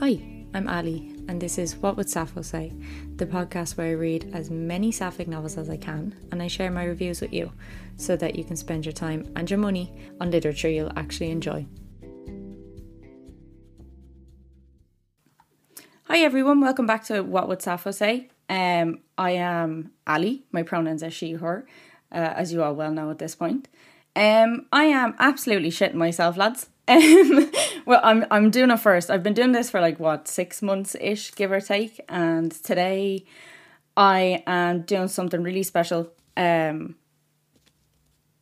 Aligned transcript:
Hi, 0.00 0.20
I'm 0.52 0.68
Ali, 0.68 1.14
and 1.26 1.40
this 1.40 1.56
is 1.56 1.76
What 1.76 1.96
Would 1.96 2.10
Sappho 2.10 2.42
Say, 2.42 2.70
the 3.16 3.24
podcast 3.24 3.78
where 3.78 3.86
I 3.86 3.92
read 3.92 4.30
as 4.34 4.50
many 4.50 4.92
sapphic 4.92 5.26
novels 5.26 5.56
as 5.56 5.70
I 5.70 5.78
can 5.78 6.14
and 6.30 6.42
I 6.42 6.48
share 6.48 6.70
my 6.70 6.84
reviews 6.84 7.22
with 7.22 7.32
you 7.32 7.50
so 7.96 8.14
that 8.16 8.36
you 8.36 8.44
can 8.44 8.56
spend 8.56 8.84
your 8.84 8.92
time 8.92 9.32
and 9.36 9.50
your 9.50 9.58
money 9.58 9.90
on 10.20 10.30
literature 10.30 10.68
you'll 10.68 10.92
actually 10.98 11.30
enjoy. 11.30 11.66
Hi 16.04 16.18
everyone, 16.18 16.60
welcome 16.60 16.86
back 16.86 17.04
to 17.04 17.22
What 17.22 17.48
Would 17.48 17.62
Sappho 17.62 17.90
Say. 17.90 18.28
Um, 18.50 18.98
I 19.16 19.30
am 19.30 19.92
Ali, 20.06 20.44
my 20.52 20.62
pronouns 20.62 21.02
are 21.02 21.10
she, 21.10 21.32
her, 21.32 21.66
uh, 22.12 22.34
as 22.36 22.52
you 22.52 22.62
all 22.62 22.74
well 22.74 22.92
know 22.92 23.10
at 23.10 23.18
this 23.18 23.34
point. 23.34 23.66
Um, 24.14 24.66
I 24.70 24.84
am 24.84 25.14
absolutely 25.18 25.70
shitting 25.70 25.94
myself, 25.94 26.36
lads. 26.36 26.68
Um, 26.88 27.50
well, 27.86 28.00
I'm 28.02 28.24
I'm 28.30 28.50
doing 28.50 28.70
it 28.70 28.80
first. 28.80 29.10
I've 29.10 29.22
been 29.22 29.34
doing 29.34 29.52
this 29.52 29.70
for 29.70 29.80
like 29.80 29.98
what 29.98 30.28
six 30.28 30.62
months 30.62 30.96
ish, 31.00 31.34
give 31.34 31.52
or 31.52 31.60
take, 31.60 32.00
and 32.08 32.52
today 32.52 33.24
I 33.96 34.42
am 34.46 34.82
doing 34.82 35.08
something 35.08 35.42
really 35.42 35.62
special. 35.62 36.12
Um, 36.36 36.96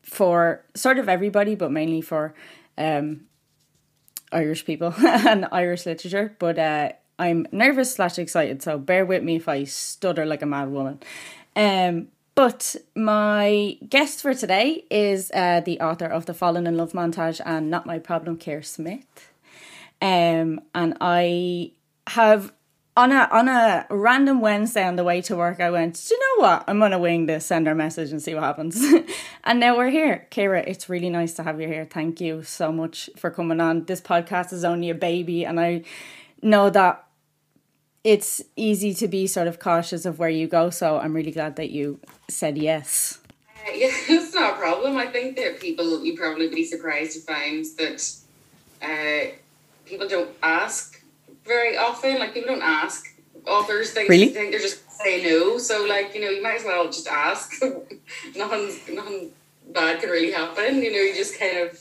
for 0.03 0.65
sort 0.75 0.99
of 0.99 1.09
everybody, 1.09 1.55
but 1.55 1.73
mainly 1.73 2.01
for 2.01 2.35
um 2.77 3.23
Irish 4.33 4.65
people 4.65 4.93
and 5.07 5.47
Irish 5.53 5.87
literature. 5.87 6.37
But 6.39 6.59
uh, 6.59 6.93
I'm 7.19 7.47
nervous 7.53 7.95
slash 7.95 8.19
excited, 8.19 8.63
so 8.63 8.79
bear 8.79 9.07
with 9.07 9.23
me 9.23 9.37
if 9.37 9.49
I 9.49 9.65
stutter 9.65 10.27
like 10.27 10.43
a 10.43 10.47
mad 10.47 10.71
woman. 10.71 11.01
Um, 11.57 12.09
but 12.35 12.77
my 12.95 13.79
guest 13.89 14.23
for 14.23 14.35
today 14.35 14.85
is 14.91 15.31
uh, 15.33 15.61
the 15.61 15.81
author 15.81 16.07
of 16.07 16.27
the 16.27 16.35
Falling 16.35 16.67
in 16.67 16.77
Love 16.77 16.93
montage 16.93 17.41
and 17.45 17.71
Not 17.71 17.87
My 17.87 17.99
Problem, 17.99 18.39
Ciara 18.39 18.65
Smyth. 18.65 19.31
Um, 20.03 20.61
and 20.75 20.97
I 21.01 21.73
have 22.09 22.53
on 22.97 23.11
a 23.11 23.29
on 23.33 23.49
a 23.49 23.87
random 23.91 24.41
Wednesday 24.41 24.85
on 24.85 24.97
the 24.97 25.05
way 25.05 25.21
to 25.23 25.37
work, 25.37 25.61
I 25.61 25.71
went, 25.71 25.95
Do 26.09 26.15
you 26.15 26.21
know 26.21 26.43
what? 26.43 26.65
I'm 26.69 26.79
gonna 26.79 26.99
wing 26.99 27.27
this, 27.27 27.47
send 27.47 27.67
her 27.67 27.75
message 27.75 28.13
and 28.13 28.23
see 28.23 28.35
what 28.35 28.45
happens. 28.45 28.81
and 29.45 29.61
now 29.61 29.77
we're 29.77 29.91
here. 29.91 30.27
Ciara, 30.31 30.63
it's 30.67 30.89
really 30.89 31.11
nice 31.11 31.35
to 31.35 31.43
have 31.43 31.61
you 31.61 31.67
here. 31.67 31.87
Thank 31.91 32.21
you 32.21 32.43
so 32.43 32.71
much 32.71 33.11
for 33.17 33.31
coming 33.31 33.61
on. 33.61 33.85
This 33.87 34.01
podcast 34.01 34.53
is 34.53 34.65
only 34.65 34.91
a 34.91 34.95
baby 34.95 35.45
and 35.45 35.59
I 35.59 35.83
know 36.43 36.71
that 36.71 37.04
it's 38.05 38.43
easy 38.55 38.93
to 38.95 39.09
be 39.09 39.27
sort 39.27 39.49
of 39.49 39.59
cautious 39.59 40.05
of 40.05 40.19
where 40.19 40.29
you 40.29 40.47
go. 40.47 40.69
So 40.71 40.99
I'm 40.99 41.15
really 41.15 41.33
glad 41.33 41.57
that 41.57 41.71
you 41.71 41.99
said 42.29 42.59
yes. 42.59 43.19
Uh, 43.67 43.71
yeah, 43.75 43.91
it's 44.09 44.35
not 44.35 44.55
a 44.55 44.57
problem. 44.57 44.99
I 44.99 45.07
think 45.07 45.37
that 45.37 45.59
people, 45.59 46.05
you 46.05 46.17
probably 46.17 46.49
be 46.49 46.65
surprised 46.65 47.15
to 47.15 47.21
find 47.21 47.65
that 47.79 48.15
uh, 48.83 49.33
people 49.87 50.07
don't 50.07 50.31
ask 50.43 51.03
very 51.47 51.77
often. 51.79 52.19
Like, 52.19 52.35
people 52.35 52.55
don't 52.55 52.63
ask 52.63 53.07
authors. 53.47 53.95
They 53.95 54.07
really? 54.07 54.29
think 54.29 54.51
they're 54.51 54.61
just 54.61 54.83
say 54.91 55.23
no. 55.23 55.57
So, 55.59 55.87
like, 55.87 56.15
you 56.15 56.21
know, 56.21 56.29
you 56.29 56.43
might 56.43 56.57
as 56.57 56.65
well 56.65 56.85
just 56.87 57.09
ask. 57.09 57.63
nothing, 58.37 58.95
nothing 58.95 59.31
bad 59.73 60.01
can 60.01 60.11
really 60.11 60.31
happen. 60.31 60.83
You 60.83 60.93
know, 60.93 60.99
you 60.99 61.15
just 61.15 61.39
kind 61.39 61.59
of 61.59 61.81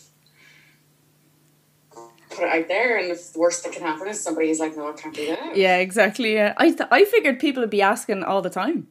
put 2.36 2.44
it 2.46 2.50
out 2.50 2.68
there, 2.68 2.98
and 2.98 3.10
the 3.12 3.32
worst 3.36 3.64
that 3.64 3.74
can 3.74 3.82
happen 3.84 4.08
is 4.08 4.20
somebody 4.20 4.50
is 4.50 4.60
like, 4.60 4.76
"No, 4.76 4.90
I 4.90 4.94
can't 4.94 5.16
do 5.16 5.28
that." 5.28 5.56
Yeah, 5.56 5.78
exactly. 5.78 6.34
Yeah, 6.34 6.54
I 6.58 6.72
th- 6.72 6.90
I 6.92 7.06
figured 7.06 7.40
people 7.40 7.62
would 7.62 7.70
be 7.70 7.82
asking 7.82 8.24
all 8.24 8.42
the 8.42 8.50
time. 8.50 8.88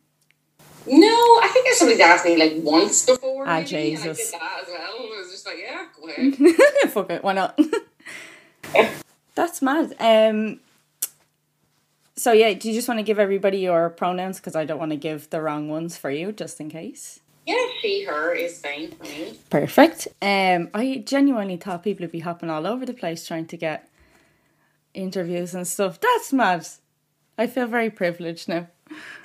No, 0.86 1.06
I 1.06 1.48
think 1.52 1.64
there's 1.64 1.78
somebody 1.78 2.02
asked 2.02 2.24
me 2.24 2.36
like 2.36 2.54
once 2.56 3.06
before. 3.06 3.44
Ah, 3.46 3.56
maybe, 3.56 3.68
Jesus. 3.68 4.04
And 4.04 4.10
I 4.10 4.14
did 4.14 4.32
that 4.32 4.58
as 4.62 4.68
well. 4.68 5.16
I 5.16 5.20
was 5.20 5.30
just 5.30 5.46
like, 5.46 5.58
"Yeah, 5.60 5.86
go 6.00 6.08
ahead." 6.08 6.90
Fuck 6.92 7.10
it, 7.10 7.22
why 7.24 7.32
not? 7.34 7.58
That's 9.34 9.62
mad. 9.62 9.94
Um. 10.00 10.60
So 12.16 12.32
yeah, 12.32 12.52
do 12.52 12.68
you 12.68 12.74
just 12.74 12.88
want 12.88 12.98
to 12.98 13.04
give 13.04 13.18
everybody 13.18 13.58
your 13.58 13.90
pronouns 13.90 14.38
because 14.38 14.54
I 14.54 14.64
don't 14.64 14.78
want 14.78 14.90
to 14.90 14.96
give 14.96 15.30
the 15.30 15.40
wrong 15.40 15.68
ones 15.68 15.96
for 15.96 16.10
you, 16.10 16.32
just 16.32 16.60
in 16.60 16.68
case. 16.68 17.20
Yeah, 17.46 17.66
she, 17.80 18.04
her 18.04 18.32
is 18.32 18.60
fine 18.60 18.92
for 18.92 19.04
me. 19.04 19.38
Perfect. 19.50 20.08
Um, 20.20 20.70
I 20.74 21.02
genuinely 21.04 21.56
thought 21.56 21.82
people 21.82 22.04
would 22.04 22.12
be 22.12 22.20
hopping 22.20 22.50
all 22.50 22.66
over 22.66 22.86
the 22.86 22.94
place 22.94 23.26
trying 23.26 23.46
to 23.46 23.56
get 23.56 23.88
interviews 24.94 25.54
and 25.54 25.66
stuff. 25.66 25.98
That's 26.00 26.32
mad. 26.32 26.66
I 27.36 27.46
feel 27.46 27.66
very 27.66 27.90
privileged 27.90 28.48
now. 28.48 28.68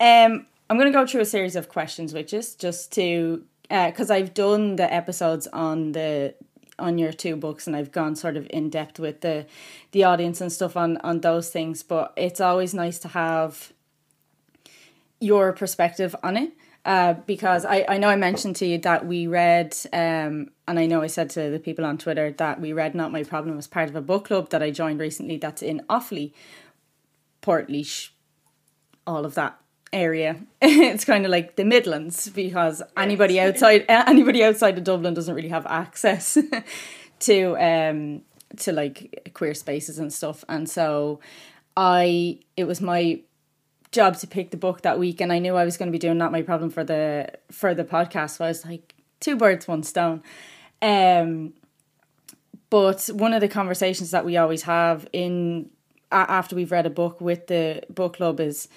um, 0.00 0.46
I'm 0.68 0.78
going 0.78 0.86
to 0.86 0.98
go 0.98 1.06
through 1.06 1.22
a 1.22 1.26
series 1.26 1.56
of 1.56 1.68
questions, 1.68 2.12
which 2.12 2.34
is 2.34 2.54
just 2.54 2.92
to 2.92 3.44
because 3.68 4.10
uh, 4.10 4.14
I've 4.14 4.34
done 4.34 4.76
the 4.76 4.92
episodes 4.92 5.46
on 5.46 5.92
the 5.92 6.34
on 6.78 6.98
your 6.98 7.12
two 7.12 7.36
books 7.36 7.66
and 7.66 7.76
I've 7.76 7.92
gone 7.92 8.16
sort 8.16 8.36
of 8.36 8.46
in 8.50 8.68
depth 8.68 8.98
with 8.98 9.20
the 9.20 9.46
the 9.92 10.04
audience 10.04 10.40
and 10.40 10.52
stuff 10.52 10.76
on 10.76 10.98
on 10.98 11.20
those 11.20 11.50
things. 11.50 11.82
But 11.82 12.12
it's 12.16 12.40
always 12.40 12.74
nice 12.74 12.98
to 13.00 13.08
have 13.08 13.72
your 15.22 15.52
perspective 15.52 16.14
on 16.22 16.36
it. 16.36 16.52
Uh, 16.84 17.14
because 17.26 17.64
I, 17.64 17.84
I 17.88 17.98
know 17.98 18.08
I 18.08 18.16
mentioned 18.16 18.56
to 18.56 18.66
you 18.66 18.76
that 18.78 19.06
we 19.06 19.28
read, 19.28 19.76
um, 19.92 20.50
and 20.66 20.80
I 20.80 20.86
know 20.86 21.00
I 21.00 21.06
said 21.06 21.30
to 21.30 21.48
the 21.48 21.60
people 21.60 21.84
on 21.84 21.96
Twitter 21.96 22.32
that 22.32 22.60
we 22.60 22.72
read 22.72 22.96
Not 22.96 23.12
My 23.12 23.22
Problem 23.22 23.56
as 23.56 23.68
part 23.68 23.88
of 23.88 23.94
a 23.94 24.00
book 24.00 24.24
club 24.24 24.50
that 24.50 24.64
I 24.64 24.72
joined 24.72 24.98
recently 24.98 25.36
that's 25.36 25.62
in 25.62 25.82
Offaly, 25.88 26.32
Portlaoise, 27.40 28.08
all 29.06 29.24
of 29.24 29.34
that 29.34 29.60
area. 29.92 30.40
it's 30.62 31.04
kind 31.04 31.24
of 31.24 31.30
like 31.30 31.54
the 31.54 31.64
Midlands 31.64 32.28
because 32.30 32.82
anybody 32.96 33.38
outside 33.38 33.84
anybody 33.88 34.42
outside 34.42 34.76
of 34.78 34.84
Dublin 34.84 35.14
doesn't 35.14 35.34
really 35.34 35.50
have 35.50 35.66
access 35.66 36.36
to 37.20 37.56
um 37.58 38.22
to 38.56 38.72
like 38.72 39.30
queer 39.34 39.54
spaces 39.54 39.98
and 39.98 40.12
stuff. 40.12 40.44
And 40.48 40.68
so 40.68 41.20
I 41.76 42.40
it 42.56 42.64
was 42.64 42.80
my 42.80 43.20
job 43.92 44.16
to 44.16 44.26
pick 44.26 44.50
the 44.50 44.56
book 44.56 44.82
that 44.82 44.98
week 44.98 45.20
and 45.20 45.32
I 45.32 45.38
knew 45.38 45.54
I 45.54 45.64
was 45.64 45.76
going 45.76 45.86
to 45.88 45.92
be 45.92 45.98
doing 45.98 46.18
not 46.18 46.32
my 46.32 46.42
problem 46.42 46.70
for 46.70 46.82
the 46.82 47.30
for 47.50 47.74
the 47.74 47.84
podcast 47.84 48.38
so 48.38 48.44
I 48.46 48.48
was 48.48 48.64
like 48.64 48.94
two 49.20 49.36
birds 49.36 49.68
one 49.68 49.82
stone. 49.82 50.22
Um 50.80 51.52
but 52.70 53.10
one 53.12 53.34
of 53.34 53.42
the 53.42 53.48
conversations 53.48 54.10
that 54.12 54.24
we 54.24 54.38
always 54.38 54.62
have 54.62 55.06
in 55.12 55.68
after 56.10 56.56
we've 56.56 56.72
read 56.72 56.86
a 56.86 56.90
book 56.90 57.20
with 57.20 57.46
the 57.46 57.82
book 57.90 58.16
club 58.16 58.40
is 58.40 58.68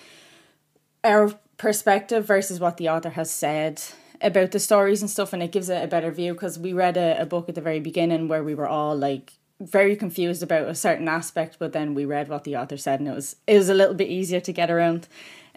our 1.03 1.33
perspective 1.57 2.25
versus 2.25 2.59
what 2.59 2.77
the 2.77 2.89
author 2.89 3.11
has 3.11 3.31
said 3.31 3.81
about 4.21 4.51
the 4.51 4.59
stories 4.59 5.01
and 5.01 5.09
stuff 5.09 5.31
and 5.33 5.41
it 5.41 5.51
gives 5.51 5.69
it 5.69 5.83
a 5.83 5.87
better 5.87 6.11
view 6.11 6.33
because 6.33 6.59
we 6.59 6.73
read 6.73 6.97
a, 6.97 7.21
a 7.21 7.25
book 7.25 7.47
at 7.47 7.55
the 7.55 7.61
very 7.61 7.79
beginning 7.79 8.27
where 8.27 8.43
we 8.43 8.55
were 8.55 8.67
all 8.67 8.95
like 8.95 9.33
very 9.59 9.95
confused 9.95 10.43
about 10.43 10.67
a 10.67 10.75
certain 10.75 11.07
aspect, 11.07 11.57
but 11.59 11.71
then 11.71 11.93
we 11.93 12.05
read 12.05 12.27
what 12.27 12.43
the 12.43 12.57
author 12.57 12.77
said, 12.77 12.99
and 12.99 13.07
it 13.07 13.15
was 13.15 13.37
it 13.47 13.57
was 13.57 13.69
a 13.69 13.73
little 13.73 13.95
bit 13.95 14.09
easier 14.09 14.39
to 14.41 14.51
get 14.51 14.69
around. 14.69 15.07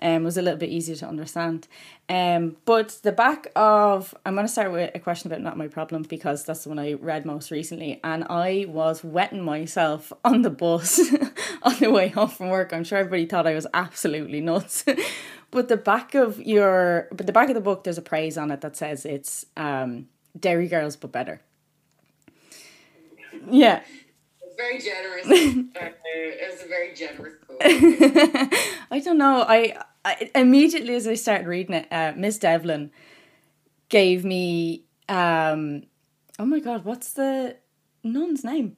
Um, 0.01 0.23
it 0.23 0.25
was 0.25 0.37
a 0.37 0.43
little 0.43 0.59
bit 0.59 0.69
easier 0.69 0.95
to 0.97 1.09
understand. 1.09 1.67
Um, 2.09 2.57
but 2.65 3.01
the 3.03 3.11
back 3.11 3.49
of 3.57 4.15
I'm 4.25 4.35
going 4.35 4.47
to 4.47 4.53
start 4.53 4.71
with 4.71 4.93
a 4.95 5.01
question 5.01 5.31
about 5.31 5.43
not 5.43 5.59
my 5.59 5.67
problem 5.67 6.03
because 6.03 6.45
that's 6.45 6.63
the 6.63 6.69
one 6.69 6.79
I 6.79 6.93
read 6.93 7.27
most 7.27 7.51
recently, 7.51 8.01
and 8.05 8.25
I 8.31 8.67
was 8.69 9.03
wetting 9.03 9.43
myself 9.43 10.13
on 10.25 10.43
the 10.43 10.51
bus 10.51 11.01
on 11.63 11.75
the 11.81 11.91
way 11.91 12.09
home 12.09 12.29
from 12.29 12.51
work. 12.51 12.73
I'm 12.73 12.85
sure 12.85 12.99
everybody 12.99 13.27
thought 13.27 13.47
I 13.47 13.55
was 13.55 13.67
absolutely 13.75 14.41
nuts. 14.41 14.85
but 15.51 15.67
the 15.67 15.77
back 15.77 16.15
of 16.15 16.41
your 16.41 17.09
but 17.11 17.27
the 17.27 17.33
back 17.33 17.49
of 17.49 17.55
the 17.57 17.61
book, 17.61 17.83
there's 17.83 17.99
a 17.99 18.03
praise 18.03 18.39
on 18.39 18.53
it 18.53 18.61
that 18.61 18.77
says 18.77 19.05
it's 19.05 19.45
um, 19.57 20.07
Derry 20.39 20.69
Girls 20.69 20.95
but 20.95 21.11
better. 21.11 21.41
Yeah. 23.51 23.83
Very 24.57 24.81
generous. 24.81 25.27
uh, 25.27 25.31
it 26.05 26.53
was 26.53 26.65
a 26.65 26.69
very 26.69 26.95
generous 26.95 27.35
quote. 27.47 27.59
I 28.91 28.99
don't 29.05 29.19
know. 29.19 29.45
I, 29.49 29.77
I 30.05 30.31
immediately 30.35 30.95
as 30.95 31.07
I 31.07 31.15
started 31.15 31.47
reading 31.47 31.75
it, 31.77 31.87
uh, 31.93 32.13
Miss 32.17 32.39
Devlin 32.39 32.91
gave 33.89 34.25
me 34.25 34.85
um 35.09 35.85
oh 36.39 36.45
my 36.45 36.59
god, 36.61 36.85
what's 36.85 37.13
the 37.13 37.57
nun's 38.03 38.45
name? 38.45 38.77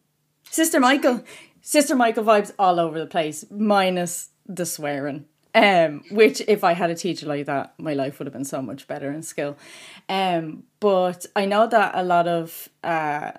Sister 0.50 0.80
Michael. 0.80 1.24
Sister 1.62 1.94
Michael 1.94 2.24
vibes 2.24 2.52
all 2.58 2.80
over 2.80 2.98
the 2.98 3.06
place, 3.06 3.44
minus 3.50 4.30
the 4.46 4.66
swearing. 4.66 5.26
Um, 5.54 6.02
which 6.12 6.40
if 6.46 6.62
I 6.62 6.74
had 6.74 6.90
a 6.90 6.94
teacher 6.94 7.26
like 7.26 7.46
that, 7.46 7.74
my 7.76 7.92
life 7.92 8.18
would 8.18 8.26
have 8.26 8.32
been 8.32 8.44
so 8.44 8.62
much 8.62 8.86
better 8.86 9.10
in 9.10 9.22
school. 9.22 9.56
Um, 10.08 10.62
but 10.78 11.26
I 11.34 11.44
know 11.44 11.66
that 11.66 11.92
a 11.94 12.04
lot 12.04 12.28
of 12.28 12.68
uh 12.84 13.32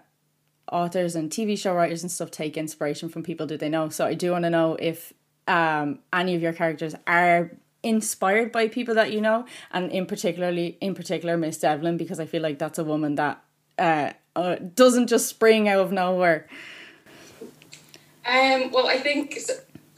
authors 0.71 1.15
and 1.15 1.29
TV 1.29 1.57
show 1.57 1.73
writers 1.73 2.01
and 2.03 2.11
stuff 2.11 2.31
take 2.31 2.57
inspiration 2.57 3.09
from 3.09 3.23
people 3.23 3.45
do 3.47 3.57
they 3.57 3.69
know. 3.69 3.89
So 3.89 4.05
I 4.05 4.13
do 4.13 4.31
want 4.31 4.43
to 4.43 4.49
know 4.49 4.75
if 4.79 5.13
um 5.47 5.99
any 6.13 6.35
of 6.35 6.41
your 6.41 6.53
characters 6.53 6.95
are 7.07 7.51
inspired 7.83 8.51
by 8.51 8.67
people 8.67 8.93
that 8.95 9.11
you 9.11 9.21
know, 9.21 9.45
and 9.71 9.91
in 9.91 10.05
particularly 10.05 10.77
in 10.81 10.93
particular 10.95 11.35
Miss 11.37 11.57
Devlin 11.57 11.97
because 11.97 12.19
I 12.19 12.25
feel 12.25 12.41
like 12.41 12.59
that's 12.59 12.79
a 12.79 12.83
woman 12.83 13.15
that 13.15 13.43
uh, 13.79 14.11
uh 14.35 14.55
doesn't 14.75 15.07
just 15.07 15.27
spring 15.27 15.67
out 15.67 15.79
of 15.79 15.91
nowhere. 15.91 16.47
Um. 18.25 18.71
Well, 18.71 18.87
I 18.87 18.97
think. 18.97 19.37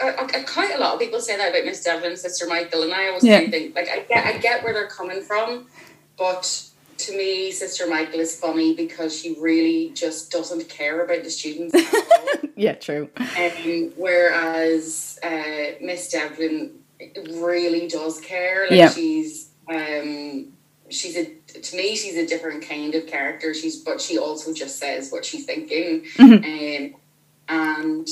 Uh, 0.01 0.05
uh, 0.05 0.27
quite 0.47 0.73
a 0.75 0.79
lot 0.79 0.95
of 0.95 0.99
people 0.99 1.19
say 1.19 1.37
that 1.37 1.51
about 1.51 1.65
Miss 1.65 1.83
Devlin, 1.83 2.17
Sister 2.17 2.47
Michael, 2.47 2.83
and 2.83 2.93
I 2.93 3.07
always 3.07 3.23
Yeah. 3.23 3.39
think 3.49 3.75
like 3.75 3.87
I 3.89 3.99
get 3.99 4.25
I 4.25 4.37
get 4.37 4.63
where 4.63 4.73
they're 4.73 4.87
coming 4.87 5.21
from, 5.21 5.67
but 6.17 6.63
to 6.97 7.17
me, 7.17 7.51
Sister 7.51 7.87
Michael 7.87 8.19
is 8.19 8.39
funny 8.39 8.75
because 8.75 9.19
she 9.19 9.35
really 9.39 9.91
just 9.93 10.31
doesn't 10.31 10.69
care 10.69 11.03
about 11.03 11.23
the 11.23 11.29
students 11.29 11.75
yeah, 12.55 12.73
true. 12.73 13.09
Um, 13.17 13.91
whereas 13.97 15.19
uh, 15.23 15.75
Miss 15.81 16.09
Devlin 16.11 16.71
really 17.31 17.87
does 17.87 18.19
care. 18.21 18.63
Like 18.69 18.77
Yeah. 18.77 18.89
she's 18.89 19.49
um, 19.69 20.47
she's 20.89 21.17
a 21.17 21.25
to 21.59 21.75
me 21.77 21.95
she's 21.95 22.15
a 22.17 22.25
different 22.27 22.67
kind 22.67 22.93
of 22.95 23.07
character. 23.07 23.53
She's 23.53 23.77
but 23.77 23.99
she 24.01 24.17
also 24.17 24.53
just 24.53 24.77
says 24.79 25.11
what 25.11 25.25
she's 25.25 25.45
thinking. 25.45 26.05
Um, 26.19 26.43
and 27.47 28.07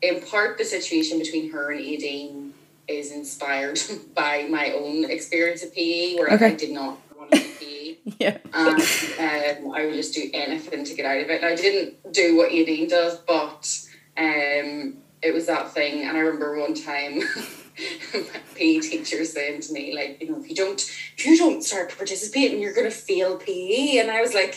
in 0.00 0.20
part, 0.22 0.58
the 0.58 0.64
situation 0.64 1.18
between 1.18 1.50
her 1.52 1.70
and 1.70 1.80
Aideen 1.80 2.50
is 2.88 3.12
inspired 3.12 3.78
by 4.14 4.46
my 4.50 4.72
own 4.72 5.04
experience 5.08 5.62
of 5.62 5.72
PE, 5.74 6.16
where 6.16 6.32
Okay. 6.32 6.46
I 6.46 6.54
did 6.54 6.70
not 6.72 6.98
want 7.16 7.30
to 7.32 7.38
do 7.38 7.44
PE 7.60 7.91
Yeah. 8.18 8.38
and 8.52 9.66
um, 9.66 9.72
I 9.72 9.86
would 9.86 9.94
just 9.94 10.14
do 10.14 10.28
anything 10.34 10.84
to 10.84 10.94
get 10.94 11.06
out 11.06 11.20
of 11.20 11.30
it. 11.30 11.42
And 11.42 11.46
I 11.46 11.54
didn't 11.54 12.12
do 12.12 12.36
what 12.36 12.50
Aideen 12.50 12.88
does, 12.88 13.18
but 13.18 13.72
um, 14.16 14.96
it 15.22 15.32
was 15.32 15.46
that 15.46 15.72
thing. 15.72 16.02
And 16.02 16.16
I 16.16 16.20
remember 16.20 16.58
one 16.58 16.74
time 16.74 17.18
my 18.14 18.40
PE 18.54 18.80
teacher 18.80 19.24
saying 19.24 19.60
to 19.62 19.72
me, 19.72 19.94
like, 19.94 20.20
you 20.20 20.30
know, 20.30 20.40
if 20.40 20.48
you 20.48 20.56
don't, 20.56 20.80
if 20.80 21.24
you 21.24 21.38
don't 21.38 21.62
start 21.62 21.96
participating, 21.96 22.60
you're 22.60 22.74
gonna 22.74 22.90
fail 22.90 23.36
PE. 23.36 23.98
And 23.98 24.10
I 24.10 24.20
was 24.20 24.34
like, 24.34 24.56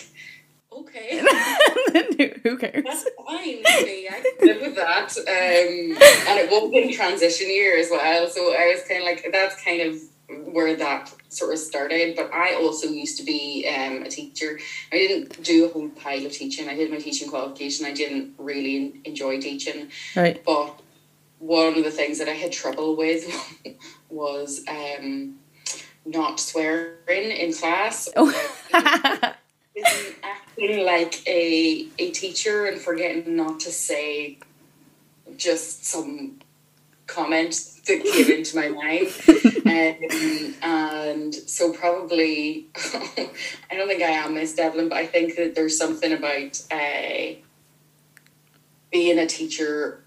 okay. 0.72 1.20
Who 2.44 2.58
cares? 2.58 2.84
That's 2.84 3.06
fine 3.26 3.58
with 3.58 3.86
me. 3.86 4.10
I 4.10 4.24
can 4.40 4.48
live 4.48 4.62
with 4.62 4.76
that. 4.76 5.16
Um, 5.18 5.98
and 6.30 6.40
it 6.40 6.50
was 6.50 6.72
in 6.74 6.94
transition 6.94 7.48
year 7.48 7.78
as 7.78 7.90
well. 7.92 8.28
So 8.28 8.54
I 8.54 8.74
was 8.74 8.84
kind 8.88 9.02
of 9.02 9.06
like, 9.06 9.28
that's 9.32 9.64
kind 9.64 9.82
of 9.82 10.02
where 10.30 10.76
that 10.76 11.14
sort 11.30 11.54
of 11.54 11.60
started. 11.60 12.16
But 12.16 12.34
I 12.34 12.56
also 12.56 12.88
used 12.88 13.18
to 13.18 13.24
be 13.24 13.68
um, 13.68 14.04
a 14.04 14.10
teacher. 14.10 14.60
I 14.92 14.98
didn't 14.98 15.44
do 15.44 15.66
a 15.66 15.70
whole 15.70 15.90
pile 15.90 16.26
of 16.26 16.32
teaching. 16.32 16.70
I 16.70 16.76
did 16.76 16.92
my 16.92 16.98
teaching 16.98 17.30
qualification. 17.30 17.86
I 17.86 17.94
didn't 17.94 18.34
really 18.38 19.02
enjoy 19.06 19.40
teaching. 19.40 19.90
Right. 20.16 20.44
But 20.44 20.80
one 21.40 21.78
of 21.78 21.84
the 21.84 21.92
things 21.92 22.20
that 22.20 22.28
I 22.28 22.34
had 22.34 22.52
trouble 22.52 22.96
with 22.96 23.26
was 24.10 24.64
um, 24.68 25.36
not 26.06 26.40
swearing 26.40 26.98
in 27.32 27.54
class. 27.54 28.10
Oh. 28.16 28.34
Acting 30.24 30.86
like 30.86 31.28
a 31.28 31.86
a 32.00 32.12
teacher 32.12 32.66
and 32.66 32.80
forgetting 32.80 33.36
not 33.36 33.60
to 33.60 33.72
say 33.72 34.38
just 35.36 35.86
some 35.86 36.40
comment 37.08 37.75
that 37.86 38.04
came 38.04 38.32
into 38.32 38.56
my 38.56 38.70
mind. 38.70 39.08
Um, 39.66 40.56
and 40.62 41.34
so 41.34 41.74
probably 41.74 42.68
I 42.76 43.76
don't 43.76 43.88
think 43.88 44.02
I 44.04 44.10
am 44.12 44.36
Miss 44.36 44.54
Devlin, 44.54 44.90
but 44.90 44.98
I 44.98 45.06
think 45.06 45.36
that 45.38 45.56
there's 45.56 45.78
something 45.78 46.14
about 46.14 46.62
uh, 46.72 47.36
being 48.92 49.20
a 49.20 49.28
teacher 49.28 50.04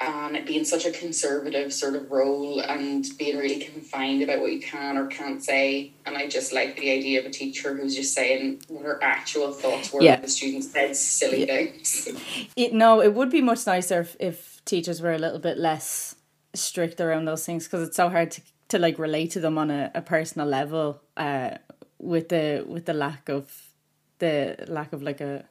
and 0.00 0.36
it 0.36 0.44
being 0.46 0.64
such 0.64 0.84
a 0.84 0.90
conservative 0.90 1.72
sort 1.72 1.94
of 1.96 2.10
role 2.10 2.60
and 2.60 3.06
being 3.18 3.38
really 3.38 3.64
confined 3.64 4.22
about 4.22 4.40
what 4.40 4.52
you 4.52 4.60
can 4.60 4.98
or 4.98 5.06
can't 5.06 5.42
say. 5.42 5.92
And 6.04 6.16
I 6.16 6.28
just 6.28 6.52
like 6.52 6.76
the 6.76 6.90
idea 6.90 7.20
of 7.20 7.26
a 7.26 7.30
teacher 7.30 7.74
who's 7.74 7.96
just 7.96 8.12
saying 8.12 8.62
what 8.68 8.84
her 8.84 9.02
actual 9.02 9.52
thoughts 9.52 9.92
were 9.92 10.02
Yeah. 10.02 10.14
when 10.16 10.22
the 10.22 10.28
students 10.28 10.70
said 10.70 10.94
silly 10.96 11.46
things. 11.46 12.08
It, 12.56 12.74
no, 12.74 13.00
it 13.00 13.14
would 13.14 13.30
be 13.30 13.40
much 13.40 13.66
nicer 13.66 14.00
if, 14.00 14.16
if 14.20 14.62
teachers 14.66 15.00
were 15.00 15.12
a 15.14 15.18
little 15.18 15.38
bit 15.38 15.56
less 15.56 16.15
strict 16.56 17.00
around 17.00 17.24
those 17.26 17.44
things 17.44 17.64
because 17.64 17.86
it's 17.86 17.96
so 17.96 18.08
hard 18.08 18.30
to, 18.32 18.42
to 18.68 18.78
like 18.78 18.98
relate 18.98 19.30
to 19.32 19.40
them 19.40 19.58
on 19.58 19.70
a, 19.70 19.90
a 19.94 20.02
personal 20.02 20.46
level 20.46 21.00
uh, 21.16 21.50
with 21.98 22.28
the 22.28 22.64
with 22.66 22.86
the 22.86 22.94
lack 22.94 23.28
of 23.28 23.70
the 24.18 24.56
lack 24.68 24.92
of 24.92 25.02
like 25.02 25.20
a 25.20 25.44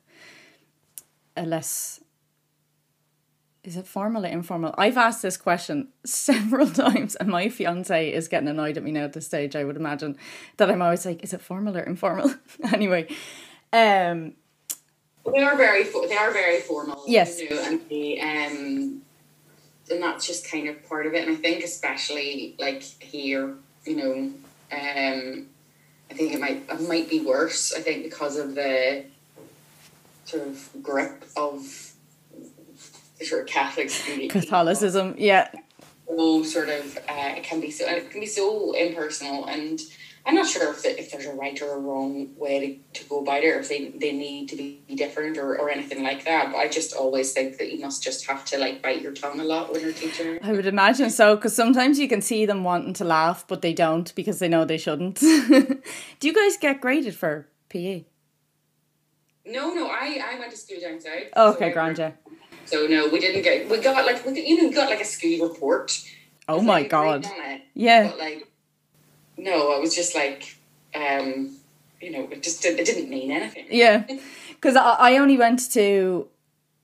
a 1.38 1.46
less 1.46 2.02
is 3.66 3.78
it 3.78 3.88
formal 3.88 4.24
or 4.26 4.30
informal? 4.30 4.76
I've 4.78 4.98
asked 4.98 5.24
this 5.24 5.38
question 5.38 5.88
several 6.06 6.70
times, 6.70 7.16
and 7.16 7.30
my 7.30 7.50
fiance 7.50 8.12
is 8.12 8.28
getting 8.28 8.48
annoyed 8.48 8.78
at 8.78 8.84
me 8.84 8.92
now 8.92 9.06
at 9.06 9.14
this 9.14 9.26
stage. 9.26 9.56
I 9.56 9.64
would 9.64 9.76
imagine 9.76 10.18
that 10.58 10.70
I'm 10.70 10.82
always 10.82 11.06
like, 11.06 11.24
"Is 11.24 11.34
it 11.34 11.42
formal 11.42 11.76
or 11.76 11.82
informal?" 11.82 12.34
anyway, 12.74 13.08
um, 13.74 14.34
They 15.34 15.42
are 15.42 15.58
very 15.58 15.84
they 15.84 16.16
are 16.16 16.32
very 16.32 16.62
formal. 16.62 17.04
Yes. 17.08 17.40
And 17.40 17.82
they 17.90 18.20
um 18.20 19.02
and 19.90 20.02
that's 20.02 20.26
just 20.26 20.50
kind 20.50 20.68
of 20.68 20.88
part 20.88 21.06
of 21.06 21.14
it. 21.14 21.28
And 21.28 21.38
I 21.38 21.40
think 21.40 21.64
especially 21.64 22.56
like 22.60 22.82
here, 22.82 23.56
you 23.86 23.96
know, 23.96 24.14
um 24.72 25.48
I 26.10 26.14
think 26.14 26.34
it 26.34 26.40
might 26.40 26.64
it 26.70 26.88
might 26.88 27.10
be 27.10 27.22
worse, 27.22 27.74
I 27.74 27.82
think, 27.82 28.04
because 28.04 28.38
of 28.38 28.56
the 28.56 29.06
sort 30.26 30.48
of 30.48 30.70
grip 30.82 31.26
of 31.36 31.94
the 33.20 33.26
sort 33.26 33.44
of 33.44 33.48
Catholics 33.48 34.04
Catholicism, 34.30 35.16
yeah, 35.18 35.50
so 36.08 36.44
sort 36.44 36.70
of 36.70 36.98
uh, 37.10 37.34
it 37.38 37.44
can 37.44 37.60
be 37.60 37.72
so 37.72 37.86
and 37.86 37.98
it 37.98 38.10
can 38.10 38.20
be 38.20 38.28
so 38.28 38.74
impersonal 38.74 39.46
and 39.46 39.80
I'm 40.28 40.34
not 40.34 40.48
sure 40.48 40.72
if, 40.72 40.82
the, 40.82 41.00
if 41.00 41.12
there's 41.12 41.26
a 41.28 41.34
right 41.34 41.60
or 41.62 41.74
a 41.74 41.78
wrong 41.80 42.30
way 42.36 42.82
to, 42.94 43.00
to 43.04 43.08
go 43.10 43.20
about 43.22 43.44
it 43.44 43.50
or 43.50 43.60
if 43.60 43.70
they, 43.70 43.90
they 43.90 44.12
need 44.12 44.50
to 44.50 44.56
be 44.56 44.82
different 44.96 45.38
or, 45.38 45.56
or 45.60 45.70
anything 45.70 46.02
like 46.04 46.26
that 46.26 46.52
but 46.52 46.58
I 46.58 46.68
just 46.68 46.94
always 46.96 47.32
think 47.32 47.58
that 47.60 47.72
you 47.72 47.80
must 47.80 48.02
just 48.02 48.26
have 48.26 48.44
to 48.46 48.58
like 48.58 48.82
bite 48.82 49.02
your 49.02 49.12
tongue 49.14 49.40
a 49.40 49.44
lot 49.44 49.72
when 49.72 49.82
you're 49.82 49.94
teaching 49.94 50.40
I 50.42 50.52
would 50.54 50.66
imagine 50.66 51.12
so 51.12 51.36
because 51.36 51.56
sometimes 51.56 52.00
you 52.00 52.08
can 52.08 52.22
see 52.22 52.46
them 52.48 52.64
wanting 52.64 52.94
to 52.94 53.04
laugh, 53.06 53.46
but 53.48 53.62
they 53.62 53.74
don't 53.74 54.14
because 54.16 54.40
they 54.40 54.48
know 54.48 54.66
they 54.66 54.78
shouldn't. 54.80 55.20
Do 55.20 56.28
you 56.28 56.34
guys 56.34 56.58
get 56.58 56.82
graded 56.82 57.16
for 57.16 57.48
PE? 57.70 58.06
no 59.46 59.74
no 59.74 59.88
I, 59.88 60.20
I 60.34 60.40
went 60.40 60.52
to 60.52 60.58
school 60.58 60.80
down 60.82 61.00
south 61.00 61.14
Oh, 61.36 61.54
okay, 61.54 61.68
I- 61.70 61.72
grand, 61.74 61.98
yeah. 62.00 62.12
so 62.66 62.88
no 62.88 63.08
we 63.10 63.20
didn't 63.20 63.44
get 63.44 63.70
we 63.70 63.78
got 63.80 64.06
like 64.06 64.26
we, 64.26 64.42
you 64.42 64.58
know 64.62 64.70
we 64.70 64.74
got 64.76 64.90
like 64.90 65.02
a 65.02 65.06
school 65.06 65.48
report 65.48 66.04
Oh 66.48 66.62
my 66.62 66.82
like 66.82 66.90
god, 66.90 67.28
yeah. 67.74 68.08
but 68.10 68.20
like 68.20 68.48
no 69.38 69.72
I 69.74 69.80
was 69.80 69.96
just 69.96 70.16
like 70.16 70.58
um 70.94 71.58
you 72.02 72.12
know 72.12 72.28
it 72.32 72.44
just 72.44 72.64
it 72.66 72.86
didn't 72.86 73.10
mean 73.10 73.32
anything 73.32 73.66
Yeah, 73.70 74.06
because 74.50 74.76
I, 74.76 74.96
I 75.00 75.18
only 75.18 75.38
went 75.38 75.72
to 75.72 76.28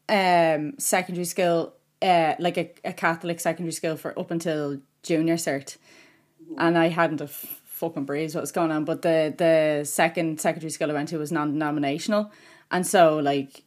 um 0.09 0.73
secondary 0.77 1.25
school, 1.25 1.73
uh, 2.01 2.35
like 2.39 2.57
a, 2.57 2.71
a 2.83 2.93
Catholic 2.93 3.39
secondary 3.39 3.71
school 3.71 3.95
for 3.95 4.17
up 4.19 4.31
until 4.31 4.79
junior 5.03 5.35
cert, 5.35 5.77
and 6.57 6.77
I 6.77 6.89
hadn't 6.89 7.21
a 7.21 7.25
f- 7.25 7.61
fucking 7.65 8.05
breeze 8.05 8.35
what 8.35 8.41
was 8.41 8.51
going 8.51 8.71
on. 8.71 8.85
But 8.85 9.01
the 9.01 9.33
the 9.37 9.85
second 9.85 10.41
secondary 10.41 10.71
school 10.71 10.91
I 10.91 10.93
went 10.93 11.09
to 11.09 11.17
was 11.17 11.31
non 11.31 11.53
denominational, 11.53 12.31
and 12.71 12.85
so 12.85 13.17
like 13.17 13.63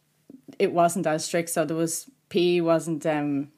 it 0.59 0.71
wasn't 0.71 1.07
as 1.07 1.25
strict. 1.25 1.49
So 1.49 1.65
there 1.65 1.77
was 1.77 2.09
P 2.29 2.61
wasn't 2.61 3.05
um 3.05 3.49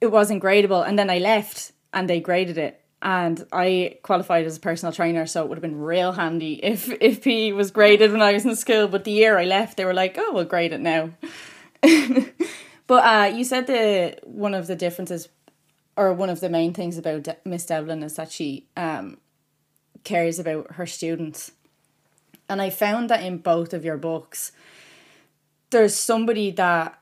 it 0.00 0.10
wasn't 0.10 0.42
gradable, 0.42 0.86
and 0.86 0.98
then 0.98 1.10
I 1.10 1.18
left 1.18 1.72
and 1.92 2.08
they 2.08 2.20
graded 2.20 2.58
it. 2.58 2.79
And 3.02 3.46
I 3.50 3.98
qualified 4.02 4.44
as 4.44 4.58
a 4.58 4.60
personal 4.60 4.92
trainer, 4.92 5.24
so 5.26 5.42
it 5.42 5.48
would 5.48 5.56
have 5.56 5.62
been 5.62 5.80
real 5.80 6.12
handy 6.12 6.60
if 6.62 6.90
if 7.00 7.22
PE 7.22 7.52
was 7.52 7.70
graded 7.70 8.12
when 8.12 8.20
I 8.20 8.32
was 8.32 8.44
in 8.44 8.54
school. 8.56 8.88
But 8.88 9.04
the 9.04 9.10
year 9.10 9.38
I 9.38 9.44
left, 9.44 9.76
they 9.76 9.86
were 9.86 9.94
like, 9.94 10.16
"Oh, 10.18 10.32
we'll 10.32 10.44
grade 10.44 10.72
it 10.72 10.80
now." 10.80 11.10
but 12.86 13.04
uh, 13.04 13.32
you 13.34 13.44
said 13.44 13.66
the 13.66 14.18
one 14.24 14.52
of 14.52 14.66
the 14.66 14.76
differences, 14.76 15.28
or 15.96 16.12
one 16.12 16.28
of 16.28 16.40
the 16.40 16.50
main 16.50 16.74
things 16.74 16.98
about 16.98 17.22
De- 17.22 17.36
Miss 17.44 17.64
Devlin 17.64 18.02
is 18.02 18.16
that 18.16 18.30
she 18.30 18.66
um 18.76 19.16
cares 20.04 20.38
about 20.38 20.72
her 20.72 20.86
students, 20.86 21.52
and 22.50 22.60
I 22.60 22.68
found 22.68 23.08
that 23.08 23.24
in 23.24 23.38
both 23.38 23.72
of 23.72 23.82
your 23.82 23.96
books, 23.96 24.52
there's 25.70 25.94
somebody 25.94 26.50
that 26.50 26.98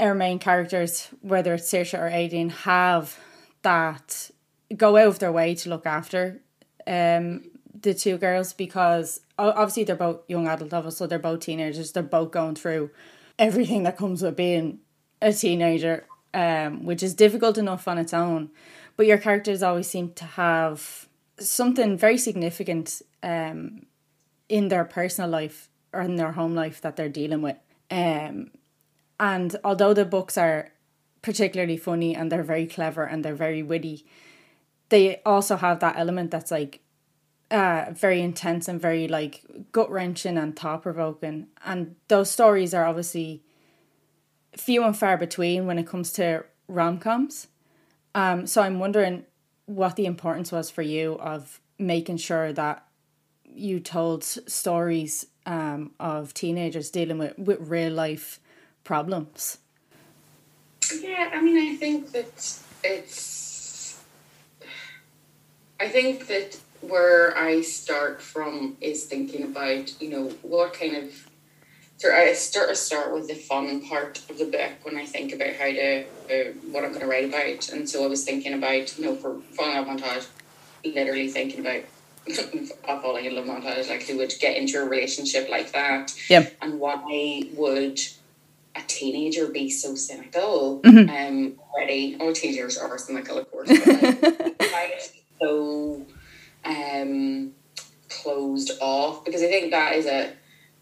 our 0.00 0.14
main 0.14 0.38
characters, 0.38 1.08
whether 1.20 1.54
it's 1.54 1.70
Saoirse 1.70 1.98
or 1.98 2.10
Aideen, 2.10 2.50
have 2.50 3.18
that 3.62 4.30
go 4.74 4.96
out 4.96 5.08
of 5.08 5.18
their 5.18 5.32
way 5.32 5.54
to 5.54 5.68
look 5.68 5.86
after 5.86 6.40
um 6.86 7.42
the 7.82 7.94
two 7.94 8.16
girls 8.18 8.52
because 8.52 9.20
obviously 9.38 9.84
they're 9.84 9.96
both 9.96 10.20
young 10.28 10.48
adult 10.48 10.72
levels, 10.72 10.96
so 10.96 11.06
they're 11.06 11.18
both 11.18 11.40
teenagers. 11.40 11.92
They're 11.92 12.02
both 12.02 12.30
going 12.30 12.54
through 12.54 12.90
everything 13.38 13.82
that 13.84 13.96
comes 13.96 14.22
with 14.22 14.36
being 14.36 14.78
a 15.20 15.32
teenager, 15.32 16.06
um, 16.34 16.84
which 16.84 17.02
is 17.02 17.14
difficult 17.14 17.58
enough 17.58 17.86
on 17.88 17.98
its 17.98 18.14
own. 18.14 18.50
But 18.96 19.06
your 19.06 19.18
characters 19.18 19.62
always 19.62 19.88
seem 19.88 20.12
to 20.14 20.24
have 20.24 21.08
something 21.38 21.98
very 21.98 22.18
significant 22.18 23.02
um, 23.22 23.86
in 24.48 24.68
their 24.68 24.84
personal 24.84 25.28
life 25.28 25.68
or 25.92 26.00
in 26.00 26.16
their 26.16 26.32
home 26.32 26.54
life 26.54 26.80
that 26.80 26.96
they're 26.96 27.08
dealing 27.08 27.42
with. 27.42 27.56
Um, 27.90 28.50
and 29.20 29.56
although 29.64 29.94
the 29.94 30.04
books 30.04 30.38
are 30.38 30.70
particularly 31.22 31.76
funny 31.76 32.14
and 32.14 32.32
they're 32.32 32.42
very 32.42 32.66
clever 32.66 33.04
and 33.04 33.24
they're 33.24 33.34
very 33.34 33.62
witty, 33.62 34.06
they 34.88 35.20
also 35.24 35.56
have 35.56 35.80
that 35.80 35.96
element 35.98 36.30
that's 36.30 36.50
like 36.50 36.80
uh 37.50 37.86
very 37.92 38.20
intense 38.20 38.66
and 38.66 38.80
very 38.80 39.06
like 39.06 39.42
gut 39.72 39.90
wrenching 39.90 40.36
and 40.36 40.56
thought 40.56 40.82
provoking. 40.82 41.46
And 41.64 41.96
those 42.08 42.30
stories 42.30 42.74
are 42.74 42.84
obviously 42.84 43.42
few 44.56 44.82
and 44.82 44.96
far 44.96 45.16
between 45.16 45.66
when 45.66 45.78
it 45.78 45.86
comes 45.86 46.12
to 46.14 46.44
rom 46.68 46.98
coms. 46.98 47.48
Um, 48.14 48.46
so 48.46 48.62
I'm 48.62 48.78
wondering 48.78 49.24
what 49.66 49.96
the 49.96 50.06
importance 50.06 50.50
was 50.50 50.70
for 50.70 50.82
you 50.82 51.14
of 51.14 51.60
making 51.78 52.16
sure 52.16 52.52
that 52.52 52.86
you 53.44 53.80
told 53.80 54.24
stories 54.24 55.26
um, 55.44 55.92
of 56.00 56.34
teenagers 56.34 56.90
dealing 56.90 57.18
with, 57.18 57.38
with 57.38 57.58
real 57.60 57.92
life 57.92 58.40
problems. 58.84 59.58
Yeah, 61.00 61.30
I 61.32 61.40
mean, 61.42 61.74
I 61.74 61.76
think 61.76 62.12
that 62.12 62.58
it's. 62.84 63.55
I 65.78 65.88
think 65.88 66.26
that 66.28 66.58
where 66.80 67.36
I 67.36 67.60
start 67.62 68.22
from 68.22 68.76
is 68.80 69.04
thinking 69.04 69.42
about, 69.44 70.00
you 70.00 70.10
know, 70.10 70.28
what 70.42 70.74
kind 70.74 70.96
of. 70.96 71.12
So 71.98 72.12
I 72.14 72.34
start 72.34 72.68
to 72.68 72.76
start 72.76 73.14
with 73.14 73.26
the 73.28 73.34
fun 73.34 73.86
part 73.88 74.20
of 74.28 74.36
the 74.38 74.44
book 74.44 74.72
when 74.82 74.98
I 74.98 75.06
think 75.06 75.32
about 75.32 75.54
how 75.56 75.64
to 75.64 76.02
uh, 76.04 76.52
what 76.70 76.84
I'm 76.84 76.90
going 76.90 77.00
to 77.00 77.06
write 77.06 77.24
about, 77.28 77.70
and 77.70 77.88
so 77.88 78.04
I 78.04 78.06
was 78.06 78.22
thinking 78.24 78.52
about, 78.52 78.98
you 78.98 79.04
know, 79.06 79.14
for 79.14 79.40
falling 79.52 79.76
out 79.76 79.86
montage, 79.86 80.26
literally 80.84 81.28
thinking 81.28 81.60
about 81.60 81.84
falling 83.02 83.24
in 83.24 83.34
love 83.34 83.46
montage, 83.46 83.88
like 83.88 84.02
who 84.02 84.18
would 84.18 84.34
get 84.40 84.56
into 84.58 84.78
a 84.82 84.84
relationship 84.84 85.48
like 85.48 85.72
that, 85.72 86.12
yeah, 86.28 86.46
and 86.60 86.78
why 86.78 87.42
would 87.54 87.98
a 88.76 88.82
teenager 88.86 89.46
be 89.48 89.70
so 89.70 89.94
cynical 89.94 90.80
Mhm. 90.84 91.08
um 91.08 91.58
already 91.72 92.16
all 92.20 92.32
teenagers 92.34 92.76
are 92.76 92.98
cynical 92.98 93.38
of 93.38 93.50
course 93.50 93.68
but 93.84 93.86
like, 94.02 94.22
why 94.70 94.92
is 94.98 95.10
he 95.12 95.15
so 95.40 96.02
um 96.64 97.52
closed 98.08 98.72
off 98.80 99.24
because 99.24 99.42
I 99.42 99.46
think 99.48 99.70
that 99.72 99.94
is 99.94 100.06
a 100.06 100.32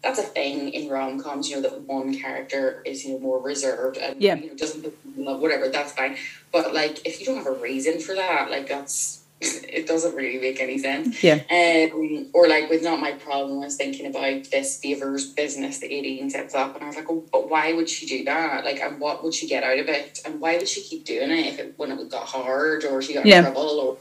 that's 0.03 0.19
a 0.19 0.23
thing 0.23 0.69
in 0.69 0.87
rom 0.87 1.19
coms, 1.19 1.49
you 1.49 1.55
know, 1.55 1.63
that 1.63 1.81
one 1.81 2.13
character 2.15 2.83
is, 2.85 3.03
you 3.03 3.13
know, 3.13 3.19
more 3.19 3.41
reserved 3.41 3.97
and 3.97 4.21
Yeah. 4.21 4.35
you 4.35 4.47
know, 4.49 4.53
doesn't 4.55 4.83
put 4.83 5.03
people 5.03 5.19
in 5.19 5.25
love, 5.25 5.41
whatever, 5.41 5.67
that's 5.69 5.93
fine. 5.93 6.15
But 6.51 6.73
like 6.75 7.05
if 7.07 7.19
you 7.19 7.25
don't 7.25 7.37
have 7.37 7.47
a 7.47 7.51
reason 7.53 7.99
for 7.99 8.13
that, 8.13 8.51
like 8.51 8.67
that's 8.67 9.21
it 9.41 9.85
doesn't 9.87 10.15
really 10.15 10.39
make 10.39 10.61
any 10.61 10.77
sense. 10.77 11.21
Yeah. 11.23 11.39
Um, 11.51 12.27
or 12.33 12.47
like 12.47 12.69
with 12.69 12.83
not 12.83 12.99
my 13.01 13.11
problem, 13.13 13.61
I 13.61 13.65
was 13.65 13.75
thinking 13.75 14.05
about 14.05 14.45
this 14.51 14.79
Beaver's 14.79 15.25
business 15.31 15.79
that 15.79 15.89
Aideen 15.91 16.31
sets 16.31 16.55
up, 16.55 16.75
and 16.75 16.83
I 16.83 16.87
was 16.87 16.95
like, 16.95 17.09
oh, 17.09 17.21
but 17.33 17.49
why 17.49 17.73
would 17.73 17.89
she 17.89 18.05
do 18.05 18.23
that? 18.25 18.63
Like, 18.63 18.79
and 18.79 18.97
what 18.99 19.23
would 19.25 19.33
she 19.33 19.45
get 19.47 19.63
out 19.63 19.77
of 19.77 19.89
it? 19.89 20.21
And 20.25 20.39
why 20.39 20.55
would 20.57 20.69
she 20.69 20.81
keep 20.81 21.03
doing 21.03 21.31
it 21.31 21.47
if 21.47 21.59
it 21.59 21.73
when 21.75 21.91
it 21.91 22.09
got 22.09 22.25
hard 22.27 22.85
or 22.85 23.01
she 23.01 23.13
got 23.13 23.25
Yeah. 23.25 23.39
in 23.39 23.43
trouble? 23.43 23.79
Or 23.81 23.97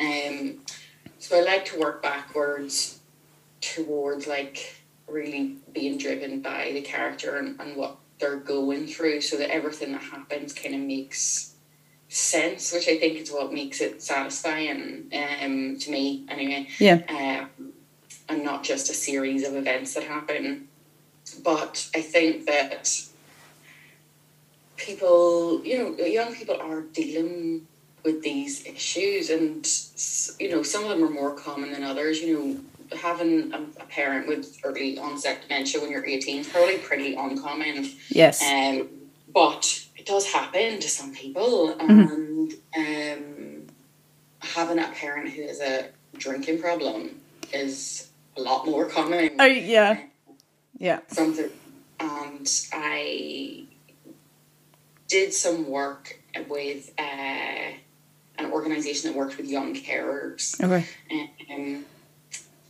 um, 0.00 0.60
so 1.18 1.38
I 1.38 1.42
like 1.42 1.64
to 1.66 1.80
work 1.80 2.02
backwards 2.02 3.00
towards 3.60 4.26
like 4.26 4.76
really 5.08 5.56
being 5.72 5.98
driven 5.98 6.40
by 6.40 6.70
the 6.72 6.82
character 6.82 7.36
and, 7.36 7.60
and 7.60 7.76
what 7.76 7.96
they're 8.18 8.36
going 8.36 8.86
through, 8.86 9.20
so 9.20 9.36
that 9.36 9.50
everything 9.50 9.92
that 9.92 10.02
happens 10.02 10.52
kind 10.52 10.74
of 10.74 10.80
makes 10.80 11.54
sense, 12.08 12.72
which 12.72 12.88
I 12.88 12.98
think 12.98 13.18
is 13.18 13.30
what 13.30 13.52
makes 13.52 13.80
it 13.80 14.02
satisfying 14.02 15.10
um, 15.12 15.76
to 15.78 15.90
me, 15.90 16.24
anyway. 16.28 16.68
Yeah. 16.78 17.02
Um, 17.08 17.72
and 18.28 18.42
not 18.42 18.64
just 18.64 18.90
a 18.90 18.94
series 18.94 19.46
of 19.46 19.54
events 19.54 19.94
that 19.94 20.04
happen. 20.04 20.68
But 21.44 21.88
I 21.94 22.00
think 22.00 22.46
that 22.46 22.90
people, 24.76 25.64
you 25.64 25.78
know, 25.78 26.04
young 26.04 26.34
people 26.34 26.56
are 26.60 26.82
dealing 26.82 27.66
with 28.06 28.22
these 28.22 28.64
issues, 28.64 29.28
and 29.28 29.68
you 30.40 30.48
know, 30.48 30.62
some 30.62 30.84
of 30.84 30.90
them 30.90 31.04
are 31.04 31.10
more 31.10 31.34
common 31.34 31.72
than 31.72 31.82
others. 31.82 32.20
You 32.20 32.38
know, 32.38 32.96
having 32.96 33.52
a, 33.52 33.58
a 33.82 33.86
parent 33.86 34.28
with 34.28 34.58
early 34.64 34.96
onset 34.98 35.42
dementia 35.42 35.82
when 35.82 35.90
you're 35.90 36.06
18 36.06 36.40
is 36.40 36.48
probably 36.48 36.78
pretty 36.78 37.14
uncommon. 37.16 37.90
Yes. 38.08 38.40
Um, 38.42 38.88
but 39.34 39.84
it 39.96 40.06
does 40.06 40.32
happen 40.32 40.78
to 40.78 40.88
some 40.88 41.12
people, 41.12 41.76
and 41.80 42.54
um, 42.76 43.66
having 44.38 44.78
a 44.78 44.88
parent 44.92 45.30
who 45.30 45.42
has 45.42 45.60
a 45.60 45.88
drinking 46.16 46.60
problem 46.60 47.20
is 47.52 48.08
a 48.36 48.40
lot 48.40 48.66
more 48.66 48.86
common. 48.86 49.32
Oh, 49.38 49.44
yeah. 49.44 50.00
Yeah. 50.78 51.00
Something, 51.08 51.50
and 51.98 52.48
I 52.72 53.64
did 55.08 55.32
some 55.32 55.68
work 55.68 56.20
with 56.48 56.92
uh, 56.98 57.72
an 58.38 58.50
organization 58.52 59.10
that 59.10 59.16
worked 59.16 59.36
with 59.36 59.46
young 59.46 59.74
carers. 59.74 60.60
Okay. 60.62 60.86
Um, 61.50 61.84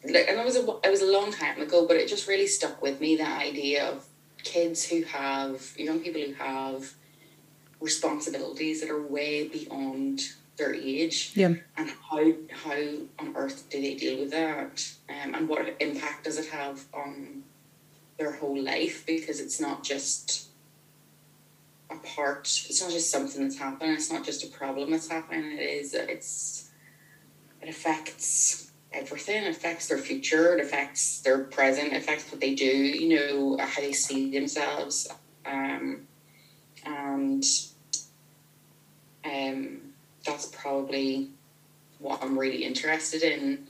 like, 0.05 0.27
and 0.29 0.39
it 0.39 0.45
was 0.45 0.57
a 0.57 0.65
it 0.85 0.91
was 0.91 1.03
a 1.03 1.11
long 1.11 1.33
time 1.33 1.61
ago, 1.61 1.87
but 1.87 1.97
it 1.97 2.09
just 2.09 2.29
really 2.29 2.47
stuck 2.47 2.81
with 2.83 3.01
me 3.01 3.17
the 3.17 3.27
idea 3.29 3.89
of 3.89 4.07
kids 4.43 4.85
who 4.89 5.03
have 5.03 5.75
young 5.77 6.01
people 6.01 6.21
who 6.21 6.33
have 6.35 6.95
responsibilities 7.81 8.81
that 8.81 8.91
are 8.91 9.03
way 9.03 9.49
beyond 9.49 10.21
their 10.57 10.75
age, 10.75 11.33
Yeah. 11.35 11.55
and 11.77 11.91
how 12.11 12.33
how 12.51 12.79
on 13.19 13.37
earth 13.37 13.69
do 13.69 13.81
they 13.81 13.95
deal 13.95 14.19
with 14.21 14.31
that, 14.31 14.89
um, 15.09 15.35
and 15.35 15.49
what 15.49 15.77
impact 15.81 16.25
does 16.25 16.39
it 16.39 16.47
have 16.47 16.85
on 16.95 17.43
their 18.19 18.33
whole 18.33 18.59
life? 18.59 19.05
Because 19.05 19.41
it's 19.41 19.61
not 19.61 19.83
just 19.85 20.49
part. 22.15 22.47
It's 22.69 22.83
not 22.83 22.91
just 22.91 23.11
something 23.11 23.43
that's 23.43 23.59
happening. 23.59 23.95
It's 23.95 24.11
not 24.11 24.25
just 24.25 24.45
a 24.45 24.49
problem 24.49 24.91
that's 24.91 25.09
happening. 25.09 25.53
It 25.53 25.63
is. 25.63 25.95
It's. 25.95 26.71
It 27.63 27.69
affects 27.69 28.71
everything. 28.93 29.45
It 29.45 29.51
affects 29.51 29.89
their 29.89 29.99
future. 29.99 30.57
It 30.57 30.65
affects 30.65 31.21
their 31.21 31.45
present. 31.45 31.93
It 31.93 31.97
affects 31.97 32.31
what 32.31 32.41
they 32.41 32.55
do. 32.55 32.67
You 32.67 33.17
know 33.17 33.59
how 33.59 33.81
they 33.81 33.93
see 33.93 34.31
themselves. 34.31 35.09
Um, 35.45 36.07
and 36.85 37.45
um, 39.25 39.81
that's 40.25 40.47
probably 40.47 41.31
what 41.99 42.23
I'm 42.23 42.39
really 42.39 42.65
interested 42.65 43.23
in. 43.23 43.67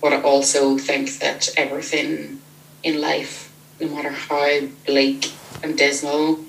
But 0.00 0.12
I 0.12 0.22
also 0.22 0.78
think 0.78 1.18
that 1.18 1.48
everything 1.56 2.40
in 2.82 3.00
life, 3.00 3.52
no 3.80 3.88
matter 3.88 4.10
how 4.10 4.60
bleak 4.86 5.32
and 5.62 5.76
dismal, 5.76 6.44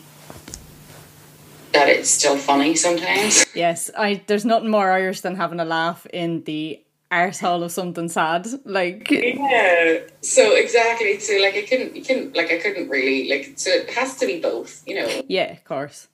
that 1.80 1.90
it's 1.90 2.10
still 2.10 2.38
funny 2.38 2.76
sometimes. 2.76 3.46
Yes. 3.56 3.90
I 3.98 4.22
there's 4.28 4.46
nothing 4.46 4.70
more 4.70 4.92
Irish 4.92 5.22
than 5.22 5.36
having 5.36 5.60
a 5.60 5.66
laugh 5.66 6.06
in 6.14 6.44
the 6.44 6.82
arsehole 7.12 7.64
of 7.64 7.72
something 7.72 8.10
sad. 8.10 8.48
Like 8.66 9.10
Yeah. 9.10 10.00
So 10.22 10.56
exactly. 10.56 11.20
So 11.20 11.34
like 11.38 11.56
I 11.56 11.64
couldn't, 11.64 11.96
you 11.96 12.04
couldn't, 12.04 12.36
like 12.36 12.52
I 12.52 12.58
couldn't 12.58 12.90
really 12.90 13.30
like. 13.30 13.54
So 13.56 13.72
it 13.72 13.90
has 13.92 14.18
to 14.18 14.26
be 14.26 14.40
both. 14.40 14.84
You 14.88 14.96
know. 15.00 15.22
yeah, 15.28 15.52
of 15.52 15.64
course. 15.64 16.08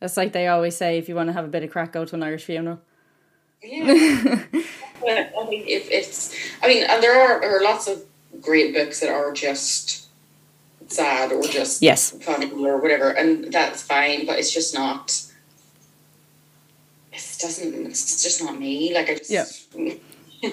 That's 0.00 0.16
like 0.16 0.32
they 0.32 0.48
always 0.48 0.76
say 0.76 0.98
if 0.98 1.08
you 1.08 1.14
want 1.14 1.28
to 1.28 1.32
have 1.34 1.44
a 1.44 1.48
bit 1.48 1.62
of 1.62 1.70
crack, 1.70 1.92
go 1.92 2.04
to 2.04 2.14
an 2.14 2.22
Irish 2.22 2.44
funeral. 2.44 2.80
Yeah. 3.62 3.84
I 5.02 5.46
mean, 5.48 5.64
if 5.66 5.90
it's, 5.90 6.34
I 6.62 6.68
mean, 6.68 6.84
and 6.84 7.02
there 7.02 7.18
are 7.20 7.40
there 7.40 7.58
are 7.58 7.62
lots 7.62 7.88
of 7.88 8.02
great 8.40 8.72
books 8.74 9.00
that 9.00 9.10
are 9.10 9.32
just 9.32 9.99
sad 10.92 11.32
or 11.32 11.42
just 11.42 11.82
Yes. 11.82 12.10
funny 12.22 12.50
or 12.52 12.80
whatever, 12.80 13.10
and 13.10 13.52
that's 13.52 13.82
fine. 13.82 14.26
But 14.26 14.38
it's 14.38 14.52
just 14.52 14.74
not. 14.74 15.22
It 17.12 17.36
doesn't. 17.40 17.86
It's 17.86 18.22
just 18.22 18.42
not 18.42 18.58
me. 18.58 18.94
Like 18.94 19.10
I 19.10 19.14
just. 19.16 19.30
Yeah. 19.30 19.94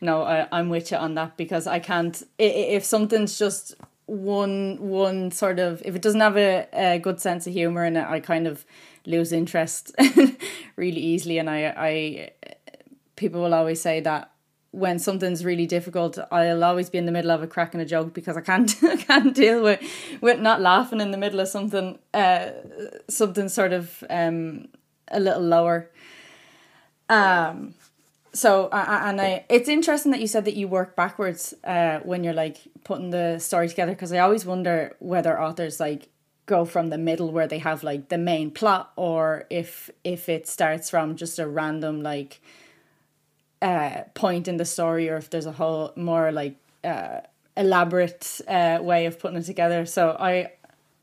No, 0.00 0.22
I, 0.24 0.46
I'm 0.50 0.68
with 0.68 0.90
you 0.90 0.96
on 0.98 1.14
that 1.14 1.36
because 1.36 1.66
I 1.66 1.78
can't. 1.78 2.20
If 2.38 2.84
something's 2.84 3.38
just 3.38 3.74
one 4.06 4.76
one 4.80 5.30
sort 5.30 5.58
of, 5.58 5.80
if 5.84 5.94
it 5.94 6.02
doesn't 6.02 6.20
have 6.20 6.36
a, 6.36 6.66
a 6.72 6.98
good 6.98 7.20
sense 7.20 7.46
of 7.46 7.52
humor 7.52 7.84
in 7.84 7.96
it, 7.96 8.04
I 8.06 8.20
kind 8.20 8.46
of 8.46 8.66
lose 9.06 9.32
interest 9.32 9.94
really 10.76 11.00
easily. 11.00 11.38
And 11.38 11.48
I, 11.48 11.72
I, 11.76 12.30
people 13.16 13.40
will 13.42 13.54
always 13.54 13.80
say 13.80 14.00
that 14.00 14.30
when 14.74 14.98
something's 14.98 15.44
really 15.44 15.66
difficult, 15.66 16.18
I'll 16.32 16.64
always 16.64 16.90
be 16.90 16.98
in 16.98 17.06
the 17.06 17.12
middle 17.12 17.30
of 17.30 17.42
a 17.42 17.46
cracking 17.46 17.80
a 17.80 17.84
joke 17.84 18.12
because 18.12 18.36
I 18.36 18.40
can't, 18.40 18.74
I 18.82 18.96
can't 18.96 19.34
deal 19.34 19.62
with 19.62 19.80
with 20.20 20.40
not 20.40 20.60
laughing 20.60 21.00
in 21.00 21.12
the 21.12 21.16
middle 21.16 21.40
of 21.40 21.48
something, 21.48 21.98
uh, 22.12 22.50
something 23.08 23.48
sort 23.48 23.72
of 23.72 24.02
um 24.10 24.68
a 25.08 25.20
little 25.20 25.42
lower. 25.42 25.90
Um 27.08 27.74
so 28.32 28.68
and 28.72 29.20
I 29.20 29.44
it's 29.48 29.68
interesting 29.68 30.10
that 30.10 30.20
you 30.20 30.26
said 30.26 30.44
that 30.44 30.56
you 30.56 30.66
work 30.66 30.96
backwards 30.96 31.54
uh 31.62 32.00
when 32.00 32.24
you're 32.24 32.34
like 32.34 32.58
putting 32.82 33.10
the 33.10 33.38
story 33.38 33.68
together 33.68 33.92
because 33.92 34.12
I 34.12 34.18
always 34.18 34.44
wonder 34.44 34.96
whether 34.98 35.40
authors 35.40 35.78
like 35.78 36.08
go 36.46 36.64
from 36.64 36.88
the 36.88 36.98
middle 36.98 37.30
where 37.30 37.46
they 37.46 37.58
have 37.58 37.84
like 37.84 38.08
the 38.08 38.18
main 38.18 38.50
plot 38.50 38.92
or 38.96 39.44
if 39.50 39.88
if 40.02 40.28
it 40.28 40.48
starts 40.48 40.90
from 40.90 41.14
just 41.14 41.38
a 41.38 41.46
random 41.46 42.02
like 42.02 42.40
uh 43.64 44.02
point 44.14 44.46
in 44.46 44.56
the 44.56 44.64
story 44.64 45.08
or 45.08 45.16
if 45.16 45.30
there's 45.30 45.46
a 45.46 45.52
whole 45.52 45.92
more 45.96 46.30
like 46.30 46.56
uh 46.84 47.20
elaborate 47.56 48.40
uh 48.48 48.78
way 48.80 49.06
of 49.06 49.18
putting 49.18 49.38
it 49.38 49.46
together 49.46 49.86
so 49.86 50.16
I 50.18 50.52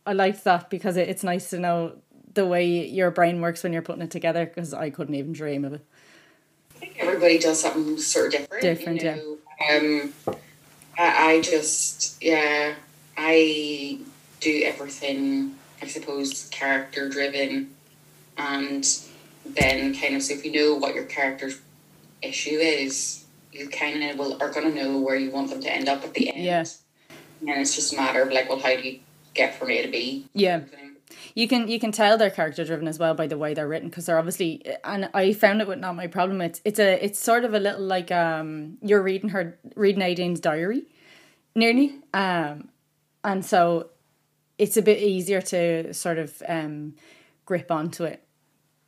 I 0.06 0.14
liked 0.14 0.44
that 0.46 0.70
because 0.70 0.96
it, 0.98 1.10
it's 1.10 1.24
nice 1.24 1.50
to 1.50 1.60
know 1.60 1.94
the 2.34 2.46
way 2.46 2.88
your 2.88 3.12
brain 3.12 3.42
works 3.42 3.64
when 3.64 3.74
you're 3.74 3.82
putting 3.82 4.04
it 4.04 4.12
together 4.12 4.46
because 4.46 4.74
I 4.74 4.90
couldn't 4.90 5.16
even 5.16 5.34
dream 5.34 5.66
of 5.66 5.74
it 5.74 5.86
I 6.82 6.86
think 6.86 6.98
everybody 7.00 7.38
does 7.38 7.62
something 7.62 7.98
sort 7.98 8.34
of 8.34 8.42
different. 8.42 8.62
Different, 8.62 9.02
you 9.04 9.12
know? 9.12 9.38
Um, 9.70 10.14
I, 10.98 11.34
I 11.34 11.42
just, 11.42 12.22
yeah, 12.24 12.74
I 13.18 14.00
do 14.40 14.64
everything, 14.66 15.56
I 15.82 15.88
suppose, 15.88 16.50
character 16.50 17.08
driven. 17.08 17.76
And 18.38 18.88
then 19.46 19.94
kind 19.96 20.16
of, 20.16 20.24
so 20.24 20.34
if 20.34 20.44
you 20.44 20.52
know 20.52 20.76
what 20.76 20.96
your 20.96 21.04
character's 21.04 21.62
issue 22.22 22.58
is, 22.58 23.26
you 23.52 23.70
kind 23.70 24.04
of 24.04 24.18
will 24.18 24.42
are 24.42 24.52
going 24.52 24.74
to 24.74 24.84
know 24.84 25.00
where 25.00 25.16
you 25.16 25.32
want 25.32 25.50
them 25.50 25.62
to 25.62 25.74
end 25.74 25.90
up 25.90 26.04
at 26.04 26.14
the 26.14 26.30
end. 26.30 26.44
Yeah. 26.44 26.66
And 27.42 27.62
it's 27.62 27.76
just 27.76 27.94
a 27.94 27.98
matter 27.98 28.22
of 28.22 28.32
like, 28.32 28.48
well, 28.48 28.60
how 28.60 28.76
do 28.76 28.82
you 28.82 29.00
get 29.34 29.56
from 29.56 29.72
A 29.72 29.82
to 29.82 29.92
B? 29.92 30.28
Yeah. 30.34 30.62
You 31.34 31.48
can 31.48 31.68
you 31.68 31.80
can 31.80 31.92
tell 31.92 32.18
they're 32.18 32.30
character 32.30 32.66
driven 32.66 32.88
as 32.88 33.00
well 33.00 33.14
by 33.14 33.28
the 33.28 33.38
way 33.38 33.54
they're 33.54 33.68
written 33.68 33.90
because 33.90 34.06
they're 34.06 34.18
obviously 34.18 34.64
and 34.84 35.10
I 35.14 35.34
found 35.34 35.62
it 35.62 35.68
with 35.68 35.80
not 35.80 35.96
my 35.96 36.08
problem. 36.08 36.42
It's 36.42 36.62
it's 36.66 36.80
a 36.80 37.04
it's 37.04 37.20
sort 37.20 37.46
of 37.46 37.54
a 37.54 37.60
little 37.60 37.82
like 37.82 38.12
um 38.12 38.78
you're 38.82 39.02
reading 39.02 39.30
her 39.30 39.58
reading 39.76 40.02
Aideen's 40.02 40.40
diary, 40.40 40.84
nearly 41.56 41.96
um, 42.14 42.70
and 43.24 43.46
so 43.46 43.90
it's 44.58 44.78
a 44.78 44.82
bit 44.82 45.00
easier 45.00 45.42
to 45.42 45.94
sort 45.94 46.18
of 46.18 46.42
um 46.48 46.96
grip 47.46 47.72
onto 47.72 48.04
it 48.04 48.24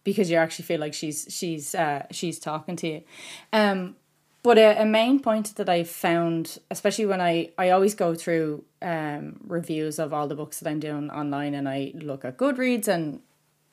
because 0.04 0.30
you 0.30 0.38
actually 0.38 0.66
feel 0.66 0.80
like 0.80 0.94
she's 0.94 1.28
she's 1.30 1.76
uh 1.76 2.06
she's 2.12 2.40
talking 2.40 2.76
to 2.78 2.88
you, 2.88 3.04
um. 3.52 3.96
But 4.44 4.58
a, 4.58 4.82
a 4.82 4.86
main 4.86 5.22
point 5.22 5.56
that 5.56 5.70
I 5.70 5.86
found, 5.86 6.58
especially 6.70 7.06
when 7.06 7.22
I, 7.22 7.52
I 7.58 7.70
always 7.70 7.96
go 7.96 8.14
through 8.14 8.66
um, 8.82 9.40
reviews 9.48 10.00
of 10.00 10.14
all 10.14 10.28
the 10.28 10.36
books 10.36 10.60
that 10.60 10.70
I'm 10.70 10.82
doing 10.82 11.10
online 11.10 11.54
and 11.54 11.70
I 11.70 11.94
look 11.96 12.26
at 12.26 12.38
Goodreads 12.38 12.90
and 12.90 13.22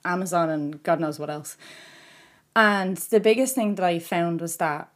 Amazon 0.05 0.49
and 0.49 0.81
God 0.85 1.01
knows 1.01 1.19
what 1.19 1.29
else. 1.29 1.57
And 2.55 2.97
the 2.97 3.19
biggest 3.19 3.57
thing 3.57 3.75
that 3.75 3.85
I 3.85 3.99
found 3.99 4.41
was 4.41 4.59
that 4.59 4.89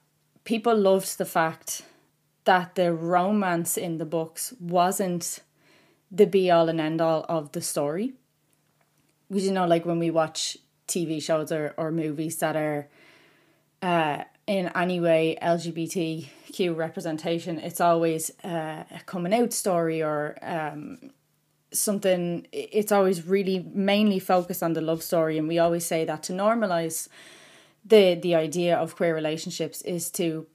people 0.44 0.76
loved 0.76 1.18
the 1.18 1.24
fact 1.24 1.82
that 2.44 2.74
the 2.74 2.92
romance 2.92 3.76
in 3.76 3.98
the 3.98 4.04
books 4.04 4.54
wasn't 4.60 5.40
the 6.10 6.26
be 6.26 6.50
all 6.50 6.68
and 6.68 6.80
end 6.80 7.00
all 7.00 7.26
of 7.28 7.52
the 7.52 7.60
story. 7.60 8.12
Because 9.28 9.46
you 9.46 9.52
know, 9.52 9.66
like 9.66 9.84
when 9.84 9.98
we 9.98 10.10
watch 10.10 10.56
TV 10.86 11.22
shows 11.22 11.50
or, 11.50 11.74
or 11.76 11.90
movies 11.90 12.38
that 12.38 12.56
are 12.56 12.88
uh, 13.82 14.24
in 14.46 14.70
any 14.74 15.00
way 15.00 15.38
LGBTQ 15.42 16.76
representation, 16.76 17.58
it's 17.58 17.80
always 17.80 18.30
uh, 18.44 18.84
a 18.90 19.00
coming 19.06 19.34
out 19.34 19.52
story 19.52 20.02
or 20.02 20.36
um, 20.42 21.10
something. 21.72 22.46
It's 22.52 22.92
always 22.92 23.26
really 23.26 23.66
mainly 23.72 24.18
focused 24.18 24.62
on 24.62 24.74
the 24.74 24.80
love 24.80 25.02
story, 25.02 25.38
and 25.38 25.48
we 25.48 25.58
always 25.58 25.86
say 25.86 26.04
that 26.04 26.22
to 26.24 26.32
normalize 26.32 27.08
the 27.84 28.14
the 28.14 28.34
idea 28.34 28.76
of 28.76 28.96
queer 28.96 29.14
relationships 29.14 29.82
is 29.82 30.10
to 30.12 30.46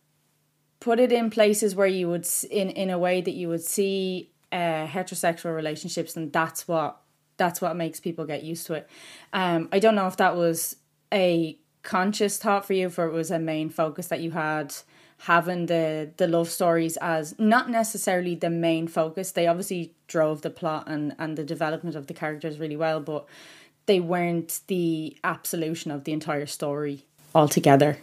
put 0.79 0.99
it 0.99 1.11
in 1.11 1.29
places 1.29 1.75
where 1.75 1.87
you 1.87 2.09
would 2.09 2.27
in 2.49 2.69
in 2.69 2.89
a 2.89 2.97
way 2.97 3.21
that 3.21 3.33
you 3.33 3.47
would 3.49 3.63
see 3.63 4.31
uh, 4.51 4.87
heterosexual 4.87 5.55
relationships, 5.55 6.15
and 6.15 6.31
that's 6.31 6.67
what 6.67 7.01
that's 7.39 7.59
what 7.61 7.75
makes 7.75 7.99
people 7.99 8.25
get 8.25 8.43
used 8.43 8.67
to 8.67 8.75
it. 8.75 8.89
Um, 9.33 9.69
I 9.71 9.79
don't 9.79 9.95
know 9.95 10.05
if 10.05 10.17
that 10.17 10.35
was 10.35 10.75
a 11.11 11.57
conscious 11.81 12.37
thought 12.37 12.65
for 12.65 12.73
you 12.73 12.89
for 12.89 13.05
it 13.07 13.13
was 13.13 13.31
a 13.31 13.39
main 13.39 13.69
focus 13.69 14.07
that 14.07 14.19
you 14.19 14.31
had 14.31 14.75
having 15.19 15.65
the 15.65 16.11
the 16.17 16.27
love 16.27 16.49
stories 16.49 16.97
as 16.97 17.33
not 17.39 17.69
necessarily 17.69 18.35
the 18.35 18.49
main 18.49 18.87
focus 18.87 19.31
they 19.31 19.47
obviously 19.47 19.93
drove 20.07 20.41
the 20.41 20.49
plot 20.49 20.83
and 20.87 21.15
and 21.17 21.37
the 21.37 21.43
development 21.43 21.95
of 21.95 22.07
the 22.07 22.13
characters 22.13 22.59
really 22.59 22.75
well 22.75 22.99
but 22.99 23.25
they 23.85 23.99
weren't 23.99 24.59
the 24.67 25.17
absolution 25.23 25.89
of 25.89 26.03
the 26.03 26.11
entire 26.11 26.45
story 26.45 27.05
altogether 27.33 27.97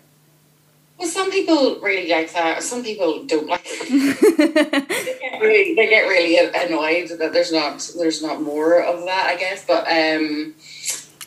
well 0.98 1.08
some 1.08 1.30
people 1.30 1.78
really 1.80 2.08
like 2.08 2.32
that 2.32 2.62
some 2.62 2.82
people 2.82 3.24
don't 3.24 3.46
like 3.46 3.64
they, 3.90 5.18
get 5.20 5.40
really, 5.40 5.74
they 5.74 5.88
get 5.88 6.08
really 6.08 6.38
annoyed 6.38 7.08
that 7.18 7.32
there's 7.32 7.52
not 7.52 7.90
there's 7.98 8.22
not 8.22 8.40
more 8.40 8.82
of 8.82 9.04
that 9.04 9.26
i 9.26 9.36
guess 9.36 9.64
but 9.66 9.86
um 9.90 10.54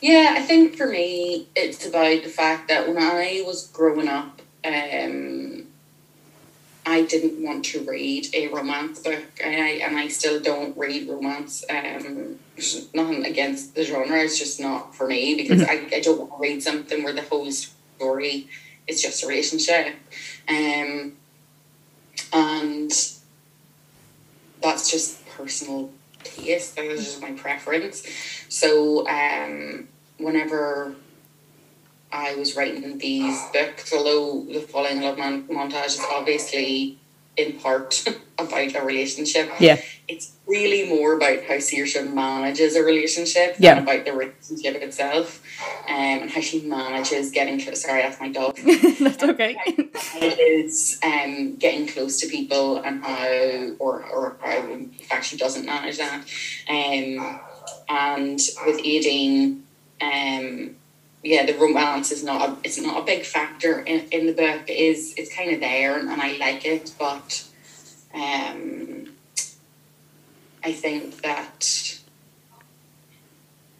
yeah, 0.00 0.34
I 0.36 0.40
think 0.40 0.76
for 0.76 0.86
me, 0.86 1.48
it's 1.54 1.86
about 1.86 2.22
the 2.22 2.30
fact 2.30 2.68
that 2.68 2.88
when 2.88 2.98
I 2.98 3.42
was 3.44 3.68
growing 3.68 4.08
up, 4.08 4.40
um, 4.64 5.66
I 6.86 7.02
didn't 7.02 7.42
want 7.42 7.66
to 7.66 7.84
read 7.84 8.28
a 8.34 8.48
romance 8.48 9.00
book, 9.00 9.24
and 9.42 9.62
I, 9.62 9.68
and 9.86 9.98
I 9.98 10.08
still 10.08 10.40
don't 10.40 10.76
read 10.76 11.08
romance. 11.08 11.64
Um, 11.68 12.38
nothing 12.94 13.26
against 13.26 13.74
the 13.74 13.84
genre, 13.84 14.18
it's 14.20 14.38
just 14.38 14.58
not 14.58 14.94
for 14.94 15.06
me 15.06 15.34
because 15.34 15.60
mm-hmm. 15.60 15.94
I, 15.94 15.96
I 15.96 16.00
don't 16.00 16.18
want 16.18 16.32
to 16.32 16.38
read 16.38 16.62
something 16.62 17.02
where 17.02 17.12
the 17.12 17.22
whole 17.22 17.50
story 17.52 18.48
is 18.90 19.02
just 19.02 19.22
a 19.24 19.26
relationship. 19.26 19.94
Um, 20.48 21.16
and 22.32 22.92
that's 24.60 24.90
just 24.90 25.26
personal 25.28 25.90
taste, 26.22 26.76
that 26.76 26.84
is 26.84 27.04
just 27.04 27.22
my 27.22 27.32
preference. 27.32 28.06
So, 28.48 29.08
um, 29.08 29.88
whenever 30.18 30.94
I 32.12 32.34
was 32.34 32.56
writing 32.56 32.98
these 32.98 33.40
books, 33.52 33.92
although 33.92 34.44
the 34.44 34.60
Falling 34.60 35.00
Love 35.00 35.18
man- 35.18 35.46
montage 35.48 35.86
is 35.86 36.04
obviously 36.12 36.98
in 37.40 37.58
part 37.60 38.04
about 38.38 38.74
a 38.74 38.82
relationship. 38.82 39.50
Yeah. 39.58 39.80
It's 40.08 40.32
really 40.46 40.88
more 40.88 41.14
about 41.16 41.44
how 41.44 41.54
Saoirse 41.54 42.12
manages 42.12 42.74
a 42.74 42.82
relationship 42.82 43.56
yeah. 43.58 43.74
than 43.74 43.84
about 43.84 44.04
the 44.04 44.12
relationship 44.12 44.82
itself. 44.82 45.42
Um, 45.88 46.20
and 46.20 46.30
how 46.30 46.40
she 46.40 46.60
manages 46.62 47.30
getting 47.30 47.60
close. 47.60 47.82
Sorry, 47.82 48.02
that's 48.02 48.20
my 48.20 48.30
dog. 48.30 48.56
that's 49.00 49.22
okay. 49.22 49.56
Is 50.20 50.98
um, 51.02 51.56
getting 51.56 51.86
close 51.86 52.20
to 52.20 52.28
people 52.28 52.78
and 52.78 53.02
how, 53.02 53.74
or, 53.78 54.04
or 54.04 54.36
how, 54.40 54.70
in 54.70 54.90
fact, 54.90 55.24
she 55.24 55.36
doesn't 55.36 55.66
manage 55.66 55.98
that. 55.98 56.24
Um, 56.68 57.40
and 57.88 58.40
with 58.66 58.78
Aideen, 58.84 59.62
um, 60.00 60.76
yeah, 61.22 61.44
the 61.44 61.54
romance 61.54 62.10
is 62.12 62.24
not 62.24 62.48
a, 62.48 62.56
it's 62.64 62.80
not 62.80 63.02
a 63.02 63.04
big 63.04 63.24
factor 63.24 63.80
in, 63.80 64.08
in 64.10 64.26
the 64.26 64.32
book. 64.32 64.62
It 64.68 64.78
is 64.78 65.14
it's 65.16 65.34
kind 65.34 65.52
of 65.52 65.60
there 65.60 65.98
and, 65.98 66.08
and 66.08 66.20
I 66.20 66.36
like 66.38 66.64
it, 66.64 66.94
but 66.98 67.46
um, 68.14 69.12
I 70.64 70.72
think 70.72 71.20
that 71.22 71.98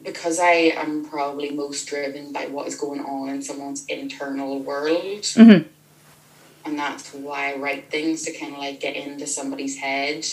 because 0.03 0.39
I 0.39 0.73
am 0.77 1.05
probably 1.05 1.51
most 1.51 1.87
driven 1.87 2.33
by 2.33 2.47
what 2.47 2.67
is 2.67 2.75
going 2.75 3.01
on 3.01 3.29
in 3.29 3.43
someone's 3.43 3.85
internal 3.87 4.59
world, 4.59 5.23
mm-hmm. 5.23 5.69
and 6.65 6.79
that's 6.79 7.13
why 7.13 7.53
I 7.53 7.57
write 7.57 7.91
things 7.91 8.23
to 8.23 8.33
kind 8.33 8.55
of 8.55 8.61
like 8.61 8.81
get 8.81 8.97
into 8.97 9.27
somebody's 9.27 9.79
head. 9.79 10.27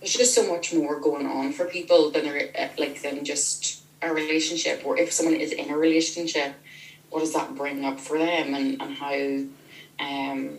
There's 0.00 0.14
just 0.14 0.34
so 0.34 0.48
much 0.52 0.74
more 0.74 1.00
going 1.00 1.26
on 1.26 1.52
for 1.52 1.64
people 1.64 2.10
than 2.10 2.24
there 2.24 2.70
like 2.76 3.02
than 3.02 3.24
just 3.24 3.83
a 4.04 4.12
relationship 4.12 4.82
or 4.84 4.98
if 4.98 5.12
someone 5.12 5.36
is 5.36 5.52
in 5.52 5.70
a 5.70 5.76
relationship 5.76 6.54
what 7.14 7.20
does 7.20 7.32
that 7.32 7.54
bring 7.54 7.84
up 7.84 8.00
for 8.00 8.18
them? 8.18 8.54
And, 8.54 8.82
and 8.82 8.94
how 8.96 9.14
um 10.04 10.58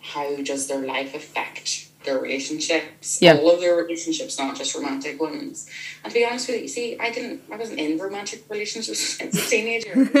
how 0.00 0.36
does 0.42 0.66
their 0.66 0.84
life 0.84 1.14
affect 1.14 1.88
their 2.04 2.18
relationships? 2.18 3.22
Yeah. 3.22 3.36
all 3.36 3.52
of 3.52 3.60
their 3.60 3.76
relationships 3.76 4.38
not 4.40 4.56
just 4.56 4.74
romantic 4.74 5.20
ones. 5.20 5.70
And 6.02 6.12
to 6.12 6.18
be 6.18 6.26
honest 6.26 6.48
with 6.48 6.62
you 6.62 6.68
see 6.68 6.98
I 6.98 7.12
didn't 7.12 7.42
I 7.50 7.56
wasn't 7.56 7.78
in 7.78 7.96
romantic 7.96 8.44
relationships 8.50 9.20
as 9.20 9.34
a 9.36 9.48
teenager. 9.48 9.94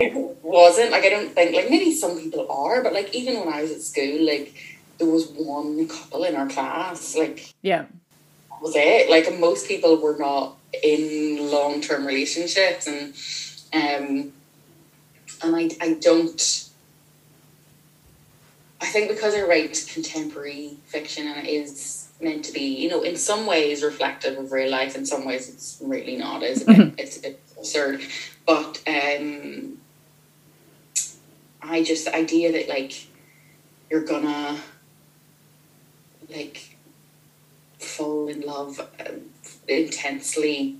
I 0.00 0.10
wasn't 0.42 0.90
like 0.90 1.04
I 1.04 1.08
don't 1.08 1.32
think 1.32 1.54
like 1.54 1.70
maybe 1.70 1.94
some 1.94 2.18
people 2.18 2.50
are 2.50 2.82
but 2.82 2.92
like 2.92 3.14
even 3.14 3.38
when 3.38 3.54
I 3.54 3.62
was 3.62 3.70
at 3.70 3.80
school 3.80 4.26
like 4.26 4.54
there 4.98 5.06
was 5.06 5.28
one 5.28 5.86
couple 5.86 6.24
in 6.24 6.34
our 6.34 6.48
class 6.48 7.14
like 7.14 7.54
yeah. 7.62 7.84
was 8.60 8.74
it. 8.74 9.08
Like 9.08 9.38
most 9.38 9.68
people 9.68 9.98
were 9.98 10.16
not 10.18 10.56
in 10.82 11.50
long 11.50 11.80
term 11.80 12.06
relationships 12.06 12.86
and 12.86 13.14
um 13.72 14.32
and 15.42 15.56
I 15.56 15.70
I 15.80 15.94
don't 15.94 16.66
I 18.80 18.86
think 18.86 19.08
because 19.08 19.34
I 19.34 19.42
write 19.42 19.86
contemporary 19.92 20.76
fiction 20.84 21.26
and 21.26 21.46
it 21.46 21.50
is 21.50 22.08
meant 22.20 22.44
to 22.44 22.52
be, 22.52 22.60
you 22.60 22.88
know, 22.88 23.02
in 23.02 23.16
some 23.16 23.46
ways 23.46 23.82
reflective 23.82 24.38
of 24.38 24.52
real 24.52 24.70
life, 24.70 24.96
in 24.96 25.06
some 25.06 25.24
ways 25.24 25.48
it's 25.48 25.78
really 25.82 26.16
not. 26.16 26.42
It's 26.42 26.62
a 26.62 26.66
bit, 26.66 26.76
mm-hmm. 26.76 26.98
it's 26.98 27.16
a 27.18 27.22
bit 27.22 27.40
absurd. 27.56 28.02
But 28.46 28.82
um 28.86 29.78
I 31.62 31.82
just 31.82 32.04
the 32.04 32.14
idea 32.14 32.52
that 32.52 32.68
like 32.68 33.06
you're 33.90 34.04
gonna 34.04 34.58
like 36.28 36.76
fall 37.78 38.28
in 38.28 38.40
love 38.40 38.80
uh, 38.80 39.04
intensely 39.68 40.76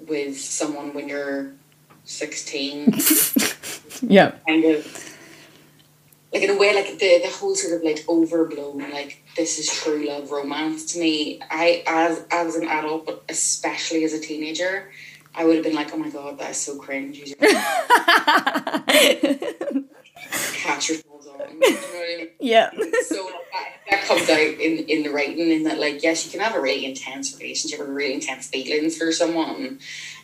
with 0.00 0.38
someone 0.38 0.94
when 0.94 1.08
you're 1.08 1.52
16 2.04 2.92
yeah. 4.02 4.32
Kind 4.46 4.64
of 4.64 5.16
like 6.32 6.42
in 6.42 6.50
a 6.50 6.56
way 6.56 6.74
like 6.74 6.98
the, 6.98 7.20
the 7.22 7.30
whole 7.30 7.54
sort 7.54 7.74
of 7.74 7.84
like 7.84 8.04
overblown 8.08 8.90
like 8.90 9.22
this 9.36 9.58
is 9.58 9.72
true 9.72 10.06
love 10.06 10.30
romance 10.30 10.92
to 10.92 10.98
me. 10.98 11.40
I 11.50 11.82
as 11.86 12.24
as 12.30 12.56
an 12.56 12.68
adult 12.68 13.06
but 13.06 13.24
especially 13.28 14.04
as 14.04 14.12
a 14.12 14.20
teenager 14.20 14.90
i 15.34 15.44
would 15.44 15.56
have 15.56 15.64
been 15.64 15.74
like 15.74 15.92
oh 15.92 15.96
my 15.96 16.10
god 16.10 16.38
that's 16.38 16.58
so 16.58 16.76
cringe 16.76 17.34
catch 20.30 20.88
your 20.88 20.98
yeah. 22.40 22.70
So 23.06 23.28
that, 23.52 23.68
that 23.90 24.04
comes 24.04 24.28
out 24.30 24.38
in, 24.38 24.84
in 24.88 25.02
the 25.02 25.10
writing 25.10 25.50
in 25.50 25.64
that 25.64 25.78
like 25.78 26.02
yes 26.02 26.24
you 26.24 26.30
can 26.30 26.40
have 26.40 26.54
a 26.54 26.60
really 26.60 26.84
intense 26.84 27.36
relationship 27.38 27.80
or 27.80 27.92
really 27.92 28.14
intense 28.14 28.48
feelings 28.48 28.96
for 28.96 29.12
someone. 29.12 29.78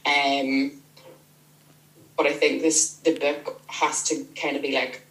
Um 0.07 0.73
but 2.17 2.27
I 2.27 2.33
think 2.33 2.63
this 2.63 2.95
the 2.97 3.19
book 3.19 3.61
has 3.67 4.03
to 4.05 4.25
kind 4.37 4.57
of 4.57 4.63
be 4.63 4.73
like 4.73 5.03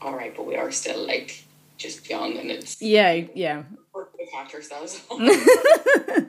all 0.00 0.14
right, 0.14 0.34
but 0.34 0.46
we 0.46 0.56
are 0.56 0.70
still 0.70 1.06
like 1.06 1.44
just 1.76 2.08
young, 2.08 2.36
and 2.36 2.50
it's 2.50 2.80
yeah, 2.80 3.24
yeah. 3.34 3.62
We're 3.92 4.04
to 4.04 4.26
catch 4.30 4.54
ourselves. 4.54 5.02
uh, 5.10 6.20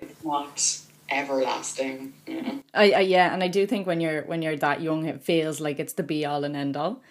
it's 0.00 0.24
not 0.24 0.81
everlasting. 1.18 2.14
You 2.26 2.42
know? 2.42 2.62
I, 2.74 2.92
I 2.92 3.00
yeah, 3.00 3.32
and 3.32 3.42
I 3.42 3.48
do 3.48 3.66
think 3.66 3.86
when 3.86 4.00
you're 4.00 4.22
when 4.22 4.42
you're 4.42 4.56
that 4.56 4.80
young, 4.80 5.06
it 5.06 5.22
feels 5.22 5.60
like 5.60 5.78
it's 5.78 5.94
the 5.94 6.02
be 6.02 6.24
all 6.24 6.44
and 6.44 6.56
end 6.56 6.76
all. 6.76 7.02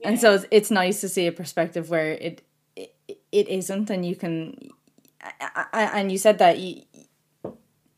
Yeah. 0.00 0.10
And 0.10 0.20
so 0.20 0.34
it's, 0.34 0.46
it's 0.50 0.70
nice 0.70 1.00
to 1.00 1.08
see 1.08 1.26
a 1.26 1.32
perspective 1.32 1.90
where 1.90 2.12
it 2.12 2.42
it, 2.76 2.94
it 3.30 3.48
isn't, 3.48 3.90
and 3.90 4.04
you 4.04 4.16
can. 4.16 4.70
I, 5.40 5.66
I, 5.72 6.00
and 6.00 6.10
you 6.10 6.18
said 6.18 6.38
that 6.38 6.58
you, 6.58 6.82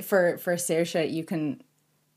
for 0.03 0.37
for 0.39 0.57
Saoirse, 0.57 1.11
you 1.11 1.25
can 1.25 1.63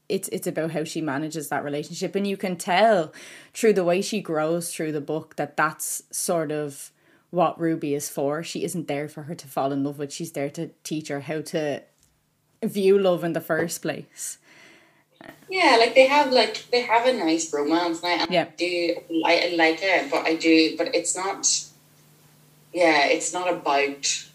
it's 0.09 0.29
it's 0.29 0.47
about 0.47 0.71
how 0.71 0.83
she 0.83 1.01
manages 1.01 1.49
that 1.49 1.63
relationship 1.63 2.15
and 2.15 2.25
you 2.25 2.37
can 2.37 2.55
tell 2.55 3.13
through 3.53 3.73
the 3.73 3.83
way 3.83 4.01
she 4.01 4.21
grows 4.21 4.73
through 4.73 4.91
the 4.91 5.01
book 5.01 5.35
that 5.35 5.57
that's 5.57 6.03
sort 6.11 6.51
of 6.51 6.91
what 7.29 7.59
Ruby 7.59 7.93
is 7.93 8.09
for. 8.09 8.41
She 8.41 8.63
isn't 8.63 8.87
there 8.87 9.09
for 9.09 9.23
her 9.23 9.35
to 9.35 9.47
fall 9.47 9.71
in 9.71 9.83
love 9.83 9.99
with. 9.99 10.13
She's 10.13 10.31
there 10.31 10.49
to 10.51 10.71
teach 10.83 11.09
her 11.09 11.21
how 11.21 11.41
to 11.41 11.83
view 12.63 12.97
love 12.97 13.23
in 13.23 13.33
the 13.33 13.41
first 13.41 13.81
place. 13.81 14.37
Yeah, 15.49 15.77
like 15.79 15.95
they 15.95 16.07
have 16.07 16.31
like 16.31 16.69
they 16.71 16.81
have 16.81 17.05
a 17.05 17.13
nice 17.13 17.53
romance 17.53 18.03
and 18.03 18.21
I, 18.21 18.27
yeah. 18.29 18.43
I 18.43 18.53
do 18.57 18.95
I, 19.25 19.51
I 19.51 19.55
like 19.55 19.79
it, 19.81 20.11
but 20.11 20.25
I 20.25 20.35
do 20.35 20.75
but 20.77 20.93
it's 20.93 21.15
not 21.15 21.47
yeah, 22.73 23.07
it's 23.07 23.33
not 23.33 23.51
about 23.51 24.25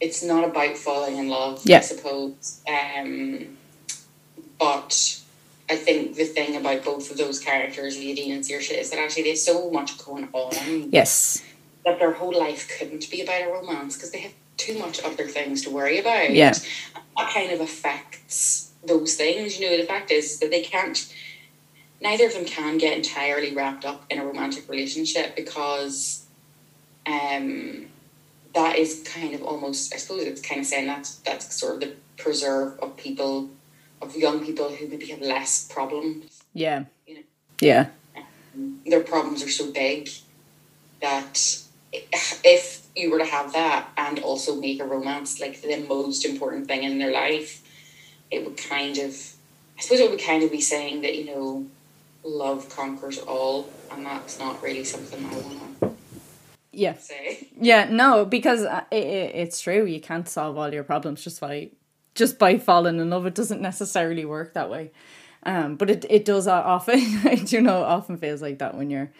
it's 0.00 0.22
not 0.22 0.44
about 0.44 0.76
falling 0.76 1.16
in 1.16 1.28
love, 1.28 1.62
yeah. 1.64 1.78
I 1.78 1.80
suppose. 1.80 2.60
Um 2.68 3.56
but 4.58 5.22
I 5.70 5.76
think 5.76 6.16
the 6.16 6.24
thing 6.24 6.56
about 6.56 6.84
both 6.84 7.10
of 7.10 7.16
those 7.16 7.40
characters, 7.40 7.96
Aideen 7.96 8.34
and 8.34 8.44
Saoirse, 8.44 8.78
is 8.78 8.90
that 8.90 8.98
actually 8.98 9.22
there's 9.24 9.42
so 9.42 9.70
much 9.70 9.96
going 10.04 10.28
on. 10.32 10.90
Yes. 10.90 11.42
That 11.84 11.98
their 11.98 12.12
whole 12.12 12.38
life 12.38 12.70
couldn't 12.78 13.10
be 13.10 13.22
about 13.22 13.42
a 13.42 13.48
romance 13.48 13.96
because 13.96 14.10
they 14.10 14.20
have 14.20 14.34
too 14.56 14.78
much 14.78 15.02
other 15.02 15.26
things 15.26 15.62
to 15.62 15.70
worry 15.70 15.98
about. 15.98 16.30
Yeah. 16.30 16.52
That 17.16 17.32
kind 17.32 17.50
of 17.52 17.60
affects 17.60 18.72
those 18.84 19.14
things. 19.14 19.58
You 19.58 19.70
know, 19.70 19.76
the 19.76 19.84
fact 19.84 20.10
is 20.10 20.38
that 20.40 20.50
they 20.50 20.62
can't, 20.62 21.12
neither 22.00 22.26
of 22.26 22.34
them 22.34 22.44
can 22.44 22.78
get 22.78 22.96
entirely 22.96 23.54
wrapped 23.54 23.84
up 23.84 24.04
in 24.10 24.18
a 24.18 24.24
romantic 24.24 24.68
relationship 24.68 25.36
because 25.36 26.26
um, 27.06 27.86
that 28.54 28.76
is 28.76 29.02
kind 29.04 29.34
of 29.34 29.42
almost, 29.42 29.94
I 29.94 29.98
suppose 29.98 30.22
it's 30.24 30.40
kind 30.40 30.60
of 30.60 30.66
saying 30.66 30.86
that's, 30.86 31.16
that's 31.16 31.54
sort 31.54 31.74
of 31.74 31.80
the 31.80 31.94
preserve 32.16 32.78
of 32.80 32.96
people 32.96 33.50
of 34.00 34.16
young 34.16 34.44
people 34.44 34.68
who 34.68 34.88
maybe 34.88 35.06
have 35.06 35.20
less 35.20 35.68
problems. 35.72 36.42
Yeah. 36.52 36.84
You 37.06 37.14
know? 37.14 37.22
Yeah. 37.60 37.86
Um, 38.16 38.80
their 38.84 39.00
problems 39.00 39.42
are 39.44 39.48
so 39.48 39.70
big 39.70 40.10
that 41.00 41.62
if 41.92 42.81
you 42.94 43.10
were 43.10 43.18
to 43.18 43.24
have 43.24 43.52
that 43.52 43.88
and 43.96 44.18
also 44.20 44.60
make 44.60 44.80
a 44.80 44.84
romance 44.84 45.40
like 45.40 45.60
the 45.62 45.84
most 45.88 46.24
important 46.24 46.66
thing 46.66 46.84
in 46.84 46.98
their 46.98 47.12
life, 47.12 47.62
it 48.30 48.44
would 48.44 48.56
kind 48.56 48.98
of, 48.98 49.10
I 49.78 49.80
suppose 49.80 50.00
it 50.00 50.10
would 50.10 50.20
kind 50.20 50.42
of 50.42 50.50
be 50.50 50.60
saying 50.60 51.02
that, 51.02 51.16
you 51.16 51.24
know, 51.24 51.66
love 52.24 52.68
conquers 52.68 53.18
all, 53.18 53.68
and 53.90 54.06
that's 54.06 54.38
not 54.38 54.62
really 54.62 54.84
something 54.84 55.24
I 55.24 55.34
want 55.34 55.80
to 55.80 55.96
yeah. 56.72 56.94
say. 56.94 57.48
Yeah, 57.60 57.88
no, 57.90 58.24
because 58.24 58.62
uh, 58.62 58.84
it, 58.90 59.04
it, 59.04 59.34
it's 59.34 59.60
true. 59.60 59.84
You 59.84 60.00
can't 60.00 60.28
solve 60.28 60.56
all 60.58 60.72
your 60.72 60.84
problems 60.84 61.22
just 61.22 61.40
by 61.40 61.70
just 62.14 62.38
by 62.38 62.58
falling 62.58 62.98
in 62.98 63.10
love. 63.10 63.26
It 63.26 63.34
doesn't 63.34 63.60
necessarily 63.60 64.24
work 64.24 64.54
that 64.54 64.68
way. 64.68 64.90
Um, 65.44 65.76
but 65.76 65.90
it, 65.90 66.04
it 66.08 66.24
does 66.24 66.46
often. 66.46 67.00
I 67.24 67.36
do 67.36 67.60
know 67.60 67.82
often 67.82 68.16
feels 68.16 68.42
like 68.42 68.58
that 68.58 68.74
when 68.74 68.90
you're 68.90 69.10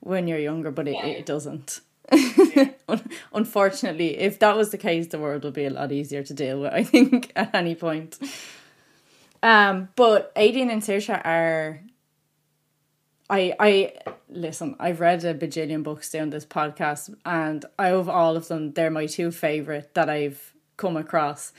when 0.00 0.28
you're 0.28 0.38
younger, 0.38 0.70
but 0.70 0.88
it, 0.88 0.94
yeah. 0.94 1.06
it 1.06 1.26
doesn't. 1.26 1.80
Unfortunately, 3.32 4.18
if 4.18 4.38
that 4.38 4.56
was 4.56 4.70
the 4.70 4.78
case, 4.78 5.08
the 5.08 5.18
world 5.18 5.44
would 5.44 5.54
be 5.54 5.64
a 5.64 5.70
lot 5.70 5.92
easier 5.92 6.22
to 6.22 6.34
deal 6.34 6.60
with. 6.60 6.72
I 6.74 6.84
think 6.84 7.32
at 7.36 7.54
any 7.54 7.74
point. 7.74 8.18
Um, 9.42 9.88
but 9.96 10.34
Aideen 10.34 10.70
and 10.70 10.82
Saoirse 10.82 11.24
are. 11.24 11.80
I 13.28 13.54
I 13.58 13.92
listen. 14.28 14.76
I've 14.78 15.00
read 15.00 15.24
a 15.24 15.34
bajillion 15.34 15.82
books 15.82 16.10
down 16.10 16.30
this 16.30 16.46
podcast, 16.46 17.14
and 17.24 17.64
out 17.78 17.94
of 17.94 18.08
all 18.08 18.36
of 18.36 18.48
them, 18.48 18.72
they're 18.72 18.90
my 18.90 19.06
two 19.06 19.32
favorite 19.32 19.94
that 19.94 20.08
I've 20.08 20.54
come 20.76 20.96
across 20.96 21.52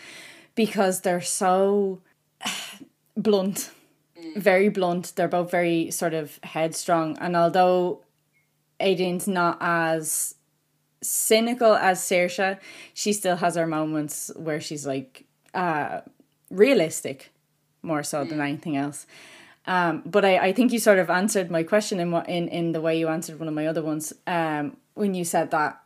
because 0.55 1.01
they're 1.01 1.21
so 1.21 2.01
blunt, 3.17 3.71
mm. 4.19 4.35
very 4.37 4.69
blunt. 4.69 5.13
They're 5.15 5.27
both 5.27 5.51
very 5.51 5.91
sort 5.91 6.13
of 6.13 6.39
headstrong. 6.43 7.17
And 7.19 7.35
although 7.35 8.03
Aideen's 8.79 9.27
not 9.27 9.57
as 9.61 10.35
cynical 11.01 11.75
as 11.75 11.99
Saoirse, 11.99 12.59
she 12.93 13.13
still 13.13 13.37
has 13.37 13.55
her 13.55 13.67
moments 13.67 14.31
where 14.35 14.59
she's 14.59 14.85
like 14.85 15.25
uh, 15.53 16.01
realistic 16.49 17.31
more 17.81 18.03
so 18.03 18.25
mm. 18.25 18.29
than 18.29 18.41
anything 18.41 18.77
else. 18.77 19.05
Um, 19.65 20.01
but 20.05 20.23
I, 20.23 20.37
I 20.37 20.53
think 20.53 20.71
you 20.71 20.79
sort 20.79 20.97
of 20.97 21.09
answered 21.09 21.51
my 21.51 21.63
question 21.63 21.99
in 21.99 22.11
what 22.11 22.29
in, 22.29 22.47
in 22.47 22.71
the 22.71 22.81
way 22.81 22.97
you 22.97 23.09
answered 23.09 23.39
one 23.39 23.49
of 23.49 23.53
my 23.53 23.67
other 23.67 23.81
ones 23.81 24.13
um, 24.25 24.77
when 24.93 25.13
you 25.13 25.25
said 25.25 25.51
that 25.51 25.81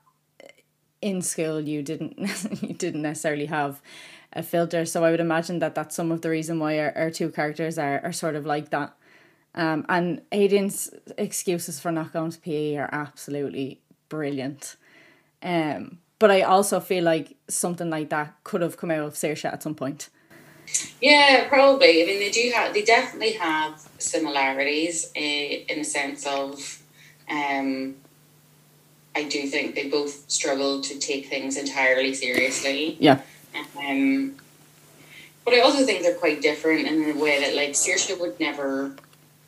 in 1.02 1.24
school 1.24 1.60
you 1.60 1.82
didn't 1.82 2.16
you 2.62 2.76
didn't 2.76 3.02
necessarily 3.02 3.48
have 3.48 3.82
a 4.34 4.44
filter. 4.44 4.86
So 4.86 5.04
I 5.04 5.12
would 5.12 5.20
imagine 5.20 5.60
that 5.60 5.76
that's 5.76 5.96
some 5.96 6.12
of 6.12 6.22
the 6.22 6.30
reason 6.30 6.60
why 6.60 6.80
our, 6.80 6.96
our 6.96 7.12
two 7.12 7.30
characters 7.30 7.78
are, 7.78 8.00
are 8.04 8.14
sort 8.14 8.36
of 8.36 8.46
like 8.46 8.70
that. 8.70 8.96
Um, 9.54 9.86
and 9.90 10.22
Aideen's 10.32 10.92
excuses 11.18 11.80
for 11.80 11.92
not 11.92 12.14
going 12.14 12.32
to 12.32 12.40
PE 12.40 12.78
are 12.78 12.90
absolutely 12.92 13.82
brilliant. 14.08 14.78
Um, 15.44 16.00
but 16.20 16.30
I 16.30 16.42
also 16.42 16.80
feel 16.80 17.04
like 17.04 17.36
something 17.48 17.90
like 17.90 18.10
that 18.10 18.36
could 18.44 18.62
have 18.62 18.78
come 18.78 18.92
out 18.92 19.00
of 19.00 19.14
Saoirse 19.14 19.46
at 19.46 19.64
some 19.64 19.76
point. 19.76 20.10
Yeah, 21.02 21.48
probably. 21.50 22.04
I 22.04 22.06
mean, 22.06 22.20
they 22.20 22.30
do 22.30 22.52
have, 22.56 22.74
they 22.74 22.84
definitely 22.84 23.34
have 23.34 23.82
similarities 23.98 25.12
in, 25.16 25.66
in 25.68 25.80
a 25.80 25.84
sense 25.84 26.26
of, 26.26 26.82
um, 27.30 27.96
I 29.16 29.24
do 29.24 29.48
think 29.48 29.76
they 29.76 29.90
both 29.90 30.30
struggle 30.30 30.82
to 30.82 31.00
take 31.00 31.28
things 31.28 31.58
entirely 31.58 32.14
seriously. 32.14 32.98
Yeah. 33.00 33.22
Um, 33.78 34.36
but 35.44 35.56
I 35.56 35.62
also 35.62 35.86
think 35.86 36.04
they're 36.04 36.14
quite 36.14 36.42
different 36.42 36.88
in 36.88 37.04
the 37.04 37.20
way 37.20 37.40
that, 37.42 37.56
like, 37.56 37.72
Saoirse 37.72 38.18
would 38.20 38.40
never 38.40 38.96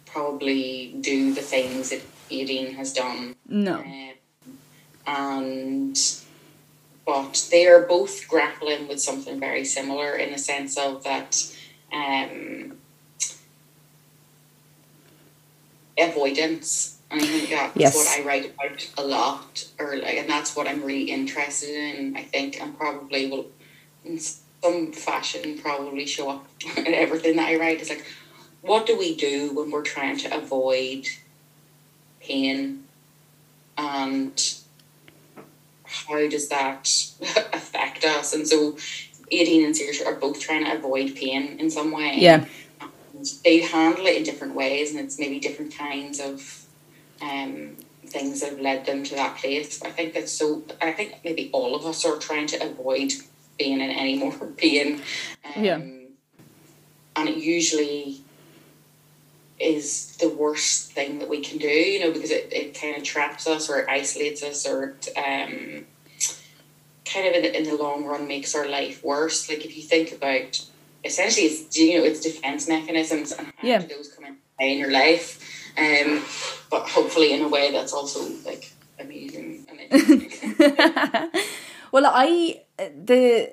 probably 0.08 0.95
do 0.99 1.34
the 1.34 1.41
things 1.41 1.91
that 1.91 2.01
Aideen 2.29 2.75
has 2.75 2.91
done. 2.91 3.36
No. 3.47 3.75
Um, 3.75 4.12
and, 5.06 6.00
but 7.06 7.48
they 7.52 7.68
are 7.68 7.82
both 7.82 8.28
grappling 8.28 8.88
with 8.88 9.02
something 9.02 9.39
very 9.39 9.66
similar 9.66 10.16
in 10.16 10.32
the 10.32 10.38
sense 10.38 10.78
of 10.78 11.04
that 11.04 11.44
um, 11.92 12.78
avoidance. 15.98 16.98
And 17.12 17.22
I 17.22 17.26
think 17.26 17.50
that's 17.50 17.78
yes. 17.78 17.96
what 17.96 18.20
I 18.20 18.26
write 18.26 18.54
about 18.56 18.89
a 18.98 19.04
lot, 19.04 19.68
or 19.78 19.98
like, 19.98 20.16
and 20.16 20.30
that's 20.30 20.56
what 20.56 20.68
I'm 20.68 20.82
really 20.82 21.12
interested 21.12 21.70
in. 21.70 22.18
I 22.18 22.24
think, 22.24 22.60
and 22.60 22.76
probably 22.76 23.30
will 23.30 23.46
in 24.04 24.18
some 24.20 24.92
fashion 24.92 25.60
probably 25.60 26.08
show 26.08 26.30
up 26.30 26.48
in 26.78 26.94
everything 26.94 27.36
that 27.36 27.50
I 27.50 27.58
write. 27.58 27.82
Is 27.82 27.89
like, 27.89 28.06
what 28.62 28.88
do 28.88 28.98
we 28.98 29.16
do 29.16 29.54
when 29.54 29.70
we're 29.70 29.84
trying 29.84 30.18
to 30.18 30.36
avoid 30.36 31.08
pain, 32.20 32.86
and 33.78 34.56
how 35.93 36.27
does 36.27 36.49
that 36.49 36.89
affect 37.53 38.03
us? 38.03 38.34
And 38.34 38.47
so, 38.47 38.73
Aideen 39.32 39.65
and 39.65 39.75
Saoirse 39.75 40.06
are 40.06 40.15
both 40.15 40.39
trying 40.39 40.65
to 40.65 40.75
avoid 40.75 41.15
pain 41.15 41.60
in 41.60 41.69
some 41.69 41.91
way. 41.91 42.15
Yeah. 42.17 42.45
And 42.82 43.27
they 43.43 43.62
handle 43.62 44.06
it 44.08 44.17
in 44.17 44.23
different 44.23 44.56
ways, 44.56 44.91
and 44.91 44.99
it's 44.99 45.19
maybe 45.19 45.39
different 45.39 45.75
kinds 45.75 46.19
of 46.19 46.65
um, 47.21 47.77
things 48.06 48.41
that 48.41 48.51
have 48.51 48.60
led 48.60 48.86
them 48.86 49.03
to 49.03 49.15
that 49.15 49.38
place. 49.38 49.82
I 49.84 49.91
think 49.91 50.13
that's 50.13 50.32
so. 50.32 50.63
I 50.82 50.91
think 50.91 51.19
maybe 51.23 51.49
all 51.53 51.75
of 51.75 51.86
us 51.86 52.06
are 52.06 52.17
trying 52.17 52.47
to 52.47 52.63
avoid 52.63 53.13
being 53.58 53.79
in 53.79 53.89
any 53.89 54.17
more 54.17 54.32
pain. 54.58 55.01
Um, 55.56 55.63
yeah. 55.63 55.77
And 57.15 57.29
it 57.29 57.38
usually 57.38 58.23
is 59.60 60.18
the 60.18 60.30
worst 60.30 60.92
thing 60.92 61.20
that 61.20 61.30
we 61.30 61.42
can 61.42 61.58
do, 61.58 61.68
you 61.68 62.00
know, 62.00 62.12
because 62.12 62.32
it, 62.32 62.52
it 62.52 62.80
kind 62.80 62.98
of 62.98 63.04
traps 63.04 63.48
us 63.48 63.70
or 63.70 63.89
isolates 63.89 64.44
us 64.44 64.68
or 64.68 64.98
um, 65.18 65.86
kind 67.06 67.28
of 67.28 67.34
in 67.34 67.44
the, 67.44 67.58
in 67.58 67.63
the 67.63 67.76
long 67.76 68.06
run 68.06 68.28
makes 68.28 68.56
our 68.56 68.68
life 68.68 69.04
worse. 69.04 69.50
Like 69.50 69.66
if 69.66 69.76
you 69.78 69.84
think 69.84 70.12
about 70.12 70.66
essentially 71.04 71.48
it's 71.48 71.78
you 71.78 71.98
know 71.98 72.04
it's 72.06 72.22
defense 72.22 72.68
mechanisms 72.68 73.32
and 73.34 73.48
how 73.58 73.68
yeah. 73.68 73.80
those 73.80 74.10
come 74.13 74.26
in 74.26 74.38
in 74.60 74.78
your 74.78 74.92
life. 74.92 75.39
Um, 75.78 76.24
but 76.70 76.88
hopefully 76.88 77.34
in 77.34 77.42
a 77.42 77.48
way 77.48 77.72
that's 77.72 77.94
also 77.94 78.28
like 78.46 78.72
amazing. 79.00 79.66
well, 81.92 82.06
I 82.06 82.62
the 82.78 83.52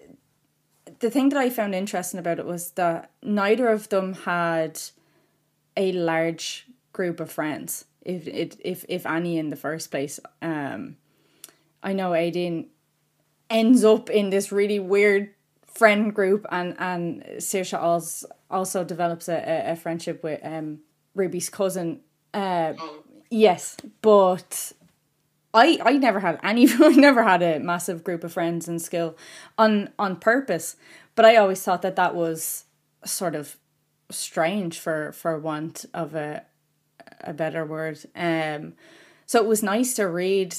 the 1.00 1.10
thing 1.10 1.30
that 1.30 1.38
I 1.38 1.50
found 1.50 1.74
interesting 1.74 2.20
about 2.20 2.38
it 2.38 2.46
was 2.46 2.72
that 2.72 3.10
neither 3.22 3.68
of 3.68 3.88
them 3.88 4.14
had 4.14 4.80
a 5.76 5.92
large 5.92 6.66
group 6.92 7.20
of 7.20 7.30
friends. 7.30 7.84
if 8.02 8.26
it 8.26 8.56
if 8.64 8.84
if 8.88 9.06
any 9.06 9.38
in 9.38 9.50
the 9.50 9.56
first 9.56 9.90
place. 9.90 10.20
Um, 10.42 10.96
I 11.82 11.92
know 11.92 12.10
Aideen 12.10 12.66
ends 13.48 13.84
up 13.84 14.10
in 14.10 14.30
this 14.30 14.52
really 14.52 14.78
weird 14.78 15.34
friend 15.66 16.14
group, 16.14 16.46
and 16.50 16.74
and 16.78 17.22
Saoirse 17.38 17.78
also 17.78 18.26
also 18.50 18.84
develops 18.84 19.28
a, 19.28 19.72
a 19.72 19.76
friendship 19.76 20.22
with 20.22 20.40
um 20.42 20.80
Ruby's 21.14 21.50
cousin. 21.50 22.00
Uh, 22.32 22.74
yes, 23.30 23.76
but 24.02 24.72
I 25.52 25.78
I 25.84 25.92
never 25.98 26.20
had 26.20 26.38
any. 26.42 26.68
I 26.80 26.94
never 26.96 27.22
had 27.22 27.42
a 27.42 27.58
massive 27.58 28.02
group 28.02 28.24
of 28.24 28.32
friends 28.32 28.68
in 28.68 28.78
school, 28.78 29.16
on 29.58 29.90
on 29.98 30.16
purpose. 30.16 30.76
But 31.14 31.24
I 31.24 31.36
always 31.36 31.62
thought 31.62 31.82
that 31.82 31.96
that 31.96 32.14
was 32.14 32.64
sort 33.04 33.34
of 33.34 33.56
strange 34.10 34.78
for 34.78 35.12
for 35.12 35.38
want 35.38 35.84
of 35.94 36.14
a 36.14 36.44
a 37.20 37.32
better 37.32 37.64
word. 37.64 37.98
Um, 38.14 38.74
so 39.26 39.40
it 39.40 39.46
was 39.46 39.62
nice 39.62 39.94
to 39.94 40.08
read 40.08 40.56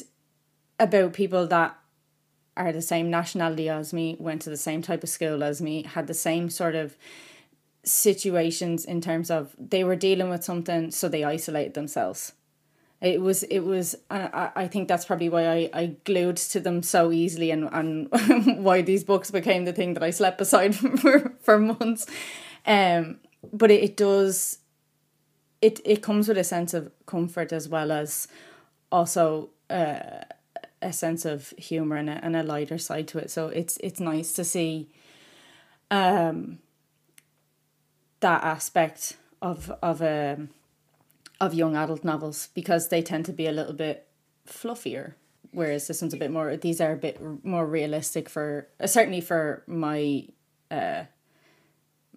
about 0.79 1.13
people 1.13 1.47
that 1.47 1.77
are 2.57 2.71
the 2.71 2.81
same 2.81 3.09
nationality 3.09 3.69
as 3.69 3.93
me, 3.93 4.15
went 4.19 4.41
to 4.43 4.49
the 4.49 4.57
same 4.57 4.81
type 4.81 5.03
of 5.03 5.09
school 5.09 5.43
as 5.43 5.61
me, 5.61 5.83
had 5.83 6.07
the 6.07 6.13
same 6.13 6.49
sort 6.49 6.75
of 6.75 6.95
situations 7.83 8.85
in 8.85 9.01
terms 9.01 9.31
of 9.31 9.55
they 9.57 9.83
were 9.83 9.95
dealing 9.95 10.29
with 10.29 10.43
something, 10.43 10.91
so 10.91 11.07
they 11.07 11.23
isolated 11.23 11.73
themselves. 11.73 12.33
It 13.01 13.19
was 13.19 13.41
it 13.43 13.61
was 13.61 13.95
I, 14.11 14.51
I 14.55 14.67
think 14.67 14.87
that's 14.87 15.05
probably 15.05 15.29
why 15.29 15.47
I, 15.47 15.69
I 15.73 15.85
glued 16.03 16.37
to 16.37 16.59
them 16.59 16.83
so 16.83 17.11
easily 17.11 17.49
and, 17.49 17.67
and 17.73 18.07
why 18.63 18.83
these 18.83 19.03
books 19.03 19.31
became 19.31 19.65
the 19.65 19.73
thing 19.73 19.95
that 19.95 20.03
I 20.03 20.11
slept 20.11 20.37
beside 20.37 20.75
for, 20.99 21.33
for 21.41 21.57
months. 21.57 22.05
Um 22.63 23.17
but 23.51 23.71
it, 23.71 23.83
it 23.83 23.97
does 23.97 24.59
it 25.61 25.79
it 25.85 26.01
comes 26.01 26.27
with 26.27 26.37
a 26.37 26.43
sense 26.43 26.73
of 26.73 26.91
comfort 27.05 27.51
as 27.53 27.69
well 27.69 27.91
as 27.91 28.27
also 28.91 29.49
uh, 29.69 30.23
a 30.81 30.91
sense 30.91 31.25
of 31.25 31.53
humor 31.57 31.95
and 31.95 32.09
a, 32.09 32.23
and 32.23 32.35
a 32.35 32.43
lighter 32.43 32.77
side 32.77 33.07
to 33.09 33.19
it. 33.19 33.29
So 33.29 33.47
it's 33.47 33.77
it's 33.77 33.99
nice 33.99 34.33
to 34.33 34.43
see 34.43 34.89
um 35.89 36.59
that 38.21 38.43
aspect 38.43 39.17
of 39.41 39.71
of 39.81 40.01
a 40.01 40.35
um, 40.37 40.49
of 41.39 41.53
young 41.53 41.75
adult 41.75 42.03
novels 42.03 42.49
because 42.53 42.89
they 42.89 43.01
tend 43.01 43.25
to 43.25 43.33
be 43.33 43.47
a 43.47 43.51
little 43.51 43.73
bit 43.73 44.07
fluffier 44.47 45.13
whereas 45.51 45.87
this 45.87 46.01
one's 46.01 46.13
a 46.13 46.17
bit 46.17 46.31
more 46.31 46.55
these 46.55 46.79
are 46.79 46.93
a 46.93 46.97
bit 46.97 47.19
more 47.43 47.65
realistic 47.65 48.29
for 48.29 48.67
uh, 48.79 48.85
certainly 48.85 49.19
for 49.19 49.63
my 49.65 50.27
uh 50.69 51.03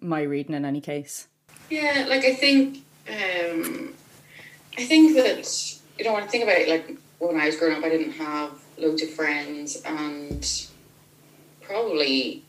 my 0.05 0.21
reading 0.21 0.55
in 0.55 0.65
any 0.65 0.81
case 0.81 1.27
yeah 1.69 2.05
like 2.07 2.23
i 2.23 2.33
think 2.33 2.83
um 3.09 3.93
i 4.77 4.83
think 4.83 5.15
that 5.15 5.75
you 5.97 6.05
know 6.05 6.13
when 6.13 6.23
i 6.23 6.27
think 6.27 6.43
about 6.43 6.57
it 6.57 6.69
like 6.69 6.97
when 7.19 7.39
i 7.39 7.45
was 7.45 7.55
growing 7.57 7.77
up 7.77 7.83
i 7.83 7.89
didn't 7.89 8.13
have 8.13 8.51
loads 8.77 9.01
of 9.01 9.09
friends 9.09 9.81
and 9.85 10.67
probably 11.61 12.43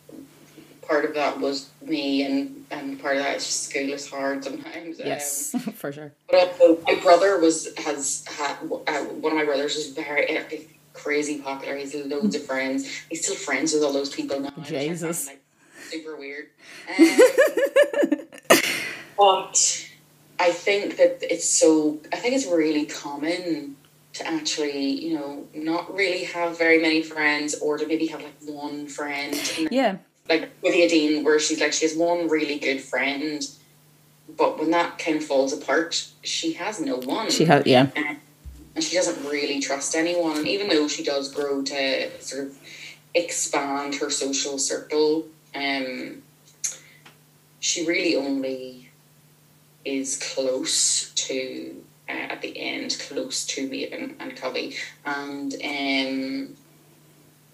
part 0.86 1.04
of 1.04 1.14
that 1.14 1.40
was 1.40 1.70
me, 1.82 2.22
and 2.22 2.64
and 2.70 3.00
part 3.00 3.16
of 3.16 3.22
that 3.22 3.36
is 3.36 3.46
school 3.46 3.90
is 3.92 4.08
hard 4.08 4.44
sometimes. 4.44 4.98
Yes, 4.98 5.54
um, 5.54 5.60
for 5.74 5.92
sure. 5.92 6.12
But 6.30 6.48
also, 6.48 6.80
my 6.86 6.94
brother 6.96 7.38
was 7.40 7.74
has 7.78 8.24
had 8.26 8.56
uh, 8.62 9.04
one 9.04 9.32
of 9.32 9.38
my 9.38 9.44
brothers 9.44 9.76
is 9.76 9.92
very 9.92 10.38
uh, 10.38 10.42
crazy 10.92 11.38
popular. 11.40 11.76
He's 11.76 11.94
loads 11.94 12.36
of 12.36 12.44
friends. 12.44 12.86
He's 13.10 13.24
still 13.24 13.36
friends 13.36 13.72
with 13.72 13.82
all 13.82 13.92
those 13.92 14.10
people 14.10 14.40
now. 14.40 14.52
Jesus, 14.62 15.26
like, 15.26 15.42
super 15.90 16.16
weird. 16.16 16.48
Um, 19.18 19.44
but 19.46 19.88
I 20.38 20.52
think 20.52 20.98
that 20.98 21.22
it's 21.22 21.48
so. 21.48 21.98
I 22.12 22.16
think 22.16 22.34
it's 22.34 22.46
really 22.46 22.84
common 22.84 23.76
to 24.12 24.26
actually, 24.26 24.90
you 24.90 25.14
know, 25.14 25.46
not 25.54 25.94
really 25.94 26.24
have 26.24 26.58
very 26.58 26.78
many 26.82 27.00
friends 27.02 27.54
or 27.54 27.78
to 27.78 27.86
maybe 27.86 28.08
have 28.08 28.22
like 28.22 28.36
one 28.44 28.86
friend. 28.86 29.34
Yeah 29.70 29.96
like 30.28 30.50
with 30.62 30.74
Aideen, 30.74 31.24
where 31.24 31.38
she's 31.38 31.60
like 31.60 31.72
she 31.72 31.86
has 31.86 31.96
one 31.96 32.28
really 32.28 32.58
good 32.58 32.80
friend, 32.80 33.42
but 34.36 34.58
when 34.58 34.70
that 34.70 34.98
kind 34.98 35.16
of 35.18 35.24
falls 35.24 35.52
apart, 35.52 36.08
she 36.22 36.54
has 36.54 36.80
no 36.80 36.96
one. 36.96 37.30
She 37.30 37.44
has 37.44 37.66
yeah, 37.66 37.90
and 37.94 38.84
she 38.84 38.96
doesn't 38.96 39.24
really 39.28 39.60
trust 39.60 39.94
anyone. 39.94 40.38
And 40.38 40.48
even 40.48 40.68
though 40.68 40.88
she 40.88 41.02
does 41.02 41.32
grow 41.32 41.62
to 41.62 42.20
sort 42.20 42.46
of 42.46 42.58
expand 43.14 43.96
her 43.96 44.10
social 44.10 44.58
circle, 44.58 45.26
um, 45.56 46.22
she 47.60 47.86
really 47.86 48.16
only 48.16 48.90
is 49.84 50.18
close 50.34 51.12
to 51.14 51.82
uh, 52.08 52.12
at 52.12 52.42
the 52.42 52.58
end, 52.58 52.96
close 53.08 53.44
to 53.46 53.68
Maven 53.68 54.14
and 54.20 54.36
Covey, 54.36 54.76
and 55.04 55.54
um, 55.54 56.56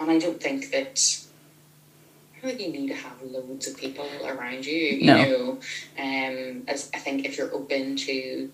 and 0.01 0.11
I 0.11 0.19
don't 0.19 0.41
think 0.41 0.71
that 0.73 1.23
like 2.43 2.61
you 2.61 2.73
need 2.73 2.89
to 2.89 2.95
have 2.95 3.23
loads 3.23 3.69
of 3.69 3.77
people 3.77 4.07
around 4.25 4.67
you. 4.67 4.77
You 4.77 5.07
no. 5.07 5.25
know, 5.25 5.51
um, 5.99 6.65
as 6.69 6.91
I 6.93 6.99
think 6.99 7.25
if 7.25 7.39
you're 7.39 7.53
open 7.55 7.97
to 7.97 8.51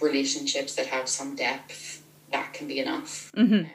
relationships 0.00 0.74
that 0.74 0.86
have 0.86 1.08
some 1.08 1.34
depth, 1.34 2.02
that 2.30 2.52
can 2.52 2.66
be 2.66 2.78
enough. 2.78 3.32
Mm-hmm. 3.36 3.68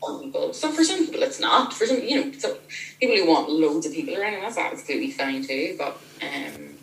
So 0.00 0.70
for 0.72 0.84
some 0.84 1.06
people, 1.06 1.22
it's 1.22 1.40
not. 1.40 1.72
For 1.72 1.86
some, 1.86 2.00
you 2.02 2.24
know, 2.24 2.32
so 2.38 2.56
people 3.00 3.16
who 3.16 3.28
want 3.28 3.50
loads 3.50 3.86
of 3.86 3.92
people 3.92 4.16
around, 4.16 4.42
that's 4.42 4.58
absolutely 4.58 5.10
fine 5.10 5.44
too. 5.44 5.76
But 5.78 5.98
um, 6.22 6.76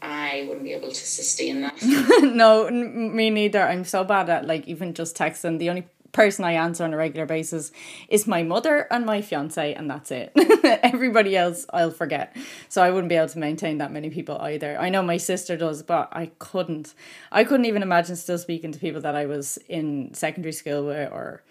I 0.00 0.44
wouldn't 0.48 0.64
be 0.64 0.72
able 0.72 0.88
to 0.88 0.94
sustain 0.94 1.60
that. 1.62 1.74
no, 2.22 2.66
n- 2.66 3.14
me 3.14 3.30
neither. 3.30 3.62
I'm 3.62 3.84
so 3.84 4.04
bad 4.04 4.28
at 4.30 4.46
like 4.46 4.66
even 4.66 4.94
just 4.94 5.16
texting. 5.16 5.58
The 5.58 5.70
only 5.70 5.86
person 6.12 6.44
I 6.44 6.52
answer 6.52 6.84
on 6.84 6.92
a 6.92 6.96
regular 6.96 7.26
basis 7.26 7.72
is 8.08 8.26
my 8.26 8.42
mother 8.42 8.86
and 8.90 9.06
my 9.06 9.22
fiance, 9.22 9.74
and 9.74 9.90
that's 9.90 10.10
it. 10.10 10.32
Everybody 10.82 11.36
else 11.36 11.66
I'll 11.72 11.90
forget. 11.90 12.36
So 12.68 12.82
I 12.82 12.90
wouldn't 12.90 13.08
be 13.08 13.14
able 13.14 13.28
to 13.28 13.38
maintain 13.38 13.78
that 13.78 13.92
many 13.92 14.10
people 14.10 14.38
either. 14.40 14.78
I 14.78 14.88
know 14.88 15.02
my 15.02 15.16
sister 15.16 15.56
does, 15.56 15.82
but 15.82 16.08
I 16.12 16.30
couldn't. 16.38 16.94
I 17.30 17.44
couldn't 17.44 17.66
even 17.66 17.82
imagine 17.82 18.16
still 18.16 18.38
speaking 18.38 18.72
to 18.72 18.78
people 18.78 19.00
that 19.00 19.14
I 19.14 19.26
was 19.26 19.58
in 19.68 20.12
secondary 20.14 20.52
school 20.52 20.86
with 20.86 21.10
or 21.12 21.42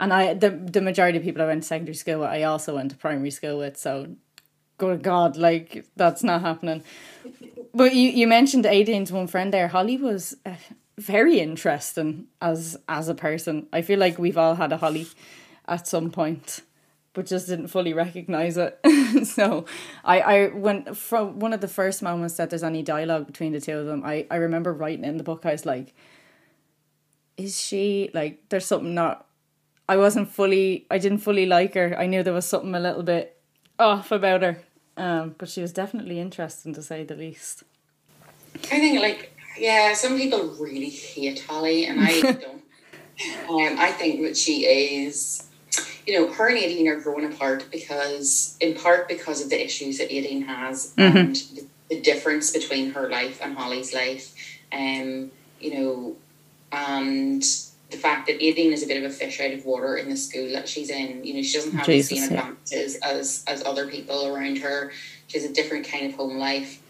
and 0.00 0.12
I 0.12 0.34
the 0.34 0.50
the 0.50 0.80
majority 0.80 1.18
of 1.18 1.24
people 1.24 1.42
I 1.42 1.46
went 1.46 1.62
to 1.62 1.68
secondary 1.68 1.94
school 1.94 2.20
with 2.20 2.30
I 2.30 2.42
also 2.42 2.74
went 2.74 2.90
to 2.90 2.96
primary 2.96 3.30
school 3.30 3.58
with, 3.58 3.76
so 3.76 4.16
good 4.78 5.02
God, 5.02 5.36
like 5.36 5.84
that's 5.94 6.24
not 6.24 6.40
happening. 6.40 6.82
But 7.72 7.94
you, 7.94 8.10
you 8.10 8.26
mentioned 8.26 8.64
Aideen's 8.64 9.12
one 9.12 9.28
friend 9.28 9.52
there. 9.52 9.68
Holly 9.68 9.96
was 9.96 10.36
uh, 10.44 10.54
very 10.98 11.38
interesting 11.38 12.26
as 12.40 12.76
as 12.88 13.08
a 13.08 13.14
person. 13.14 13.68
I 13.72 13.82
feel 13.82 14.00
like 14.00 14.18
we've 14.18 14.38
all 14.38 14.56
had 14.56 14.72
a 14.72 14.78
Holly 14.78 15.06
at 15.68 15.86
some 15.86 16.10
point, 16.10 16.62
but 17.12 17.26
just 17.26 17.46
didn't 17.46 17.68
fully 17.68 17.92
recognize 17.92 18.56
it. 18.56 18.78
so 19.24 19.66
I 20.02 20.20
I 20.20 20.46
went 20.48 20.96
from 20.96 21.38
one 21.38 21.52
of 21.52 21.60
the 21.60 21.68
first 21.68 22.02
moments 22.02 22.36
that 22.36 22.50
there's 22.50 22.64
any 22.64 22.82
dialogue 22.82 23.26
between 23.26 23.52
the 23.52 23.60
two 23.60 23.78
of 23.78 23.86
them. 23.86 24.02
I 24.04 24.26
I 24.30 24.36
remember 24.36 24.72
writing 24.72 25.04
in 25.04 25.18
the 25.18 25.24
book. 25.24 25.44
I 25.44 25.52
was 25.52 25.66
like, 25.66 25.94
is 27.36 27.60
she 27.60 28.10
like? 28.14 28.48
There's 28.48 28.66
something 28.66 28.94
not. 28.94 29.26
I 29.90 29.96
wasn't 29.96 30.28
fully. 30.28 30.86
I 30.88 30.98
didn't 30.98 31.18
fully 31.18 31.46
like 31.46 31.74
her. 31.74 31.98
I 31.98 32.06
knew 32.06 32.22
there 32.22 32.32
was 32.32 32.46
something 32.46 32.76
a 32.76 32.78
little 32.78 33.02
bit 33.02 33.36
off 33.76 34.12
about 34.12 34.42
her. 34.42 34.62
Um, 34.96 35.34
but 35.36 35.48
she 35.48 35.62
was 35.62 35.72
definitely 35.72 36.20
interesting 36.20 36.72
to 36.74 36.82
say 36.82 37.02
the 37.02 37.16
least. 37.16 37.64
I 38.54 38.78
think 38.78 39.00
like 39.00 39.36
yeah, 39.58 39.94
some 39.94 40.16
people 40.16 40.54
really 40.60 40.90
hate 40.90 41.40
Holly, 41.40 41.86
and 41.86 42.00
I 42.00 42.20
don't. 42.20 42.62
Um, 43.48 43.78
I 43.80 43.90
think 43.90 44.22
that 44.22 44.36
she 44.36 44.64
is, 44.64 45.48
you 46.06 46.14
know, 46.14 46.32
her 46.32 46.48
and 46.48 46.56
Aideen 46.56 46.86
are 46.86 47.00
growing 47.00 47.24
apart 47.24 47.66
because, 47.72 48.56
in 48.60 48.74
part, 48.74 49.08
because 49.08 49.42
of 49.42 49.50
the 49.50 49.60
issues 49.60 49.98
that 49.98 50.08
Aideen 50.08 50.46
has 50.46 50.94
mm-hmm. 50.96 51.16
and 51.16 51.34
the, 51.34 51.66
the, 51.90 52.00
difference 52.00 52.52
between 52.52 52.92
her 52.92 53.10
life 53.10 53.40
and 53.42 53.58
Holly's 53.58 53.92
life. 53.92 54.34
Um, 54.72 55.32
you 55.60 55.74
know, 55.74 56.16
and 56.70 57.44
the 57.90 57.96
fact 57.96 58.26
that 58.28 58.40
Aideen 58.40 58.72
is 58.72 58.82
a 58.82 58.86
bit 58.86 59.02
of 59.02 59.10
a 59.10 59.12
fish 59.12 59.40
out 59.40 59.52
of 59.52 59.64
water 59.64 59.96
in 59.96 60.08
the 60.08 60.16
school 60.16 60.52
that 60.52 60.68
she's 60.68 60.90
in. 60.90 61.24
You 61.24 61.34
know, 61.34 61.42
she 61.42 61.54
doesn't 61.54 61.72
have 61.72 61.86
Jesus, 61.86 62.08
the 62.08 62.16
same 62.16 62.38
advantages 62.38 62.96
as 63.02 63.44
as 63.46 63.64
other 63.64 63.88
people 63.88 64.26
around 64.26 64.58
her. 64.58 64.92
She 65.26 65.38
has 65.38 65.48
a 65.48 65.52
different 65.52 65.88
kind 65.88 66.06
of 66.06 66.14
home 66.14 66.38
life 66.38 66.80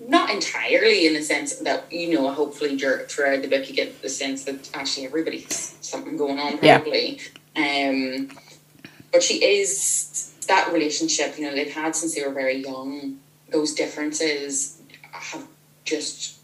not 0.00 0.30
entirely 0.30 1.06
in 1.06 1.14
the 1.14 1.22
sense 1.22 1.56
that 1.56 1.90
you 1.92 2.14
know 2.14 2.30
hopefully 2.30 2.78
throughout 2.78 3.42
the 3.42 3.48
book 3.48 3.68
you 3.68 3.74
get 3.74 4.00
the 4.00 4.08
sense 4.08 4.44
that 4.44 4.70
actually 4.74 5.06
everybody's 5.06 5.76
something 5.80 6.16
going 6.16 6.38
on 6.38 6.56
probably 6.58 7.20
yeah. 7.56 7.88
um 7.90 8.30
but 9.12 9.22
she 9.22 9.44
is 9.44 10.34
that 10.46 10.72
relationship 10.72 11.36
you 11.36 11.44
know 11.44 11.54
they've 11.54 11.72
had 11.72 11.96
since 11.96 12.14
they 12.14 12.24
were 12.24 12.32
very 12.32 12.62
young 12.62 13.18
those 13.50 13.74
differences 13.74 14.80
have 15.12 15.46
just 15.84 16.38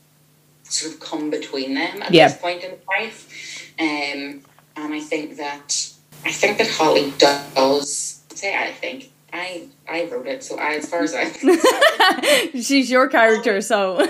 sort 0.65 0.93
of 0.93 1.01
come 1.01 1.31
between 1.31 1.75
them 1.75 2.03
at 2.03 2.13
yeah. 2.13 2.29
this 2.29 2.37
point 2.39 2.65
in 2.65 2.73
life 2.89 3.54
um 3.79 4.41
and 4.77 4.95
i 4.95 5.01
think 5.01 5.37
that 5.37 5.91
i 6.25 6.33
think 6.33 6.59
that 6.59 6.69
holly 6.69 7.13
does 7.19 8.23
say 8.35 8.57
i 8.57 8.71
think 8.73 9.11
I 9.35 9.67
I 9.89 10.05
wrote 10.07 10.29
it, 10.29 10.45
so 10.45 10.57
I, 10.59 10.77
as 10.77 10.89
far 10.89 11.03
as 11.03 11.13
I 11.13 12.51
she's 12.61 12.89
your 12.89 13.09
character, 13.09 13.61
so 13.61 14.07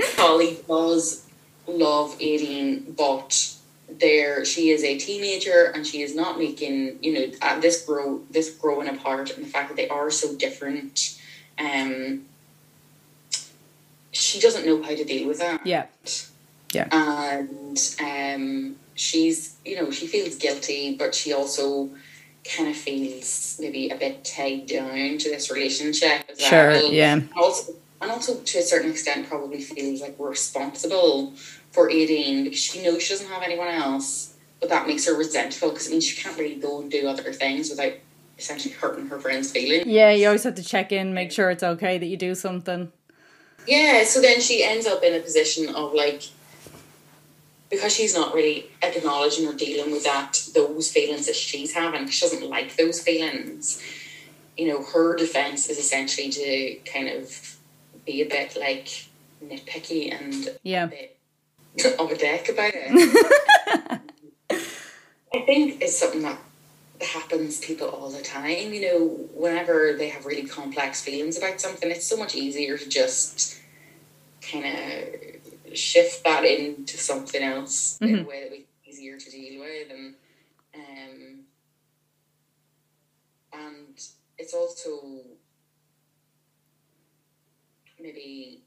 Holly 0.00 0.58
does 0.68 1.26
love 1.66 2.16
Aideen, 2.20 2.96
but 2.96 3.56
there 3.90 4.44
she 4.44 4.70
is 4.70 4.84
a 4.84 4.96
teenager 4.96 5.72
and 5.74 5.84
she 5.86 6.02
is 6.02 6.14
not 6.14 6.38
making 6.38 6.98
you 7.02 7.12
know 7.12 7.60
this 7.60 7.84
grow 7.84 8.20
this 8.30 8.50
growing 8.50 8.88
apart 8.88 9.30
and 9.30 9.44
the 9.44 9.48
fact 9.48 9.68
that 9.70 9.76
they 9.76 9.88
are 9.88 10.10
so 10.10 10.36
different. 10.36 11.18
Um, 11.58 12.26
she 14.12 14.38
doesn't 14.38 14.64
know 14.64 14.80
how 14.82 14.90
to 14.90 15.04
deal 15.04 15.26
with 15.26 15.40
that. 15.40 15.66
Yeah. 15.66 15.86
Yeah. 16.72 16.88
And 16.92 17.78
um, 18.00 18.76
she's, 18.94 19.56
you 19.64 19.76
know, 19.76 19.90
she 19.90 20.06
feels 20.06 20.36
guilty, 20.36 20.96
but 20.96 21.14
she 21.14 21.32
also 21.32 21.90
kind 22.44 22.68
of 22.68 22.76
feels 22.76 23.58
maybe 23.60 23.90
a 23.90 23.96
bit 23.96 24.24
tied 24.24 24.66
down 24.66 25.18
to 25.18 25.30
this 25.30 25.50
relationship 25.50 26.24
as 26.30 26.40
Sure, 26.40 26.70
well. 26.70 26.92
yeah. 26.92 27.14
And 27.14 27.30
also, 27.36 27.72
and 28.00 28.10
also 28.10 28.40
to 28.40 28.58
a 28.58 28.62
certain 28.62 28.90
extent, 28.90 29.28
probably 29.28 29.60
feels 29.60 30.00
like 30.00 30.16
responsible 30.18 31.34
for 31.72 31.90
Aideen 31.90 32.44
because 32.44 32.58
she 32.58 32.82
knows 32.82 33.02
she 33.02 33.14
doesn't 33.14 33.28
have 33.28 33.42
anyone 33.42 33.68
else, 33.68 34.34
but 34.60 34.68
that 34.68 34.86
makes 34.86 35.06
her 35.06 35.14
resentful 35.14 35.70
because 35.70 35.88
it 35.88 35.90
means 35.90 36.06
she 36.06 36.20
can't 36.20 36.38
really 36.38 36.56
go 36.56 36.80
and 36.80 36.90
do 36.90 37.06
other 37.08 37.32
things 37.32 37.70
without 37.70 37.92
essentially 38.38 38.74
hurting 38.74 39.06
her 39.08 39.18
friend's 39.18 39.50
feelings. 39.50 39.86
Yeah, 39.86 40.10
you 40.10 40.26
always 40.26 40.44
have 40.44 40.54
to 40.54 40.64
check 40.64 40.92
in, 40.92 41.12
make 41.12 41.32
sure 41.32 41.50
it's 41.50 41.62
okay 41.62 41.98
that 41.98 42.06
you 42.06 42.16
do 42.16 42.34
something. 42.34 42.92
Yeah, 43.66 44.04
so 44.04 44.20
then 44.22 44.40
she 44.40 44.62
ends 44.64 44.86
up 44.86 45.02
in 45.02 45.14
a 45.14 45.20
position 45.20 45.74
of 45.74 45.92
like 45.92 46.22
because 47.70 47.94
she's 47.94 48.14
not 48.14 48.34
really 48.34 48.66
acknowledging 48.82 49.46
or 49.46 49.52
dealing 49.54 49.90
with 49.92 50.04
that 50.04 50.42
those 50.54 50.90
feelings 50.90 51.26
that 51.26 51.36
she's 51.36 51.74
having, 51.74 52.08
she 52.08 52.20
doesn't 52.26 52.48
like 52.48 52.76
those 52.76 53.00
feelings. 53.00 53.82
You 54.56 54.68
know, 54.68 54.82
her 54.82 55.14
defense 55.16 55.68
is 55.68 55.78
essentially 55.78 56.30
to 56.30 56.90
kind 56.90 57.08
of 57.08 57.56
be 58.06 58.22
a 58.22 58.26
bit 58.26 58.56
like 58.58 58.88
nitpicky 59.44 60.12
and 60.18 60.56
Yeah. 60.62 60.84
a 60.84 60.88
bit 60.88 61.18
of 61.98 62.10
a 62.10 62.16
dick 62.16 62.48
about 62.48 62.72
it. 62.74 64.00
I 65.34 65.40
think 65.40 65.82
it's 65.82 65.98
something 65.98 66.22
that 66.22 66.38
happens 67.00 67.60
to 67.60 67.66
people 67.66 67.88
all 67.88 68.10
the 68.10 68.22
time. 68.22 68.72
You 68.72 68.80
know, 68.80 69.06
whenever 69.34 69.94
they 69.96 70.08
have 70.08 70.24
really 70.26 70.46
complex 70.48 71.02
feelings 71.02 71.36
about 71.38 71.60
something, 71.60 71.90
it's 71.90 72.06
so 72.06 72.16
much 72.16 72.34
easier 72.34 72.78
to 72.78 72.88
just 72.88 73.60
kind 74.40 74.64
of 74.64 75.37
shift 75.76 76.24
that 76.24 76.44
into 76.44 76.96
something 76.96 77.42
else 77.42 77.98
in 78.00 78.20
a 78.20 78.22
way 78.24 78.42
that 78.44 78.50
we 78.52 78.66
easier 78.86 79.18
to 79.18 79.30
deal 79.30 79.60
with, 79.60 79.90
and 79.90 80.14
um, 80.74 81.44
and 83.52 84.00
it's 84.38 84.54
also 84.54 85.20
maybe 88.00 88.62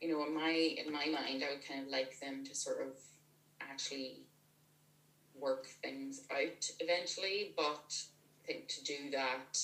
you 0.00 0.08
know 0.12 0.24
in 0.26 0.34
my 0.34 0.50
in 0.52 0.92
my 0.92 1.06
mind 1.06 1.42
I 1.44 1.54
would 1.54 1.66
kind 1.66 1.82
of 1.84 1.88
like 1.88 2.18
them 2.20 2.44
to 2.44 2.54
sort 2.54 2.80
of 2.82 2.92
actually 3.60 4.22
work 5.38 5.66
things 5.82 6.22
out 6.30 6.70
eventually, 6.80 7.52
but 7.56 7.94
I 8.42 8.46
think 8.46 8.68
to 8.68 8.84
do 8.84 9.10
that, 9.12 9.58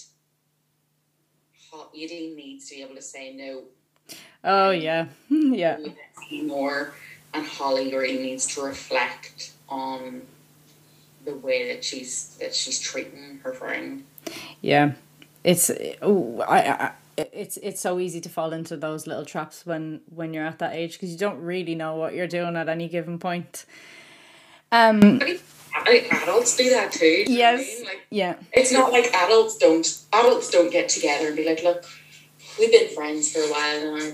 Ho- 1.71 1.91
Aideen 1.97 2.37
needs 2.37 2.69
to 2.69 2.75
be 2.77 2.83
able 2.83 2.95
to 2.95 3.03
say 3.03 3.33
no 3.35 3.65
Oh 4.45 4.71
yeah. 4.71 5.07
Yeah. 5.31 5.79
more, 6.45 6.95
and 7.35 7.47
Holly 7.47 7.95
really 7.95 8.19
needs 8.23 8.47
to 8.55 8.63
reflect 8.63 9.53
on 9.69 10.23
the 11.25 11.35
way 11.37 11.73
that 11.73 11.85
she's 11.85 12.37
that 12.41 12.55
she's 12.55 12.81
treating 12.81 13.41
her 13.45 13.53
friend. 13.53 14.05
Yeah, 14.61 14.93
it's 15.45 15.71
oh, 16.01 16.41
I, 16.49 16.59
I 16.71 16.93
it's 17.17 17.57
it's 17.59 17.81
so 17.81 17.99
easy 17.99 18.21
to 18.21 18.29
fall 18.29 18.53
into 18.53 18.77
those 18.77 19.07
little 19.07 19.25
traps 19.25 19.67
when 19.67 20.01
when 20.15 20.33
you're 20.35 20.47
at 20.47 20.59
that 20.61 20.75
age 20.75 20.95
because 20.95 21.11
you 21.11 21.19
don't 21.19 21.41
really 21.41 21.75
know 21.75 21.97
what 21.97 22.15
you're 22.15 22.27
doing 22.27 22.57
at 22.57 22.69
any 22.69 22.89
given 22.89 23.19
point. 23.19 23.65
Um. 24.71 25.21
I 25.23 25.25
think, 25.37 25.43
I 25.75 26.23
adults 26.23 26.57
do 26.57 26.71
that 26.71 26.93
too. 26.93 26.99
do 27.01 27.23
what 27.25 27.29
I 27.31 27.35
Yes. 27.37 27.61
mean? 27.61 27.85
Like 27.85 28.01
Yeah. 28.11 28.35
it's 28.53 28.73
not 28.73 28.93
like 28.93 29.13
adults 29.13 29.57
don't 29.59 29.87
adults 30.13 30.51
don't 30.51 30.71
get 30.71 30.89
together 30.89 31.29
and 31.29 31.37
be 31.37 31.45
like, 31.45 31.63
look, 31.63 31.85
we've 32.59 32.71
been 32.71 32.89
friends 32.95 33.33
for 33.33 33.41
a 33.41 33.49
while 33.49 33.97
now. 33.99 34.13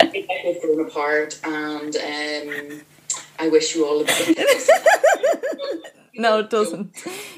I 0.00 0.06
think 0.06 0.28
we've 0.44 0.60
grown 0.62 0.86
apart, 0.86 1.40
and 1.44 1.96
um, 1.96 2.80
I 3.38 3.48
wish 3.48 3.74
you 3.74 3.86
all 3.86 4.00
the 4.00 4.04
best. 4.36 4.70
No, 6.18 6.38
it 6.38 6.48
doesn't. 6.48 6.96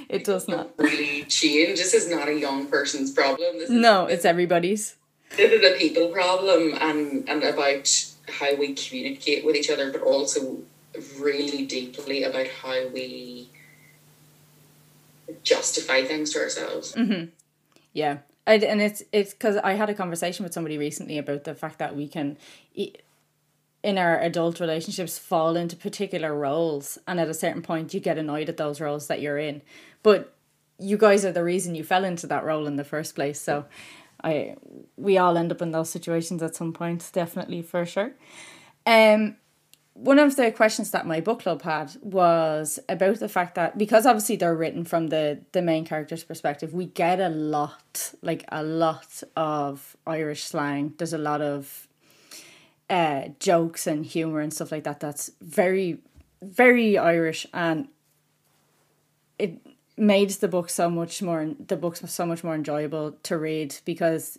It 0.08 0.22
does 0.22 0.46
not. 0.46 0.70
really 0.78 1.24
change. 1.24 1.80
This 1.80 1.94
is 1.94 2.08
not 2.08 2.28
a 2.28 2.32
young 2.38 2.68
person's 2.68 3.10
problem. 3.10 3.58
This 3.58 3.70
is, 3.70 3.74
No, 3.74 4.06
it's 4.06 4.24
everybody's. 4.24 4.94
this 5.36 5.50
is 5.50 5.64
a 5.64 5.76
people 5.76 6.10
problem 6.10 6.74
and, 6.80 7.28
and 7.28 7.42
about 7.42 7.90
how 8.28 8.54
we 8.54 8.74
communicate 8.74 9.44
with 9.44 9.56
each 9.56 9.68
other, 9.68 9.90
but 9.90 10.02
also 10.02 10.58
really 11.18 11.66
deeply 11.66 12.22
about 12.22 12.46
how 12.46 12.86
we 12.94 13.48
justify 15.42 16.04
things 16.04 16.32
to 16.34 16.38
ourselves. 16.38 16.96
Yeah. 17.92 18.18
I, 18.48 18.54
and 18.54 18.80
it's 18.80 19.02
it's 19.12 19.32
because 19.32 19.56
I 19.58 19.74
had 19.74 19.90
a 19.90 19.94
conversation 19.94 20.42
with 20.42 20.54
somebody 20.54 20.78
recently 20.78 21.18
about 21.18 21.44
the 21.44 21.54
fact 21.54 21.78
that 21.78 21.94
we 21.94 22.08
can, 22.08 22.38
in 22.74 23.98
our 23.98 24.18
adult 24.18 24.58
relationships, 24.58 25.18
fall 25.18 25.54
into 25.54 25.76
particular 25.76 26.34
roles, 26.34 26.98
and 27.06 27.20
at 27.20 27.28
a 27.28 27.34
certain 27.34 27.62
point, 27.62 27.92
you 27.92 28.00
get 28.00 28.16
annoyed 28.16 28.48
at 28.48 28.56
those 28.56 28.80
roles 28.80 29.06
that 29.08 29.20
you're 29.20 29.38
in. 29.38 29.60
But 30.02 30.34
you 30.78 30.96
guys 30.96 31.24
are 31.26 31.32
the 31.32 31.44
reason 31.44 31.74
you 31.74 31.84
fell 31.84 32.04
into 32.04 32.26
that 32.28 32.44
role 32.44 32.66
in 32.66 32.76
the 32.76 32.84
first 32.84 33.14
place. 33.14 33.38
So, 33.38 33.66
I 34.24 34.56
we 34.96 35.18
all 35.18 35.36
end 35.36 35.52
up 35.52 35.60
in 35.60 35.70
those 35.70 35.90
situations 35.90 36.42
at 36.42 36.56
some 36.56 36.72
point, 36.72 37.10
definitely 37.12 37.60
for 37.60 37.84
sure. 37.84 38.12
Um, 38.86 39.36
one 40.00 40.20
of 40.20 40.36
the 40.36 40.52
questions 40.52 40.92
that 40.92 41.06
my 41.06 41.20
book 41.20 41.40
club 41.40 41.62
had 41.62 41.96
was 42.00 42.78
about 42.88 43.18
the 43.18 43.28
fact 43.28 43.56
that 43.56 43.76
because 43.76 44.06
obviously 44.06 44.36
they're 44.36 44.54
written 44.54 44.84
from 44.84 45.08
the 45.08 45.40
the 45.50 45.60
main 45.60 45.84
character's 45.84 46.22
perspective, 46.22 46.72
we 46.72 46.86
get 46.86 47.20
a 47.20 47.28
lot, 47.28 48.12
like 48.22 48.44
a 48.50 48.62
lot 48.62 49.22
of 49.36 49.96
Irish 50.06 50.44
slang. 50.44 50.94
There's 50.98 51.12
a 51.12 51.18
lot 51.18 51.40
of 51.40 51.88
uh 52.88 53.28
jokes 53.40 53.88
and 53.88 54.06
humor 54.06 54.40
and 54.40 54.54
stuff 54.54 54.70
like 54.70 54.84
that. 54.84 55.00
That's 55.00 55.32
very, 55.40 55.98
very 56.42 56.96
Irish, 56.96 57.44
and 57.52 57.88
it 59.36 59.58
made 59.96 60.30
the 60.30 60.48
book 60.48 60.70
so 60.70 60.88
much 60.88 61.22
more. 61.22 61.54
The 61.66 61.76
book's 61.76 62.08
so 62.08 62.24
much 62.24 62.44
more 62.44 62.54
enjoyable 62.54 63.16
to 63.24 63.36
read 63.36 63.74
because 63.84 64.38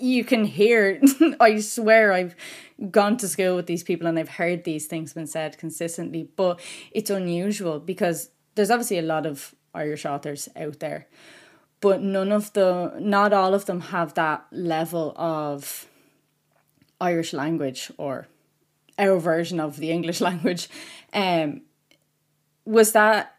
you 0.00 0.24
can 0.24 0.44
hear 0.44 1.00
i 1.40 1.58
swear 1.58 2.12
i've 2.12 2.34
gone 2.90 3.16
to 3.16 3.28
school 3.28 3.56
with 3.56 3.66
these 3.66 3.82
people 3.82 4.06
and 4.06 4.18
i've 4.18 4.28
heard 4.28 4.64
these 4.64 4.86
things 4.86 5.12
been 5.12 5.26
said 5.26 5.58
consistently 5.58 6.28
but 6.36 6.60
it's 6.92 7.10
unusual 7.10 7.80
because 7.80 8.30
there's 8.54 8.70
obviously 8.70 8.98
a 8.98 9.02
lot 9.02 9.26
of 9.26 9.54
irish 9.74 10.04
authors 10.04 10.48
out 10.56 10.78
there 10.80 11.06
but 11.80 12.00
none 12.00 12.30
of 12.30 12.52
the 12.52 12.94
not 13.00 13.32
all 13.32 13.54
of 13.54 13.66
them 13.66 13.80
have 13.80 14.14
that 14.14 14.46
level 14.52 15.12
of 15.16 15.86
irish 17.00 17.32
language 17.32 17.90
or 17.98 18.28
our 18.98 19.18
version 19.18 19.58
of 19.60 19.76
the 19.76 19.90
english 19.90 20.20
language. 20.28 20.68
Um 21.12 21.62
was 22.64 22.92
that 22.92 23.31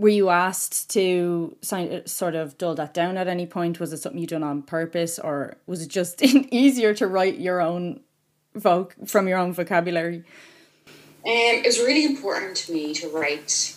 were 0.00 0.08
you 0.08 0.30
asked 0.30 0.88
to 0.90 1.54
sign, 1.60 2.06
sort 2.06 2.34
of 2.34 2.56
dull 2.56 2.74
that 2.74 2.94
down 2.94 3.18
at 3.18 3.28
any 3.28 3.44
point? 3.44 3.78
Was 3.78 3.92
it 3.92 3.98
something 3.98 4.18
you 4.18 4.26
done 4.26 4.42
on 4.42 4.62
purpose, 4.62 5.18
or 5.18 5.56
was 5.66 5.82
it 5.82 5.88
just 5.88 6.22
easier 6.22 6.94
to 6.94 7.06
write 7.06 7.38
your 7.38 7.60
own 7.60 8.00
voc 8.56 9.08
from 9.08 9.28
your 9.28 9.36
own 9.38 9.52
vocabulary? 9.52 10.24
Um, 11.26 11.60
it 11.62 11.66
was 11.66 11.78
really 11.78 12.06
important 12.06 12.56
to 12.58 12.72
me 12.72 12.94
to 12.94 13.08
write 13.08 13.76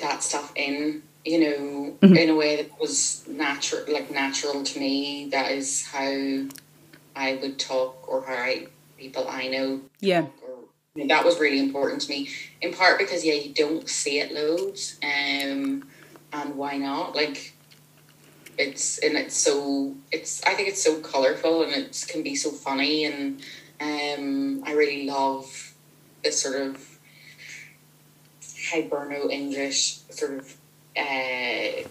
that 0.00 0.24
stuff 0.24 0.52
in, 0.56 1.04
you 1.24 1.38
know, 1.38 1.96
in 2.02 2.30
a 2.30 2.34
way 2.34 2.56
that 2.56 2.80
was 2.80 3.24
natural, 3.28 3.84
like 3.92 4.10
natural 4.10 4.64
to 4.64 4.80
me. 4.80 5.28
That 5.30 5.52
is 5.52 5.86
how 5.86 6.46
I 7.14 7.38
would 7.40 7.60
talk, 7.60 8.08
or 8.08 8.24
how 8.24 8.34
I, 8.34 8.66
people 8.98 9.28
I 9.28 9.46
know 9.46 9.82
Yeah, 10.00 10.22
or 10.22 10.26
you 10.26 10.48
know, 10.48 10.49
that 10.96 11.24
was 11.24 11.38
really 11.38 11.60
important 11.60 12.02
to 12.02 12.10
me 12.10 12.28
in 12.60 12.74
part 12.74 12.98
because 12.98 13.24
yeah 13.24 13.34
you 13.34 13.54
don't 13.54 13.88
see 13.88 14.18
it 14.18 14.32
loads 14.32 14.98
um 15.04 15.84
and 16.32 16.56
why 16.56 16.76
not? 16.76 17.14
Like 17.14 17.54
it's 18.58 18.98
and 18.98 19.16
it's 19.16 19.36
so 19.36 19.94
it's 20.12 20.44
i 20.44 20.54
think 20.54 20.68
it's 20.68 20.82
so 20.82 21.00
colorful 21.00 21.62
and 21.62 21.72
it 21.72 22.04
can 22.08 22.22
be 22.22 22.36
so 22.36 22.50
funny 22.50 23.04
and 23.04 23.40
um 23.80 24.62
i 24.66 24.72
really 24.72 25.06
love 25.08 25.72
this 26.22 26.42
sort 26.42 26.60
of 26.60 26.98
hiberno 28.42 29.30
english 29.30 30.00
sort 30.10 30.38
of 30.38 30.56
uh 30.96 31.88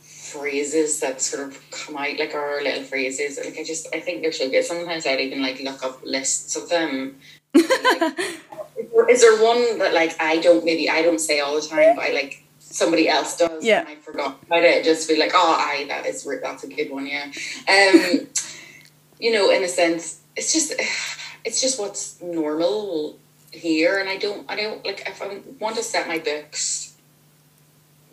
phrases 0.00 1.00
that 1.00 1.20
sort 1.20 1.48
of 1.48 1.70
come 1.70 1.96
out 1.96 2.18
like 2.18 2.34
our 2.34 2.62
little 2.62 2.82
phrases. 2.82 3.38
Like 3.42 3.58
i 3.58 3.64
just 3.64 3.88
i 3.94 4.00
think 4.00 4.20
they're 4.22 4.32
so 4.32 4.50
good. 4.50 4.64
Sometimes 4.64 5.06
i'd 5.06 5.20
even 5.20 5.40
like 5.42 5.60
look 5.60 5.82
up 5.82 6.02
lists 6.04 6.54
of 6.54 6.68
them 6.68 7.16
like, 7.58 9.08
is 9.10 9.22
there 9.22 9.42
one 9.42 9.78
that 9.78 9.92
like 9.94 10.16
I 10.20 10.38
don't 10.38 10.64
maybe 10.64 10.88
I 10.88 11.02
don't 11.02 11.20
say 11.20 11.40
all 11.40 11.60
the 11.60 11.66
time, 11.66 11.96
but 11.96 12.04
I 12.04 12.12
like 12.12 12.44
somebody 12.58 13.08
else 13.08 13.36
does? 13.36 13.64
Yeah. 13.64 13.80
and 13.80 13.88
I 13.88 13.94
forgot 13.96 14.38
about 14.42 14.62
it. 14.62 14.84
Just 14.84 15.08
be 15.08 15.16
like, 15.16 15.32
oh, 15.34 15.56
I 15.58 15.86
that 15.88 16.06
is 16.06 16.28
that's 16.42 16.64
a 16.64 16.68
good 16.68 16.90
one, 16.90 17.06
yeah. 17.06 17.24
Um, 17.68 18.28
you 19.18 19.32
know, 19.32 19.50
in 19.50 19.64
a 19.64 19.68
sense, 19.68 20.20
it's 20.36 20.52
just 20.52 20.74
it's 21.44 21.60
just 21.60 21.78
what's 21.78 22.20
normal 22.22 23.18
here, 23.52 23.98
and 23.98 24.08
I 24.08 24.16
don't 24.16 24.50
I 24.50 24.56
don't 24.56 24.84
like 24.84 25.02
if 25.06 25.22
I 25.22 25.40
want 25.58 25.76
to 25.76 25.82
set 25.82 26.08
my 26.08 26.18
books 26.18 26.96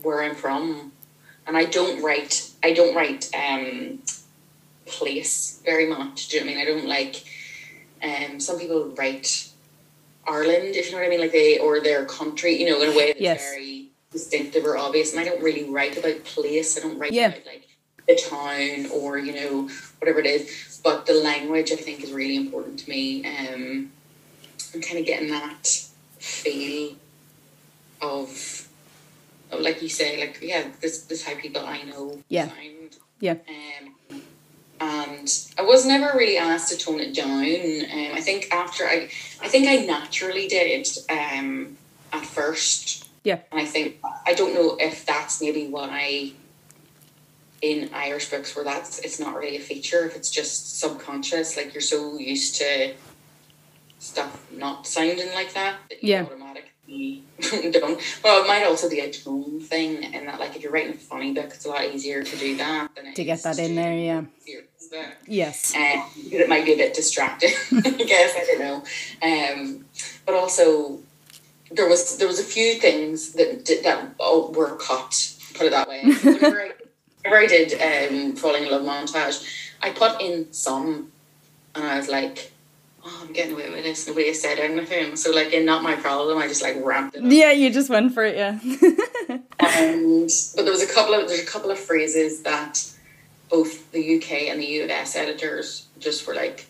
where 0.01 0.23
I'm 0.23 0.35
from, 0.35 0.91
and 1.47 1.57
I 1.57 1.65
don't 1.65 2.03
write 2.03 2.49
I 2.63 2.73
don't 2.73 2.95
write 2.95 3.29
um 3.35 3.99
place 4.85 5.61
very 5.65 5.87
much. 5.87 6.29
Do 6.29 6.37
you 6.37 6.45
know 6.45 6.51
what 6.51 6.53
I 6.53 6.55
mean? 6.55 6.67
I 6.67 6.71
don't 6.71 6.87
like 6.87 7.25
um 8.05 8.39
some 8.39 8.59
people 8.59 8.93
write 8.97 9.49
Ireland, 10.27 10.75
if 10.75 10.87
you 10.87 10.91
know 10.93 10.99
what 10.99 11.07
I 11.07 11.09
mean, 11.09 11.21
like 11.21 11.31
they 11.31 11.59
or 11.59 11.79
their 11.79 12.05
country, 12.05 12.59
you 12.59 12.69
know, 12.69 12.81
in 12.81 12.89
a 12.89 12.97
way 12.97 13.07
that's 13.07 13.21
yes. 13.21 13.41
very 13.41 13.89
distinctive 14.11 14.65
or 14.65 14.77
obvious. 14.77 15.11
And 15.11 15.19
I 15.19 15.25
don't 15.25 15.41
really 15.43 15.69
write 15.69 15.97
about 15.97 16.23
place. 16.23 16.77
I 16.77 16.81
don't 16.81 16.97
write 16.97 17.11
yeah. 17.11 17.27
about 17.27 17.45
like 17.45 17.67
the 18.07 18.15
town 18.15 18.91
or 18.91 19.17
you 19.17 19.33
know 19.33 19.69
whatever 19.99 20.19
it 20.19 20.25
is. 20.25 20.79
But 20.83 21.05
the 21.05 21.13
language, 21.13 21.71
I 21.71 21.75
think, 21.75 22.03
is 22.03 22.11
really 22.11 22.35
important 22.35 22.79
to 22.79 22.89
me. 22.89 23.25
Um, 23.25 23.91
I'm 24.73 24.81
kind 24.81 24.99
of 24.99 25.05
getting 25.05 25.29
that 25.29 25.67
feel 26.19 26.95
of, 28.01 28.67
of, 29.51 29.59
like 29.61 29.81
you 29.81 29.89
say, 29.89 30.19
like 30.19 30.39
yeah, 30.41 30.67
this 30.81 31.03
this 31.03 31.25
how 31.25 31.35
people 31.35 31.65
I 31.65 31.83
know 31.83 32.21
yeah. 32.29 32.47
Find. 32.47 32.95
Yeah. 33.19 33.37
Um, 33.47 33.94
and 34.79 35.47
I 35.57 35.61
was 35.61 35.85
never 35.85 36.17
really 36.17 36.37
asked 36.37 36.69
to 36.69 36.77
tone 36.77 36.99
it 36.99 37.15
down. 37.15 37.43
Um, 37.43 38.17
I 38.17 38.21
think 38.21 38.51
after 38.51 38.85
I, 38.85 39.09
I 39.41 39.47
think 39.47 39.67
I 39.67 39.85
naturally 39.85 40.47
did 40.47 40.87
um, 41.09 41.77
at 42.11 42.25
first. 42.25 43.07
Yeah. 43.23 43.39
And 43.51 43.61
I 43.61 43.65
think 43.65 43.97
I 44.25 44.33
don't 44.33 44.53
know 44.53 44.77
if 44.79 45.05
that's 45.05 45.41
maybe 45.41 45.67
why 45.67 46.33
in 47.61 47.89
Irish 47.93 48.29
books 48.29 48.55
where 48.55 48.65
that's 48.65 48.99
it's 48.99 49.19
not 49.19 49.35
really 49.35 49.57
a 49.57 49.61
feature 49.61 50.05
if 50.05 50.15
it's 50.15 50.29
just 50.29 50.79
subconscious 50.79 51.57
like 51.57 51.73
you're 51.73 51.81
so 51.81 52.19
used 52.19 52.57
to 52.57 52.93
stuff 53.97 54.45
not 54.51 54.85
sounding 54.85 55.33
like 55.33 55.53
that 55.53 55.77
that 55.89 56.03
you 56.03 56.11
yeah. 56.11 56.23
automatically 56.23 56.69
don't. 56.87 58.01
Well, 58.23 58.43
it 58.43 58.47
might 58.47 58.63
also 58.65 58.89
be 58.89 58.99
a 58.99 59.11
tone 59.11 59.59
thing, 59.59 60.05
and 60.05 60.27
that 60.27 60.39
like 60.39 60.55
if 60.55 60.61
you're 60.61 60.71
writing 60.71 60.93
a 60.93 60.97
funny 60.97 61.33
book, 61.33 61.45
it's 61.45 61.65
a 61.65 61.69
lot 61.69 61.85
easier 61.85 62.23
to 62.23 62.37
do 62.37 62.55
that 62.57 62.93
than 62.95 63.13
to 63.13 63.23
get 63.23 63.43
that 63.43 63.57
in 63.59 63.75
there. 63.75 63.93
Yeah. 63.93 64.21
Yes. 65.27 65.75
Um, 65.75 66.03
it 66.31 66.47
might 66.47 66.65
be 66.65 66.73
a 66.73 66.77
bit 66.77 66.93
distracting. 66.93 67.51
I 67.71 67.89
guess 68.07 68.35
I 68.35 68.45
don't 68.45 68.59
know. 68.59 68.83
Um, 69.21 69.85
but 70.25 70.35
also 70.35 70.99
there 71.71 71.89
was 71.89 72.17
there 72.17 72.27
was 72.27 72.39
a 72.39 72.43
few 72.43 72.75
things 72.75 73.33
that 73.33 73.65
did, 73.65 73.83
that 73.83 74.17
were 74.19 74.75
cut. 74.77 75.33
Put 75.55 75.67
it 75.67 75.71
that 75.71 75.87
way. 75.87 76.03
whenever, 76.03 76.61
I, 76.61 76.71
whenever 77.23 77.41
I 77.41 77.47
did 77.47 78.13
um, 78.13 78.35
falling 78.35 78.63
in 78.63 78.71
love 78.71 78.81
montage, 78.83 79.71
I 79.81 79.89
put 79.89 80.21
in 80.21 80.51
some, 80.51 81.11
and 81.73 81.85
I 81.85 81.97
was 81.97 82.09
like 82.09 82.51
oh, 83.05 83.19
I'm 83.21 83.33
getting 83.33 83.53
away 83.53 83.69
with 83.69 83.83
this. 83.83 84.07
Nobody 84.07 84.27
has 84.27 84.41
said 84.41 84.59
anything. 84.59 85.15
So, 85.15 85.31
like, 85.31 85.53
in 85.53 85.65
Not 85.65 85.83
My 85.83 85.95
Problem, 85.95 86.37
I 86.37 86.47
just 86.47 86.61
like 86.61 86.77
ramped 86.83 87.15
it 87.15 87.23
up. 87.23 87.31
Yeah, 87.31 87.51
you 87.51 87.69
just 87.71 87.89
went 87.89 88.13
for 88.13 88.23
it, 88.23 88.35
yeah. 88.35 88.59
and, 89.59 90.29
but 90.55 90.63
there 90.63 90.71
was 90.71 90.81
a 90.83 90.91
couple 90.91 91.13
of, 91.13 91.27
there's 91.27 91.41
a 91.41 91.45
couple 91.45 91.71
of 91.71 91.79
phrases 91.79 92.41
that 92.41 92.83
both 93.49 93.91
the 93.91 94.17
UK 94.17 94.49
and 94.49 94.59
the 94.59 94.65
US 94.83 95.15
editors 95.15 95.87
just 95.99 96.25
were 96.27 96.33
like, 96.33 96.65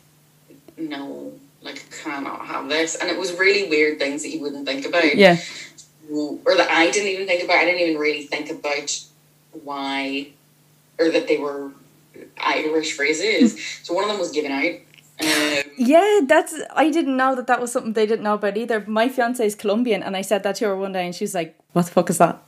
no, 0.77 1.33
like, 1.61 1.89
cannot 2.03 2.45
have 2.45 2.67
this. 2.69 2.95
And 2.95 3.09
it 3.09 3.17
was 3.17 3.33
really 3.33 3.69
weird 3.69 3.97
things 3.97 4.23
that 4.23 4.29
you 4.29 4.41
wouldn't 4.41 4.65
think 4.65 4.85
about. 4.85 5.15
Yeah. 5.15 5.37
Or 6.11 6.55
that 6.55 6.69
I 6.69 6.91
didn't 6.91 7.09
even 7.09 7.25
think 7.25 7.43
about. 7.43 7.57
I 7.57 7.65
didn't 7.65 7.81
even 7.81 7.99
really 7.99 8.23
think 8.23 8.51
about 8.51 9.03
why, 9.63 10.27
or 10.99 11.09
that 11.09 11.27
they 11.27 11.37
were 11.37 11.71
Irish 12.37 12.93
phrases. 12.93 13.59
so 13.83 13.93
one 13.93 14.03
of 14.03 14.09
them 14.09 14.19
was 14.19 14.31
given 14.31 14.51
out 14.51 14.75
um, 15.21 15.64
yeah, 15.77 16.21
that's. 16.25 16.53
I 16.75 16.89
didn't 16.89 17.17
know 17.17 17.35
that 17.35 17.47
that 17.47 17.61
was 17.61 17.71
something 17.71 17.93
they 17.93 18.05
didn't 18.05 18.23
know 18.23 18.35
about 18.35 18.57
either. 18.57 18.83
My 18.87 19.09
fiance 19.09 19.45
is 19.45 19.55
Colombian, 19.55 20.03
and 20.03 20.15
I 20.15 20.21
said 20.21 20.43
that 20.43 20.55
to 20.57 20.65
her 20.65 20.75
one 20.75 20.93
day, 20.93 21.05
and 21.05 21.15
she 21.15 21.23
was 21.23 21.33
like, 21.33 21.55
"What 21.73 21.85
the 21.85 21.91
fuck 21.91 22.09
is 22.09 22.17
that?" 22.17 22.41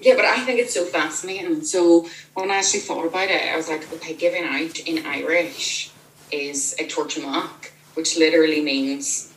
Yeah, 0.00 0.14
but 0.14 0.24
I 0.24 0.40
think 0.40 0.60
it's 0.60 0.74
so 0.74 0.84
fascinating. 0.84 1.62
So 1.64 2.06
when 2.34 2.50
I 2.50 2.56
actually 2.56 2.80
thought 2.80 3.06
about 3.06 3.30
it, 3.30 3.42
I 3.50 3.56
was 3.56 3.68
like, 3.68 3.90
okay, 3.94 4.14
giving 4.14 4.44
out 4.44 4.78
in 4.80 5.06
Irish 5.06 5.90
is 6.30 6.74
ag 6.78 6.88
tabhairt 6.88 7.18
amach, 7.18 7.70
which 7.94 8.18
literally 8.18 8.60
means 8.60 9.32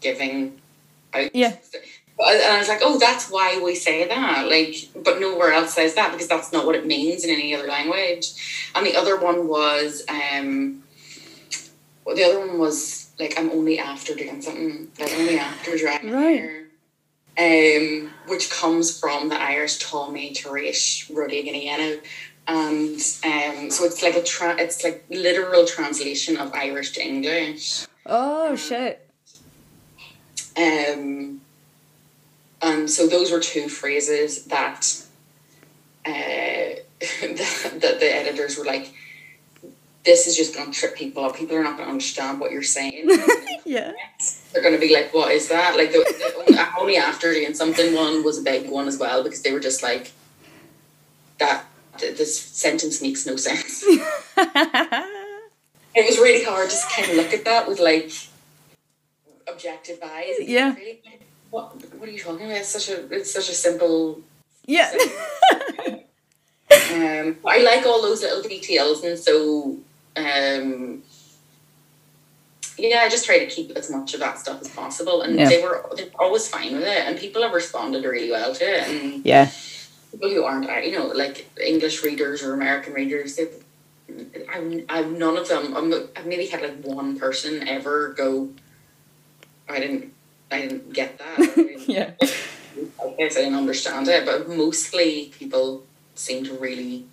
giving 0.00 0.60
out. 1.12 1.34
Yeah. 1.34 1.56
And 2.18 2.54
I 2.54 2.58
was 2.58 2.68
like, 2.68 2.80
oh, 2.82 2.98
that's 2.98 3.28
why 3.28 3.60
we 3.62 3.74
say 3.74 4.06
that. 4.06 4.48
Like, 4.48 4.76
but 5.04 5.20
nowhere 5.20 5.52
else 5.52 5.74
says 5.74 5.94
that 5.94 6.12
because 6.12 6.28
that's 6.28 6.52
not 6.52 6.64
what 6.64 6.76
it 6.76 6.86
means 6.86 7.24
in 7.24 7.30
any 7.30 7.54
other 7.54 7.66
language. 7.66 8.70
And 8.74 8.86
the 8.86 8.96
other 8.96 9.18
one 9.18 9.48
was 9.48 10.04
um, 10.08 10.83
well, 12.04 12.14
the 12.14 12.24
other 12.24 12.38
one 12.38 12.58
was 12.58 13.10
like 13.18 13.34
I'm 13.38 13.50
only 13.50 13.78
after 13.78 14.14
doing 14.14 14.42
something, 14.42 14.90
like 14.98 15.12
only 15.18 15.38
after 15.38 15.76
driving 15.76 16.10
right. 16.12 16.40
hair. 16.40 16.60
Um, 17.36 18.10
which 18.28 18.48
comes 18.50 18.96
from 18.98 19.28
the 19.28 19.40
Irish 19.40 19.78
Tommy 19.78 20.32
Tarish 20.32 21.14
Ruddy 21.14 21.42
Giniano. 21.42 22.00
And 22.46 22.94
um, 22.94 23.70
so 23.70 23.84
it's 23.84 24.02
like 24.02 24.14
a 24.14 24.22
tra- 24.22 24.56
it's 24.58 24.84
like 24.84 25.04
literal 25.08 25.64
translation 25.66 26.36
of 26.36 26.52
Irish 26.52 26.92
to 26.92 27.02
English. 27.02 27.86
Oh 28.06 28.50
um, 28.50 28.56
shit. 28.56 29.08
Um 30.56 31.40
and 32.62 32.88
so 32.88 33.06
those 33.06 33.32
were 33.32 33.40
two 33.40 33.68
phrases 33.68 34.44
that 34.44 35.02
uh 36.06 36.10
that, 36.10 37.72
that 37.80 38.00
the 38.00 38.14
editors 38.14 38.58
were 38.58 38.64
like 38.64 38.92
this 40.04 40.26
is 40.26 40.36
just 40.36 40.54
going 40.54 40.70
to 40.70 40.78
trip 40.78 40.94
people 40.94 41.24
up. 41.24 41.36
People 41.36 41.56
are 41.56 41.62
not 41.62 41.76
going 41.76 41.86
to 41.86 41.92
understand 41.92 42.38
what 42.38 42.52
you're 42.52 42.62
saying. 42.62 43.08
yeah. 43.64 43.92
They're 44.52 44.62
going 44.62 44.74
to 44.74 44.80
be 44.80 44.94
like, 44.94 45.14
what 45.14 45.32
is 45.32 45.48
that? 45.48 45.76
Like, 45.76 45.92
the, 45.92 45.98
the 46.46 46.68
only 46.78 46.96
after 46.96 47.32
doing 47.32 47.54
something 47.54 47.94
one 47.94 48.22
was 48.22 48.38
a 48.38 48.42
big 48.42 48.68
one 48.68 48.86
as 48.86 48.98
well 48.98 49.24
because 49.24 49.42
they 49.42 49.52
were 49.52 49.60
just 49.60 49.82
like, 49.82 50.12
that, 51.38 51.64
this 51.98 52.38
sentence 52.38 53.00
makes 53.00 53.26
no 53.26 53.36
sense. 53.36 53.82
it 55.94 56.06
was 56.06 56.18
really 56.18 56.44
hard 56.44 56.68
to 56.68 56.76
kind 56.94 57.10
of 57.10 57.16
look 57.16 57.32
at 57.32 57.44
that 57.44 57.66
with 57.66 57.80
like 57.80 58.12
objective 59.48 59.98
eyes. 60.04 60.34
Yeah. 60.40 60.74
Really, 60.74 61.00
what, 61.50 61.76
what 61.94 62.08
are 62.08 62.12
you 62.12 62.18
talking 62.18 62.46
about? 62.46 62.58
It's 62.58 62.68
such 62.68 62.90
a, 62.90 63.06
it's 63.14 63.32
such 63.32 63.48
a 63.48 63.54
simple. 63.54 64.20
Yeah. 64.66 64.90
um, 66.92 67.36
I 67.46 67.58
like 67.62 67.86
all 67.86 68.02
those 68.02 68.22
little 68.22 68.42
details, 68.42 69.02
and 69.04 69.18
so 69.18 69.78
um, 70.16 71.02
yeah, 72.76 73.00
I 73.00 73.08
just 73.08 73.24
try 73.24 73.38
to 73.38 73.46
keep 73.46 73.70
as 73.72 73.90
much 73.90 74.14
of 74.14 74.20
that 74.20 74.38
stuff 74.38 74.60
as 74.60 74.68
possible, 74.68 75.22
and 75.22 75.38
yeah. 75.38 75.48
they 75.48 75.62
were 75.62 75.84
they 75.96 76.04
were 76.04 76.10
always 76.18 76.48
fine 76.48 76.74
with 76.74 76.84
it, 76.84 77.06
and 77.06 77.18
people 77.18 77.42
have 77.42 77.52
responded 77.52 78.04
really 78.04 78.30
well 78.30 78.54
to 78.54 78.64
it. 78.64 78.88
And 78.88 79.24
yeah, 79.24 79.50
people 80.10 80.30
who 80.30 80.44
aren't, 80.44 80.68
you 80.84 80.92
know, 80.98 81.06
like 81.06 81.48
English 81.60 82.02
readers 82.02 82.42
or 82.42 82.54
American 82.54 82.92
readers, 82.92 83.36
they, 83.36 83.48
I've, 84.52 84.84
I've 84.88 85.10
none 85.10 85.36
of 85.36 85.48
them. 85.48 85.76
I'm, 85.76 85.92
I've 86.16 86.26
maybe 86.26 86.46
had 86.46 86.62
like 86.62 86.82
one 86.82 87.18
person 87.18 87.66
ever 87.68 88.12
go. 88.12 88.50
I 89.68 89.78
didn't. 89.78 90.12
I 90.50 90.60
didn't 90.62 90.92
get 90.92 91.18
that. 91.18 91.84
yeah. 91.88 92.12
I 92.20 93.14
guess 93.18 93.36
I 93.36 93.40
didn't 93.40 93.54
understand 93.54 94.08
it, 94.08 94.26
but 94.26 94.48
mostly 94.48 95.32
people 95.38 95.84
seem 96.14 96.44
to 96.44 96.54
really 96.54 97.06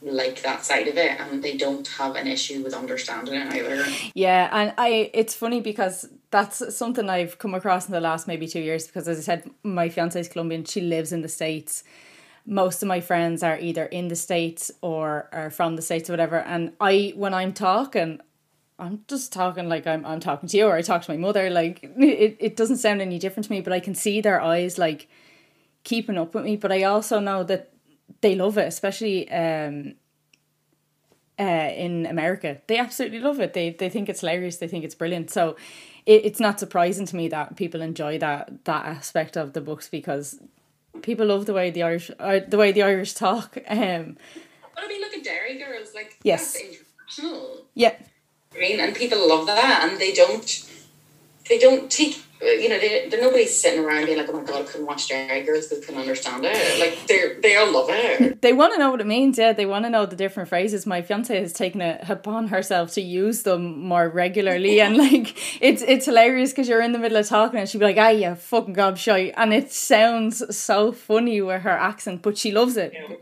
like 0.00 0.42
that 0.42 0.64
side 0.64 0.86
of 0.86 0.96
it 0.96 1.18
and 1.20 1.42
they 1.42 1.56
don't 1.56 1.86
have 1.86 2.14
an 2.14 2.26
issue 2.26 2.62
with 2.62 2.72
understanding 2.72 3.34
it 3.34 3.52
either. 3.52 3.84
Yeah, 4.14 4.48
and 4.52 4.72
I 4.78 5.10
it's 5.12 5.34
funny 5.34 5.60
because 5.60 6.08
that's 6.30 6.76
something 6.76 7.10
I've 7.10 7.38
come 7.38 7.54
across 7.54 7.86
in 7.86 7.92
the 7.92 8.00
last 8.00 8.28
maybe 8.28 8.46
two 8.46 8.60
years 8.60 8.86
because 8.86 9.08
as 9.08 9.18
I 9.18 9.22
said, 9.22 9.50
my 9.62 9.88
fiance 9.88 10.20
is 10.20 10.28
Colombian, 10.28 10.64
she 10.64 10.80
lives 10.80 11.12
in 11.12 11.22
the 11.22 11.28
States. 11.28 11.82
Most 12.46 12.82
of 12.82 12.88
my 12.88 13.00
friends 13.00 13.42
are 13.42 13.58
either 13.58 13.86
in 13.86 14.08
the 14.08 14.16
States 14.16 14.70
or 14.80 15.28
are 15.32 15.50
from 15.50 15.76
the 15.76 15.82
States 15.82 16.08
or 16.08 16.12
whatever. 16.12 16.38
And 16.38 16.72
I 16.80 17.12
when 17.16 17.34
I'm 17.34 17.52
talking, 17.52 18.20
I'm 18.78 19.04
just 19.08 19.32
talking 19.32 19.68
like 19.68 19.86
I'm 19.86 20.06
I'm 20.06 20.20
talking 20.20 20.48
to 20.48 20.56
you 20.56 20.66
or 20.66 20.76
I 20.76 20.82
talk 20.82 21.02
to 21.02 21.10
my 21.10 21.16
mother. 21.16 21.50
Like 21.50 21.82
it, 21.82 22.36
it 22.38 22.56
doesn't 22.56 22.76
sound 22.76 23.02
any 23.02 23.18
different 23.18 23.46
to 23.46 23.52
me, 23.52 23.60
but 23.60 23.72
I 23.72 23.80
can 23.80 23.96
see 23.96 24.20
their 24.20 24.40
eyes 24.40 24.78
like 24.78 25.08
keeping 25.82 26.16
up 26.16 26.34
with 26.34 26.44
me. 26.44 26.56
But 26.56 26.70
I 26.70 26.84
also 26.84 27.18
know 27.18 27.42
that 27.44 27.72
they 28.20 28.34
love 28.34 28.58
it, 28.58 28.66
especially 28.66 29.30
um, 29.30 29.94
uh, 31.38 31.42
in 31.42 32.06
America. 32.06 32.60
They 32.66 32.78
absolutely 32.78 33.20
love 33.20 33.40
it. 33.40 33.52
They 33.54 33.70
they 33.70 33.88
think 33.88 34.08
it's 34.08 34.20
hilarious. 34.20 34.56
They 34.56 34.68
think 34.68 34.84
it's 34.84 34.94
brilliant. 34.94 35.30
So 35.30 35.56
it, 36.06 36.24
it's 36.24 36.40
not 36.40 36.58
surprising 36.58 37.06
to 37.06 37.16
me 37.16 37.28
that 37.28 37.56
people 37.56 37.80
enjoy 37.80 38.18
that 38.18 38.64
that 38.64 38.86
aspect 38.86 39.36
of 39.36 39.52
the 39.52 39.60
books 39.60 39.88
because 39.88 40.40
people 41.02 41.26
love 41.26 41.46
the 41.46 41.54
way 41.54 41.70
the 41.70 41.82
Irish 41.82 42.10
uh, 42.18 42.40
the 42.46 42.56
way 42.56 42.72
the 42.72 42.82
Irish 42.82 43.14
talk. 43.14 43.58
Um, 43.68 44.16
but 44.74 44.84
I 44.84 44.88
mean, 44.88 45.00
look 45.00 45.14
at 45.14 45.24
Derry 45.24 45.58
Girls. 45.58 45.94
Like 45.94 46.18
yes, 46.22 46.56
international. 46.56 47.66
Yeah. 47.74 47.94
I 48.54 48.58
mean, 48.58 48.80
and 48.80 48.94
people 48.96 49.28
love 49.28 49.46
that, 49.46 49.88
and 49.88 50.00
they 50.00 50.12
don't 50.12 50.68
they 51.48 51.58
don't 51.58 51.90
take 51.90 52.22
you 52.40 52.68
know, 52.68 52.78
they, 52.78 53.08
they're 53.08 53.20
nobody's 53.20 53.56
sitting 53.60 53.84
around 53.84 54.06
being 54.06 54.18
like, 54.18 54.28
"Oh 54.28 54.32
my 54.32 54.44
god, 54.44 54.62
I 54.62 54.64
couldn't 54.64 54.86
watch 54.86 55.08
Derry 55.08 55.42
Girls 55.42 55.66
because 55.66 55.82
I 55.82 55.86
couldn't 55.86 56.00
understand 56.02 56.44
it." 56.44 56.78
Like 56.78 57.06
they 57.06 57.34
they 57.40 57.56
all 57.56 57.72
love 57.72 57.88
it. 57.90 58.40
They 58.48 58.52
want 58.52 58.72
to 58.74 58.78
know 58.78 58.90
what 58.90 59.00
it 59.00 59.06
means. 59.06 59.38
Yeah, 59.38 59.52
they 59.52 59.66
want 59.66 59.84
to 59.84 59.90
know 59.90 60.06
the 60.06 60.14
different 60.14 60.48
phrases. 60.48 60.86
My 60.86 61.02
fiance 61.02 61.36
has 61.36 61.52
taken 61.52 61.80
it 61.80 62.08
upon 62.08 62.48
herself 62.48 62.92
to 62.92 63.00
use 63.00 63.42
them 63.42 63.80
more 63.80 64.08
regularly, 64.08 64.80
and 64.80 64.96
like 65.06 65.36
it's 65.60 65.82
it's 65.82 66.06
hilarious 66.06 66.50
because 66.50 66.68
you're 66.68 66.82
in 66.82 66.92
the 66.92 66.98
middle 66.98 67.18
of 67.18 67.26
talking 67.26 67.58
and 67.58 67.68
she'll 67.68 67.80
be 67.80 67.86
like, 67.86 67.98
"Ah, 67.98 68.10
yeah, 68.10 68.34
fucking 68.34 68.74
gobshite," 68.74 69.34
and 69.36 69.52
it 69.52 69.72
sounds 69.72 70.56
so 70.56 70.92
funny 70.92 71.40
with 71.40 71.62
her 71.62 71.70
accent, 71.70 72.22
but 72.22 72.38
she 72.38 72.52
loves 72.52 72.76
it. 72.76 72.92
Yeah. 72.94 73.16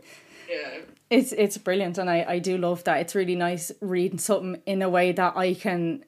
yeah. 0.49 0.79
It's 1.09 1.31
it's 1.31 1.57
brilliant, 1.57 1.97
and 1.97 2.09
I 2.09 2.23
I 2.27 2.39
do 2.39 2.57
love 2.57 2.83
that. 2.83 2.99
It's 2.99 3.15
really 3.15 3.35
nice 3.35 3.71
reading 3.81 4.19
something 4.19 4.61
in 4.67 4.83
a 4.83 4.89
way 4.89 5.11
that 5.11 5.35
I 5.35 5.55
can 5.55 6.03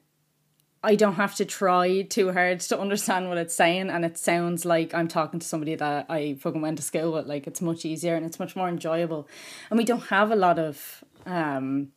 I 0.82 0.94
don't 0.94 1.14
have 1.14 1.34
to 1.36 1.44
try 1.44 2.02
too 2.02 2.32
hard 2.32 2.60
to 2.60 2.80
understand 2.80 3.28
what 3.28 3.36
it's 3.36 3.54
saying, 3.54 3.90
and 3.90 4.04
it 4.04 4.16
sounds 4.16 4.64
like 4.64 4.94
I'm 4.94 5.08
talking 5.08 5.38
to 5.38 5.46
somebody 5.46 5.74
that 5.74 6.06
I 6.08 6.34
fucking 6.34 6.62
went 6.62 6.78
to 6.78 6.82
school 6.82 7.12
with. 7.12 7.26
Like 7.26 7.46
it's 7.46 7.60
much 7.60 7.84
easier 7.84 8.14
and 8.14 8.24
it's 8.24 8.38
much 8.38 8.56
more 8.56 8.68
enjoyable, 8.68 9.28
and 9.68 9.76
we 9.76 9.84
don't 9.84 10.06
have 10.08 10.30
a 10.30 10.36
lot 10.36 10.58
of 10.58 11.04
um, 11.26 11.88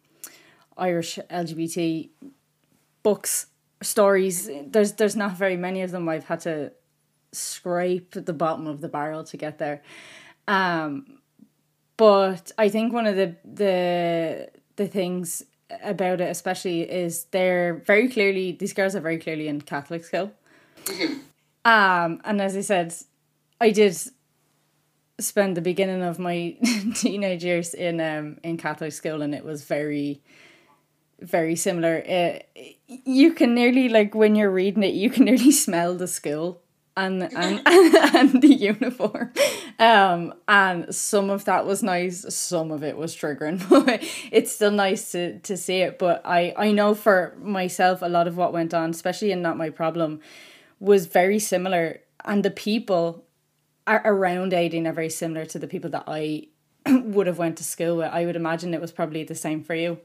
Irish 0.78 1.18
LGBT 1.30 2.10
books 3.04 3.48
stories. 3.82 4.50
There's 4.66 4.94
there's 4.94 5.16
not 5.16 5.38
very 5.38 5.56
many 5.56 5.82
of 5.82 5.92
them. 5.92 6.10
I've 6.10 6.26
had 6.26 6.42
to 6.42 6.74
scrape 7.32 8.12
the 8.12 8.34
bottom 8.34 8.68
of 8.68 8.82
the 8.82 8.90
barrel 8.90 9.24
to 9.24 9.38
get 9.38 9.60
there, 9.60 9.82
um, 10.48 11.20
but 11.96 12.52
I 12.58 12.68
think 12.68 12.92
one 12.92 13.08
of 13.08 13.16
the 13.16 13.38
the 13.46 14.50
the 14.76 14.88
things 14.88 15.44
about 15.82 16.22
it 16.22 16.30
especially 16.30 16.82
is 16.82 17.26
they're 17.32 17.76
very 17.86 18.08
clearly 18.10 18.52
these 18.52 18.74
girls 18.74 18.96
are 18.96 19.02
very 19.02 19.18
clearly 19.18 19.48
in 19.48 19.62
Catholic 19.62 20.04
school. 20.04 20.32
Um, 21.66 22.22
and 22.26 22.42
as 22.42 22.58
I 22.58 22.62
said, 22.62 22.94
I 23.62 23.72
did 23.72 23.98
spend 25.20 25.56
the 25.56 25.62
beginning 25.62 26.02
of 26.02 26.20
my 26.20 26.58
teenage 26.96 27.44
years 27.44 27.74
in 27.74 28.02
um 28.02 28.38
in 28.44 28.58
Catholic 28.58 28.92
school, 28.92 29.22
and 29.22 29.34
it 29.34 29.46
was 29.46 29.64
very 29.64 30.22
very 31.22 31.56
similar. 31.56 31.98
It, 32.06 32.50
you 33.06 33.34
can 33.34 33.56
nearly 33.56 33.88
like 33.90 34.14
when 34.16 34.36
you're 34.36 34.52
reading 34.52 34.84
it, 34.84 34.94
you 34.94 35.10
can 35.10 35.26
nearly 35.26 35.52
smell 35.66 35.96
the 35.96 36.08
school 36.08 36.63
and 36.96 37.24
and, 37.24 37.62
and 37.68 38.42
the 38.42 38.54
uniform. 38.54 39.32
Um 39.80 40.34
and 40.48 40.94
some 40.94 41.30
of 41.30 41.46
that 41.46 41.66
was 41.66 41.84
nice 41.84 42.34
some 42.34 42.72
of 42.72 42.84
it 42.84 42.98
was 42.98 43.16
triggering 43.16 43.68
but 43.86 44.04
it's 44.32 44.52
still 44.52 44.72
nice 44.72 45.12
to 45.12 45.40
to 45.40 45.58
see 45.58 45.82
it. 45.82 46.00
But 46.00 46.22
i 46.26 46.54
i 46.58 46.72
know 46.72 46.94
for 46.94 47.36
myself 47.40 48.02
a 48.02 48.10
lot 48.10 48.28
of 48.28 48.38
what 48.38 48.54
went 48.54 48.74
on 48.74 48.90
especially 48.92 49.32
in 49.32 49.42
not 49.42 49.58
my 49.58 49.70
problem 49.70 50.20
was 50.80 51.06
very 51.06 51.40
similar. 51.40 52.02
And 52.26 52.44
the 52.44 52.52
people 52.52 53.24
are 53.88 54.02
around 54.06 54.54
Aideen 54.54 54.88
are 54.88 54.94
very 54.94 55.10
similar 55.10 55.46
to 55.46 55.60
the 55.60 55.68
people 55.68 55.90
that 55.92 56.04
i 56.08 56.48
would 56.88 57.28
have 57.28 57.38
went 57.38 57.58
to 57.58 57.64
school 57.64 57.98
with. 57.98 58.08
I 58.12 58.26
would 58.26 58.36
imagine 58.36 58.74
it 58.74 58.82
was 58.82 58.92
probably 58.92 59.24
the 59.24 59.36
same 59.36 59.64
for 59.64 59.76
you. 59.76 60.00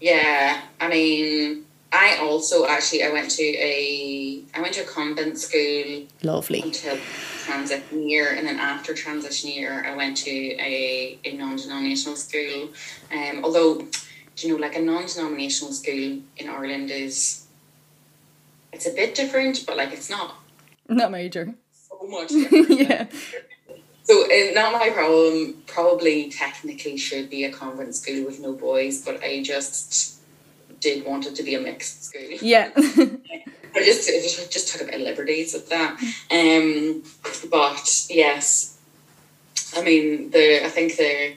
Yeah 0.00 0.60
i 0.80 0.88
mean 0.88 1.64
I 1.90 2.18
also 2.20 2.66
actually 2.66 3.02
I 3.02 3.10
went 3.10 3.30
to 3.32 3.42
a 3.42 4.42
I 4.54 4.60
went 4.60 4.74
to 4.74 4.82
a 4.82 4.86
convent 4.86 5.38
school. 5.38 6.06
Lovely. 6.22 6.60
Until 6.60 6.98
transition 7.44 8.06
year, 8.06 8.34
and 8.34 8.46
then 8.46 8.58
after 8.58 8.92
transition 8.92 9.50
year, 9.50 9.82
I 9.86 9.96
went 9.96 10.16
to 10.18 10.30
a, 10.30 11.18
a 11.24 11.32
non 11.32 11.56
denominational 11.56 12.16
school. 12.16 12.68
Um, 13.10 13.42
although, 13.42 13.86
you 14.36 14.50
know, 14.50 14.56
like 14.56 14.76
a 14.76 14.80
non 14.80 15.06
denominational 15.06 15.72
school 15.72 16.20
in 16.36 16.48
Ireland 16.48 16.90
is 16.90 17.46
it's 18.72 18.86
a 18.86 18.92
bit 18.92 19.14
different, 19.14 19.64
but 19.66 19.78
like 19.78 19.92
it's 19.92 20.10
not 20.10 20.36
not 20.88 21.10
major. 21.10 21.54
So 21.72 22.06
much. 22.06 22.30
yeah. 22.68 23.06
So 24.02 24.24
uh, 24.24 24.52
not 24.52 24.72
my 24.72 24.90
problem. 24.90 25.62
Probably 25.66 26.30
technically 26.30 26.98
should 26.98 27.30
be 27.30 27.44
a 27.44 27.52
convent 27.52 27.94
school 27.94 28.26
with 28.26 28.40
no 28.40 28.52
boys, 28.52 29.02
but 29.02 29.22
I 29.22 29.42
just 29.42 30.17
did 30.80 31.04
want 31.04 31.26
it 31.26 31.34
to 31.36 31.42
be 31.42 31.54
a 31.54 31.60
mixed 31.60 32.04
school. 32.04 32.22
Yeah. 32.22 32.70
I 32.76 33.84
just, 33.84 34.08
just 34.08 34.50
just 34.50 34.68
took 34.72 34.82
a 34.82 34.84
bit 34.84 34.94
of 34.94 35.00
liberties 35.02 35.52
with 35.54 35.68
that. 35.68 35.98
Um, 36.30 37.02
but 37.50 38.06
yes, 38.10 38.78
I 39.76 39.82
mean 39.82 40.30
the 40.30 40.64
I 40.64 40.68
think 40.68 40.96
the 40.96 41.34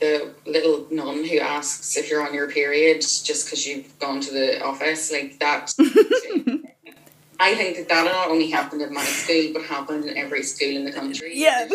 the 0.00 0.32
little 0.46 0.86
nun 0.90 1.24
who 1.24 1.38
asks 1.38 1.96
if 1.96 2.10
you're 2.10 2.26
on 2.26 2.32
your 2.32 2.50
period 2.50 3.00
just 3.00 3.46
because 3.46 3.66
you've 3.66 3.98
gone 3.98 4.20
to 4.20 4.32
the 4.32 4.62
office 4.62 5.12
like 5.12 5.38
that. 5.40 5.74
I 7.40 7.54
think 7.54 7.76
that 7.76 7.88
that 7.88 8.04
not 8.04 8.28
only 8.28 8.50
happened 8.50 8.82
in 8.82 8.92
my 8.92 9.04
school 9.04 9.52
but 9.52 9.62
happened 9.62 10.04
in 10.06 10.16
every 10.16 10.42
school 10.42 10.76
in 10.76 10.84
the 10.84 10.92
country. 10.92 11.32
Yeah. 11.34 11.68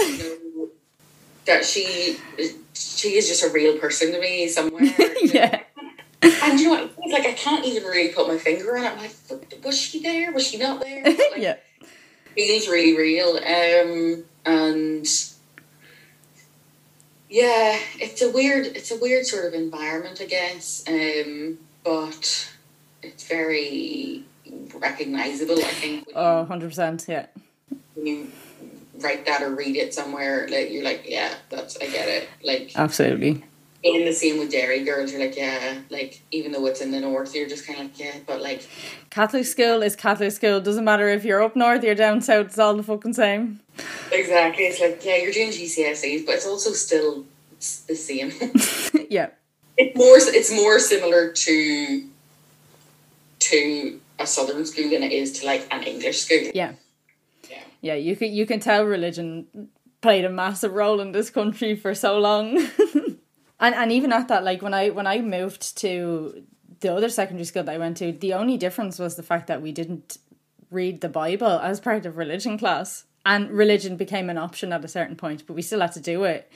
that 1.45 1.66
she 1.66 2.18
she 2.74 3.16
is 3.16 3.28
just 3.28 3.43
a 3.43 3.49
real 3.49 3.78
person 3.78 4.12
to 4.12 4.20
me 4.20 4.47
somewhere. 4.47 4.84
yeah. 5.22 5.62
And 6.24 6.59
you 6.59 6.67
know 6.67 6.86
what? 6.97 7.11
Like 7.11 7.26
I 7.26 7.34
can't 7.34 7.65
even 7.65 7.84
really 7.84 8.13
put 8.13 8.28
my 8.28 8.38
finger 8.38 8.78
on 8.78 8.84
it. 8.84 8.91
I'm 8.91 8.97
like, 8.97 9.63
was 9.63 9.78
she 9.80 10.01
there? 10.01 10.32
Was 10.32 10.47
she 10.47 10.57
not 10.57 10.82
there? 10.82 11.03
Like, 11.05 11.38
yeah. 11.38 11.55
Feels 12.36 12.67
really 12.67 12.97
real. 12.97 13.38
Um, 13.38 14.24
and 14.45 15.05
yeah, 17.30 17.80
it's 17.99 18.21
a 18.21 18.32
weird, 18.32 18.65
it's 18.67 18.91
a 18.91 18.97
weird 18.97 19.26
sort 19.26 19.45
of 19.45 19.53
environment, 19.53 20.19
I 20.21 20.26
guess. 20.26 20.84
Um, 20.88 21.59
but 21.84 22.51
it's 23.01 23.28
very 23.28 24.24
recognizable. 24.74 25.59
I 25.59 25.74
think. 25.74 26.07
Oh, 26.15 26.39
100 26.39 26.67
percent. 26.69 27.05
Yeah. 27.07 27.26
When 27.95 28.07
you 28.07 28.32
write 28.99 29.26
that 29.26 29.41
or 29.41 29.49
read 29.49 29.76
it 29.76 29.93
somewhere, 29.93 30.47
like 30.49 30.71
you're 30.71 30.84
like, 30.84 31.03
yeah, 31.07 31.34
that's 31.49 31.78
I 31.78 31.88
get 31.88 32.07
it. 32.07 32.30
Like 32.43 32.71
absolutely 32.76 33.43
in 33.84 34.05
the 34.05 34.13
same 34.13 34.39
with 34.39 34.51
Derry 34.51 34.84
Girls, 34.84 35.11
you're 35.11 35.19
like, 35.19 35.36
yeah, 35.36 35.79
like 35.89 36.21
even 36.31 36.53
though 36.53 36.65
it's 36.67 36.81
in 36.81 36.91
the 36.91 37.01
north, 37.01 37.36
you're 37.36 37.49
just 37.49 37.67
kind 37.67 37.79
of 37.79 37.86
like, 37.88 37.99
yeah, 37.99 38.15
but 38.25 38.41
like 38.41 38.67
Catholic 39.09 39.45
school 39.45 39.84
is 39.84 39.95
Catholic 39.95 40.31
school. 40.31 40.61
Doesn't 40.61 40.86
matter 40.86 41.09
if 41.09 41.25
you're 41.25 41.43
up 41.43 41.55
north, 41.55 41.84
you're 41.84 41.95
down 41.95 42.21
south. 42.21 42.47
It's 42.47 42.59
all 42.59 42.75
the 42.75 42.84
fucking 42.84 43.13
same. 43.13 43.59
Exactly. 44.11 44.65
It's 44.65 44.79
like 44.79 45.03
yeah, 45.03 45.17
you're 45.17 45.34
doing 45.34 45.49
GCSEs, 45.49 46.25
but 46.25 46.36
it's 46.36 46.47
also 46.47 46.71
still 46.71 47.25
the 47.88 47.95
same. 47.95 48.31
yeah. 49.09 49.29
It's 49.77 49.97
more. 49.97 50.17
It's 50.17 50.51
more 50.51 50.79
similar 50.79 51.31
to 51.31 52.07
to 53.39 53.99
a 54.19 54.25
southern 54.25 54.65
school 54.65 54.89
than 54.89 55.03
it 55.03 55.11
is 55.11 55.39
to 55.39 55.45
like 55.45 55.67
an 55.71 55.84
English 55.84 56.21
school. 56.21 56.51
Yeah. 56.53 56.73
Yeah. 57.49 57.63
Yeah. 57.81 57.95
You 57.95 58.15
can 58.15 58.31
you 58.31 58.45
can 58.45 58.59
tell 58.61 58.86
religion 58.86 59.69
played 60.03 60.25
a 60.25 60.29
massive 60.29 60.73
role 60.73 60.99
in 60.99 61.13
this 61.13 61.29
country 61.29 61.75
for 61.75 61.95
so 61.95 62.19
long. 62.19 62.59
and 63.64 63.74
and 63.74 63.91
even 63.91 64.14
at 64.14 64.28
that 64.28 64.43
like 64.43 64.61
when 64.61 64.74
i 64.74 64.89
when 64.89 65.07
i 65.07 65.20
moved 65.20 65.78
to 65.78 66.43
the 66.82 66.93
other 66.93 67.09
secondary 67.09 67.45
school 67.45 67.64
that 67.64 67.74
i 67.74 67.78
went 67.78 67.97
to 67.97 68.11
the 68.11 68.34
only 68.34 68.57
difference 68.57 68.99
was 68.99 69.16
the 69.16 69.24
fact 69.24 69.47
that 69.47 69.61
we 69.61 69.72
didn't 69.72 70.18
read 70.70 71.01
the 71.01 71.09
bible 71.09 71.59
as 71.59 71.80
part 71.80 72.05
of 72.05 72.18
religion 72.18 72.57
class 72.57 73.05
and 73.26 73.49
religion 73.49 73.95
became 73.95 74.30
an 74.30 74.38
option 74.38 74.74
at 74.74 74.84
a 74.84 74.88
certain 74.88 75.16
point 75.16 75.47
but 75.47 75.53
we 75.53 75.61
still 75.61 75.80
had 75.80 75.93
to 75.93 76.01
do 76.01 76.24
it 76.26 76.51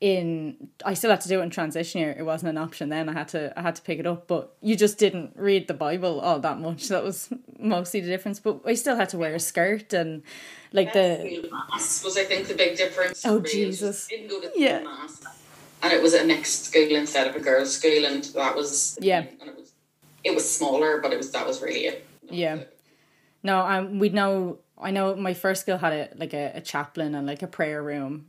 in 0.00 0.70
I 0.84 0.94
still 0.94 1.10
had 1.10 1.20
to 1.22 1.28
do 1.28 1.40
it 1.40 1.42
in 1.42 1.50
transition 1.50 2.00
year. 2.00 2.16
It 2.18 2.22
wasn't 2.22 2.48
an 2.48 2.56
option 2.56 2.88
then. 2.88 3.10
I 3.10 3.12
had 3.12 3.28
to 3.28 3.52
I 3.58 3.60
had 3.60 3.76
to 3.76 3.82
pick 3.82 3.98
it 3.98 4.06
up, 4.06 4.26
but 4.26 4.56
you 4.62 4.74
just 4.74 4.96
didn't 4.96 5.32
read 5.36 5.68
the 5.68 5.74
Bible 5.74 6.20
all 6.20 6.40
that 6.40 6.58
much. 6.58 6.88
That 6.88 7.04
was 7.04 7.28
mostly 7.58 8.00
the 8.00 8.08
difference. 8.08 8.40
But 8.40 8.60
I 8.64 8.74
still 8.74 8.96
had 8.96 9.10
to 9.10 9.18
wear 9.18 9.34
a 9.34 9.38
skirt 9.38 9.92
and 9.92 10.22
like 10.72 10.94
the 10.94 11.46
mass 11.52 12.02
was 12.02 12.16
I 12.16 12.24
think 12.24 12.48
the 12.48 12.54
big 12.54 12.78
difference. 12.78 13.26
Oh 13.26 13.40
Jesus! 13.40 14.06
Didn't 14.06 14.28
go 14.28 14.40
to 14.40 14.50
yeah. 14.56 14.84
mass 14.84 15.20
and 15.82 15.92
it 15.92 16.02
was 16.02 16.14
a 16.14 16.24
mixed 16.24 16.66
school 16.66 16.94
instead 16.94 17.26
of 17.26 17.36
a 17.36 17.40
girls' 17.40 17.76
school, 17.76 18.04
and 18.04 18.24
that 18.24 18.54
was 18.54 18.98
yeah. 19.00 19.24
And 19.40 19.50
it 19.50 19.56
was 19.56 19.72
it 20.24 20.34
was 20.34 20.50
smaller, 20.50 21.00
but 21.00 21.12
it 21.12 21.16
was 21.16 21.30
that 21.32 21.46
was 21.46 21.62
really 21.62 21.86
it. 21.86 22.06
yeah. 22.28 22.64
No, 23.42 23.60
um, 23.60 23.98
we 23.98 24.10
know. 24.10 24.58
I 24.78 24.90
know 24.90 25.14
my 25.16 25.34
first 25.34 25.62
school 25.62 25.78
had 25.78 25.92
a 25.92 26.08
like 26.16 26.34
a, 26.34 26.52
a 26.56 26.60
chaplain 26.60 27.14
and 27.14 27.26
like 27.26 27.42
a 27.42 27.46
prayer 27.46 27.82
room. 27.82 28.26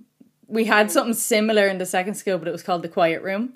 We 0.47 0.65
had 0.65 0.91
something 0.91 1.13
similar 1.13 1.67
in 1.67 1.77
the 1.77 1.85
second 1.85 2.15
school, 2.15 2.37
but 2.37 2.47
it 2.47 2.51
was 2.51 2.63
called 2.63 2.81
the 2.81 2.89
quiet 2.89 3.21
room. 3.21 3.55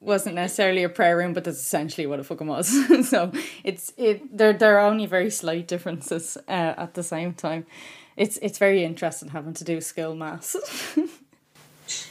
wasn't 0.00 0.34
necessarily 0.34 0.82
a 0.84 0.88
prayer 0.88 1.16
room, 1.16 1.32
but 1.32 1.44
that's 1.44 1.58
essentially 1.58 2.06
what 2.06 2.20
it 2.20 2.26
fucking 2.26 2.46
was. 2.46 3.08
so 3.08 3.32
it's 3.64 3.92
it. 3.96 4.36
There 4.36 4.52
there 4.52 4.78
are 4.78 4.86
only 4.86 5.06
very 5.06 5.30
slight 5.30 5.68
differences 5.68 6.38
uh, 6.48 6.74
at 6.76 6.94
the 6.94 7.02
same 7.02 7.34
time. 7.34 7.66
It's 8.16 8.38
it's 8.38 8.58
very 8.58 8.84
interesting 8.84 9.30
having 9.30 9.54
to 9.54 9.64
do 9.64 9.80
school 9.80 10.14
mass. 10.14 10.56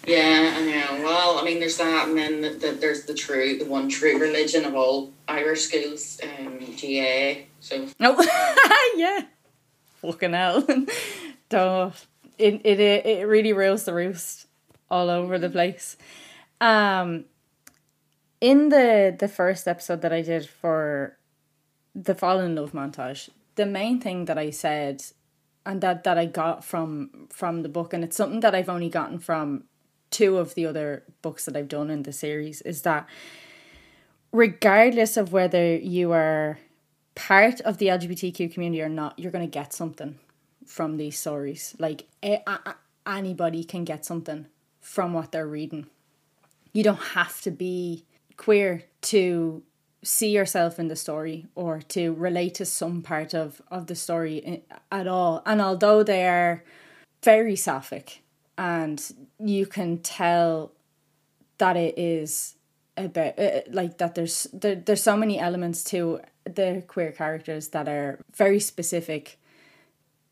Yeah, 0.05 0.55
I 0.55 0.61
know. 0.61 1.03
Well, 1.03 1.37
I 1.37 1.43
mean, 1.43 1.59
there's 1.59 1.77
that, 1.77 2.07
and 2.07 2.17
then 2.17 2.41
the, 2.41 2.49
the, 2.49 2.71
there's 2.71 3.03
the 3.05 3.13
true, 3.13 3.57
the 3.57 3.65
one 3.65 3.89
true 3.89 4.19
religion 4.19 4.65
of 4.65 4.75
all 4.75 5.11
Irish 5.27 5.61
schools, 5.61 6.19
um, 6.23 6.59
GAA. 6.59 7.45
So. 7.59 7.87
Oh, 7.99 8.93
yeah. 8.95 9.21
Fucking 10.01 10.33
hell. 10.33 10.65
Duh. 11.49 11.91
It, 12.37 12.61
it 12.63 12.79
it 12.79 13.27
really 13.27 13.51
rules 13.51 13.85
the 13.85 13.93
roost 13.93 14.45
all 14.91 15.09
over 15.09 15.39
the 15.39 15.49
place. 15.49 15.97
Um, 16.61 17.25
in 18.41 18.69
the 18.69 19.15
the 19.17 19.27
first 19.27 19.67
episode 19.67 20.01
that 20.01 20.13
I 20.13 20.21
did 20.21 20.47
for 20.47 21.17
the 21.95 22.13
fall 22.13 22.39
in 22.39 22.55
love 22.55 22.73
montage, 22.73 23.29
the 23.55 23.65
main 23.65 23.99
thing 23.99 24.25
that 24.25 24.37
I 24.37 24.51
said 24.51 25.03
and 25.67 25.81
that 25.81 26.03
that 26.05 26.17
I 26.17 26.25
got 26.25 26.63
from 26.63 27.27
from 27.29 27.61
the 27.61 27.69
book 27.69 27.93
and 27.93 28.03
it's 28.03 28.15
something 28.15 28.39
that 28.39 28.55
I've 28.55 28.69
only 28.69 28.89
gotten 28.89 29.19
from 29.19 29.65
two 30.09 30.37
of 30.37 30.55
the 30.55 30.65
other 30.65 31.03
books 31.21 31.45
that 31.45 31.55
I've 31.57 31.67
done 31.67 31.89
in 31.91 32.03
the 32.03 32.13
series 32.13 32.61
is 32.61 32.81
that 32.83 33.05
regardless 34.31 35.17
of 35.17 35.33
whether 35.33 35.75
you 35.75 36.13
are 36.13 36.57
part 37.15 37.59
of 37.61 37.77
the 37.77 37.87
LGBTQ 37.87 38.53
community 38.53 38.81
or 38.81 38.89
not, 38.89 39.19
you're 39.19 39.31
going 39.31 39.45
to 39.45 39.59
get 39.59 39.73
something 39.73 40.17
from 40.65 40.97
these 40.97 41.19
stories. 41.19 41.75
Like 41.79 42.05
a- 42.23 42.43
a- 42.47 42.75
anybody 43.05 43.63
can 43.63 43.83
get 43.83 44.05
something 44.05 44.47
from 44.79 45.13
what 45.13 45.31
they're 45.31 45.47
reading. 45.47 45.87
You 46.71 46.83
don't 46.83 47.01
have 47.17 47.41
to 47.41 47.51
be 47.51 48.05
queer 48.37 48.83
to 49.01 49.63
see 50.07 50.29
yourself 50.29 50.79
in 50.79 50.87
the 50.87 50.95
story 50.95 51.45
or 51.53 51.81
to 51.81 52.13
relate 52.13 52.55
to 52.55 52.65
some 52.65 53.01
part 53.01 53.33
of, 53.33 53.61
of 53.69 53.87
the 53.87 53.95
story 53.95 54.63
at 54.91 55.07
all. 55.07 55.41
And 55.45 55.61
although 55.61 56.01
they 56.01 56.25
are 56.25 56.63
very 57.23 57.57
sapphic 57.57 58.21
and 58.57 59.27
you 59.37 59.65
can 59.65 59.97
tell 59.97 60.71
that 61.57 61.75
it 61.75 61.97
is 61.97 62.55
about 62.95 63.37
uh, 63.37 63.61
like 63.69 63.97
that 63.97 64.15
there's 64.15 64.47
there, 64.53 64.75
there's 64.75 65.03
so 65.03 65.15
many 65.15 65.39
elements 65.39 65.83
to 65.83 66.19
the 66.45 66.83
queer 66.87 67.11
characters 67.11 67.67
that 67.69 67.87
are 67.87 68.19
very 68.33 68.59
specific 68.59 69.37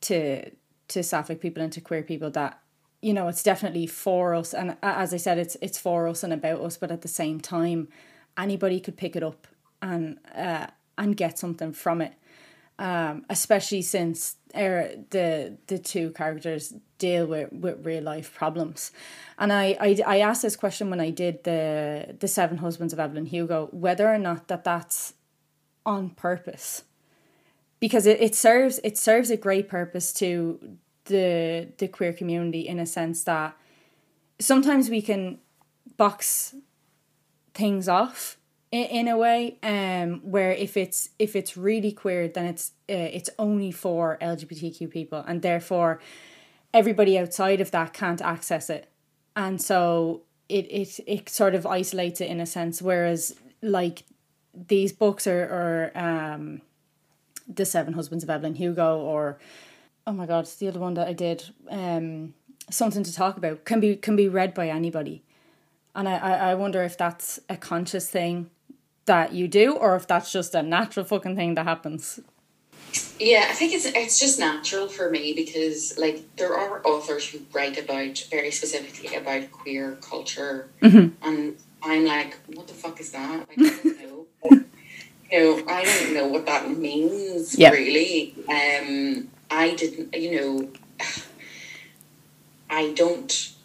to 0.01 0.49
to 0.88 1.03
sapphic 1.03 1.39
people 1.39 1.61
and 1.61 1.71
to 1.73 1.82
queer 1.82 2.01
people 2.01 2.32
that 2.32 2.59
you 3.01 3.13
know 3.13 3.28
it's 3.28 3.43
definitely 3.43 3.86
for 3.86 4.34
us 4.34 4.51
and 4.51 4.78
as 4.82 5.13
i 5.13 5.17
said 5.17 5.38
it's 5.38 5.55
it's 5.61 5.78
for 5.78 6.07
us 6.07 6.23
and 6.23 6.34
about 6.34 6.59
us 6.61 6.76
but 6.76 6.91
at 6.91 7.03
the 7.03 7.07
same 7.07 7.39
time 7.39 7.88
anybody 8.36 8.80
could 8.80 8.97
pick 8.97 9.15
it 9.15 9.21
up 9.21 9.47
and 9.86 10.17
uh, 10.36 10.67
and 10.97 11.17
get 11.17 11.38
something 11.38 11.73
from 11.73 12.01
it 12.01 12.13
um, 12.77 13.25
especially 13.29 13.81
since 13.81 14.36
er, 14.55 14.91
the 15.11 15.57
the 15.67 15.79
two 15.79 16.11
characters 16.11 16.73
deal 16.97 17.25
with, 17.25 17.51
with 17.51 17.86
real 17.86 18.03
life 18.03 18.33
problems. 18.33 18.91
And 19.38 19.51
I, 19.51 19.77
I, 19.79 19.97
I 20.05 20.19
asked 20.19 20.41
this 20.41 20.55
question 20.55 20.89
when 20.89 20.99
I 20.99 21.09
did 21.09 21.43
the 21.43 22.15
the 22.19 22.27
Seven 22.27 22.57
Husbands 22.57 22.93
of 22.93 22.99
Evelyn 22.99 23.27
Hugo, 23.27 23.69
whether 23.71 24.13
or 24.13 24.17
not 24.17 24.47
that 24.49 24.63
that's 24.63 25.13
on 25.86 26.09
purpose, 26.09 26.83
because 27.79 28.05
it, 28.05 28.21
it 28.21 28.36
serves 28.36 28.79
it 28.83 28.97
serves 28.97 29.29
a 29.29 29.38
great 29.38 29.69
purpose 29.69 30.11
to 30.13 30.77
the 31.05 31.69
the 31.77 31.88
queer 31.88 32.11
community 32.11 32.67
in 32.67 32.79
a 32.79 32.86
sense 32.86 33.23
that 33.23 33.55
sometimes 34.39 34.89
we 34.89 35.01
can 35.01 35.39
box 35.95 36.55
things 37.53 37.88
off 37.88 38.38
in, 38.76 38.86
in 38.99 39.07
a 39.07 39.17
way 39.17 39.57
um 39.63 40.09
where 40.23 40.51
if 40.51 40.78
it's 40.84 41.09
if 41.17 41.36
it's 41.36 41.55
really 41.57 41.91
queer 41.91 42.28
then 42.28 42.45
it's 42.45 42.71
uh, 42.89 43.09
it's 43.17 43.30
only 43.39 43.71
for 43.71 44.17
lgbtq 44.21 44.89
people 44.89 45.23
and 45.28 45.41
therefore 45.41 45.99
everybody 46.73 47.17
outside 47.17 47.61
of 47.61 47.71
that 47.71 47.93
can't 47.93 48.21
access 48.21 48.69
it. 48.69 48.89
And 49.36 49.61
so 49.61 50.23
it 50.49 50.65
it, 50.82 50.99
it 51.07 51.30
sort 51.30 51.55
of 51.55 51.65
isolates 51.65 52.19
it 52.21 52.30
in 52.30 52.39
a 52.39 52.45
sense 52.45 52.82
whereas 52.82 53.36
like 53.61 54.03
these 54.53 54.91
books 54.93 55.26
are, 55.26 55.45
are 55.59 55.91
um 55.95 56.61
the 57.47 57.65
seven 57.65 57.93
husbands 57.93 58.23
of 58.23 58.30
evelyn 58.30 58.55
hugo 58.55 58.99
or 58.99 59.38
oh 60.07 60.11
my 60.11 60.26
god 60.26 60.41
it's 60.41 60.55
the 60.55 60.67
other 60.67 60.80
one 60.80 60.95
that 60.95 61.07
i 61.07 61.13
did 61.13 61.43
um 61.69 62.34
something 62.69 63.03
to 63.03 63.13
talk 63.13 63.38
about 63.38 63.65
can 63.65 63.80
be 63.80 63.95
can 63.95 64.15
be 64.15 64.28
read 64.28 64.53
by 64.53 64.67
anybody. 64.69 65.23
And 65.93 66.09
I, 66.09 66.51
I 66.51 66.55
wonder 66.55 66.84
if 66.84 66.97
that's 66.97 67.39
a 67.47 67.55
conscious 67.55 68.09
thing 68.09 68.49
that 69.06 69.34
you 69.34 69.47
do 69.47 69.76
or 69.76 69.95
if 69.95 70.08
that's 70.08 70.32
just 70.32 70.56
a 70.56 70.64
natural 70.64 71.06
fucking 71.06 71.36
thing 71.36 71.56
that 71.56 71.66
happens. 71.66 72.20
Yeah, 73.20 73.47
I 73.49 73.53
think 73.53 73.74
it's 73.74 73.86
it's 73.86 74.20
just 74.20 74.39
natural 74.39 74.88
for 74.88 75.10
me 75.10 75.34
because 75.34 75.97
like 75.97 76.24
there 76.38 76.56
are 76.58 76.86
authors 76.86 77.28
who 77.28 77.39
write 77.53 77.78
about 77.78 78.24
very 78.30 78.51
specifically 78.51 79.16
about 79.16 79.51
queer 79.51 79.97
culture 80.01 80.70
mm-hmm. 80.82 81.10
and 81.28 81.58
I'm 81.82 82.06
like, 82.06 82.38
what 82.53 82.68
the 82.68 82.74
fuck 82.74 82.99
is 82.99 83.12
that? 83.12 83.47
Like, 83.49 83.60
I 83.60 83.70
don't 83.70 84.01
know. 84.51 84.64
you 85.32 85.39
know, 85.39 85.64
I 85.68 85.84
don't 85.84 86.14
know 86.14 86.28
what 86.28 86.45
that 86.45 86.70
means 86.70 87.58
yep. 87.58 87.74
really. 87.74 88.34
Um 88.49 89.30
I 89.49 89.76
didn't 89.76 90.16
you 90.16 90.39
know 90.39 90.70
I 92.70 92.93
don't 92.93 93.56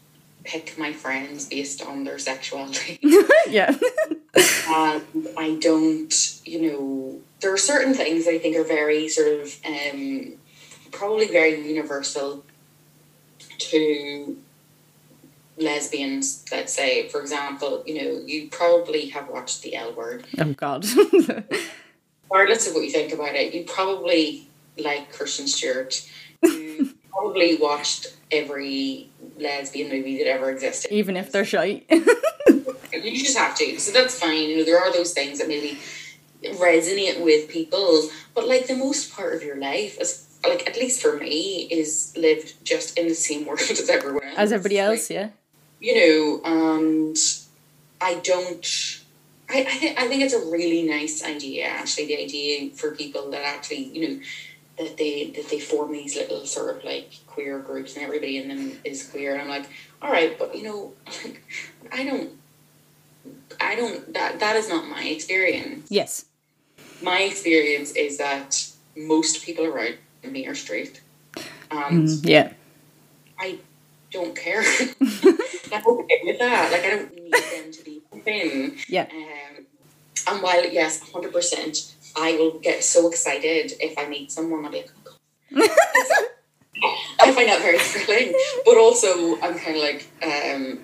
pick 0.44 0.76
my 0.78 0.92
friends 0.92 1.46
based 1.46 1.82
on 1.82 2.04
their 2.04 2.18
sexuality. 2.18 2.98
yeah. 3.48 3.76
um, 4.36 5.28
I 5.36 5.58
don't, 5.60 6.40
you 6.44 6.62
know, 6.62 7.20
there 7.40 7.52
are 7.52 7.58
certain 7.58 7.94
things 7.94 8.24
that 8.26 8.34
I 8.34 8.38
think 8.38 8.56
are 8.56 8.64
very 8.64 9.08
sort 9.08 9.40
of 9.40 9.56
um, 9.66 10.34
probably 10.92 11.26
very 11.26 11.66
universal 11.66 12.44
to 13.58 14.36
lesbians, 15.56 16.44
let's 16.50 16.72
say, 16.72 17.08
for 17.08 17.20
example, 17.20 17.82
you 17.86 18.02
know, 18.02 18.22
you 18.26 18.48
probably 18.48 19.08
have 19.08 19.28
watched 19.28 19.62
the 19.62 19.74
L 19.74 19.92
word. 19.92 20.26
Oh 20.38 20.52
God. 20.52 20.84
Regardless 22.30 22.68
of 22.68 22.74
what 22.74 22.84
you 22.84 22.90
think 22.90 23.12
about 23.12 23.34
it, 23.34 23.52
you 23.52 23.64
probably 23.64 24.48
like 24.78 25.12
Kristen 25.12 25.46
Stewart. 25.46 26.08
You 26.42 26.94
probably 27.10 27.56
watched 27.56 28.16
every 28.30 29.10
lesbian 29.38 29.90
movie 29.90 30.18
that 30.18 30.28
ever 30.28 30.50
existed. 30.50 30.92
Even 30.92 31.16
if 31.16 31.32
they're 31.32 31.44
shy. 31.44 31.82
you 33.04 33.18
just 33.18 33.36
have 33.36 33.56
to. 33.56 33.78
So 33.78 33.92
that's 33.92 34.18
fine. 34.18 34.48
You 34.48 34.58
know, 34.58 34.64
there 34.64 34.80
are 34.80 34.92
those 34.92 35.12
things 35.12 35.38
that 35.38 35.48
maybe 35.48 35.78
resonate 36.42 37.22
with 37.22 37.48
people. 37.48 38.08
But 38.34 38.48
like 38.48 38.66
the 38.66 38.76
most 38.76 39.12
part 39.12 39.34
of 39.34 39.42
your 39.42 39.56
life 39.56 40.00
is 40.00 40.26
like 40.46 40.66
at 40.68 40.76
least 40.76 41.02
for 41.02 41.16
me, 41.16 41.68
is 41.70 42.14
lived 42.16 42.64
just 42.64 42.98
in 42.98 43.08
the 43.08 43.14
same 43.14 43.46
world 43.46 43.60
as 43.60 43.88
everyone 43.88 44.24
else. 44.24 44.38
As 44.38 44.52
everybody 44.52 44.78
else, 44.78 45.10
like, 45.10 45.16
yeah. 45.16 45.28
You 45.80 45.94
know, 45.94 46.40
and 46.44 47.16
I 48.00 48.16
don't 48.16 49.00
I, 49.50 49.60
I, 49.60 49.78
th- 49.78 49.98
I 49.98 50.08
think 50.08 50.22
it's 50.22 50.34
a 50.34 50.46
really 50.46 50.82
nice 50.82 51.24
idea 51.24 51.66
actually 51.66 52.06
the 52.06 52.18
idea 52.18 52.70
for 52.70 52.94
people 52.94 53.30
that 53.30 53.42
actually 53.42 53.84
you 53.84 54.08
know 54.08 54.20
that 54.78 54.96
they 54.96 55.30
that 55.30 55.50
they 55.50 55.58
form 55.58 55.92
these 55.92 56.16
little 56.16 56.46
sort 56.46 56.76
of 56.76 56.84
like 56.84 57.12
queer 57.26 57.58
groups 57.58 57.96
and 57.96 58.04
everybody 58.04 58.38
in 58.38 58.48
them 58.48 58.78
is 58.84 59.08
queer 59.08 59.32
and 59.32 59.42
I'm 59.42 59.48
like 59.48 59.68
all 60.00 60.10
right 60.10 60.38
but 60.38 60.54
you 60.54 60.62
know 60.62 60.92
like 61.24 61.42
I 61.92 62.04
don't 62.04 62.30
I 63.60 63.74
don't 63.74 64.12
that 64.14 64.40
that 64.40 64.56
is 64.56 64.68
not 64.68 64.86
my 64.88 65.04
experience. 65.04 65.88
Yes. 65.90 66.26
My 67.02 67.22
experience 67.22 67.92
is 67.92 68.18
that 68.18 68.66
most 68.96 69.44
people 69.44 69.64
around 69.64 69.96
me 70.24 70.46
are 70.46 70.54
straight. 70.54 71.00
And 71.70 72.08
mm, 72.08 72.20
yeah. 72.22 72.52
I 73.38 73.58
don't 74.10 74.36
care. 74.36 74.60
I'm 75.00 75.86
okay 75.86 76.20
with 76.24 76.38
that. 76.38 76.70
Like 76.72 76.84
I 76.84 76.90
don't 76.90 77.14
need 77.14 77.32
them 77.32 77.72
to 77.72 77.84
be 77.84 78.02
thin. 78.24 78.76
Yeah. 78.88 79.06
Um, 79.10 79.66
and 80.28 80.42
while 80.42 80.66
yes 80.66 81.00
100% 81.00 81.94
I 82.16 82.32
will 82.32 82.58
get 82.58 82.82
so 82.84 83.08
excited 83.08 83.72
if 83.80 83.96
I 83.98 84.06
meet 84.08 84.32
someone. 84.32 84.64
I'll 84.64 84.70
be 84.70 84.78
like, 84.78 84.92
oh 85.54 85.68
I 87.20 87.32
find 87.32 87.48
that 87.48 87.60
very 87.60 87.78
thrilling, 87.78 88.34
but 88.64 88.76
also 88.76 89.40
I'm 89.40 89.58
kind 89.58 89.76
of 89.76 89.82
like, 89.82 90.06
um, 90.22 90.80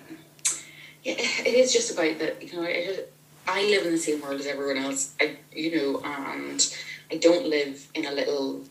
it 1.07 1.55
is 1.55 1.73
just 1.73 1.93
about 1.93 2.19
that. 2.19 2.43
You 2.43 2.61
know, 2.61 2.67
it, 2.67 3.13
I 3.47 3.63
live 3.65 3.87
in 3.87 3.93
the 3.93 3.99
same 3.99 4.21
world 4.21 4.41
as 4.41 4.47
everyone 4.47 4.79
else. 4.79 5.15
I, 5.21 5.37
you 5.53 5.77
know, 5.77 6.01
and 6.05 6.75
I 7.11 7.17
don't 7.17 7.47
live 7.49 7.89
in 7.95 8.07
a 8.07 8.13
little. 8.13 8.63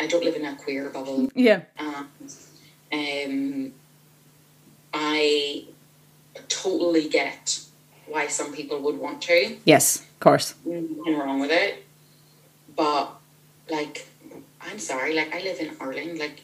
I 0.00 0.06
don't 0.06 0.24
live 0.24 0.34
in 0.34 0.44
a 0.44 0.56
queer 0.56 0.88
bubble. 0.90 1.30
Yeah. 1.34 1.62
And, 1.78 3.66
um, 3.66 3.72
I 4.92 5.64
totally 6.48 7.08
get 7.08 7.60
why 8.06 8.26
some 8.28 8.52
people 8.52 8.80
would 8.80 8.98
want 8.98 9.22
to. 9.22 9.56
Yes, 9.64 10.00
of 10.00 10.20
course. 10.20 10.54
Nothing 10.64 11.18
wrong 11.18 11.40
with 11.40 11.50
it. 11.50 11.84
But 12.76 13.12
like 13.70 14.08
I'm 14.60 14.78
sorry, 14.78 15.14
like 15.14 15.34
I 15.34 15.40
live 15.40 15.60
in 15.60 15.76
Ireland, 15.80 16.18
like 16.18 16.42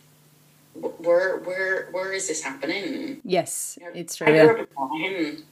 where 0.74 1.38
where 1.38 1.88
where 1.90 2.12
is 2.12 2.28
this 2.28 2.42
happening? 2.42 3.20
Yes, 3.24 3.78
it's 3.94 4.16
true. 4.16 4.26
I 4.26 4.46
grew 4.46 4.62
up 4.62 4.90
in 4.94 5.42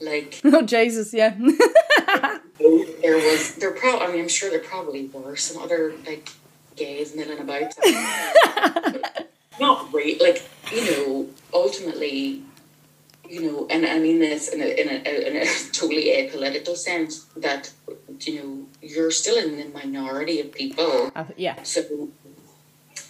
like 0.00 0.40
Oh 0.44 0.62
Jesus, 0.62 1.12
yeah. 1.14 1.34
there 2.58 3.16
was 3.16 3.56
there 3.56 3.72
probably 3.72 4.06
I 4.06 4.12
mean 4.12 4.22
I'm 4.22 4.28
sure 4.28 4.50
there 4.50 4.60
probably 4.60 5.06
were 5.06 5.36
some 5.36 5.62
other 5.62 5.94
like 6.06 6.28
gays 6.76 7.16
milling 7.16 7.38
about. 7.38 7.72
Not 9.58 9.90
really 9.92 10.18
like, 10.18 10.46
you 10.70 10.90
know, 10.90 11.28
ultimately 11.54 12.42
you 13.28 13.42
know, 13.42 13.66
and 13.70 13.84
I 13.86 13.98
mean 13.98 14.20
this 14.20 14.48
in 14.48 14.60
a, 14.60 14.66
in 14.66 14.88
a, 14.88 15.28
in 15.28 15.36
a 15.36 15.46
totally 15.72 16.04
apolitical 16.04 16.76
sense 16.76 17.24
that, 17.36 17.72
you 18.20 18.38
know, 18.38 18.66
you're 18.80 19.10
still 19.10 19.36
in 19.36 19.56
the 19.56 19.64
minority 19.76 20.40
of 20.40 20.52
people. 20.52 21.10
Uh, 21.14 21.24
yeah. 21.36 21.62
So 21.64 22.08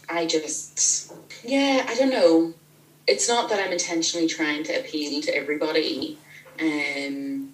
I 0.08 0.26
just, 0.26 1.12
yeah, 1.44 1.84
I 1.88 1.94
don't 1.94 2.10
know. 2.10 2.54
It's 3.06 3.28
not 3.28 3.48
that 3.50 3.64
I'm 3.64 3.72
intentionally 3.72 4.26
trying 4.26 4.64
to 4.64 4.80
appeal 4.80 5.20
to 5.22 5.34
everybody. 5.34 6.18
Um, 6.60 7.52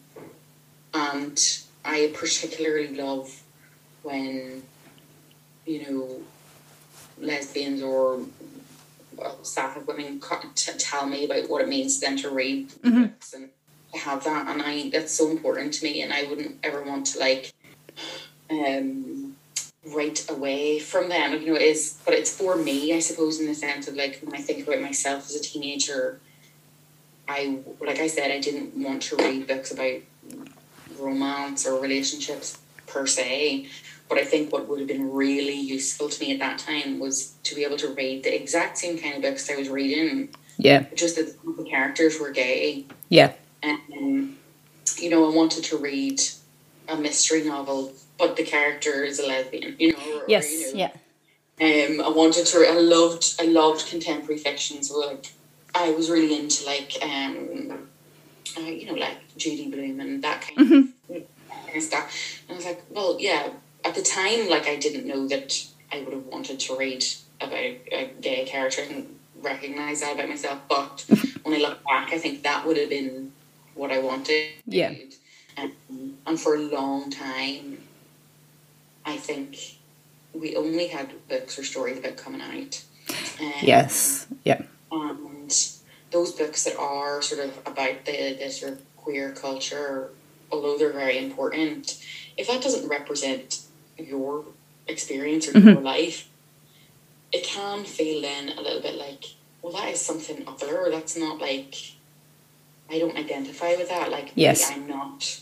and 0.95 1.39
I 1.85 2.13
particularly 2.15 2.95
love 2.95 3.43
when 4.03 4.63
you 5.67 5.91
know 5.91 6.21
lesbians 7.19 7.83
or 7.83 8.21
well, 9.17 9.43
sapphic 9.45 9.87
women 9.87 10.21
t- 10.55 10.73
tell 10.79 11.07
me 11.07 11.25
about 11.25 11.49
what 11.49 11.63
it 11.63 11.69
means 11.69 11.99
to 11.99 12.07
them 12.07 12.17
to 12.19 12.31
read 12.31 12.69
mm-hmm. 12.71 13.03
books 13.03 13.35
and 13.35 13.51
have 13.95 14.25
that, 14.25 14.49
and 14.49 14.63
I 14.63 14.91
that's 14.91 15.13
so 15.13 15.31
important 15.31 15.75
to 15.75 15.85
me, 15.85 16.03
and 16.03 16.13
I 16.13 16.25
wouldn't 16.25 16.59
ever 16.63 16.83
want 16.83 17.07
to 17.09 17.19
like 17.19 17.53
um 18.51 19.22
right 19.87 20.31
away 20.31 20.79
from 20.79 21.09
them. 21.09 21.33
You 21.41 21.47
know, 21.47 21.55
it 21.55 21.63
is 21.63 21.99
but 22.05 22.15
it's 22.15 22.35
for 22.35 22.57
me, 22.57 22.95
I 22.95 23.01
suppose, 23.01 23.41
in 23.41 23.47
the 23.47 23.55
sense 23.55 23.89
of 23.89 23.95
like 23.95 24.21
when 24.23 24.35
I 24.35 24.43
think 24.43 24.67
about 24.67 24.81
myself 24.81 25.25
as 25.27 25.35
a 25.35 25.43
teenager, 25.43 26.21
I 27.29 27.59
like 27.81 27.99
I 27.99 28.07
said, 28.07 28.31
I 28.31 28.41
didn't 28.41 28.77
want 28.77 29.03
to 29.03 29.17
read 29.17 29.47
books 29.47 29.73
about 29.73 30.01
romance 30.99 31.67
or 31.67 31.81
relationships 31.81 32.59
per 32.87 33.07
se. 33.07 33.69
But 34.09 34.19
I 34.19 34.25
think 34.25 34.53
what 34.53 34.69
would 34.69 34.79
have 34.79 34.89
been 34.89 35.13
really 35.13 35.59
useful 35.59 36.09
to 36.09 36.21
me 36.21 36.33
at 36.33 36.39
that 36.41 36.59
time 36.59 36.99
was 36.99 37.33
to 37.45 37.55
be 37.55 37.65
able 37.65 37.79
to 37.79 37.89
read 37.95 38.25
the 38.25 38.35
exact 38.35 38.77
same 38.77 38.99
kind 38.99 39.17
of 39.17 39.23
books 39.23 39.51
I 39.51 39.57
was 39.57 39.71
reading. 39.71 40.29
Yeah. 40.59 40.85
Just 40.95 41.17
that 41.17 41.35
the 41.57 41.65
characters 41.65 42.21
were 42.21 42.31
gay. 42.31 42.85
Yeah. 43.09 43.33
And, 43.63 44.37
you 44.99 45.09
know, 45.09 45.31
I 45.31 45.35
wanted 45.35 45.65
to 45.65 45.79
read 45.79 46.21
a 46.89 46.97
mystery 46.97 47.43
novel, 47.45 47.95
but 48.23 48.37
the 48.37 48.45
character 48.45 49.03
is 49.03 49.19
a 49.19 49.27
lesbian, 49.27 49.75
you 49.81 49.93
know? 49.93 49.99
Or, 50.21 50.23
yes, 50.29 50.47
or, 50.47 50.55
you 50.55 50.75
know, 50.75 50.79
yeah. 50.79 50.93
Um, 51.61 52.01
I 52.01 52.09
wanted 52.09 52.47
to, 52.47 52.59
I 52.59 52.79
loved, 52.79 53.35
I 53.41 53.47
loved 53.47 53.89
contemporary 53.89 54.39
fiction. 54.39 54.81
So, 54.85 55.01
like, 55.01 55.27
I 55.75 55.91
was 55.91 56.09
really 56.09 56.39
into, 56.39 56.65
like, 56.65 56.93
um, 57.03 57.89
uh, 58.57 58.61
you 58.61 58.87
know, 58.87 58.95
like 58.95 59.19
Judy 59.37 59.69
Blume 59.69 59.99
and 59.99 60.23
that 60.23 60.43
kind 60.43 60.59
mm-hmm. 60.59 61.77
of 61.77 61.83
stuff. 61.83 62.43
And 62.49 62.55
I 62.55 62.57
was 62.57 62.65
like, 62.65 62.83
well, 62.91 63.17
yeah. 63.19 63.49
At 63.85 63.97
the 63.97 64.03
time, 64.03 64.49
like, 64.49 64.69
I 64.69 64.77
didn't 64.77 65.05
know 65.05 65.27
that 65.27 65.67
I 65.93 66.03
would 66.03 66.13
have 66.13 66.27
wanted 66.27 66.61
to 66.61 66.77
read 66.79 67.05
about 67.41 67.59
a 67.59 68.13
gay 68.21 68.45
character 68.45 68.83
and 68.89 69.19
recognize 69.41 70.01
that 70.03 70.15
about 70.15 70.29
myself. 70.29 70.61
But 70.69 71.05
when 71.43 71.57
I 71.57 71.59
look 71.59 71.83
back, 71.83 72.13
I 72.13 72.19
think 72.19 72.45
that 72.45 72.65
would 72.65 72.77
have 72.77 72.89
been 72.89 73.33
what 73.75 73.91
I 73.91 73.99
wanted. 73.99 74.53
Yeah. 74.65 74.95
And, 75.57 75.73
and 76.25 76.39
for 76.39 76.55
a 76.55 76.61
long 76.61 77.11
time, 77.11 77.82
I 79.05 79.17
think 79.17 79.79
we 80.33 80.57
only 80.57 80.89
had 80.89 81.13
books 81.29 81.59
or 81.59 81.65
stories 81.65 81.99
about 81.99 82.17
coming 82.17 82.41
out. 82.41 82.83
Um, 83.41 83.53
yes. 83.63 84.27
Yeah. 84.45 84.63
And 84.91 85.55
those 86.11 86.33
books 86.33 86.65
that 86.65 86.77
are 86.77 87.23
sort 87.23 87.45
of 87.47 87.59
about 87.67 88.05
the, 88.05 88.37
the 88.39 88.51
sort 88.51 88.73
of 88.73 88.97
queer 88.97 89.33
culture, 89.33 90.11
although 90.51 90.79
they're 90.79 90.93
very 90.93 91.19
important, 91.19 92.03
if 92.37 92.47
that 92.49 92.63
doesn't 92.63 92.89
represent 92.89 93.63
your 93.99 94.45
experience 94.87 95.49
or 95.49 95.53
mm-hmm. 95.53 95.69
your 95.69 95.81
life, 95.81 96.29
it 97.33 97.45
can 97.45 97.85
feel 97.85 98.23
then 98.23 98.51
a 98.51 98.61
little 98.61 98.83
bit 98.83 98.95
like, 98.95 99.25
well, 99.63 99.73
that 99.73 99.89
is 99.89 100.01
something 100.01 100.45
other, 100.47 100.79
or 100.79 100.91
that's 100.91 101.17
not 101.17 101.41
like, 101.41 101.77
I 102.91 102.99
don't 102.99 103.17
identify 103.17 103.77
with 103.77 103.89
that. 103.89 104.11
Like, 104.11 104.33
yes. 104.35 104.71
I'm 104.71 104.87
not 104.87 105.41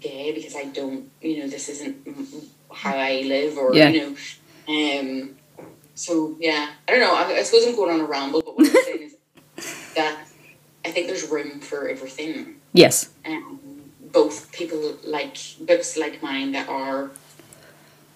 gay 0.00 0.32
because 0.32 0.54
I 0.56 0.64
don't, 0.64 1.10
you 1.20 1.40
know, 1.40 1.48
this 1.48 1.68
isn't 1.68 2.06
how 2.74 2.96
I 2.96 3.22
live, 3.22 3.56
or, 3.56 3.74
yeah. 3.74 3.88
you 3.88 4.00
know, 4.00 4.16
um, 4.68 5.36
so 5.94 6.36
yeah, 6.40 6.70
I 6.88 6.90
don't 6.90 7.00
know. 7.00 7.14
I, 7.14 7.38
I 7.38 7.42
suppose 7.42 7.66
I'm 7.66 7.76
going 7.76 7.94
on 7.94 8.00
a 8.00 8.04
ramble, 8.04 8.42
but 8.42 8.56
what 8.56 8.66
I'm 8.66 8.84
saying 8.84 9.10
is 9.56 9.94
that 9.94 10.26
I 10.84 10.90
think 10.90 11.06
there's 11.06 11.28
room 11.28 11.60
for 11.60 11.88
everything. 11.88 12.56
Yes. 12.72 13.10
Um, 13.24 13.60
both 14.00 14.52
people 14.52 14.96
like 15.04 15.36
books 15.60 15.96
like 15.96 16.22
mine 16.22 16.52
that 16.52 16.68
are 16.68 17.10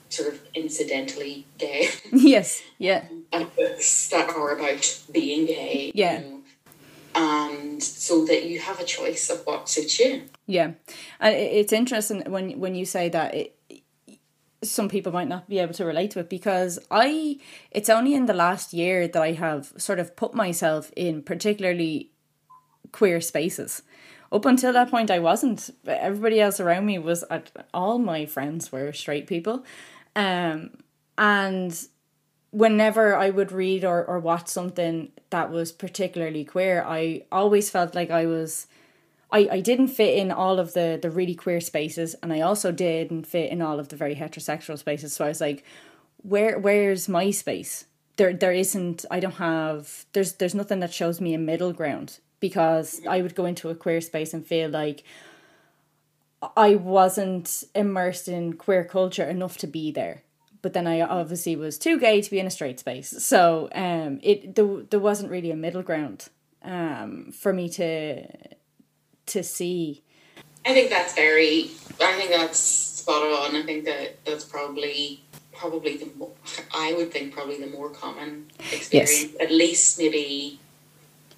sort 0.09 0.33
of 0.33 0.41
incidentally 0.55 1.47
gay. 1.59 1.89
Yes. 2.13 2.63
Yeah. 2.79 3.05
and 3.33 3.55
books 3.55 4.09
that 4.09 4.31
are 4.31 4.57
about 4.57 5.03
being 5.13 5.47
gay. 5.47 5.93
Yeah. 5.95 6.21
You 6.21 6.25
know, 6.25 6.39
and 7.15 7.83
so 7.83 8.25
that 8.27 8.45
you 8.45 8.61
have 8.61 8.81
a 8.81 8.85
choice 8.85 9.31
of 9.31 9.45
what 9.45 9.69
suits 9.69 9.99
you. 9.99 10.23
Yeah, 10.47 10.73
and 11.21 11.35
it's 11.35 11.73
interesting 11.73 12.23
when 12.31 12.59
when 12.61 12.75
you 12.75 12.85
say 12.85 13.09
that 13.09 13.35
it, 13.35 13.58
some 14.63 14.89
people 14.89 15.13
might 15.13 15.29
not 15.29 15.49
be 15.49 15.59
able 15.59 15.75
to 15.75 15.85
relate 15.85 16.11
to 16.13 16.21
it 16.21 16.29
because 16.29 16.79
I 16.91 17.39
it's 17.71 17.89
only 17.89 18.15
in 18.15 18.27
the 18.27 18.35
last 18.35 18.73
year 18.73 19.07
that 19.07 19.23
I 19.23 19.33
have 19.33 19.73
sort 19.77 19.99
of 19.99 20.17
put 20.17 20.35
myself 20.35 20.91
in 20.97 21.23
particularly 21.23 22.11
queer 22.93 23.21
spaces. 23.21 23.83
Up 24.31 24.45
until 24.45 24.73
that 24.73 24.91
point 24.91 25.11
I 25.11 25.21
wasn't. 25.21 25.71
Everybody 25.87 26.41
else 26.41 26.61
around 26.61 26.87
me 26.87 26.99
was 26.99 27.25
at. 27.31 27.51
all 27.73 27.99
my 27.99 28.27
friends 28.27 28.73
were 28.73 28.93
straight 28.93 29.27
people. 29.27 29.65
Um 30.17 30.71
and 31.17 31.79
whenever 32.51 33.15
I 33.15 33.31
would 33.31 33.53
read 33.53 33.85
or, 33.85 34.05
or 34.05 34.19
watch 34.19 34.49
something 34.49 35.13
that 35.31 35.51
was 35.51 35.71
particularly 35.73 36.45
queer, 36.45 36.83
I 36.87 37.25
always 37.31 37.71
felt 37.71 37.95
like 37.95 38.11
I 38.11 38.27
was 38.27 38.67
I, 39.31 39.49
I 39.53 39.61
didn't 39.61 39.89
fit 39.89 40.17
in 40.17 40.31
all 40.31 40.59
of 40.59 40.73
the 40.73 40.99
the 41.01 41.11
really 41.11 41.35
queer 41.35 41.61
spaces 41.61 42.15
and 42.23 42.33
I 42.33 42.41
also 42.41 42.73
didn't 42.73 43.27
fit 43.27 43.51
in 43.51 43.61
all 43.61 43.79
of 43.79 43.89
the 43.89 43.97
very 43.97 44.17
heterosexual 44.17 44.79
spaces. 44.79 45.13
So 45.13 45.25
I 45.25 45.29
was 45.29 45.41
like, 45.41 45.65
where 46.23 46.59
where's 46.59 47.09
my 47.09 47.31
space? 47.31 47.87
There 48.17 48.33
there 48.33 48.53
isn't 48.53 49.05
I 49.11 49.21
don't 49.21 49.33
have 49.33 50.07
there's 50.13 50.33
there's 50.35 50.55
nothing 50.55 50.81
that 50.81 50.93
shows 50.93 51.21
me 51.21 51.35
a 51.35 51.39
middle 51.39 51.73
ground 51.73 52.19
because 52.41 53.01
I 53.07 53.21
would 53.21 53.35
go 53.35 53.45
into 53.45 53.69
a 53.69 53.75
queer 53.75 54.01
space 54.01 54.33
and 54.33 54.47
feel 54.47 54.71
like 54.71 55.03
I 56.57 56.77
wasn't 56.77 57.65
immersed 57.75 58.29
in 58.29 58.55
queer 58.55 58.85
culture 58.85 59.25
enough 59.25 59.59
to 59.59 59.67
be 59.67 59.91
there. 59.91 60.23
But 60.63 60.73
then 60.73 60.87
I 60.87 61.01
obviously 61.03 61.55
was 61.57 61.79
too 61.79 61.99
gay 62.01 62.21
to 62.21 62.31
be 62.31 62.39
in 62.39 62.47
a 62.47 62.51
straight 62.51 62.81
space. 62.81 63.11
So 63.23 63.69
um 63.75 64.21
it 64.23 64.55
there, 64.55 64.85
there 64.89 65.01
wasn't 65.01 65.31
really 65.31 65.51
a 65.51 65.57
middle 65.57 65.83
ground 65.83 66.29
um 66.63 67.31
for 67.31 67.53
me 67.53 67.69
to 67.69 68.27
to 69.29 69.43
see. 69.43 70.03
I 70.67 70.75
think 70.75 70.91
that's 70.91 71.15
very. 71.15 71.71
I 72.01 72.13
think 72.13 72.31
that's 72.31 72.59
spot 72.59 73.23
on. 73.23 73.57
I 73.57 73.63
think 73.63 73.85
that 73.85 74.25
that's 74.25 74.45
probably 74.45 75.23
probably 75.55 75.97
the 75.97 76.09
more, 76.17 76.31
I 76.73 76.95
would 76.95 77.11
think 77.11 77.33
probably 77.33 77.59
the 77.59 77.67
more 77.67 77.91
common 77.91 78.47
experience. 78.59 79.25
Yes. 79.25 79.35
At 79.41 79.51
least 79.51 79.99
maybe 79.99 80.61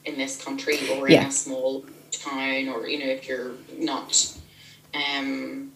in 0.04 0.18
this 0.18 0.42
country 0.42 0.78
or 0.90 1.06
in 1.06 1.14
yeah. 1.14 1.28
a 1.28 1.32
small 1.32 1.84
town, 2.10 2.68
or 2.68 2.88
you 2.88 2.98
know, 2.98 3.10
if 3.10 3.28
you're 3.28 3.52
not. 3.78 4.36
Um, 4.92 5.72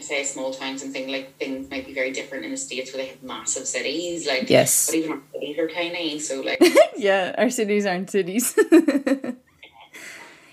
say 0.00 0.22
small 0.24 0.52
towns 0.52 0.82
and 0.82 0.92
things 0.92 1.10
like 1.10 1.36
things 1.36 1.70
might 1.70 1.86
be 1.86 1.92
very 1.92 2.12
different 2.12 2.44
in 2.44 2.50
the 2.52 2.56
states 2.56 2.92
where 2.92 3.02
they 3.02 3.08
have 3.08 3.22
massive 3.22 3.66
cities, 3.66 4.26
like 4.26 4.48
yes, 4.48 4.86
but 4.86 4.96
even 4.96 5.12
our 5.12 5.20
cities 5.32 5.58
are 5.58 5.68
tiny, 5.68 6.18
so 6.18 6.40
like 6.40 6.62
yeah, 6.96 7.34
our 7.36 7.50
cities 7.50 7.86
aren't 7.86 8.10
cities. 8.10 8.56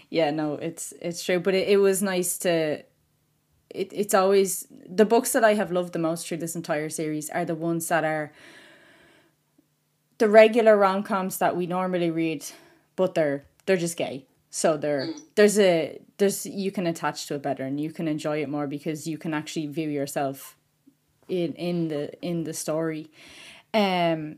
yeah, 0.10 0.32
no, 0.32 0.54
it's 0.56 0.94
it's 1.02 1.24
true. 1.24 1.40
But 1.40 1.56
it, 1.56 1.68
it 1.68 1.78
was 1.78 2.02
nice 2.02 2.38
to 2.40 2.84
it, 3.70 3.92
it's 3.94 4.14
always 4.14 4.68
the 4.88 5.06
books 5.06 5.34
that 5.34 5.44
I 5.44 5.54
have 5.56 5.72
loved 5.72 5.94
the 5.94 6.00
most 6.00 6.28
through 6.28 6.38
this 6.38 6.56
entire 6.56 6.90
series 6.90 7.30
are 7.30 7.46
the 7.46 7.56
ones 7.56 7.88
that 7.90 8.04
are 8.04 8.32
the 10.18 10.30
regular 10.30 10.76
rom 10.78 11.04
coms 11.04 11.38
that 11.38 11.56
we 11.56 11.68
normally 11.68 12.10
read, 12.10 12.46
but 12.96 13.14
they're 13.14 13.46
they're 13.66 13.78
just 13.78 13.98
gay. 13.98 14.26
So 14.50 14.78
there 14.78 15.08
mm. 15.08 15.22
there's 15.36 15.60
a 15.60 16.00
there's 16.18 16.46
you 16.46 16.72
can 16.72 16.88
attach 16.88 17.28
to 17.28 17.36
it 17.36 17.44
better 17.44 17.64
and 17.64 17.80
you 17.80 17.92
can 17.92 18.08
enjoy 18.08 18.42
it 18.42 18.50
more 18.50 18.68
because 18.68 19.08
you 19.08 19.18
can 19.18 19.34
actually 19.34 19.68
view 19.68 19.90
yourself 19.90 20.56
in 21.28 21.54
in 21.54 21.90
the 21.90 22.12
in 22.22 22.44
the 22.44 22.54
story. 22.54 23.12
Um 23.74 24.38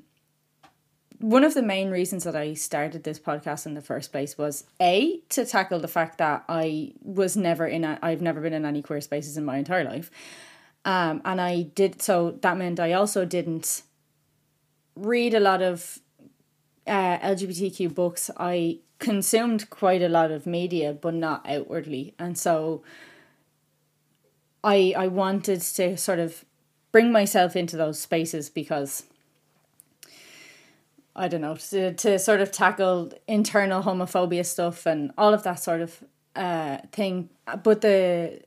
one 1.20 1.44
of 1.44 1.54
the 1.54 1.62
main 1.62 1.92
reasons 1.92 2.24
that 2.24 2.36
I 2.36 2.54
started 2.54 3.04
this 3.04 3.20
podcast 3.20 3.66
in 3.66 3.74
the 3.74 3.82
first 3.82 4.12
place 4.12 4.38
was 4.38 4.64
a 4.82 5.20
to 5.30 5.46
tackle 5.46 5.80
the 5.80 5.88
fact 5.88 6.18
that 6.18 6.46
I 6.48 6.94
was 7.04 7.36
never 7.36 7.68
in 7.68 7.84
a 7.84 8.00
I've 8.02 8.22
never 8.22 8.40
been 8.40 8.54
in 8.54 8.66
any 8.66 8.82
queer 8.82 9.02
spaces 9.02 9.38
in 9.38 9.44
my 9.44 9.58
entire 9.58 9.84
life. 9.84 10.10
Um, 10.86 11.22
and 11.26 11.42
I 11.42 11.64
did 11.64 12.02
so 12.02 12.38
that 12.42 12.58
meant 12.58 12.80
I 12.80 12.94
also 12.94 13.26
didn't 13.26 13.84
read 14.96 15.34
a 15.34 15.42
lot 15.42 15.62
of 15.62 16.00
uh, 16.88 17.20
LGBTQ 17.20 17.94
books. 17.94 18.32
I 18.38 18.80
consumed 19.00 19.70
quite 19.70 20.02
a 20.02 20.10
lot 20.10 20.32
of 20.32 20.48
media, 20.48 20.94
but 20.94 21.14
not 21.14 21.46
outwardly, 21.46 22.14
and 22.18 22.38
so 22.38 22.82
I 24.64 24.94
I 24.96 25.08
wanted 25.08 25.60
to 25.62 25.98
sort 25.98 26.20
of 26.20 26.46
bring 26.94 27.12
myself 27.12 27.58
into 27.58 27.76
those 27.76 28.00
spaces 28.00 28.50
because 28.50 29.04
I 31.20 31.28
don't 31.28 31.42
know 31.42 31.56
to, 31.56 31.94
to 31.94 32.18
sort 32.18 32.40
of 32.40 32.52
tackle 32.52 33.12
internal 33.28 33.84
homophobia 33.84 34.46
stuff 34.46 34.86
and 34.86 35.12
all 35.18 35.34
of 35.34 35.44
that 35.44 35.60
sort 35.60 35.82
of 35.82 36.04
uh 36.36 36.78
thing. 36.92 37.30
But 37.64 37.82
the 37.82 38.42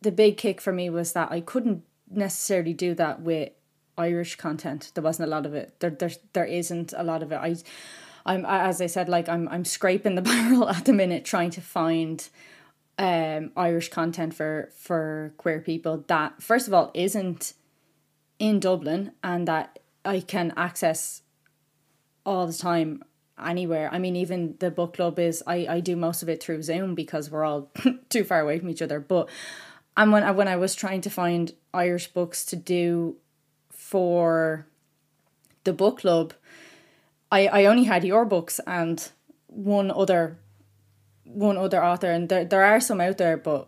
the 0.00 0.10
big 0.10 0.38
kick 0.38 0.60
for 0.60 0.72
me 0.72 0.88
was 0.88 1.12
that 1.12 1.30
I 1.30 1.40
couldn't 1.40 1.84
necessarily 2.10 2.72
do 2.72 2.94
that 2.94 3.20
with 3.20 3.50
Irish 3.98 4.36
content. 4.36 4.92
There 4.94 5.04
wasn't 5.04 5.28
a 5.28 5.30
lot 5.30 5.46
of 5.46 5.54
it. 5.54 5.78
There 5.80 5.90
there 5.90 6.10
there 6.32 6.46
isn't 6.46 6.94
a 6.96 7.02
lot 7.02 7.22
of 7.22 7.30
it. 7.30 7.36
I 7.36 7.56
I'm 8.24 8.46
as 8.46 8.80
I 8.80 8.86
said 8.86 9.08
like 9.08 9.28
I'm 9.28 9.46
I'm 9.48 9.64
scraping 9.64 10.14
the 10.14 10.22
barrel 10.30 10.68
at 10.68 10.86
the 10.86 10.94
minute 10.94 11.24
trying 11.26 11.50
to 11.50 11.60
find 11.60 12.26
um 12.98 13.52
Irish 13.54 13.90
content 13.90 14.32
for 14.32 14.70
for 14.78 15.34
queer 15.36 15.60
people 15.60 16.04
that 16.06 16.42
first 16.42 16.66
of 16.68 16.72
all 16.72 16.90
isn't 16.94 17.52
in 18.38 18.60
Dublin 18.60 19.12
and 19.22 19.46
that 19.46 19.78
I 20.04 20.20
can 20.20 20.54
access 20.56 21.22
all 22.26 22.46
the 22.46 22.52
time 22.52 23.02
anywhere. 23.42 23.88
I 23.92 23.98
mean, 23.98 24.16
even 24.16 24.56
the 24.58 24.70
book 24.70 24.94
club 24.94 25.18
is 25.18 25.42
I, 25.46 25.66
I 25.68 25.80
do 25.80 25.96
most 25.96 26.22
of 26.22 26.28
it 26.28 26.42
through 26.42 26.62
Zoom 26.62 26.94
because 26.94 27.30
we're 27.30 27.44
all 27.44 27.70
too 28.08 28.24
far 28.24 28.40
away 28.40 28.58
from 28.58 28.68
each 28.68 28.82
other. 28.82 29.00
But 29.00 29.28
and 29.96 30.12
when 30.12 30.22
I, 30.22 30.32
when 30.32 30.48
I 30.48 30.56
was 30.56 30.74
trying 30.74 31.00
to 31.02 31.10
find 31.10 31.54
Irish 31.72 32.08
books 32.08 32.44
to 32.46 32.56
do 32.56 33.16
for 33.70 34.66
the 35.64 35.72
book 35.72 36.00
club, 36.00 36.34
I, 37.32 37.46
I 37.46 37.64
only 37.66 37.84
had 37.84 38.04
your 38.04 38.24
books 38.24 38.60
and 38.66 39.08
one 39.46 39.90
other 39.90 40.38
one 41.24 41.56
other 41.56 41.82
author 41.82 42.10
and 42.10 42.28
there 42.28 42.44
there 42.44 42.62
are 42.62 42.78
some 42.80 43.00
out 43.00 43.18
there 43.18 43.36
but 43.36 43.66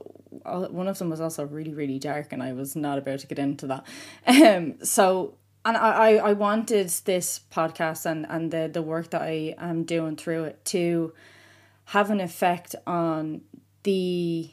one 0.70 0.86
of 0.86 0.96
them 0.98 1.10
was 1.10 1.20
also 1.20 1.44
really 1.44 1.74
really 1.74 1.98
dark 1.98 2.32
and 2.32 2.40
I 2.40 2.52
was 2.52 2.76
not 2.76 2.98
about 2.98 3.20
to 3.20 3.26
get 3.26 3.38
into 3.38 3.66
that. 3.68 3.86
Um 4.26 4.74
so 4.84 5.34
and 5.64 5.76
I, 5.76 6.16
I 6.16 6.32
wanted 6.32 6.88
this 7.04 7.40
podcast 7.50 8.06
and, 8.06 8.26
and 8.28 8.50
the, 8.50 8.70
the 8.72 8.82
work 8.82 9.10
that 9.10 9.22
I 9.22 9.54
am 9.58 9.84
doing 9.84 10.16
through 10.16 10.44
it 10.44 10.64
to 10.66 11.12
have 11.86 12.10
an 12.10 12.20
effect 12.20 12.74
on 12.86 13.42
the 13.82 14.50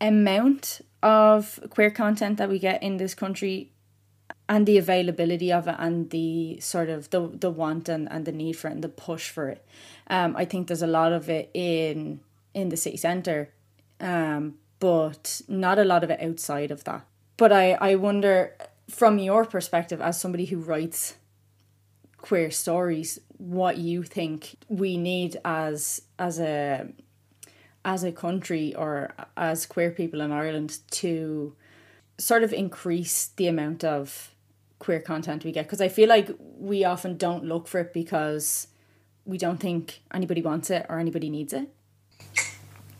amount 0.00 0.80
of 1.02 1.60
queer 1.70 1.90
content 1.90 2.38
that 2.38 2.48
we 2.48 2.58
get 2.58 2.82
in 2.82 2.96
this 2.96 3.14
country 3.14 3.72
and 4.48 4.66
the 4.66 4.78
availability 4.78 5.52
of 5.52 5.66
it 5.68 5.76
and 5.78 6.10
the 6.10 6.58
sort 6.60 6.88
of 6.88 7.10
the 7.10 7.28
the 7.28 7.50
want 7.50 7.88
and, 7.88 8.10
and 8.10 8.24
the 8.24 8.32
need 8.32 8.54
for 8.54 8.68
it 8.68 8.72
and 8.72 8.84
the 8.84 8.88
push 8.88 9.30
for 9.30 9.48
it. 9.48 9.64
Um, 10.08 10.36
I 10.36 10.44
think 10.44 10.66
there's 10.66 10.82
a 10.82 10.86
lot 10.86 11.12
of 11.12 11.28
it 11.28 11.50
in 11.54 12.20
in 12.54 12.68
the 12.68 12.76
city 12.76 12.96
centre, 12.96 13.50
um, 14.00 14.54
but 14.78 15.40
not 15.48 15.78
a 15.78 15.84
lot 15.84 16.04
of 16.04 16.10
it 16.10 16.20
outside 16.20 16.70
of 16.70 16.84
that. 16.84 17.06
But 17.36 17.52
I, 17.52 17.72
I 17.72 17.94
wonder 17.94 18.54
from 18.92 19.18
your 19.18 19.44
perspective 19.44 20.00
as 20.00 20.20
somebody 20.20 20.44
who 20.44 20.58
writes 20.58 21.16
queer 22.18 22.50
stories 22.50 23.18
what 23.38 23.78
you 23.78 24.02
think 24.02 24.54
we 24.68 24.96
need 24.96 25.36
as 25.44 26.02
as 26.18 26.38
a 26.38 26.86
as 27.84 28.04
a 28.04 28.12
country 28.12 28.74
or 28.76 29.12
as 29.36 29.66
queer 29.66 29.90
people 29.90 30.20
in 30.20 30.30
Ireland 30.30 30.78
to 30.90 31.56
sort 32.18 32.44
of 32.44 32.52
increase 32.52 33.28
the 33.36 33.48
amount 33.48 33.82
of 33.82 34.32
queer 34.78 35.00
content 35.00 35.44
we 35.44 35.52
get 35.52 35.64
because 35.66 35.80
I 35.80 35.88
feel 35.88 36.08
like 36.08 36.30
we 36.38 36.84
often 36.84 37.16
don't 37.16 37.44
look 37.44 37.66
for 37.66 37.80
it 37.80 37.92
because 37.92 38.68
we 39.24 39.38
don't 39.38 39.58
think 39.58 40.02
anybody 40.12 40.42
wants 40.42 40.70
it 40.70 40.86
or 40.88 40.98
anybody 40.98 41.30
needs 41.30 41.52
it. 41.52 41.68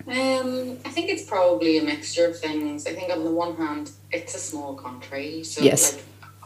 Um, 0.06 0.78
I 0.84 0.88
think 0.88 1.10
it's 1.10 1.24
probably 1.24 1.78
a 1.78 1.82
mixture 1.82 2.26
of 2.26 2.38
things. 2.38 2.86
I 2.86 2.92
think 2.92 3.12
on 3.12 3.24
the 3.24 3.30
one 3.30 3.56
hand, 3.56 3.90
it's 4.10 4.34
a 4.34 4.38
small 4.38 4.74
country, 4.74 5.44
so 5.44 5.62
yes. 5.62 6.02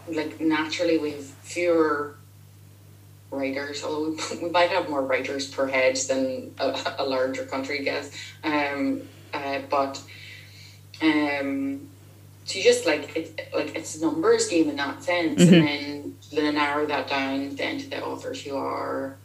like, 0.08 0.16
like 0.16 0.40
naturally 0.40 0.98
we've 0.98 1.24
fewer 1.42 2.16
writers. 3.30 3.82
Although 3.82 4.10
we, 4.10 4.38
we 4.42 4.50
might 4.50 4.70
have 4.70 4.88
more 4.90 5.02
writers 5.02 5.48
per 5.52 5.66
head 5.66 5.96
than 5.96 6.54
a, 6.58 6.96
a 6.98 7.04
larger 7.04 7.44
country, 7.44 7.80
I 7.80 7.82
guess. 7.82 8.10
Um, 8.44 9.02
uh, 9.32 9.60
but 9.70 10.00
um, 11.02 11.88
so 12.44 12.58
you 12.58 12.64
just 12.64 12.86
like 12.86 13.16
it, 13.16 13.48
like 13.54 13.74
it's 13.74 13.96
a 13.96 14.00
numbers 14.00 14.48
game 14.48 14.68
in 14.68 14.76
that 14.76 15.02
sense, 15.02 15.42
mm-hmm. 15.42 15.54
and 15.54 16.16
then 16.32 16.44
then 16.44 16.54
narrow 16.54 16.86
that 16.86 17.08
down 17.08 17.56
then 17.56 17.78
to 17.78 17.90
the 17.90 18.04
authors 18.04 18.42
who 18.42 18.56
are 18.56 19.16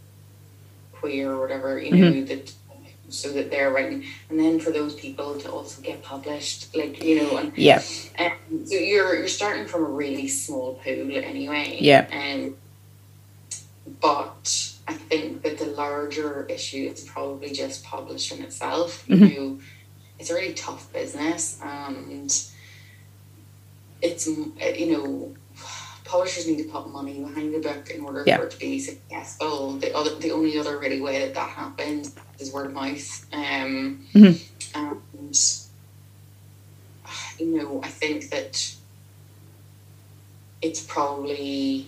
queer 0.93 1.31
or 1.31 1.41
whatever 1.41 1.79
you 1.79 1.91
know 1.91 2.11
mm-hmm. 2.11 2.25
that 2.25 2.53
so 3.11 3.31
that 3.33 3.51
they're 3.51 3.71
writing 3.71 4.05
and 4.29 4.39
then 4.39 4.59
for 4.59 4.71
those 4.71 4.95
people 4.95 5.37
to 5.39 5.51
also 5.51 5.81
get 5.81 6.01
published 6.01 6.75
like 6.75 7.03
you 7.03 7.21
know 7.21 7.37
and 7.37 7.57
yeah. 7.57 7.81
um, 8.19 8.65
so 8.65 8.75
you're 8.75 9.15
you're 9.15 9.27
starting 9.27 9.65
from 9.65 9.83
a 9.83 9.89
really 9.89 10.27
small 10.27 10.75
pool 10.75 11.11
anyway. 11.11 11.77
Yeah. 11.79 12.07
And 12.11 12.53
um, 12.53 12.57
but 13.99 14.73
i 14.87 14.93
think 14.93 15.41
that 15.41 15.57
the 15.57 15.65
larger 15.65 16.45
issue 16.45 16.89
is 16.93 17.03
probably 17.03 17.51
just 17.51 17.83
publishing 17.83 18.41
itself. 18.41 19.05
Mm-hmm. 19.07 19.25
you 19.25 19.39
know 19.39 19.59
it's 20.19 20.29
a 20.29 20.35
really 20.35 20.53
tough 20.53 20.91
business 20.93 21.59
and 21.63 22.31
it's 24.01 24.27
you 24.27 24.91
know 24.91 25.35
publishers 26.11 26.45
need 26.45 26.57
to 26.57 26.65
put 26.65 26.89
money 26.89 27.21
behind 27.21 27.53
the 27.53 27.59
book 27.59 27.89
in 27.89 28.01
order 28.01 28.23
yeah. 28.27 28.37
for 28.37 28.43
it 28.43 28.51
to 28.51 28.59
be 28.59 28.77
successful. 28.79 29.77
The 29.77 29.95
other, 29.95 30.13
the 30.15 30.31
only 30.31 30.57
other 30.57 30.77
really 30.77 30.99
way 30.99 31.19
that 31.19 31.33
that 31.35 31.49
happens 31.49 32.13
is 32.37 32.51
word 32.51 32.65
of 32.65 32.73
mouth. 32.73 33.25
Um, 33.31 34.05
mm-hmm. 34.13 34.33
And 34.75 35.39
you 37.39 37.57
know, 37.57 37.81
I 37.81 37.87
think 37.87 38.29
that 38.29 38.75
it's 40.61 40.83
probably 40.83 41.87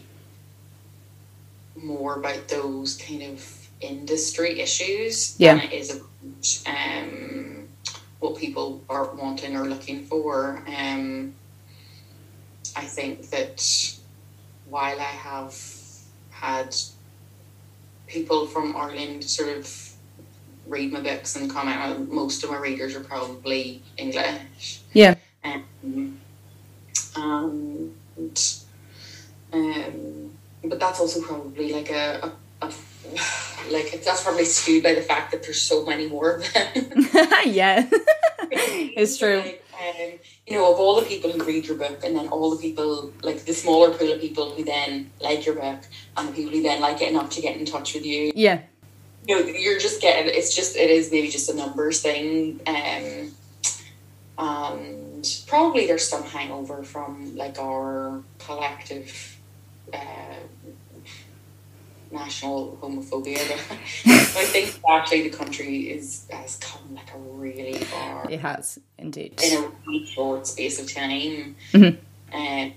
more 1.76 2.15
about 2.15 2.47
those 2.47 2.95
kind 2.95 3.24
of 3.24 3.67
industry 3.82 4.61
issues 4.61 5.38
yeah. 5.38 5.55
than 5.55 5.65
it 5.65 5.74
is 5.74 5.89
about 5.91 6.63
um, 6.65 7.67
what 8.21 8.38
people 8.38 8.82
are 8.88 9.13
wanting 9.15 9.57
or 9.57 9.65
looking 9.65 10.05
for. 10.05 10.63
Um, 10.65 11.36
I 12.76 12.86
think 12.86 13.30
that 13.32 13.61
while 14.74 14.99
I 14.99 15.13
have 15.30 15.55
had 16.32 16.76
people 18.07 18.47
from 18.47 18.76
Ireland 18.76 19.24
sort 19.24 19.55
of 19.55 19.93
read 20.67 20.91
my 20.91 20.99
books 20.99 21.36
and 21.36 21.47
comment 21.47 21.78
on 21.78 22.13
most 22.13 22.43
of 22.43 22.49
my 22.49 22.57
readers 22.57 22.95
are 22.95 23.03
probably 23.03 23.84
English. 23.97 24.82
Yeah. 24.93 25.13
Um, 25.43 26.19
and 28.17 28.53
um, 29.53 30.32
but 30.63 30.80
that's 30.80 30.99
also 30.99 31.21
probably 31.21 31.71
like 31.71 31.91
a, 31.91 32.34
a, 32.63 32.65
a 32.65 32.74
like 33.71 34.01
that's 34.03 34.24
probably 34.24 34.45
skewed 34.45 34.82
by 34.82 34.95
the 34.95 35.01
fact 35.01 35.32
that 35.34 35.43
there's 35.43 35.61
so 35.61 35.86
many 35.86 36.07
more 36.07 36.38
of 36.38 36.53
them. 36.53 36.65
yeah, 37.45 37.88
it's 38.51 39.19
true. 39.19 39.41
Like, 39.41 39.62
um, 39.84 40.11
you 40.47 40.57
know, 40.57 40.71
of 40.71 40.79
all 40.79 40.99
the 40.99 41.05
people 41.05 41.31
who 41.31 41.43
read 41.43 41.65
your 41.65 41.77
book, 41.77 42.03
and 42.03 42.15
then 42.15 42.27
all 42.29 42.49
the 42.51 42.61
people, 42.61 43.11
like 43.21 43.45
the 43.45 43.53
smaller 43.53 43.91
pool 43.91 44.11
of 44.11 44.21
people 44.21 44.51
who 44.51 44.63
then 44.63 45.11
like 45.19 45.45
your 45.45 45.55
book, 45.55 45.81
and 46.17 46.29
the 46.29 46.34
people 46.34 46.51
who 46.51 46.61
then 46.61 46.81
like 46.81 47.01
it 47.01 47.09
enough 47.09 47.29
to 47.31 47.41
get 47.41 47.57
in 47.57 47.65
touch 47.65 47.93
with 47.93 48.05
you. 48.05 48.31
Yeah. 48.36 48.61
You 49.27 49.39
know, 49.39 49.45
you're 49.45 49.79
just 49.79 50.01
getting, 50.01 50.34
it's 50.34 50.53
just, 50.55 50.75
it 50.75 50.89
is 50.89 51.11
maybe 51.11 51.29
just 51.29 51.49
a 51.49 51.55
numbers 51.55 52.01
thing. 52.01 52.59
Um, 52.67 53.31
and 54.38 55.43
probably 55.47 55.88
there's 55.88 56.07
some 56.07 56.23
hangover 56.23 56.84
from 56.84 57.36
like 57.36 57.57
our 57.59 58.21
collective 58.39 59.39
uh, 59.93 60.39
national 62.14 62.78
homophobia. 62.82 63.38
I 64.05 64.45
think 64.45 64.80
actually 64.89 65.30
the 65.30 65.36
country 65.36 65.91
is 65.91 66.28
has 66.32 66.57
come 66.57 66.95
like 66.95 67.14
a 67.14 67.18
really 67.18 67.80
far. 67.80 68.30
It 68.30 68.39
has 68.39 68.80
indeed 68.97 69.41
in 69.43 69.64
a 69.64 69.72
really 69.86 70.05
short 70.05 70.47
space 70.47 70.80
of 70.80 70.93
time. 70.93 71.55
Mm-hmm. 71.74 72.36
Um, 72.36 72.74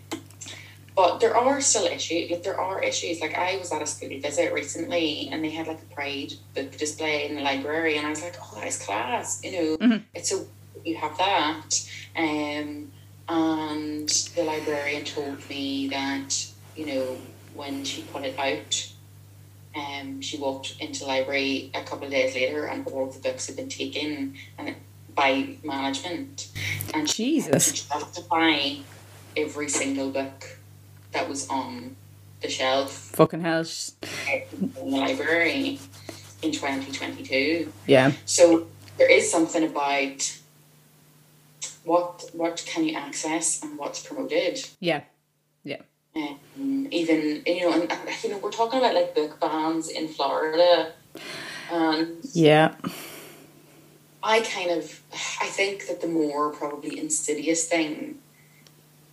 but 0.97 1.20
there 1.20 1.37
are 1.37 1.61
still 1.61 1.84
issues. 1.84 2.30
Like 2.30 2.43
there 2.43 2.59
are 2.59 2.82
issues. 2.82 3.20
Like 3.20 3.37
I 3.37 3.59
was 3.59 3.70
at 3.70 3.82
a 3.82 3.87
school 3.87 4.18
visit 4.18 4.53
recently, 4.53 5.28
and 5.30 5.45
they 5.45 5.51
had 5.51 5.66
like 5.66 5.82
a 5.82 5.95
pride 5.95 6.32
book 6.55 6.76
display 6.76 7.28
in 7.28 7.37
the 7.37 7.43
library, 7.43 7.99
and 7.99 8.07
I 8.07 8.11
was 8.11 8.22
like, 8.22 8.37
"Oh, 8.41 8.53
that 8.57 8.66
is 8.66 8.78
class!" 8.78 9.41
You 9.45 9.53
know, 9.53 9.76
mm-hmm. 9.76 10.03
it's 10.14 10.30
so 10.30 10.47
you 10.84 10.97
have 10.97 11.16
that. 11.18 11.70
Um, 12.16 12.93
and 13.28 14.09
the 14.09 14.45
librarian 14.45 15.05
told 15.05 15.49
me 15.51 15.89
that 15.89 16.47
you 16.76 16.87
know 16.87 17.16
when 17.55 17.84
she 17.84 18.03
put 18.03 18.24
it 18.24 18.39
out 18.39 18.93
um, 19.76 20.20
she 20.20 20.38
walked 20.38 20.76
into 20.80 21.00
the 21.00 21.06
library 21.06 21.70
a 21.74 21.82
couple 21.82 22.06
of 22.06 22.10
days 22.10 22.34
later, 22.34 22.64
and 22.66 22.86
all 22.88 23.06
the 23.06 23.18
books 23.18 23.46
had 23.46 23.56
been 23.56 23.68
taken 23.68 24.34
and 24.58 24.76
by 25.14 25.56
management. 25.64 26.48
And 26.94 27.06
Jesus, 27.08 27.74
she 27.74 27.84
had 27.90 28.12
to 28.14 28.22
buy 28.22 28.78
every 29.36 29.68
single 29.68 30.10
book 30.10 30.58
that 31.12 31.28
was 31.28 31.48
on 31.48 31.96
the 32.42 32.48
shelf. 32.48 32.92
Fucking 32.92 33.40
hell! 33.40 33.66
In 34.32 34.72
the 34.74 34.80
library 34.82 35.80
in 36.42 36.52
twenty 36.52 36.92
twenty 36.92 37.22
two. 37.22 37.72
Yeah. 37.86 38.12
So 38.24 38.68
there 38.98 39.10
is 39.10 39.30
something 39.30 39.64
about 39.64 40.38
what 41.84 42.30
what 42.32 42.62
can 42.66 42.84
you 42.84 42.94
access 42.94 43.62
and 43.62 43.78
what's 43.78 44.06
promoted. 44.06 44.68
Yeah. 44.80 45.02
Um, 46.16 46.88
even 46.90 47.42
you 47.46 47.60
know, 47.68 47.72
and, 47.72 47.92
you 48.22 48.30
know, 48.30 48.38
we're 48.38 48.50
talking 48.50 48.78
about 48.78 48.94
like 48.94 49.14
book 49.14 49.38
bans 49.38 49.88
in 49.88 50.08
Florida, 50.08 50.92
and 51.70 52.16
yeah, 52.32 52.74
I 54.22 54.40
kind 54.40 54.70
of 54.70 55.02
I 55.12 55.46
think 55.46 55.86
that 55.88 56.00
the 56.00 56.08
more 56.08 56.50
probably 56.50 56.98
insidious 56.98 57.68
thing 57.68 58.18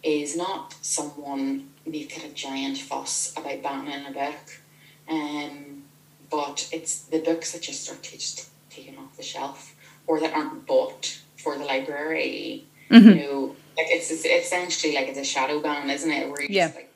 is 0.02 0.38
not 0.38 0.76
someone 0.82 1.70
making 1.86 2.24
a 2.24 2.34
giant 2.34 2.78
fuss 2.78 3.34
about 3.36 3.62
banning 3.62 4.06
a 4.06 4.12
book, 4.12 4.62
um, 5.10 5.84
but 6.32 6.70
it's 6.72 7.02
the 7.04 7.20
books 7.20 7.52
that 7.52 7.64
just 7.64 7.92
are 7.92 8.02
just 8.02 8.50
taken 8.70 8.98
off 8.98 9.18
the 9.18 9.24
shelf 9.24 9.76
or 10.08 10.20
that 10.22 10.34
aren't 10.34 10.66
bought 10.66 11.20
for 11.38 11.58
the 11.58 11.66
library. 11.66 12.66
Mm-hmm. 12.90 13.10
You 13.10 13.16
know, 13.16 13.56
like 13.76 13.88
it's, 13.90 14.10
it's 14.12 14.26
essentially 14.26 14.96
like 14.96 15.08
it's 15.08 15.20
a 15.20 15.24
shadow 15.26 15.62
ban, 15.62 15.90
isn't 15.90 16.10
it? 16.12 16.30
Where 16.30 16.42
you 16.42 16.48
Yeah. 16.50 16.68
just 16.68 16.76
like 16.76 16.93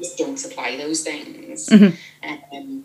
just 0.00 0.18
don't 0.18 0.36
supply 0.38 0.76
those 0.76 1.02
things, 1.02 1.68
Mhm. 1.68 1.96
um, 2.52 2.84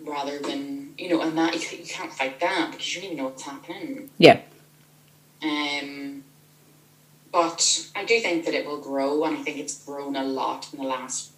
rather 0.00 0.38
than 0.38 0.94
you 0.98 1.08
know, 1.08 1.20
and 1.22 1.36
that 1.38 1.54
you, 1.54 1.78
you 1.78 1.86
can't 1.86 2.12
fight 2.12 2.38
that 2.40 2.70
because 2.70 2.94
you 2.94 3.00
don't 3.00 3.12
even 3.12 3.16
know 3.18 3.24
what's 3.30 3.42
happening. 3.42 4.10
Yeah. 4.18 4.40
Um, 5.42 6.24
but 7.32 7.88
I 7.96 8.04
do 8.04 8.20
think 8.20 8.44
that 8.44 8.54
it 8.54 8.64
will 8.66 8.80
grow, 8.80 9.24
and 9.24 9.36
I 9.36 9.42
think 9.42 9.58
it's 9.58 9.82
grown 9.84 10.14
a 10.16 10.24
lot 10.24 10.68
in 10.72 10.78
the 10.78 10.84
last 10.86 11.30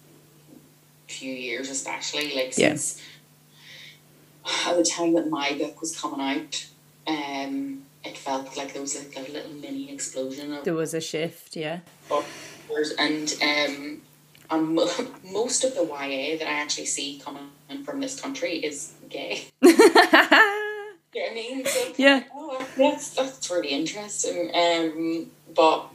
few 1.07 1.33
years, 1.33 1.69
especially 1.69 2.35
like 2.35 2.57
Yeah. 2.57 2.75
since 2.75 3.01
at 4.65 4.77
the 4.77 4.83
time 4.83 5.13
that 5.13 5.29
my 5.29 5.53
book 5.53 5.81
was 5.81 5.97
coming 5.99 6.21
out. 6.21 6.65
Um, 7.07 7.83
it 8.03 8.17
felt 8.17 8.55
like 8.55 8.73
there 8.73 8.81
was 8.81 8.95
like 8.95 9.15
a 9.17 9.31
little 9.31 9.51
mini 9.53 9.91
explosion 9.91 10.53
of 10.53 10.63
There 10.63 10.73
was 10.73 10.93
a 10.93 11.01
shift, 11.01 11.55
yeah. 11.55 11.79
and 12.99 13.35
um, 13.41 14.01
and 14.49 14.75
mo- 14.75 14.89
most 15.31 15.63
of 15.63 15.75
the 15.75 15.83
YA 15.83 16.37
that 16.39 16.47
I 16.47 16.53
actually 16.61 16.85
see 16.85 17.19
coming 17.23 17.49
from 17.83 17.99
this 17.99 18.19
country 18.19 18.57
is 18.57 18.93
gay. 19.09 19.45
You 21.13 21.23
know 21.23 21.29
what 21.29 21.31
I 21.31 21.35
mean? 21.35 21.65
So 21.65 21.93
yeah. 21.97 22.23
Oh, 22.35 22.67
that's 22.77 23.15
that's 23.15 23.49
really 23.49 23.69
interesting. 23.69 24.51
Um, 24.53 25.31
but 25.55 25.87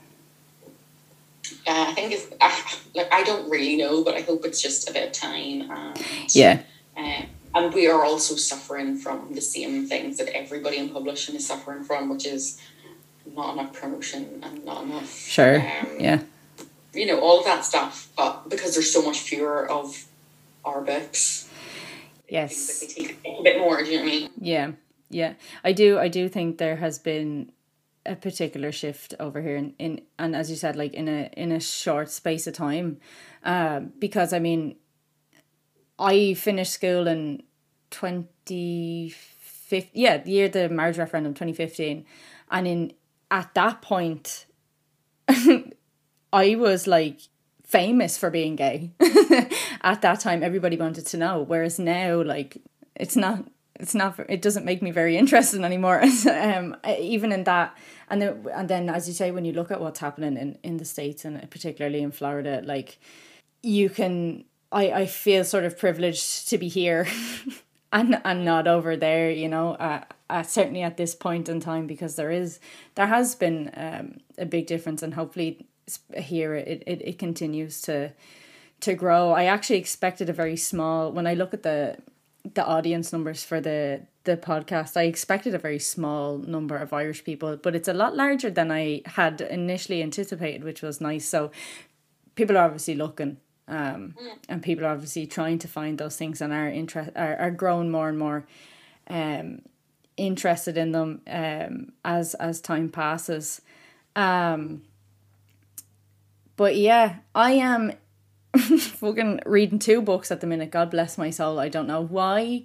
uh, 1.67 1.85
I 1.89 1.93
think 1.95 2.13
it's 2.13 2.27
uh, 2.41 2.51
like 2.97 3.13
I 3.13 3.23
don't 3.23 3.49
really 3.49 3.77
know, 3.77 4.03
but 4.03 4.15
I 4.17 4.23
hope 4.23 4.45
it's 4.45 4.61
just 4.61 4.89
a 4.91 4.93
bit 4.93 5.07
of 5.09 5.13
time. 5.13 5.71
And, 5.71 6.01
Yeah. 6.31 6.63
Uh, 6.97 7.23
and 7.55 7.73
we 7.73 7.87
are 7.87 8.05
also 8.05 8.35
suffering 8.35 8.97
from 8.97 9.35
the 9.35 9.41
same 9.43 9.87
things 9.87 10.17
that 10.17 10.35
everybody 10.35 10.79
in 10.79 10.89
publishing 10.89 11.37
is 11.37 11.47
suffering 11.47 11.85
from, 11.85 12.09
which 12.09 12.27
is 12.27 12.61
not 13.37 13.53
enough 13.53 13.75
promotion 13.75 14.41
and 14.43 14.65
not 14.65 14.85
enough. 14.85 15.09
Sure. 15.15 15.61
Um, 15.61 16.01
Yeah. 16.01 16.23
You 16.95 17.07
know 17.07 17.21
all 17.21 17.39
of 17.39 17.45
that 17.47 17.65
stuff, 17.65 18.11
but 18.17 18.49
because 18.51 18.75
there's 18.75 18.93
so 18.93 19.03
much 19.03 19.21
fewer 19.21 19.69
of 19.71 20.05
our 20.65 20.81
books, 20.83 21.49
Yes. 22.29 22.83
a 22.99 23.43
bit 23.43 23.59
more. 23.59 23.83
Do 23.83 23.91
you 23.91 23.99
know 23.99 24.05
what 24.05 24.13
I 24.13 24.17
mean? 24.19 24.31
Yeah, 24.41 24.73
yeah. 25.11 25.35
I 25.65 25.73
do. 25.73 25.99
I 25.99 26.09
do 26.09 26.29
think 26.29 26.59
there 26.59 26.77
has 26.77 26.99
been 26.99 27.53
a 28.05 28.17
particular 28.17 28.73
shift 28.73 29.15
over 29.21 29.41
here 29.41 29.57
in, 29.57 29.75
in 29.79 30.01
and 30.19 30.35
as 30.35 30.51
you 30.51 30.57
said, 30.57 30.75
like 30.77 30.95
in 30.95 31.09
a 31.09 31.31
in 31.37 31.53
a 31.53 31.61
short 31.61 32.11
space 32.11 32.47
of 32.47 32.55
time, 32.55 32.99
um, 33.45 33.93
because 33.99 34.33
I 34.33 34.39
mean, 34.39 34.77
I 35.99 36.35
finished 36.35 36.73
school 36.73 37.07
in 37.07 37.43
twenty 37.91 39.11
fifteen. 39.41 40.03
Yeah, 40.03 40.19
the 40.19 40.31
year 40.31 40.49
the 40.49 40.69
marriage 40.69 40.99
referendum, 40.99 41.35
twenty 41.35 41.53
fifteen, 41.53 42.07
and 42.51 42.67
in 42.67 42.93
at 43.31 43.55
that 43.55 43.83
point, 43.83 44.47
I 46.33 46.55
was 46.55 46.87
like 46.87 47.21
famous 47.65 48.19
for 48.19 48.31
being 48.31 48.57
gay. 48.57 48.93
At 49.83 50.03
that 50.03 50.21
time, 50.21 50.43
everybody 50.43 50.77
wanted 50.77 51.07
to 51.07 51.17
know. 51.17 51.43
Whereas 51.43 51.79
now, 51.79 52.23
like, 52.23 52.59
it's 52.95 53.17
not. 53.17 53.45
It's 53.77 53.95
not. 53.95 54.19
It 54.29 54.43
doesn't 54.43 54.65
make 54.65 54.83
me 54.83 54.91
very 54.91 55.17
interested 55.17 55.63
anymore. 55.63 56.03
um, 56.31 56.77
even 56.87 57.33
in 57.33 57.45
that, 57.45 57.77
and 58.09 58.23
then 58.23 58.47
and 58.55 58.69
then, 58.69 58.89
as 58.89 59.09
you 59.09 59.15
say, 59.15 59.31
when 59.31 59.45
you 59.45 59.53
look 59.53 59.71
at 59.71 59.81
what's 59.81 60.01
happening 60.01 60.37
in 60.37 60.59
in 60.63 60.77
the 60.77 60.85
states 60.85 61.25
and 61.25 61.51
particularly 61.51 62.03
in 62.03 62.13
Florida, 62.13 62.63
like, 62.65 62.99
you 63.63 63.89
can. 63.91 64.45
I 64.71 64.91
I 65.03 65.07
feel 65.07 65.45
sort 65.45 65.65
of 65.65 65.79
privileged 65.79 66.49
to 66.51 66.59
be 66.59 66.69
here. 66.69 67.07
and 67.93 68.21
and 68.25 68.43
not 68.43 68.67
over 68.67 68.97
there 68.97 69.31
you 69.31 69.49
know 69.49 69.75
uh, 69.75 70.03
uh, 70.31 70.43
certainly 70.43 70.81
at 70.81 70.97
this 70.97 71.15
point 71.15 71.47
in 71.47 71.61
time 71.61 71.87
because 71.87 72.17
there 72.17 72.31
is 72.31 72.59
there 72.95 73.07
has 73.07 73.35
been 73.35 73.71
um, 73.75 74.17
a 74.39 74.47
big 74.47 74.67
difference 74.67 75.03
and 75.03 75.13
hopefully 75.13 75.67
here 76.17 76.55
it, 76.55 76.83
it, 76.87 77.03
it 77.03 77.19
continues 77.19 77.81
to 77.83 78.13
to 78.81 78.95
grow. 78.95 79.31
I 79.31 79.45
actually 79.45 79.79
expected 79.79 80.29
a 80.29 80.33
very 80.33 80.57
small 80.57 81.13
when 81.13 81.27
i 81.27 81.35
look 81.35 81.55
at 81.55 81.63
the 81.63 81.97
the 82.55 82.65
audience 82.65 83.13
numbers 83.13 83.45
for 83.45 83.61
the 83.61 84.03
the 84.25 84.37
podcast 84.37 84.97
i 84.97 85.03
expected 85.03 85.55
a 85.55 85.59
very 85.59 85.79
small 85.79 86.39
number 86.39 86.77
of 86.77 86.93
irish 86.93 87.25
people 87.25 87.57
but 87.57 87.75
it's 87.75 87.89
a 87.89 87.93
lot 87.93 88.17
larger 88.17 88.51
than 88.51 88.71
i 88.71 89.01
had 89.07 89.41
initially 89.41 90.03
anticipated 90.03 90.65
which 90.65 90.83
was 90.83 91.01
nice. 91.01 91.25
So 91.25 91.51
people 92.35 92.57
are 92.57 92.65
obviously 92.65 92.95
looking 92.95 93.39
um, 93.69 94.15
and 94.49 94.63
people 94.63 94.85
are 94.85 94.93
obviously 94.93 95.27
trying 95.27 95.59
to 95.59 95.69
find 95.69 95.99
those 95.99 96.17
things 96.17 96.41
and 96.41 96.53
are 96.53 96.69
interest 96.69 97.11
are, 97.17 97.37
are 97.37 97.51
growing 97.51 97.91
more 97.91 98.09
and 98.09 98.19
more 98.19 98.45
um, 99.09 99.63
interested 100.17 100.77
in 100.77 100.93
them 100.93 101.23
um, 101.27 101.93
as 102.05 102.35
as 102.35 102.61
time 102.61 102.89
passes. 102.89 103.61
Um, 104.15 104.83
but 106.57 106.77
yeah 106.77 107.17
I 107.35 107.53
am 107.53 107.93
fucking 108.57 109.41
reading 109.47 109.79
two 109.79 110.03
books 110.03 110.31
at 110.31 110.41
the 110.41 110.47
minute 110.47 110.71
God 110.71 110.91
bless 110.91 111.19
my 111.19 111.31
soul 111.31 111.59
I 111.59 111.69
don't 111.69 111.87
know 111.87 112.03
why 112.03 112.65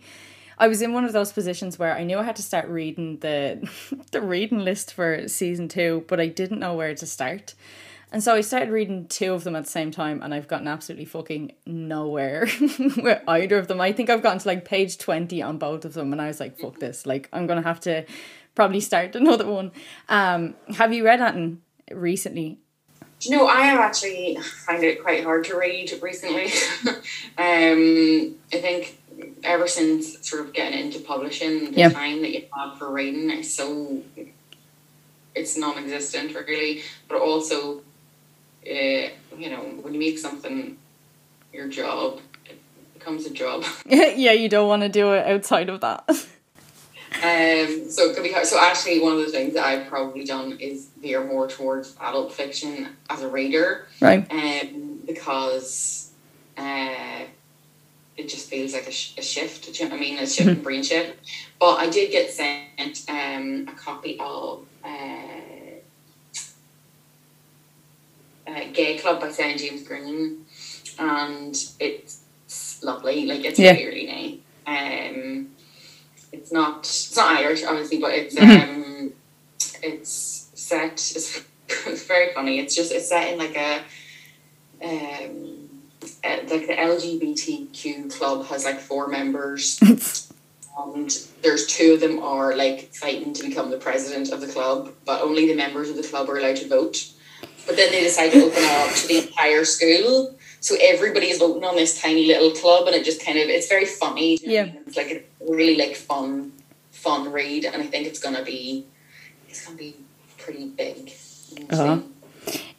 I 0.60 0.68
was 0.68 0.82
in 0.82 0.94
one 0.94 1.06
of 1.06 1.14
those 1.14 1.32
positions 1.32 1.78
where 1.78 1.96
I 1.96 2.04
knew 2.04 2.18
I 2.18 2.24
had 2.24 2.36
to 2.38 2.42
start 2.42 2.68
reading 2.68 3.20
the 3.20 3.70
the 4.12 4.22
reading 4.22 4.60
list 4.60 4.94
for 4.94 5.28
season 5.28 5.68
two 5.68 6.06
but 6.08 6.20
I 6.20 6.28
didn't 6.28 6.60
know 6.60 6.76
where 6.76 6.96
to 6.96 7.06
start 7.06 7.54
and 8.12 8.24
so 8.24 8.36
I 8.36 8.42
started 8.42 8.70
reading 8.70 9.08
two 9.08 9.34
of 9.34 9.44
them 9.44 9.56
at 9.56 9.66
the 9.66 9.70
same 9.70 9.92
time, 9.92 10.22
and 10.24 10.34
I've 10.34 10.48
gotten 10.48 10.68
absolutely 10.68 11.06
fucking 11.06 11.52
nowhere 11.66 12.48
with 12.98 13.22
either 13.28 13.58
of 13.58 13.68
them. 13.68 13.82
I 13.82 13.92
think 13.92 14.10
I've 14.10 14.24
gotten 14.24 14.40
to 14.40 14.48
like 14.48 14.64
page 14.64 14.98
20 14.98 15.42
on 15.42 15.58
both 15.58 15.84
of 15.84 15.94
them, 15.94 16.14
and 16.14 16.22
I 16.22 16.28
was 16.28 16.40
like, 16.40 16.58
fuck 16.58 16.80
this. 16.80 17.06
Like, 17.06 17.28
I'm 17.34 17.48
going 17.48 17.62
to 17.62 17.68
have 17.68 17.82
to 17.82 18.06
probably 18.56 18.80
start 18.80 19.16
another 19.16 19.46
one. 19.46 19.72
Um, 20.08 20.56
have 20.76 20.94
you 20.94 21.04
read 21.04 21.20
anything 21.20 21.62
recently? 21.92 22.60
Do 23.20 23.30
you 23.30 23.36
know, 23.36 23.48
I 23.48 23.62
have 23.62 23.80
actually 23.80 24.36
find 24.66 24.84
it 24.84 25.02
quite 25.02 25.24
hard 25.24 25.46
to 25.46 25.58
read 25.58 25.92
recently. 26.02 26.46
um, 27.38 28.36
I 28.54 28.62
think 28.62 29.00
ever 29.44 29.68
since 29.68 30.28
sort 30.28 30.44
of 30.46 30.54
getting 30.54 30.80
into 30.80 31.00
publishing, 31.00 31.72
the 31.72 31.80
Yeah. 31.80 31.90
time 31.90 32.22
that 32.22 32.32
you 32.32 32.44
have 32.56 32.78
for 32.78 32.92
reading 32.92 33.32
is 33.32 33.54
so 33.54 34.04
it's 35.34 35.58
non-existent 35.58 36.36
really. 36.36 36.84
But 37.08 37.20
also, 37.22 37.80
uh, 38.66 39.10
you 39.38 39.50
know, 39.50 39.62
when 39.82 39.94
you 39.94 40.00
make 40.00 40.18
something 40.20 40.78
your 41.54 41.68
job, 41.68 42.20
it 42.46 42.60
becomes 42.94 43.26
a 43.26 43.32
job. 43.32 43.64
yeah, 43.86 44.32
you 44.34 44.50
don't 44.50 44.68
want 44.68 44.84
to 44.84 44.90
do 44.90 45.14
it 45.14 45.26
outside 45.26 45.70
of 45.70 45.82
that. 45.82 46.08
Um, 47.24 47.90
so 47.90 48.10
it 48.10 48.16
could 48.16 48.24
be 48.24 48.32
hard. 48.32 48.46
So 48.46 48.60
actually, 48.60 49.00
one 49.00 49.14
of 49.14 49.20
the 49.20 49.32
things 49.32 49.54
that 49.56 49.66
I've 49.66 49.88
probably 49.88 50.24
done 50.24 50.58
is 50.60 50.90
veer 51.02 51.24
more 51.26 51.48
towards 51.48 51.96
adult 52.00 52.32
fiction 52.32 52.90
as 53.10 53.22
a 53.24 53.28
reader. 53.28 53.88
right. 54.02 54.26
um, 54.32 55.00
because 55.06 56.12
uh, 56.58 57.24
it 58.18 58.28
just 58.30 58.50
feels 58.50 58.74
like 58.74 58.88
a, 58.88 58.92
sh- 58.92 59.14
a 59.18 59.22
shift. 59.22 59.66
Do 59.66 59.72
you 59.72 59.90
know 59.90 59.96
what 59.96 60.02
I 60.02 60.02
mean? 60.02 60.20
A 60.20 60.28
shift 60.28 60.50
in 60.50 60.62
brain 60.62 60.84
shift. 60.84 61.18
But 61.60 61.76
I 61.80 61.90
did 61.90 62.12
get 62.12 62.30
sent 62.30 63.04
um, 63.10 63.68
a 63.68 63.72
copy 63.78 64.18
of 64.20 64.66
uh, 64.84 64.88
uh, 68.48 68.60
Gay 68.74 68.98
Club 68.98 69.20
by 69.22 69.32
Sarah 69.32 69.58
James 69.58 69.84
Green, 69.88 70.46
and 71.00 71.56
it's 71.80 72.22
lovely. 72.84 73.26
Like 73.26 73.44
it's 73.46 73.60
Yeah. 73.60 73.72
really 73.74 73.86
really 73.86 74.06
nice. 74.08 75.12
Um, 75.12 75.48
it's 76.38 76.52
not 76.52 76.80
it's 76.80 77.16
not 77.16 77.38
Irish 77.38 77.64
obviously, 77.64 78.00
but 78.00 78.14
it's 78.14 78.36
Mhm. 78.36 78.64
um, 78.64 79.14
it's 79.84 80.50
set. 80.56 80.94
It's, 80.94 81.42
it's 81.68 82.04
very 82.08 82.34
funny. 82.34 82.60
It's 82.60 82.76
just 82.76 82.92
it's 82.92 83.10
set 83.10 83.32
in 83.34 83.40
like 83.40 83.56
a 83.56 83.82
um, 84.84 85.70
uh, 86.24 86.38
like 86.50 86.68
the 86.68 86.76
LGBTQ 86.78 88.12
club 88.18 88.46
has 88.48 88.64
like 88.66 88.80
four 88.80 89.08
members, 89.08 89.80
and 90.80 91.10
there's 91.42 91.66
two 91.68 91.94
of 91.94 92.00
them 92.00 92.20
are 92.20 92.56
like 92.56 92.94
fighting 92.94 93.34
to 93.34 93.44
become 93.48 93.72
the 93.72 93.78
president 93.78 94.32
of 94.32 94.40
the 94.42 94.48
club, 94.48 94.94
but 95.06 95.22
only 95.22 95.48
the 95.48 95.56
members 95.56 95.90
of 95.90 95.96
the 95.96 96.04
club 96.04 96.30
are 96.30 96.38
allowed 96.38 96.58
to 96.58 96.68
vote. 96.68 97.10
But 97.66 97.76
then 97.76 97.92
they 97.92 98.02
decide 98.02 98.32
to 98.32 98.46
open 98.46 98.64
it 98.64 98.72
up 98.72 98.96
to 98.96 99.08
the 99.08 99.18
entire 99.28 99.66
school, 99.66 100.37
so 100.68 100.76
everybody 100.82 101.30
is 101.30 101.40
voting 101.40 101.64
on 101.64 101.78
this 101.78 102.02
tiny 102.02 102.26
little 102.26 102.52
club, 102.52 102.88
and 102.88 102.96
it 102.96 103.06
just 103.06 103.24
kind 103.24 103.40
of 103.40 103.48
it's 103.48 103.70
very 103.70 103.86
funny. 103.86 104.38
Yeah, 104.42 104.64
know 104.64 104.70
I 104.70 104.74
mean? 104.74 104.84
it's 104.86 104.98
like 104.98 105.12
a 105.40 105.50
really 105.50 105.78
like 105.78 105.96
fun, 105.96 106.52
fun 106.92 107.32
read, 107.32 107.64
and 107.64 107.82
I 107.82 107.86
think 107.86 108.06
it's 108.06 108.20
gonna 108.20 108.44
be 108.44 108.86
it's 109.48 109.66
gonna 109.66 109.78
be 109.78 109.96
pretty 110.38 110.68
big. 110.68 111.14
Uh-huh. 111.70 112.02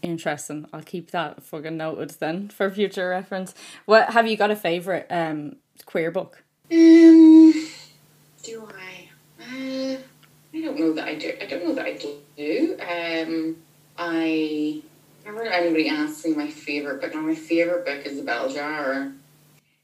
Interesting. 0.03 0.66
I'll 0.70 0.82
keep 0.82 1.12
that 1.12 1.43
fucking 1.43 1.78
noted 1.78 2.11
then 2.20 2.51
for 2.51 2.68
future 2.68 3.09
reference. 3.09 3.55
What 3.86 4.11
have 4.11 4.26
you 4.26 4.36
got 4.36 4.51
a 4.51 4.57
favorite 4.57 5.07
um 5.09 5.57
queer 5.86 6.11
book? 6.11 6.43
Um, 6.70 7.68
do 8.43 8.68
I? 8.68 9.09
Uh, 9.41 9.97
I 10.53 10.61
don't 10.61 10.78
know 10.78 10.93
that 10.93 11.07
I 11.07 11.14
do. 11.14 11.32
I 11.41 11.47
don't 11.47 11.64
know 11.64 11.74
that 11.74 11.86
I 11.86 11.95
do. 12.36 12.76
Um, 12.82 13.57
I 13.97 14.82
whenever 15.29 15.53
anybody 15.53 15.89
asks 15.89 16.24
me 16.24 16.35
my 16.35 16.49
favorite 16.49 17.01
book, 17.01 17.14
now 17.14 17.20
my 17.20 17.35
favorite 17.35 17.85
book 17.85 18.07
is 18.07 18.16
The 18.16 18.22
Bell 18.22 18.49
Jar. 18.49 19.12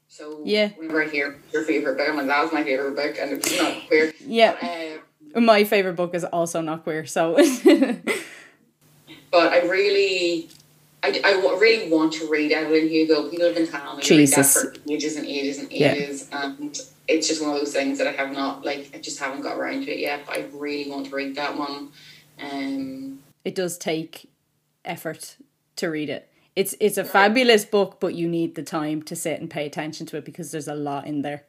So 0.07 0.41
Yeah. 0.43 0.69
whenever 0.69 1.03
I 1.03 1.09
hear 1.09 1.39
your 1.53 1.63
favorite 1.63 1.97
book, 1.97 2.07
I'm 2.09 2.17
like, 2.17 2.27
that 2.27 2.43
was 2.43 2.53
my 2.53 2.63
favorite 2.63 2.95
book, 2.95 3.15
and 3.19 3.31
it's 3.33 3.57
not 3.57 3.87
queer. 3.87 4.13
Yeah. 4.19 4.99
Uh, 5.35 5.39
my 5.39 5.63
favorite 5.63 5.95
book 5.95 6.15
is 6.15 6.23
also 6.23 6.61
not 6.61 6.83
queer, 6.83 7.05
so. 7.05 7.35
but 9.31 9.53
I 9.53 9.61
really, 9.67 10.49
I, 11.03 11.21
I 11.23 11.33
really 11.59 11.91
want 11.91 12.13
to 12.13 12.29
read 12.29 12.51
Evelyn 12.51 12.87
Hugo. 12.87 13.29
People 13.29 13.47
have 13.47 13.55
been 13.55 13.67
telling 13.67 13.97
me 13.97 14.03
Jesus. 14.03 14.55
read 14.55 14.73
that 14.73 14.77
for 14.77 14.91
ages 14.91 15.15
and 15.17 15.27
ages 15.27 15.59
and 15.59 15.71
ages, 15.71 16.29
yeah. 16.31 16.45
and 16.45 16.79
it's 17.07 17.27
just 17.27 17.41
one 17.41 17.51
of 17.51 17.59
those 17.59 17.73
things 17.73 17.97
that 17.99 18.07
I 18.07 18.13
have 18.13 18.31
not 18.31 18.65
like. 18.65 18.89
I 18.95 18.99
just 18.99 19.19
haven't 19.19 19.41
got 19.41 19.57
around 19.57 19.85
to 19.85 19.91
it 19.91 19.99
yet. 19.99 20.25
But 20.25 20.37
I 20.37 20.45
really 20.53 20.89
want 20.89 21.07
to 21.07 21.15
read 21.15 21.35
that 21.35 21.57
one. 21.57 21.89
Um, 22.39 23.19
it 23.43 23.53
does 23.53 23.77
take 23.77 24.29
effort 24.85 25.37
to 25.77 25.87
read 25.87 26.09
it. 26.09 26.29
It's 26.55 26.73
it's 26.79 26.97
a 26.97 27.03
fabulous 27.03 27.65
book, 27.65 27.97
but 27.99 28.15
you 28.15 28.29
need 28.29 28.55
the 28.55 28.63
time 28.63 29.01
to 29.03 29.15
sit 29.15 29.41
and 29.41 29.49
pay 29.49 29.65
attention 29.65 30.05
to 30.07 30.17
it 30.17 30.25
because 30.25 30.51
there's 30.51 30.69
a 30.69 30.75
lot 30.75 31.05
in 31.05 31.21
there. 31.21 31.43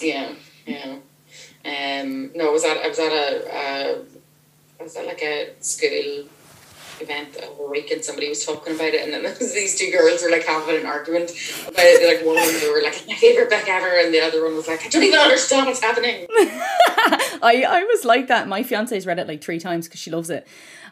Yeah, 0.00 0.32
yeah. 0.66 0.96
Um, 1.64 2.30
no, 2.34 2.48
I 2.48 2.52
was 2.52 2.64
at 2.64 2.78
I 2.78 2.88
was 2.88 2.98
at 2.98 3.12
a 3.12 3.54
uh, 3.54 3.98
I 4.80 4.82
was 4.82 4.96
at 4.96 5.06
like 5.06 5.22
a 5.22 5.50
school 5.60 6.26
event 7.00 7.36
over 7.36 7.64
a 7.64 7.70
week 7.70 7.90
and 7.90 8.04
somebody 8.04 8.28
was 8.28 8.44
talking 8.44 8.74
about 8.74 8.88
it 8.88 9.02
and 9.02 9.12
then 9.12 9.34
these 9.40 9.78
two 9.78 9.90
girls 9.90 10.22
were 10.22 10.30
like 10.30 10.44
having 10.44 10.80
an 10.80 10.86
argument 10.86 11.30
about 11.66 11.74
it. 11.78 12.06
Like 12.06 12.26
one 12.26 12.38
of 12.38 12.60
them 12.60 12.72
were 12.72 12.82
like, 12.82 13.04
my 13.08 13.14
favourite 13.14 13.50
book 13.50 13.68
ever 13.68 13.98
and 14.00 14.12
the 14.12 14.20
other 14.20 14.44
one 14.44 14.56
was 14.56 14.68
like, 14.68 14.84
I 14.84 14.88
don't 14.88 15.02
even 15.02 15.18
understand 15.18 15.66
what's 15.66 15.80
happening. 15.80 16.26
I, 16.30 17.64
I 17.68 17.84
was 17.84 18.04
like 18.04 18.28
that. 18.28 18.48
My 18.48 18.62
fiance's 18.62 19.06
read 19.06 19.18
it 19.18 19.28
like 19.28 19.42
three 19.42 19.58
times 19.58 19.86
because 19.86 20.00
she 20.00 20.10
loves 20.10 20.30
it. 20.30 20.46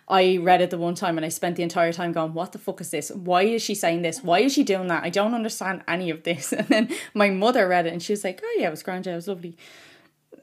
I 0.07 0.37
read 0.37 0.61
it 0.61 0.71
the 0.71 0.79
one 0.79 0.95
time 0.95 1.17
and 1.17 1.25
I 1.25 1.31
spent 1.31 1.57
the 1.57 1.63
entire 1.63 1.93
time 1.93 2.13
going, 2.13 2.35
What 2.35 2.53
the 2.53 2.59
fuck 2.59 2.81
is 2.81 2.91
this? 2.91 3.11
Why 3.11 3.43
is 3.43 3.63
she 3.63 3.75
saying 3.75 4.03
this? 4.03 4.23
Why 4.23 4.41
is 4.41 4.53
she 4.53 4.63
doing 4.63 4.89
that? 4.89 5.03
I 5.03 5.11
don't 5.11 5.35
understand 5.35 5.83
any 5.89 6.11
of 6.11 6.23
this. 6.25 6.53
And 6.59 6.69
then 6.69 6.95
my 7.15 7.31
mother 7.31 7.67
read 7.69 7.87
it 7.87 7.93
and 7.93 8.03
she 8.03 8.13
was 8.13 8.25
like, 8.25 8.41
Oh 8.43 8.57
yeah, 8.59 8.69
it 8.69 8.71
was 8.71 8.83
grand, 8.83 9.07
it 9.07 9.15
was 9.15 9.29
lovely. 9.29 9.57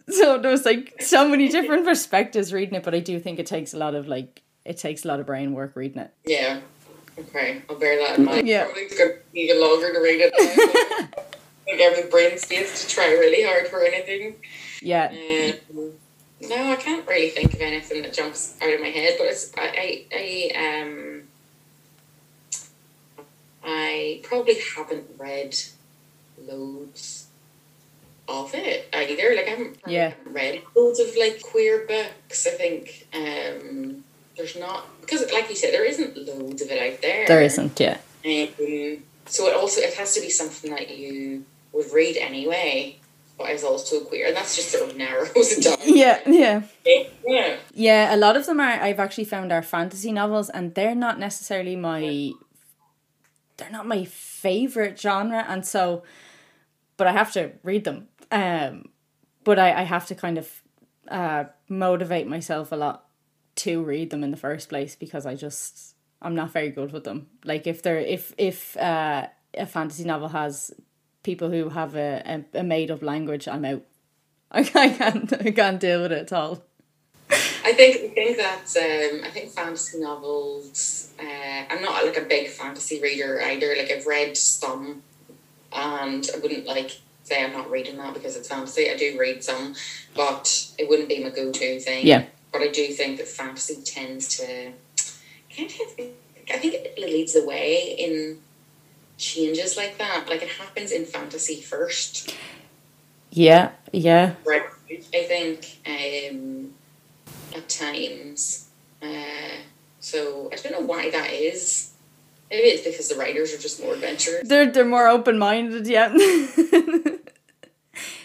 So 0.10 0.40
there 0.40 0.52
was 0.52 0.66
like 0.66 1.02
so 1.02 1.30
many 1.30 1.48
different 1.48 1.86
perspectives 1.86 2.52
reading 2.52 2.74
it, 2.74 2.84
but 2.84 2.96
I 2.96 3.00
do 3.00 3.20
think 3.20 3.40
it 3.40 3.46
takes 3.46 3.74
a 3.74 3.78
lot 3.78 3.94
of 3.96 4.08
like 4.08 4.42
it 4.66 4.78
takes 4.78 5.06
a 5.06 5.08
lot 5.08 5.20
of 5.20 5.26
brain 5.26 5.54
work 5.54 5.76
reading 5.76 6.00
it. 6.00 6.12
Yeah. 6.26 6.60
Okay. 7.18 7.62
I'll 7.70 7.78
bear 7.78 7.98
that 8.00 8.18
in 8.18 8.26
mind. 8.26 8.48
Yeah. 8.48 8.66
Probably 8.66 8.82
it's 8.84 8.98
gonna 8.98 9.14
be 9.32 9.42
even 9.42 9.62
longer 9.62 9.94
to 9.94 10.00
read 10.00 10.22
it. 10.22 10.34
I 10.40 11.64
think 11.66 11.82
every 11.82 12.10
brain 12.10 12.38
space 12.38 12.84
to 12.84 12.94
try 12.94 13.06
really 13.12 13.44
hard 13.44 13.68
for 13.68 13.82
anything. 13.84 14.36
Yeah. 14.82 15.14
Um, 15.70 15.92
no, 16.42 16.72
I 16.72 16.76
can't 16.76 17.08
really 17.08 17.30
think 17.30 17.54
of 17.54 17.62
anything 17.62 18.02
that 18.04 18.14
jumps 18.14 18.56
out 18.62 18.74
of 18.74 18.82
my 18.82 18.88
head, 18.88 19.16
but 19.18 19.28
it's 19.28 19.52
I 19.58 20.06
I, 20.12 20.54
I 20.56 20.82
um 20.82 21.24
I 23.64 24.22
probably 24.24 24.58
haven't 24.76 25.08
read 25.18 25.56
loads 26.48 27.28
of 28.28 28.54
it 28.56 28.90
either. 28.94 29.36
Like 29.36 29.48
I 29.48 29.50
haven't 29.50 29.78
yeah. 29.86 30.14
read 30.26 30.64
loads 30.76 31.00
of 31.00 31.16
like 31.18 31.42
queer 31.42 31.86
books. 31.88 32.48
I 32.48 32.52
think 32.52 33.08
um 33.14 34.04
there's 34.42 34.58
not 34.58 34.86
because 35.02 35.32
like 35.32 35.50
you 35.50 35.56
said 35.56 35.74
there 35.74 35.86
isn't 35.86 36.18
loads 36.18 36.62
of 36.62 36.72
it 36.72 36.94
out 36.94 37.02
there 37.02 37.28
there 37.28 37.42
isn't 37.42 37.80
yeah 37.80 37.98
um, 38.26 39.04
so 39.26 39.48
it 39.48 39.56
also 39.56 39.82
it 39.82 39.94
has 39.94 40.16
to 40.16 40.22
be 40.22 40.30
something 40.30 40.72
that 40.72 40.98
you 40.98 41.46
would 41.74 41.92
read 41.94 42.18
anyway 42.18 42.98
is 43.50 43.64
also 43.64 44.02
queer? 44.02 44.28
And 44.28 44.36
that's 44.36 44.56
just 44.56 44.72
sort 44.72 44.90
of 44.90 44.98
narrows 44.98 45.32
it 45.36 45.64
down. 45.64 45.78
Yeah 45.86 46.20
yeah. 46.26 46.62
Yeah. 47.26 47.58
Yeah 47.74 48.16
a 48.16 48.18
lot 48.18 48.38
of 48.38 48.46
them 48.46 48.60
are 48.60 48.82
I've 48.82 49.00
actually 49.00 49.26
found 49.26 49.52
are 49.52 49.62
fantasy 49.62 50.12
novels 50.12 50.50
and 50.50 50.76
they're 50.76 50.96
not 50.96 51.20
necessarily 51.20 51.76
my 51.76 52.32
they're 53.58 53.72
not 53.72 53.88
my 53.88 54.06
favorite 54.06 55.00
genre 55.00 55.46
and 55.48 55.66
so 55.66 56.04
but 56.98 57.08
I 57.08 57.12
have 57.14 57.32
to 57.34 57.52
read 57.64 57.84
them. 57.84 58.08
Um 58.32 58.86
but 59.44 59.58
I, 59.58 59.82
I 59.82 59.84
have 59.84 60.06
to 60.08 60.16
kind 60.16 60.38
of 60.38 60.62
uh 61.08 61.46
motivate 61.68 62.28
myself 62.28 62.72
a 62.72 62.76
lot 62.76 63.06
to 63.54 63.84
read 63.84 64.10
them 64.10 64.24
in 64.24 64.32
the 64.32 64.38
first 64.38 64.70
place 64.70 64.96
because 64.96 65.26
I 65.26 65.36
just 65.36 65.96
I'm 66.22 66.36
not 66.36 66.52
very 66.52 66.70
good 66.70 66.92
with 66.92 67.04
them. 67.04 67.28
Like 67.44 67.66
if 67.68 67.82
they're 67.82 68.00
if 68.00 68.34
if 68.38 68.78
uh, 68.78 69.28
a 69.58 69.66
fantasy 69.66 70.04
novel 70.04 70.30
has 70.30 70.72
people 71.24 71.50
who 71.50 71.70
have 71.70 71.96
a, 71.96 72.44
a, 72.54 72.60
a 72.60 72.64
made 72.64 72.92
up 72.92 73.02
language, 73.02 73.48
I'm 73.48 73.66
out. 73.66 73.84
I, 74.52 74.60
I 74.60 74.90
can't 74.90 75.34
I 75.34 75.52
can't 75.52 75.80
deal 75.80 76.02
with 76.02 76.12
it 76.12 76.32
at 76.32 76.34
all. 76.34 76.64
I 77.30 77.74
think 77.74 78.12
I 78.12 78.14
think 78.14 78.38
that 78.38 78.66
um, 78.78 79.24
I 79.24 79.30
think 79.30 79.52
fantasy 79.52 80.00
novels. 80.00 81.12
Uh, 81.20 81.64
I'm 81.70 81.82
not 81.82 82.06
like 82.06 82.18
a 82.18 82.22
big 82.22 82.50
fantasy 82.50 83.02
reader 83.02 83.42
either. 83.42 83.76
Like 83.78 83.92
I've 83.92 84.06
read 84.06 84.36
some, 84.36 85.04
and 85.72 86.28
I 86.36 86.40
wouldn't 86.40 86.66
like 86.66 87.00
say 87.24 87.44
I'm 87.44 87.54
not 87.54 87.72
reading 87.72 87.98
that 87.98 88.14
because 88.14 88.36
it's 88.36 88.50
fantasy. 88.50 88.90
I 88.90 88.98
do 88.98 89.18
read 89.18 89.44
some, 89.44 89.76
but 90.16 90.72
it 90.78 90.90
wouldn't 90.90 91.08
be 91.08 91.24
my 91.24 91.30
go-to 91.30 91.80
thing. 91.80 92.06
Yeah 92.06 92.26
but 92.52 92.62
I 92.62 92.68
do 92.68 92.88
think 92.88 93.18
that 93.18 93.28
fantasy 93.28 93.82
tends 93.84 94.38
to 94.38 94.74
kind 95.56 95.72
of 95.72 96.06
I 96.54 96.58
think 96.58 96.74
it 96.74 97.00
leads 97.00 97.34
the 97.34 97.46
way 97.46 97.96
in 97.98 98.40
changes 99.22 99.78
like 99.78 99.98
that. 100.00 100.26
Like 100.28 100.42
it 100.42 100.50
happens 100.50 100.92
in 100.92 101.06
fantasy 101.06 101.62
first. 101.62 102.36
Yeah, 103.30 103.72
yeah. 103.94 104.34
Right. 104.46 104.64
I 104.92 105.24
think 105.24 105.78
um, 105.88 106.74
at 107.56 107.70
times. 107.70 108.68
Uh, 109.02 109.62
so 110.00 110.50
I 110.52 110.56
don't 110.58 110.74
know 110.74 110.82
why 110.86 111.10
that 111.12 111.32
is. 111.32 111.94
Maybe 112.50 112.68
it's 112.68 112.84
because 112.84 113.08
the 113.08 113.16
writers 113.16 113.54
are 113.54 113.58
just 113.58 113.82
more 113.82 113.94
adventurous. 113.94 114.48
They're 114.48 114.70
they're 114.70 114.84
more 114.84 115.08
open 115.08 115.38
minded, 115.40 115.88
yeah. 115.88 116.08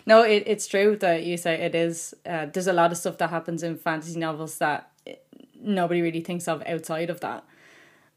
no, 0.07 0.23
it, 0.23 0.43
it's 0.47 0.67
true 0.67 0.97
that 0.97 1.23
you 1.23 1.37
say 1.37 1.55
it 1.55 1.77
is. 1.77 2.15
Uh, 2.25 2.47
there's 2.47 2.67
a 2.67 2.73
lot 2.73 2.91
of 2.91 2.99
stuff 2.99 3.19
that 3.19 3.31
happens 3.31 3.63
in 3.63 3.77
fantasy 3.77 4.19
novels 4.19 4.59
that 4.59 4.91
nobody 5.61 6.03
really 6.03 6.23
thinks 6.23 6.49
of 6.49 6.63
outside 6.67 7.11
of 7.11 7.21
that. 7.21 7.45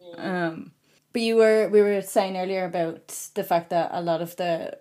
Mm. 0.01 0.25
Um, 0.25 0.71
but 1.13 1.21
you 1.21 1.35
were 1.35 1.69
we 1.69 1.81
were 1.81 2.01
saying 2.01 2.37
earlier 2.37 2.65
about 2.65 3.07
the 3.35 3.43
fact 3.43 3.69
that 3.69 3.89
a 3.91 4.01
lot 4.01 4.21
of 4.21 4.35
the 4.35 4.77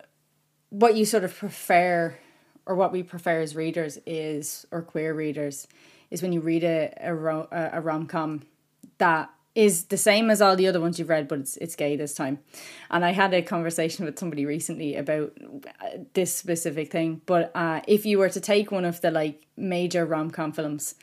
what 0.70 0.96
you 0.96 1.04
sort 1.04 1.24
of 1.24 1.36
prefer 1.36 2.18
or 2.66 2.74
what 2.74 2.92
we 2.92 3.02
prefer 3.02 3.40
as 3.40 3.56
readers 3.56 3.98
is 4.06 4.66
or 4.70 4.82
queer 4.82 5.14
readers 5.14 5.66
is 6.10 6.22
when 6.22 6.32
you 6.32 6.40
read 6.40 6.64
a 6.64 6.92
a, 7.00 7.70
a 7.78 7.80
rom 7.80 8.06
com 8.06 8.42
that 8.98 9.30
is 9.58 9.86
the 9.86 9.96
same 9.96 10.30
as 10.30 10.40
all 10.40 10.54
the 10.54 10.68
other 10.68 10.80
ones 10.80 11.00
you've 11.00 11.08
read, 11.08 11.26
but 11.26 11.40
it's 11.40 11.56
it's 11.56 11.74
gay 11.74 11.96
this 11.96 12.14
time. 12.14 12.38
And 12.92 13.04
I 13.04 13.10
had 13.10 13.34
a 13.34 13.42
conversation 13.42 14.04
with 14.04 14.16
somebody 14.16 14.46
recently 14.46 14.94
about 14.94 15.32
uh, 15.80 15.98
this 16.14 16.32
specific 16.32 16.92
thing. 16.92 17.22
But 17.26 17.50
uh, 17.56 17.80
if 17.88 18.06
you 18.06 18.18
were 18.18 18.28
to 18.28 18.40
take 18.40 18.70
one 18.70 18.84
of 18.84 19.00
the 19.00 19.10
like 19.10 19.48
major 19.56 20.06
rom 20.06 20.30
com 20.30 20.52
films, 20.52 20.94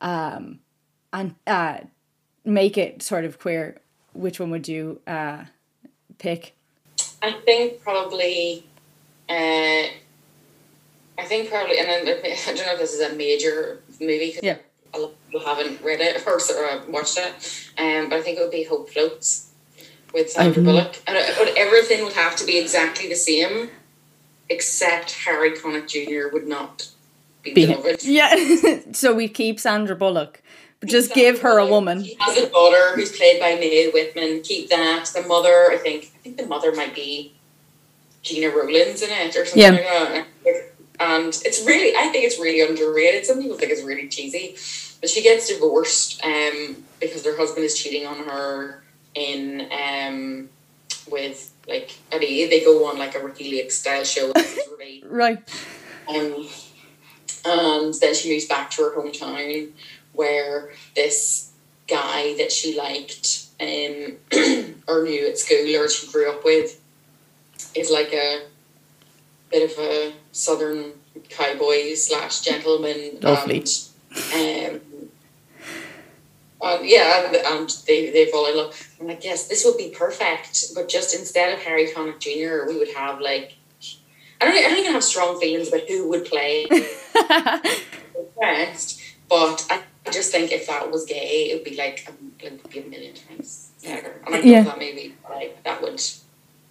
um, 0.00 0.60
and 1.12 1.34
uh, 1.46 1.80
make 2.46 2.78
it 2.78 3.02
sort 3.02 3.26
of 3.26 3.38
queer, 3.38 3.82
which 4.18 4.40
one 4.40 4.50
would 4.50 4.68
you 4.68 5.00
uh, 5.06 5.44
pick? 6.18 6.54
I 7.22 7.32
think 7.32 7.82
probably. 7.82 8.64
Uh, 9.28 9.88
I 11.20 11.24
think 11.24 11.50
probably, 11.50 11.78
and 11.78 11.88
I 11.90 11.92
don't 11.92 12.66
know 12.66 12.72
if 12.72 12.78
this 12.78 12.94
is 12.94 13.00
a 13.00 13.14
major 13.14 13.80
movie. 14.00 14.38
Yeah 14.42 14.58
a 14.94 14.98
lot 14.98 15.10
of 15.10 15.26
people 15.26 15.40
haven't 15.46 15.82
read 15.82 16.00
it 16.00 16.26
or 16.26 16.40
sort 16.40 16.72
of 16.72 16.88
watched 16.88 17.18
it. 17.18 17.32
Um, 17.78 18.08
but 18.08 18.18
I 18.18 18.22
think 18.22 18.38
it 18.38 18.42
would 18.42 18.50
be 18.50 18.64
Hope 18.64 18.90
Floats 18.90 19.50
with 20.12 20.30
Sandra 20.30 20.62
Bullock, 20.62 21.02
and 21.06 21.16
it, 21.16 21.34
but 21.38 21.56
everything 21.56 22.02
would 22.04 22.14
have 22.14 22.34
to 22.36 22.46
be 22.46 22.58
exactly 22.58 23.08
the 23.08 23.14
same, 23.14 23.70
except 24.48 25.12
Harry 25.24 25.52
Connick 25.52 25.88
Jr. 25.88 26.32
would 26.32 26.46
not 26.46 26.88
be, 27.42 27.52
be 27.52 27.66
beloved. 27.66 28.02
Yeah, 28.04 28.34
so 28.92 29.14
we 29.14 29.28
keep 29.28 29.60
Sandra 29.60 29.94
Bullock. 29.94 30.42
Just 30.84 31.12
give 31.12 31.40
her 31.40 31.58
a 31.58 31.66
woman. 31.66 32.04
She 32.04 32.16
has 32.20 32.36
a 32.36 32.48
daughter 32.48 32.94
who's 32.94 33.16
played 33.16 33.40
by 33.40 33.56
Mae 33.56 33.90
Whitman. 33.90 34.42
Keep 34.42 34.70
that. 34.70 35.10
The 35.12 35.22
mother, 35.22 35.70
I 35.72 35.76
think, 35.76 36.12
I 36.14 36.18
think 36.18 36.36
the 36.36 36.46
mother 36.46 36.72
might 36.72 36.94
be 36.94 37.34
Gena 38.22 38.50
Rowlands 38.50 39.02
in 39.02 39.10
it 39.10 39.34
or 39.36 39.44
something 39.44 39.60
yeah. 39.60 39.70
like 39.70 40.26
that 40.44 40.68
and 41.00 41.28
it's 41.44 41.64
really 41.64 41.96
I 41.96 42.08
think 42.08 42.24
it's 42.24 42.38
really 42.38 42.60
underrated. 42.60 43.24
Some 43.24 43.40
people 43.40 43.56
think 43.56 43.72
it's 43.72 43.82
really 43.82 44.08
cheesy, 44.08 44.56
but 45.00 45.10
she 45.10 45.22
gets 45.22 45.48
divorced 45.48 46.24
um, 46.24 46.84
because 47.00 47.24
her 47.24 47.36
husband 47.36 47.64
is 47.64 47.78
cheating 47.78 48.06
on 48.06 48.16
her 48.24 48.82
in 49.14 49.68
um, 49.72 50.48
with 51.10 51.52
like 51.68 51.96
Eddie. 52.10 52.46
They 52.46 52.64
go 52.64 52.88
on 52.88 52.98
like 52.98 53.14
a 53.14 53.24
Ricki 53.24 53.50
Lake 53.50 53.70
style 53.70 54.04
show. 54.04 54.32
Right. 55.04 55.38
Um, 56.08 56.48
and 57.44 57.94
then 57.94 58.14
she 58.14 58.32
moves 58.32 58.46
back 58.46 58.70
to 58.72 58.82
her 58.82 58.96
hometown 58.96 59.70
where 60.18 60.70
this 60.96 61.52
guy 61.86 62.36
that 62.36 62.50
she 62.50 62.76
liked 62.76 63.46
um, 63.60 64.16
or 64.88 65.04
knew 65.04 65.28
at 65.28 65.38
school 65.38 65.76
or 65.76 65.88
she 65.88 66.10
grew 66.10 66.28
up 66.30 66.44
with 66.44 66.80
is 67.74 67.90
like 67.90 68.12
a 68.12 68.42
bit 69.50 69.70
of 69.70 69.78
a 69.78 70.12
southern 70.32 70.92
cowboy 71.28 71.94
slash 71.94 72.40
gentleman. 72.40 73.18
Lovely. 73.22 73.64
And, 74.34 74.80
um, 76.60 76.80
yeah, 76.82 77.26
and, 77.26 77.36
and, 77.36 77.70
they, 77.86 78.10
they 78.10 78.26
fall 78.26 78.46
in 78.46 78.56
love. 78.56 78.88
I'm 79.00 79.06
like, 79.06 79.24
yes, 79.24 79.46
this 79.46 79.64
would 79.64 79.76
be 79.76 79.90
perfect. 79.90 80.74
But 80.74 80.88
just 80.88 81.14
instead 81.16 81.52
of 81.54 81.60
Harry 81.60 81.86
Connick 81.86 82.18
Jr., 82.18 82.68
we 82.68 82.76
would 82.76 82.92
have 82.96 83.20
like, 83.20 83.54
I 84.40 84.46
don't, 84.46 84.56
I 84.56 84.62
don't 84.62 84.78
even 84.78 84.92
have 84.92 85.04
strong 85.04 85.40
feelings 85.40 85.68
about 85.68 85.88
who 85.88 86.08
would 86.08 86.24
play. 86.24 86.66
but 89.28 89.66
I 89.70 89.82
just 90.12 90.30
think 90.32 90.52
if 90.52 90.66
that 90.66 90.90
was 90.90 91.04
gay, 91.04 91.50
it 91.50 91.54
would 91.56 91.64
be 91.64 91.76
like, 91.76 92.04
um, 92.08 92.32
it 92.40 92.52
would 92.62 92.70
be 92.70 92.80
a 92.80 92.84
million 92.86 93.14
times 93.14 93.70
better. 93.84 94.20
And 94.26 94.34
I 94.34 94.40
Yeah. 94.40 94.62
that 94.62 94.78
maybe 94.78 95.14
like, 95.28 95.62
that 95.64 95.80
would, 95.82 96.00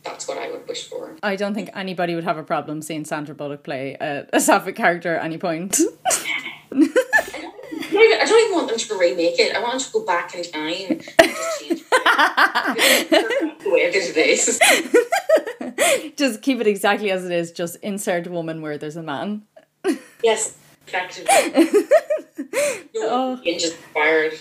that's 0.04 0.28
what 0.28 0.38
I 0.38 0.52
would 0.52 0.68
wish 0.68 0.88
for. 0.88 1.16
I 1.24 1.36
don't 1.36 1.54
think 1.54 1.70
anybody 1.74 2.16
would 2.16 2.24
have 2.24 2.38
a 2.38 2.44
problem 2.44 2.82
seeing 2.82 3.06
Sandra 3.06 3.36
Bullock 3.36 3.64
play 3.64 3.96
a, 4.00 4.28
a 4.34 4.40
sapphic 4.40 4.76
character 4.76 5.16
at 5.16 5.24
any 5.26 5.38
point. 5.38 5.80
I 5.80 5.82
don't, 6.72 6.84
I 6.84 6.86
don't 7.92 8.04
even- 8.04 8.28
I 8.30 8.50
want 8.54 8.70
them 8.70 8.78
to 8.78 8.98
remake 8.98 9.40
it. 9.40 9.56
I 9.56 9.60
want 9.62 9.74
them 9.74 9.82
to 9.82 9.92
go 9.92 10.06
back 10.06 10.34
in 10.36 10.44
time 10.44 10.86
and 10.90 11.02
just 11.02 11.60
change 11.62 11.82
it. 11.82 13.60
the 13.60 13.70
way 13.70 13.82
it 13.82 13.96
is. 14.18 14.60
just 16.18 16.42
keep 16.42 16.60
it 16.60 16.68
exactly 16.68 17.12
as 17.12 17.26
it 17.26 17.32
is. 17.32 17.52
Just 17.52 17.76
insert 17.78 18.28
a 18.28 18.32
woman 18.32 18.62
where 18.62 18.78
there's 18.78 18.96
a 18.98 19.04
man. 19.04 19.44
Yes, 20.24 20.56
effectively. 20.88 21.72
Oh. 22.96 23.40
just 23.44 23.76
fired. 23.94 24.34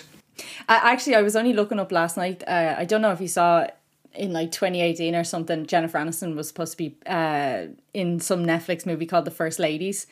I, 0.69 0.91
actually, 0.91 1.15
I 1.15 1.21
was 1.21 1.35
only 1.35 1.53
looking 1.53 1.79
up 1.79 1.91
last 1.91 2.17
night. 2.17 2.43
Uh, 2.47 2.75
I 2.77 2.85
don't 2.85 3.01
know 3.01 3.11
if 3.11 3.21
you 3.21 3.27
saw 3.27 3.67
in 4.13 4.33
like 4.33 4.51
2018 4.51 5.15
or 5.15 5.23
something. 5.23 5.65
Jennifer 5.65 5.97
Aniston 5.97 6.35
was 6.35 6.47
supposed 6.47 6.71
to 6.73 6.77
be 6.77 6.97
uh, 7.05 7.67
in 7.93 8.19
some 8.19 8.45
Netflix 8.45 8.85
movie 8.85 9.05
called 9.05 9.25
The 9.25 9.31
First 9.31 9.59
Ladies, 9.59 10.07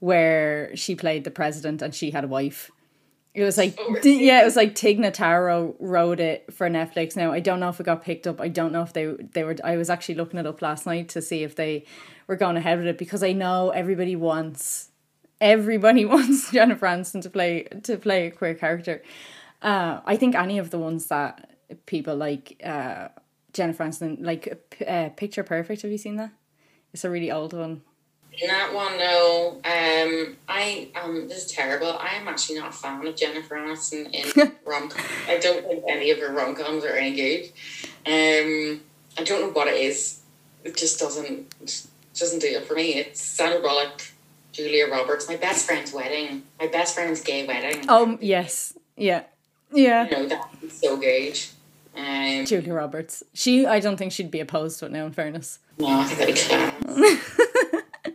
where 0.00 0.74
she 0.76 0.94
played 0.94 1.24
the 1.24 1.30
president 1.30 1.82
and 1.82 1.94
she 1.94 2.10
had 2.10 2.24
a 2.24 2.28
wife. 2.28 2.70
It 3.34 3.42
was 3.42 3.58
like, 3.58 3.74
Oh, 3.78 3.90
really? 3.90 4.24
yeah, 4.24 4.42
it 4.42 4.44
was 4.44 4.54
like 4.54 4.76
Tig 4.76 4.98
Notaro 5.00 5.74
wrote 5.80 6.20
it 6.20 6.52
for 6.54 6.68
Netflix. 6.70 7.16
Now 7.16 7.32
I 7.32 7.40
don't 7.40 7.58
know 7.58 7.68
if 7.68 7.80
it 7.80 7.84
got 7.84 8.04
picked 8.04 8.28
up. 8.28 8.40
I 8.40 8.46
don't 8.46 8.70
know 8.72 8.82
if 8.82 8.92
they 8.92 9.06
they 9.06 9.42
were. 9.42 9.56
I 9.64 9.76
was 9.76 9.90
actually 9.90 10.14
looking 10.14 10.38
it 10.38 10.46
up 10.46 10.62
last 10.62 10.86
night 10.86 11.08
to 11.10 11.22
see 11.22 11.42
if 11.42 11.56
they 11.56 11.84
were 12.28 12.36
going 12.36 12.56
ahead 12.56 12.78
with 12.78 12.86
it 12.86 12.96
because 12.96 13.24
I 13.24 13.32
know 13.32 13.70
everybody 13.70 14.14
wants 14.14 14.90
everybody 15.40 16.04
wants 16.14 16.50
Jennifer 16.50 16.86
Aniston 16.86 17.22
to 17.22 17.30
play 17.30 17.64
to 17.82 17.96
play 17.96 18.26
a 18.26 18.30
queer 18.30 18.54
character. 18.54 19.02
Uh, 19.62 20.00
I 20.04 20.16
think 20.16 20.34
any 20.34 20.58
of 20.58 20.70
the 20.70 20.78
ones 20.78 21.06
that 21.06 21.50
people 21.86 22.16
like 22.16 22.60
uh, 22.64 23.08
Jennifer 23.52 23.84
Aniston, 23.84 24.18
like 24.20 24.76
uh, 24.86 25.08
Picture 25.10 25.42
Perfect. 25.42 25.82
Have 25.82 25.90
you 25.90 25.98
seen 25.98 26.16
that? 26.16 26.32
It's 26.92 27.04
a 27.04 27.10
really 27.10 27.30
old 27.30 27.52
one. 27.54 27.82
In 28.40 28.48
that 28.48 28.74
one, 28.74 28.98
no. 28.98 29.60
Um, 29.64 30.36
I 30.48 30.88
um, 31.00 31.28
this 31.28 31.46
is 31.46 31.52
terrible. 31.52 31.96
I 31.98 32.16
am 32.16 32.26
actually 32.26 32.58
not 32.58 32.70
a 32.70 32.72
fan 32.72 33.06
of 33.06 33.16
Jennifer 33.16 33.54
Aniston 33.54 34.12
in 34.12 34.52
rom. 34.64 34.90
I 35.28 35.38
don't 35.38 35.64
think 35.66 35.84
any 35.88 36.10
of 36.10 36.18
her 36.18 36.32
rom 36.32 36.56
coms 36.56 36.84
are 36.84 36.92
any 36.92 37.14
good. 37.14 37.44
Um, 38.06 38.80
I 39.16 39.22
don't 39.22 39.40
know 39.40 39.50
what 39.50 39.68
it 39.68 39.76
is. 39.76 40.20
It 40.64 40.76
just 40.76 40.98
doesn't 40.98 41.54
it 41.60 41.86
doesn't 42.14 42.40
do 42.40 42.48
it 42.48 42.66
for 42.66 42.74
me. 42.74 42.94
It's 42.94 43.20
Sandra 43.20 43.60
Bullock, 43.60 44.02
Julia 44.54 44.86
Roberts, 44.88 45.28
my 45.28 45.36
best 45.36 45.66
friend's 45.66 45.92
wedding, 45.92 46.44
my 46.60 46.68
best 46.68 46.94
friend's 46.94 47.20
gay 47.20 47.44
wedding. 47.44 47.84
Oh 47.88 48.16
yes, 48.20 48.78
yeah, 48.96 49.24
yeah. 49.72 50.04
you 50.04 50.10
know 50.10 50.28
that's 50.28 50.80
so 50.80 50.96
good. 50.96 51.38
Um, 51.96 52.46
Julia 52.46 52.72
Roberts. 52.72 53.24
She, 53.34 53.66
I 53.66 53.80
don't 53.80 53.96
think 53.96 54.12
she'd 54.12 54.30
be 54.30 54.40
opposed 54.40 54.78
to 54.78 54.86
it 54.86 54.92
now. 54.92 55.06
In 55.06 55.12
fairness, 55.12 55.58
no, 55.78 55.86
I 55.88 56.04
think 56.04 56.38
that'd 56.48 56.86
be. 56.86 58.12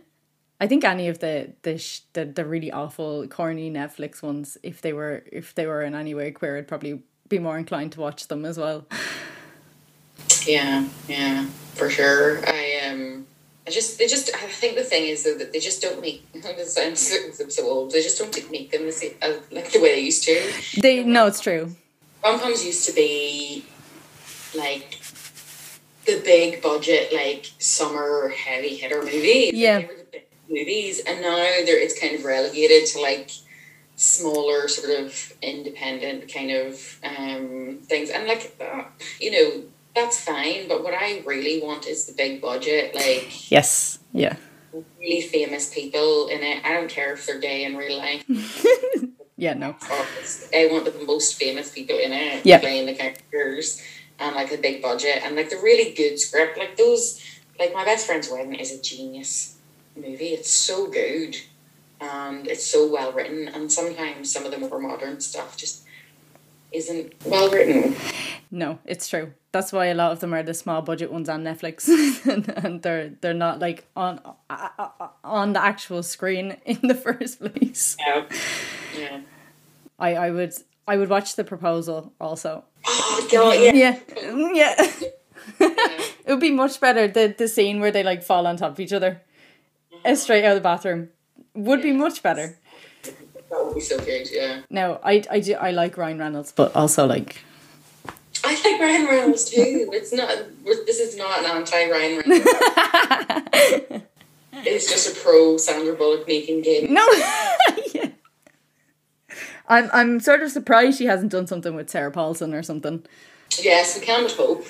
I 0.60 0.66
think 0.66 0.82
any 0.82 1.08
of 1.08 1.18
the 1.18 1.52
the 1.62 1.76
sh- 1.76 2.00
the, 2.14 2.24
the 2.24 2.46
really 2.46 2.72
awful, 2.72 3.26
corny 3.28 3.70
Netflix 3.70 4.22
ones, 4.22 4.56
if 4.62 4.80
they 4.80 4.94
were 4.94 5.22
if 5.30 5.54
they 5.54 5.66
were 5.66 5.82
in 5.82 5.94
any 5.94 6.14
way 6.14 6.30
queer, 6.30 6.56
I'd 6.56 6.68
probably 6.68 7.02
be 7.28 7.38
more 7.38 7.58
inclined 7.58 7.92
to 7.92 8.00
watch 8.00 8.28
them 8.28 8.46
as 8.46 8.58
well. 8.58 8.86
Yeah, 10.46 10.86
yeah, 11.06 11.46
for 11.74 11.90
sure. 11.90 12.40
I 12.46 12.88
um, 12.90 13.26
I 13.70 13.72
just 13.72 13.98
they 13.98 14.08
just 14.08 14.34
I 14.34 14.48
think 14.48 14.74
the 14.74 14.82
thing 14.82 15.04
is 15.04 15.22
though 15.22 15.38
that 15.38 15.52
they 15.52 15.60
just 15.60 15.80
don't 15.80 16.00
make. 16.00 16.26
This 16.60 16.74
sounds 16.74 16.98
so, 16.98 17.48
so 17.48 17.62
old. 17.68 17.92
They 17.92 18.02
just 18.02 18.18
don't 18.18 18.50
make 18.50 18.72
them 18.72 18.84
the 18.84 18.90
same, 18.90 19.14
uh, 19.22 19.34
like 19.52 19.70
the 19.70 19.80
way 19.80 19.94
they 19.94 20.00
used 20.00 20.24
to. 20.24 20.34
They 20.80 21.04
no, 21.04 21.26
it's 21.28 21.38
true. 21.38 21.76
Rom 22.24 22.40
coms 22.40 22.66
used 22.66 22.84
to 22.88 22.92
be 22.92 23.64
like 24.56 25.00
the 26.04 26.20
big 26.24 26.60
budget, 26.60 27.12
like 27.12 27.46
summer 27.60 28.32
heavy 28.36 28.74
hitter 28.74 29.02
movies. 29.04 29.52
Like, 29.52 29.54
Yeah. 29.54 29.78
they 29.78 29.86
were 29.86 29.98
the 29.98 30.06
big 30.10 30.26
movies, 30.48 31.00
and 31.06 31.20
now 31.22 31.36
they're 31.36 31.78
it's 31.86 31.98
kind 31.98 32.16
of 32.16 32.24
relegated 32.24 32.86
to 32.86 33.00
like 33.00 33.30
smaller, 33.94 34.66
sort 34.66 34.98
of 34.98 35.32
independent 35.42 36.32
kind 36.32 36.50
of 36.50 36.98
um 37.04 37.78
things, 37.84 38.10
and 38.10 38.26
like 38.26 38.52
uh, 38.60 38.82
you 39.20 39.30
know 39.30 39.62
that's 39.94 40.20
fine. 40.20 40.68
But 40.68 40.82
what 40.82 40.94
I 40.94 41.22
really 41.26 41.60
want 41.62 41.86
is 41.86 42.06
the 42.06 42.12
big 42.12 42.40
budget, 42.40 42.94
like 42.94 43.50
Yes. 43.50 43.98
Yeah. 44.12 44.36
really 44.98 45.22
famous 45.22 45.72
people 45.72 46.28
in 46.28 46.42
it. 46.42 46.64
I 46.64 46.72
don't 46.72 46.88
care 46.90 47.12
if 47.14 47.26
they're 47.26 47.38
gay 47.38 47.64
in 47.64 47.76
real 47.76 47.98
life. 47.98 48.24
Yeah. 49.40 49.54
No. 49.54 49.74
I 50.54 50.68
want 50.70 50.84
the 50.84 51.02
most 51.06 51.36
famous 51.38 51.72
people 51.72 51.96
in 51.96 52.12
it 52.12 52.44
playing 52.60 52.84
the 52.84 52.94
characters 52.94 53.80
and 54.18 54.36
like 54.36 54.52
a 54.52 54.58
big 54.58 54.82
budget 54.82 55.22
and 55.24 55.34
like 55.34 55.48
the 55.48 55.56
really 55.56 55.94
good 55.94 56.18
script. 56.18 56.58
Like 56.58 56.76
those, 56.76 57.22
like 57.58 57.72
my 57.72 57.82
best 57.82 58.06
friend's 58.06 58.28
wedding 58.30 58.54
is 58.54 58.70
a 58.70 58.82
genius 58.82 59.56
movie. 59.96 60.34
It's 60.34 60.50
so 60.50 60.90
good 60.90 61.38
and 62.02 62.46
it's 62.46 62.66
so 62.66 62.86
well 62.92 63.12
written. 63.12 63.48
And 63.48 63.72
sometimes 63.72 64.30
some 64.30 64.44
of 64.44 64.50
the 64.50 64.58
more 64.58 64.78
modern 64.78 65.22
stuff 65.22 65.56
just 65.56 65.84
isn't 66.70 67.14
well 67.24 67.50
written. 67.50 67.96
No, 68.50 68.78
it's 68.84 69.08
true. 69.08 69.32
That's 69.52 69.72
why 69.72 69.86
a 69.86 69.94
lot 69.94 70.12
of 70.12 70.20
them 70.20 70.34
are 70.34 70.42
the 70.42 70.54
small 70.54 70.82
budget 70.82 71.12
ones 71.12 71.28
on 71.28 71.44
Netflix, 71.44 71.88
and, 72.64 72.82
they're 72.82 73.10
they're 73.20 73.34
not 73.34 73.60
like 73.60 73.86
on 73.96 74.20
uh, 74.48 74.68
uh, 74.78 75.08
on 75.22 75.52
the 75.52 75.62
actual 75.62 76.02
screen 76.02 76.56
in 76.64 76.78
the 76.82 76.94
first 76.94 77.40
place. 77.40 77.96
Yeah. 78.00 78.24
Yeah. 78.98 79.20
I 79.98 80.14
I 80.14 80.30
would 80.30 80.54
I 80.86 80.96
would 80.96 81.08
watch 81.08 81.36
the 81.36 81.44
proposal 81.44 82.12
also. 82.20 82.64
Oh 83.12 83.28
god, 83.30 83.60
yeah. 83.60 83.72
Yeah, 83.72 83.98
yeah. 84.16 84.52
yeah. 84.54 84.90
it 85.60 86.28
would 86.28 86.40
be 86.40 86.50
much 86.50 86.80
better 86.80 87.06
the 87.06 87.34
the 87.36 87.48
scene 87.48 87.80
where 87.80 87.90
they 87.90 88.02
like 88.02 88.22
fall 88.22 88.46
on 88.46 88.56
top 88.56 88.72
of 88.72 88.80
each 88.80 88.92
other, 88.92 89.20
uh, 90.04 90.14
straight 90.14 90.44
out 90.44 90.56
of 90.56 90.62
the 90.62 90.68
bathroom, 90.68 91.10
would 91.54 91.82
be 91.82 91.92
much 91.92 92.22
better. 92.22 92.56
That 93.02 93.64
would 93.64 93.74
be 93.74 93.80
so 93.80 93.98
good, 93.98 94.28
yeah. 94.30 94.62
No, 94.70 95.00
I 95.04 95.22
I 95.30 95.40
do 95.40 95.54
I 95.54 95.70
like 95.72 95.96
Ryan 95.96 96.18
Reynolds, 96.18 96.52
but 96.52 96.74
also 96.74 97.06
like 97.06 97.44
I 98.44 98.54
like 98.54 98.80
Ryan 98.80 99.06
Reynolds 99.06 99.44
too. 99.50 99.90
It's 99.92 100.12
not. 100.12 100.28
This 100.64 100.98
is 101.00 101.16
not 101.16 101.40
an 101.40 101.46
anti 101.46 101.90
Ryan 101.90 102.18
Reynolds. 102.18 102.46
it's 104.52 104.90
just 104.90 105.16
a 105.16 105.20
pro 105.20 105.56
Sandra 105.56 105.94
Bullock 105.94 106.26
making 106.26 106.62
game. 106.62 106.92
no. 106.92 107.06
yeah. 107.94 108.08
I'm 109.68 109.88
I'm 109.92 110.20
sort 110.20 110.42
of 110.42 110.50
surprised 110.50 110.98
she 110.98 111.06
hasn't 111.06 111.32
done 111.32 111.46
something 111.46 111.74
with 111.74 111.90
Sarah 111.90 112.10
Paulson 112.10 112.54
or 112.54 112.62
something. 112.62 113.04
Yes, 113.60 113.98
we 113.98 114.04
can 114.04 114.28
hope. 114.28 114.66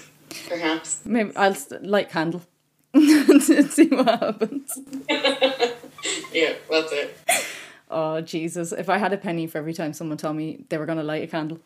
Perhaps. 0.49 1.01
Maybe 1.05 1.35
I'll 1.37 1.55
st- 1.55 1.85
light 1.85 2.09
candle 2.11 2.43
and 2.95 3.43
see 3.43 3.87
what 3.89 4.07
happens. 4.07 4.79
Yeah, 6.33 6.55
that's 6.71 6.93
it. 6.93 7.19
Oh 7.91 8.21
Jesus! 8.21 8.73
If 8.73 8.89
I 8.89 8.99
had 8.99 9.13
a 9.13 9.17
penny 9.17 9.47
for 9.47 9.59
every 9.59 9.75
time 9.75 9.93
someone 9.93 10.19
told 10.19 10.37
me 10.37 10.65
they 10.69 10.79
were 10.79 10.87
gonna 10.87 11.03
light 11.03 11.25
a 11.25 11.27
candle, 11.27 11.59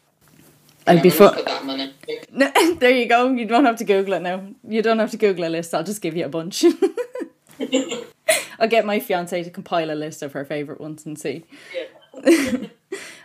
I'd 0.86 1.02
be 1.02 1.10
I'm 1.10 1.14
fu- 1.16 1.24
gonna 1.24 1.36
Put 1.36 1.44
that 1.46 1.64
money. 1.64 1.92
No, 2.32 2.50
there 2.78 2.90
you 2.90 3.06
go. 3.06 3.30
You 3.30 3.46
don't 3.46 3.64
have 3.64 3.76
to 3.76 3.84
Google 3.84 4.14
it 4.14 4.22
now. 4.22 4.44
You 4.66 4.82
don't 4.82 4.98
have 4.98 5.10
to 5.12 5.16
Google 5.16 5.46
a 5.46 5.48
list. 5.48 5.74
I'll 5.74 5.84
just 5.84 6.02
give 6.02 6.16
you 6.16 6.24
a 6.26 6.28
bunch. 6.28 6.64
I'll 8.58 8.68
get 8.68 8.84
my 8.84 9.00
fiance 9.00 9.42
to 9.42 9.50
compile 9.50 9.90
a 9.90 9.94
list 9.94 10.22
of 10.22 10.32
her 10.32 10.44
favorite 10.44 10.80
ones 10.80 11.06
and 11.06 11.18
see. 11.18 11.44
Yeah. 11.74 12.66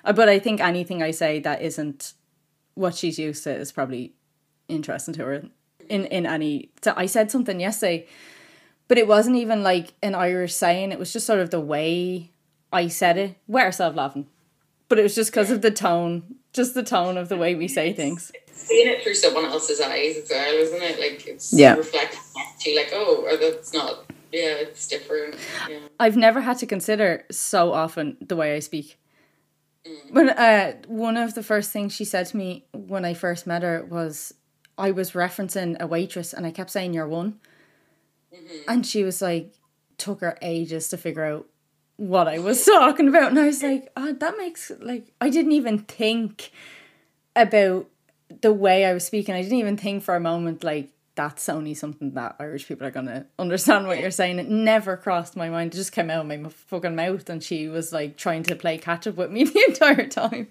But 0.03 0.29
I 0.29 0.39
think 0.39 0.61
anything 0.61 1.03
I 1.03 1.11
say 1.11 1.39
that 1.41 1.61
isn't 1.61 2.13
what 2.73 2.95
she's 2.95 3.19
used 3.19 3.43
to 3.43 3.53
is 3.53 3.71
probably 3.71 4.13
interesting 4.67 5.13
to 5.15 5.25
her. 5.25 5.43
In 5.89 6.05
in 6.05 6.25
any, 6.25 6.69
so 6.81 6.93
I 6.95 7.05
said 7.05 7.29
something 7.29 7.59
yesterday, 7.59 8.07
but 8.87 8.97
it 8.97 9.07
wasn't 9.07 9.35
even 9.35 9.61
like 9.61 9.93
an 10.01 10.15
Irish 10.15 10.53
saying. 10.55 10.91
It 10.91 10.99
was 10.99 11.11
just 11.13 11.27
sort 11.27 11.39
of 11.39 11.49
the 11.51 11.59
way 11.59 12.31
I 12.71 12.87
said 12.87 13.17
it. 13.17 13.35
Wear 13.47 13.65
yourself 13.65 13.95
laughing, 13.95 14.27
but 14.87 14.97
it 14.97 15.03
was 15.03 15.15
just 15.15 15.31
because 15.31 15.51
of 15.51 15.61
the 15.61 15.71
tone, 15.71 16.35
just 16.59 16.73
the 16.73 16.83
tone 16.83 17.17
of 17.17 17.29
the 17.29 17.37
way 17.37 17.55
we 17.55 17.69
say 17.69 17.93
things. 17.93 18.33
Seeing 18.51 18.87
it 18.89 19.01
through 19.01 19.13
someone 19.15 19.45
else's 19.45 19.79
eyes 19.79 20.17
as 20.17 20.29
well, 20.29 20.53
isn't 20.55 20.81
it? 20.83 20.99
Like 20.99 21.25
it's 21.25 21.53
Yeah. 21.53 21.75
reflecting 21.75 22.19
to 22.59 22.69
you, 22.69 22.75
like, 22.75 22.89
oh, 22.91 23.23
or 23.25 23.37
that's 23.37 23.73
not. 23.73 24.11
Yeah, 24.33 24.55
it's 24.65 24.85
different. 24.89 25.35
Yeah. 25.69 25.79
I've 26.01 26.17
never 26.17 26.41
had 26.41 26.57
to 26.57 26.65
consider 26.65 27.23
so 27.31 27.71
often 27.71 28.17
the 28.19 28.35
way 28.35 28.57
I 28.57 28.59
speak. 28.59 28.97
But 30.11 30.37
uh, 30.37 30.73
one 30.87 31.15
of 31.15 31.33
the 31.33 31.41
first 31.43 31.71
things 31.71 31.93
she 31.95 32.03
said 32.03 32.25
to 32.27 32.37
me 32.37 32.65
when 32.73 33.05
I 33.05 33.13
first 33.13 33.47
met 33.47 33.63
her 33.63 33.85
was 33.85 34.33
I 34.77 34.91
was 34.91 35.11
referencing 35.11 35.79
a 35.79 35.87
waitress 35.87 36.33
and 36.33 36.45
I 36.45 36.51
kept 36.51 36.71
saying 36.71 36.93
you're 36.93 37.07
one. 37.07 37.39
And 38.67 38.85
she 38.85 39.03
was 39.05 39.21
like, 39.21 39.53
took 39.97 40.19
her 40.19 40.37
ages 40.41 40.89
to 40.89 40.97
figure 40.97 41.23
out 41.23 41.47
what 41.99 42.27
I 42.27 42.39
was 42.39 42.63
talking 42.65 43.07
about. 43.07 43.29
And 43.29 43.39
I 43.39 43.45
was 43.45 43.61
like, 43.61 43.91
oh, 43.95 44.13
that 44.13 44.37
makes, 44.37 44.71
like, 44.79 45.11
I 45.19 45.29
didn't 45.29 45.51
even 45.51 45.79
think 45.79 46.51
about 47.35 47.87
the 48.41 48.53
way 48.53 48.85
I 48.85 48.93
was 48.93 49.05
speaking. 49.05 49.35
I 49.35 49.41
didn't 49.41 49.59
even 49.59 49.77
think 49.77 50.03
for 50.03 50.15
a 50.15 50.19
moment, 50.19 50.63
like, 50.63 50.91
that's 51.19 51.49
only 51.49 51.73
something 51.73 52.13
that 52.13 52.37
Irish 52.39 52.65
people 52.65 52.87
are 52.87 52.91
gonna 52.91 53.25
understand 53.37 53.87
what 53.87 53.99
you're 53.99 54.09
saying. 54.09 54.39
It 54.39 54.47
never 54.47 54.95
crossed 54.95 55.35
my 55.35 55.49
mind. 55.49 55.73
It 55.73 55.77
just 55.77 55.91
came 55.91 56.09
out 56.09 56.21
of 56.21 56.27
my 56.27 56.49
fucking 56.49 56.95
mouth, 56.95 57.29
and 57.29 57.43
she 57.43 57.67
was 57.67 57.91
like 57.91 58.15
trying 58.15 58.43
to 58.43 58.55
play 58.55 58.77
catch 58.77 59.05
up 59.05 59.17
with 59.17 59.29
me 59.29 59.43
the 59.43 59.65
entire 59.67 60.07
time. 60.07 60.47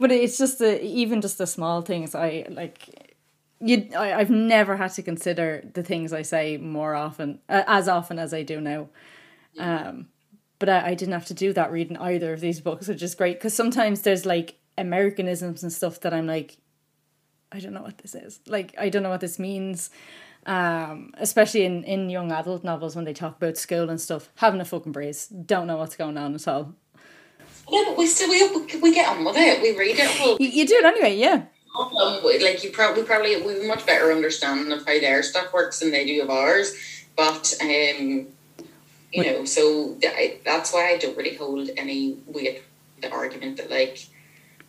But 0.00 0.10
it's 0.10 0.38
just 0.38 0.58
the 0.58 0.84
even 0.84 1.20
just 1.20 1.38
the 1.38 1.46
small 1.46 1.82
things. 1.82 2.16
I 2.16 2.46
like 2.50 3.12
you. 3.60 3.90
I, 3.96 4.14
I've 4.14 4.30
never 4.30 4.76
had 4.76 4.92
to 4.94 5.02
consider 5.02 5.62
the 5.72 5.84
things 5.84 6.12
I 6.12 6.22
say 6.22 6.56
more 6.56 6.96
often, 6.96 7.38
uh, 7.48 7.62
as 7.68 7.86
often 7.86 8.18
as 8.18 8.34
I 8.34 8.42
do 8.42 8.60
now. 8.60 8.88
Um, 9.56 10.08
but 10.62 10.68
I, 10.68 10.90
I 10.90 10.94
didn't 10.94 11.14
have 11.14 11.26
to 11.26 11.34
do 11.34 11.52
that 11.54 11.72
reading 11.72 11.96
either 11.96 12.32
of 12.32 12.38
these 12.38 12.60
books, 12.60 12.86
which 12.86 13.02
is 13.02 13.16
great 13.16 13.36
because 13.36 13.52
sometimes 13.52 14.02
there's 14.02 14.24
like 14.24 14.60
Americanisms 14.78 15.64
and 15.64 15.72
stuff 15.72 15.98
that 16.02 16.14
I'm 16.14 16.28
like, 16.28 16.56
I 17.50 17.58
don't 17.58 17.72
know 17.72 17.82
what 17.82 17.98
this 17.98 18.14
is. 18.14 18.38
Like, 18.46 18.72
I 18.78 18.88
don't 18.88 19.02
know 19.02 19.10
what 19.10 19.20
this 19.20 19.40
means. 19.40 19.90
Um, 20.46 21.14
especially 21.18 21.64
in, 21.64 21.82
in 21.82 22.10
young 22.10 22.30
adult 22.30 22.62
novels 22.62 22.94
when 22.94 23.04
they 23.04 23.12
talk 23.12 23.38
about 23.38 23.56
school 23.56 23.90
and 23.90 24.00
stuff, 24.00 24.28
having 24.36 24.60
a 24.60 24.64
fucking 24.64 24.92
breeze. 24.92 25.26
don't 25.26 25.66
know 25.66 25.78
what's 25.78 25.96
going 25.96 26.16
on 26.16 26.32
at 26.32 26.46
all. 26.46 26.72
Yeah, 27.68 27.82
but 27.88 27.98
we 27.98 28.06
still 28.06 28.30
we, 28.30 28.80
we 28.80 28.94
get 28.94 29.08
on 29.08 29.24
with 29.24 29.36
it. 29.36 29.62
We 29.62 29.76
read 29.76 29.96
it. 29.98 30.20
Well, 30.20 30.36
you, 30.38 30.46
you 30.46 30.64
do 30.64 30.76
it 30.76 30.84
anyway, 30.84 31.16
yeah. 31.16 31.46
Um, 31.76 32.20
like 32.22 32.62
you 32.62 32.70
probably 32.70 33.02
probably 33.02 33.42
we 33.42 33.54
have 33.54 33.62
a 33.62 33.66
much 33.66 33.84
better 33.84 34.12
understanding 34.12 34.70
of 34.70 34.86
how 34.86 35.00
their 35.00 35.24
stuff 35.24 35.52
works 35.52 35.80
than 35.80 35.90
they 35.90 36.06
do 36.06 36.22
of 36.22 36.30
ours. 36.30 36.72
But 37.16 37.52
um, 37.60 38.28
you 39.12 39.24
know, 39.24 39.44
so 39.44 39.96
that's 40.44 40.72
why 40.72 40.88
I 40.88 40.98
don't 40.98 41.16
really 41.16 41.36
hold 41.36 41.70
any 41.76 42.18
weight 42.26 42.62
the 43.00 43.10
argument 43.10 43.58
that 43.58 43.70
like 43.70 44.06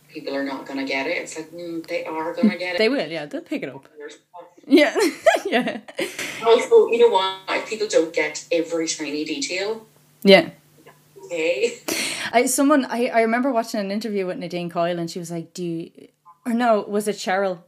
people 0.08 0.34
are 0.34 0.44
not 0.44 0.66
gonna 0.66 0.84
get 0.84 1.06
it. 1.06 1.18
It's 1.22 1.36
like 1.36 1.50
mm, 1.50 1.86
they 1.86 2.04
are 2.04 2.34
gonna 2.34 2.58
get 2.58 2.74
it. 2.74 2.78
They 2.78 2.88
will, 2.88 3.10
yeah. 3.10 3.26
They'll 3.26 3.40
pick 3.40 3.62
it 3.62 3.68
up. 3.68 3.88
Yeah, 4.66 4.96
yeah. 5.46 5.80
Also, 6.42 6.88
you 6.88 6.98
know 6.98 7.10
what? 7.10 7.36
If 7.50 7.68
people 7.68 7.86
don't 7.86 8.14
get 8.14 8.46
every 8.50 8.88
tiny 8.88 9.22
detail, 9.22 9.86
yeah. 10.22 10.52
Okay. 11.22 11.80
I 12.32 12.46
someone 12.46 12.86
I, 12.86 13.08
I 13.08 13.20
remember 13.20 13.52
watching 13.52 13.80
an 13.80 13.90
interview 13.90 14.24
with 14.26 14.38
Nadine 14.38 14.70
Coyle 14.70 14.98
and 14.98 15.10
she 15.10 15.18
was 15.18 15.30
like, 15.30 15.52
"Do 15.52 15.62
you, 15.62 15.90
or 16.46 16.54
no? 16.54 16.80
Was 16.80 17.08
it 17.08 17.16
Cheryl?" 17.16 17.58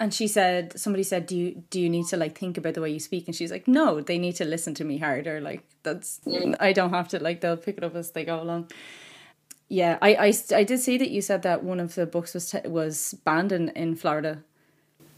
And 0.00 0.14
she 0.14 0.28
said, 0.28 0.80
somebody 0.80 1.02
said, 1.02 1.26
"Do 1.26 1.36
you 1.36 1.62
do 1.68 1.78
you 1.78 1.90
need 1.90 2.06
to 2.06 2.16
like 2.16 2.36
think 2.36 2.56
about 2.56 2.72
the 2.72 2.80
way 2.80 2.90
you 2.90 2.98
speak?" 2.98 3.28
And 3.28 3.36
she's 3.36 3.52
like, 3.52 3.68
"No, 3.68 4.00
they 4.00 4.16
need 4.16 4.34
to 4.36 4.46
listen 4.46 4.74
to 4.76 4.84
me 4.84 4.96
harder. 4.96 5.42
Like 5.42 5.62
that's 5.82 6.20
mm. 6.26 6.56
I 6.58 6.72
don't 6.72 6.90
have 6.90 7.08
to 7.08 7.18
like 7.22 7.42
they'll 7.42 7.58
pick 7.58 7.76
it 7.76 7.84
up 7.84 7.94
as 7.94 8.12
they 8.12 8.24
go 8.24 8.40
along." 8.40 8.70
Yeah, 9.68 9.98
I, 10.02 10.14
I, 10.14 10.32
I 10.56 10.64
did 10.64 10.80
see 10.80 10.98
that 10.98 11.10
you 11.10 11.20
said 11.20 11.42
that 11.42 11.62
one 11.62 11.78
of 11.78 11.94
the 11.94 12.06
books 12.06 12.34
was 12.34 12.50
t- 12.50 12.66
was 12.66 13.14
banned 13.24 13.52
in, 13.52 13.68
in 13.70 13.94
Florida. 13.94 14.42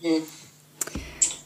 Mm. 0.05 0.27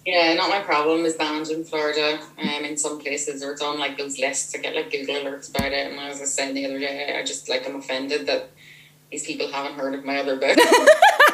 Yeah, 0.06 0.34
not 0.34 0.48
my 0.48 0.60
problem 0.60 1.04
is 1.04 1.14
banned 1.14 1.48
in 1.48 1.62
Florida. 1.62 2.18
Um, 2.38 2.64
in 2.64 2.78
some 2.78 2.98
places, 2.98 3.44
or 3.44 3.52
it's 3.52 3.62
on 3.62 3.78
like 3.78 3.98
those 3.98 4.18
lists. 4.18 4.54
I 4.54 4.58
get 4.58 4.74
like 4.74 4.90
Google 4.90 5.16
alerts 5.16 5.50
about 5.50 5.72
it. 5.72 5.92
And 5.92 6.00
as 6.00 6.22
I 6.22 6.24
said 6.24 6.54
the 6.54 6.64
other 6.64 6.78
day, 6.78 7.16
I 7.18 7.22
just 7.22 7.50
like 7.50 7.68
I'm 7.68 7.76
offended 7.76 8.26
that 8.28 8.50
these 9.10 9.26
people 9.26 9.52
haven't 9.52 9.78
heard 9.78 9.94
of 9.94 10.06
my 10.06 10.18
other 10.18 10.36
book. 10.36 10.56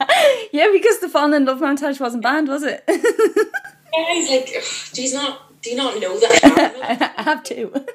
yeah, 0.52 0.68
because 0.72 1.00
the 1.00 1.08
Falling 1.08 1.34
in 1.34 1.44
Love 1.44 1.60
montage 1.60 2.00
wasn't 2.00 2.22
banned, 2.22 2.48
was 2.48 2.62
it? 2.62 2.84
yeah, 2.88 4.12
he's 4.12 4.30
like, 4.30 4.62
do 4.92 5.02
you 5.02 5.14
not 5.14 5.62
do 5.62 5.70
you 5.70 5.76
not 5.76 6.00
know 6.00 6.18
that? 6.18 7.14
I 7.18 7.22
have 7.22 7.42
to. 7.44 7.86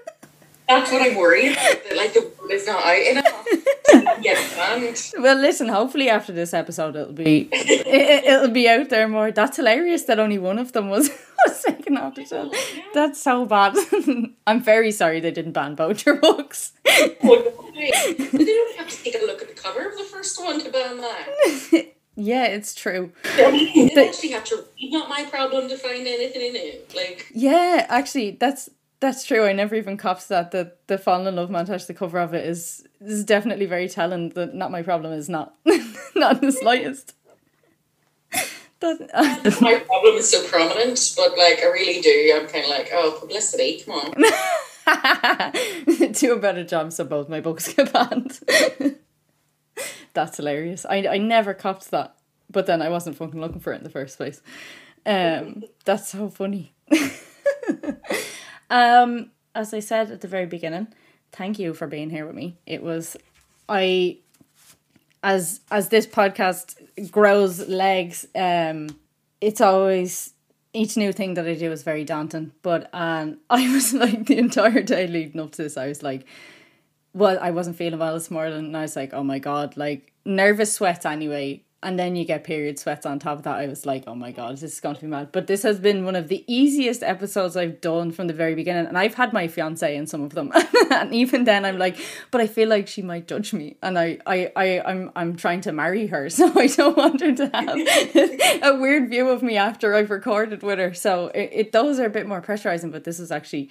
That's 0.68 0.92
what 0.92 1.02
I'm 1.02 1.16
worried 1.16 1.52
about. 1.52 1.96
Like 1.96 2.14
the 2.14 2.32
word 2.42 2.52
is 2.52 2.66
not 2.66 2.84
out 2.84 2.98
enough. 2.98 4.22
Get 4.22 4.56
banned. 4.56 5.12
Well, 5.20 5.38
listen. 5.38 5.70
Hopefully, 5.70 6.10
after 6.10 6.32
this 6.32 6.54
episode, 6.54 6.96
it'll 6.96 7.14
be 7.14 7.50
it, 7.52 8.42
will 8.42 8.50
be 8.50 8.68
out 8.68 8.90
there 8.90 9.08
more. 9.08 9.32
That's 9.32 9.58
hilarious 9.58 10.04
that 10.04 10.20
only 10.20 10.38
one 10.38 10.58
of 10.58 10.74
them 10.74 10.90
was 10.90 11.10
was 11.46 11.62
taken 11.64 11.98
off 11.98 12.16
the 12.16 12.26
shelf. 12.26 12.56
That's 12.94 13.22
so 13.22 13.46
bad. 13.46 13.76
I'm 14.48 14.62
very 14.62 14.92
sorry 14.92 15.20
they 15.20 15.32
didn't 15.32 15.54
ban 15.54 15.76
both 15.76 16.06
your 16.06 16.16
books. 16.16 16.74
they 16.84 17.16
don't 17.22 18.78
have 18.78 18.90
to 18.90 19.04
take 19.04 19.16
a 19.16 19.26
look 19.26 19.42
at 19.42 19.48
the 19.48 19.54
cover 19.56 19.88
of 19.88 19.98
the 19.98 20.04
first 20.04 20.42
one 20.42 20.60
to 20.64 20.72
ban 20.72 20.98
that. 20.98 21.92
Yeah, 22.16 22.46
it's 22.46 22.74
true. 22.74 23.12
You 23.38 23.92
actually 23.98 24.32
have 24.32 24.46
to 24.46 24.56
read. 24.56 24.92
Not 24.92 25.10
my 25.10 25.26
problem 25.26 25.68
to 25.68 25.78
find 25.78 26.08
anything 26.08 26.42
in 26.42 26.56
it. 26.56 26.94
Like 26.96 27.30
yeah, 27.34 27.86
actually, 27.90 28.32
that's 28.32 28.70
that's 29.02 29.26
true. 29.26 29.46
I 29.46 29.52
never 29.52 29.76
even 29.76 29.98
copped 29.98 30.30
that. 30.30 30.52
The 30.52 30.74
the 30.88 30.98
falling 30.98 31.28
in 31.28 31.36
love 31.36 31.50
montage, 31.50 31.88
the 31.88 31.94
cover 31.94 32.20
of 32.20 32.34
it 32.34 32.46
is 32.46 32.88
is 33.02 33.26
definitely 33.26 33.66
very 33.66 33.90
telling. 33.90 34.30
That 34.30 34.54
not 34.54 34.72
my 34.72 34.82
problem 34.82 35.12
is 35.12 35.28
not 35.28 35.56
not 36.16 36.42
the 36.42 36.52
slightest. 36.52 37.16
that, 38.80 39.10
uh, 39.14 39.52
my 39.62 39.80
problem 39.80 40.16
is 40.16 40.32
so 40.32 40.48
prominent, 40.48 41.14
but 41.18 41.38
like 41.38 41.60
I 41.60 41.68
really 41.68 42.02
do. 42.02 42.34
I'm 42.40 42.48
kind 42.48 42.64
of 42.64 42.70
like, 42.70 42.90
oh, 42.94 43.18
publicity. 43.20 43.82
Come 43.86 43.96
on. 43.96 44.14
do 46.14 46.34
a 46.34 46.40
better 46.40 46.64
job 46.64 46.94
so 46.94 47.04
both 47.04 47.28
my 47.28 47.42
books 47.42 47.74
get 47.74 47.92
banned. 47.92 48.40
That's 50.14 50.38
hilarious. 50.38 50.86
I 50.86 51.08
I 51.08 51.18
never 51.18 51.54
copped 51.54 51.92
that, 51.92 52.16
but 52.50 52.66
then 52.66 52.82
I 52.82 52.90
wasn't 52.90 53.18
fucking 53.18 53.40
looking 53.40 53.60
for 53.60 53.74
it 53.74 53.78
in 53.78 53.84
the 53.84 53.90
first 53.90 54.18
place. 54.18 54.42
Um, 55.06 55.64
that's 55.86 56.10
so 56.10 56.30
funny. 56.30 56.74
Um, 58.70 59.32
as 59.54 59.74
I 59.74 59.80
said 59.80 60.12
at 60.12 60.22
the 60.22 60.28
very 60.28 60.46
beginning, 60.46 60.88
thank 61.32 61.60
you 61.60 61.74
for 61.74 61.88
being 61.88 62.10
here 62.10 62.26
with 62.26 62.36
me. 62.36 62.58
It 62.66 62.84
was 62.84 63.16
I 63.70 64.18
as 65.24 65.62
as 65.72 65.90
this 65.90 66.08
podcast 66.08 66.76
grows 67.12 67.68
legs, 67.68 68.28
um, 68.36 68.90
it's 69.42 69.62
always 69.62 70.34
each 70.74 70.98
new 70.98 71.14
thing 71.14 71.36
that 71.36 71.48
I 71.48 71.54
do 71.54 71.72
is 71.72 71.84
very 71.84 72.04
daunting. 72.04 72.52
But 72.62 72.90
um, 72.94 73.38
I 73.50 73.74
was 73.74 73.94
like 73.94 74.26
the 74.26 74.38
entire 74.38 74.82
day 74.82 75.08
leading 75.08 75.40
up 75.40 75.52
to 75.54 75.64
this, 75.64 75.78
I 75.78 75.88
was 75.88 76.04
like, 76.04 76.26
well, 77.16 77.40
I 77.42 77.52
wasn't 77.52 77.78
feeling 77.78 77.98
well 77.98 78.14
this 78.14 78.30
morning, 78.30 78.58
and 78.58 78.78
I 78.78 78.82
was 78.82 78.96
like, 78.96 79.14
oh 79.14 79.24
my 79.24 79.40
god, 79.40 79.78
like 79.78 80.12
nervous 80.26 80.74
sweats 80.74 81.06
anyway 81.06 81.64
and 81.86 82.00
then 82.00 82.16
you 82.16 82.26
get 82.26 82.44
period 82.44 82.80
sweats 82.80 83.06
on 83.06 83.20
top 83.20 83.38
of 83.38 83.44
that. 83.44 83.58
I 83.58 83.68
was 83.68 83.86
like, 83.86 84.06
oh 84.08 84.16
my 84.16 84.32
god, 84.32 84.54
this 84.54 84.74
is 84.74 84.80
going 84.80 84.96
to 84.96 85.02
be 85.02 85.08
mad. 85.08 85.32
But 85.32 85.46
this 85.46 85.62
has 85.62 85.80
been 85.80 86.04
one 86.04 86.16
of 86.16 86.30
the 86.30 86.44
easiest 86.52 87.04
episodes 87.04 87.56
I've 87.56 87.80
done 87.80 88.12
from 88.12 88.26
the 88.26 88.34
very 88.34 88.56
beginning, 88.56 88.88
and 88.88 88.98
I've 88.98 89.14
had 89.14 89.34
my 89.34 89.48
fiance 89.48 89.96
in 89.96 90.08
some 90.08 90.24
of 90.24 90.34
them, 90.34 90.52
and 90.92 91.14
even 91.14 91.44
then 91.44 91.64
I'm 91.64 91.78
like, 91.78 91.98
but 92.32 92.42
I 92.42 92.48
feel 92.48 92.70
like 92.70 92.88
she 92.88 93.04
might 93.04 93.28
judge 93.28 93.54
me, 93.54 93.78
and 93.84 94.00
I, 94.00 94.18
I, 94.26 94.52
I, 94.56 94.82
I'm, 94.84 95.12
I'm 95.16 95.36
trying 95.36 95.62
to 95.62 95.72
marry 95.72 96.08
her, 96.08 96.28
so 96.32 96.52
I 96.60 96.66
don't 96.66 96.98
want 96.98 97.22
her 97.22 97.34
to 97.36 97.50
have 97.54 98.64
a 98.64 98.80
weird 98.80 99.10
view 99.12 99.30
of 99.30 99.44
me 99.44 99.56
after 99.56 99.94
I've 99.94 100.10
recorded 100.10 100.64
with 100.64 100.80
her. 100.80 100.96
So 100.96 101.28
it, 101.28 101.50
it 101.54 101.72
those 101.72 102.00
are 102.00 102.06
a 102.06 102.10
bit 102.10 102.28
more 102.28 102.42
pressurizing, 102.42 102.92
but 102.92 103.04
this 103.04 103.20
is 103.20 103.32
actually 103.32 103.70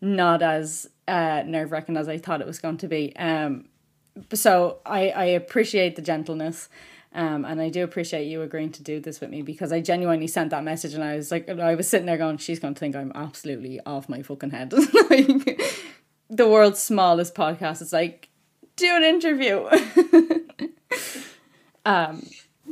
not 0.00 0.42
as 0.42 0.88
uh, 1.08 1.42
nerve 1.46 1.72
wracking 1.72 1.96
as 1.96 2.08
I 2.08 2.18
thought 2.18 2.40
it 2.40 2.46
was 2.46 2.58
going 2.58 2.78
to 2.78 2.88
be. 2.88 3.14
Um, 3.16 3.66
so 4.32 4.78
I, 4.84 5.10
I 5.10 5.24
appreciate 5.24 5.96
the 5.96 6.02
gentleness. 6.02 6.68
Um, 7.14 7.46
and 7.46 7.62
I 7.62 7.70
do 7.70 7.82
appreciate 7.82 8.26
you 8.26 8.42
agreeing 8.42 8.72
to 8.72 8.82
do 8.82 9.00
this 9.00 9.22
with 9.22 9.30
me 9.30 9.40
because 9.40 9.72
I 9.72 9.80
genuinely 9.80 10.26
sent 10.26 10.50
that 10.50 10.62
message 10.64 10.92
and 10.92 11.02
I 11.02 11.16
was 11.16 11.30
like, 11.30 11.48
I 11.48 11.74
was 11.74 11.88
sitting 11.88 12.04
there 12.04 12.18
going, 12.18 12.36
she's 12.36 12.58
going 12.58 12.74
to 12.74 12.78
think 12.78 12.94
I'm 12.94 13.10
absolutely 13.14 13.80
off 13.86 14.08
my 14.08 14.20
fucking 14.20 14.50
head. 14.50 14.72
like, 15.10 15.62
the 16.28 16.46
world's 16.46 16.82
smallest 16.82 17.34
podcast. 17.34 17.80
It's 17.80 17.92
like, 17.92 18.28
do 18.76 18.94
an 18.94 19.02
interview. 19.02 19.66
um, 21.86 22.22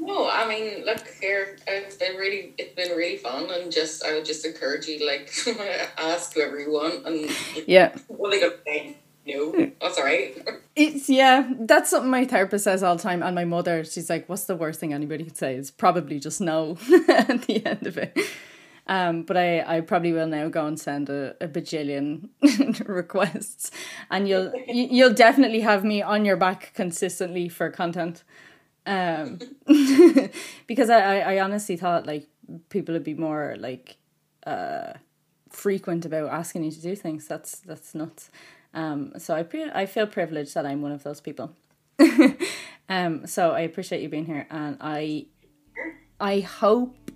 no, 0.05 0.31
I 0.31 0.47
mean, 0.47 0.85
look 0.85 1.07
here. 1.21 1.57
It's 1.67 1.97
been 1.97 2.17
really, 2.17 2.55
it's 2.59 2.75
been 2.75 2.97
really 2.97 3.17
fun, 3.17 3.51
and 3.51 3.73
just 3.73 4.05
I 4.05 4.15
would 4.15 4.25
just 4.25 4.45
encourage 4.45 4.87
you, 4.87 5.07
like, 5.07 5.33
ask 5.99 6.35
whoever 6.35 6.59
you 6.61 6.73
want, 6.73 7.07
and 7.07 7.31
yeah, 7.67 7.95
what 8.09 8.31
they 8.31 8.41
gonna 8.41 8.55
say 8.67 8.97
no, 9.27 9.71
that's 9.81 9.99
all 9.99 10.05
right. 10.05 10.37
It's 10.77 11.09
yeah, 11.09 11.51
that's 11.61 11.91
something 11.91 12.11
my 12.11 12.27
therapist 12.27 12.65
says 12.65 12.83
all 12.83 12.97
the 12.97 13.03
time, 13.03 13.23
and 13.23 13.35
my 13.35 13.45
mother. 13.45 13.83
She's 13.85 14.11
like, 14.11 14.29
"What's 14.29 14.45
the 14.45 14.57
worst 14.57 14.81
thing 14.81 14.93
anybody 14.93 15.25
could 15.25 15.37
say?" 15.37 15.55
Is 15.55 15.71
probably 15.71 16.21
just 16.21 16.41
no 16.41 16.73
at 17.09 17.43
the 17.43 17.63
end 17.65 17.87
of 17.87 17.97
it. 17.97 18.19
Um, 18.87 19.23
but 19.23 19.39
I, 19.39 19.79
I 19.79 19.81
probably 19.81 20.13
will 20.13 20.27
now 20.27 20.49
go 20.49 20.67
and 20.67 20.79
send 20.79 21.09
a, 21.09 21.35
a 21.41 21.49
bajillion 21.49 22.29
requests, 22.87 23.71
and 24.11 24.29
you'll 24.29 24.53
you'll 24.67 25.15
definitely 25.15 25.61
have 25.61 25.85
me 25.85 26.03
on 26.03 26.27
your 26.27 26.37
back 26.37 26.73
consistently 26.75 27.49
for 27.49 27.71
content. 27.71 28.25
Um, 28.87 29.39
because 30.67 30.91
I, 30.91 31.01
I, 31.01 31.35
I 31.35 31.41
honestly 31.41 31.77
thought 31.77 32.07
like 32.07 32.29
people 32.69 32.93
would 32.93 33.05
be 33.05 33.15
more 33.15 33.57
like 33.59 33.97
uh 34.47 34.93
frequent 35.51 36.05
about 36.05 36.29
asking 36.31 36.65
you 36.65 36.71
to 36.71 36.81
do 36.81 36.97
things. 36.97 37.27
That's 37.27 37.61
that's 37.61 37.95
nuts. 37.95 38.31
Um, 38.75 39.13
so 39.19 39.35
I 39.35 39.43
pre- 39.45 39.71
I 39.71 39.87
feel 39.87 40.07
privileged 40.07 40.55
that 40.55 40.67
I'm 40.67 40.83
one 40.83 40.93
of 40.93 41.03
those 41.03 41.21
people. 41.21 41.53
um, 42.89 43.27
so 43.27 43.53
I 43.53 43.61
appreciate 43.61 44.03
you 44.03 44.09
being 44.09 44.27
here, 44.27 44.47
and 44.51 44.77
I 44.81 45.27
I 46.21 46.41
hope 46.41 47.11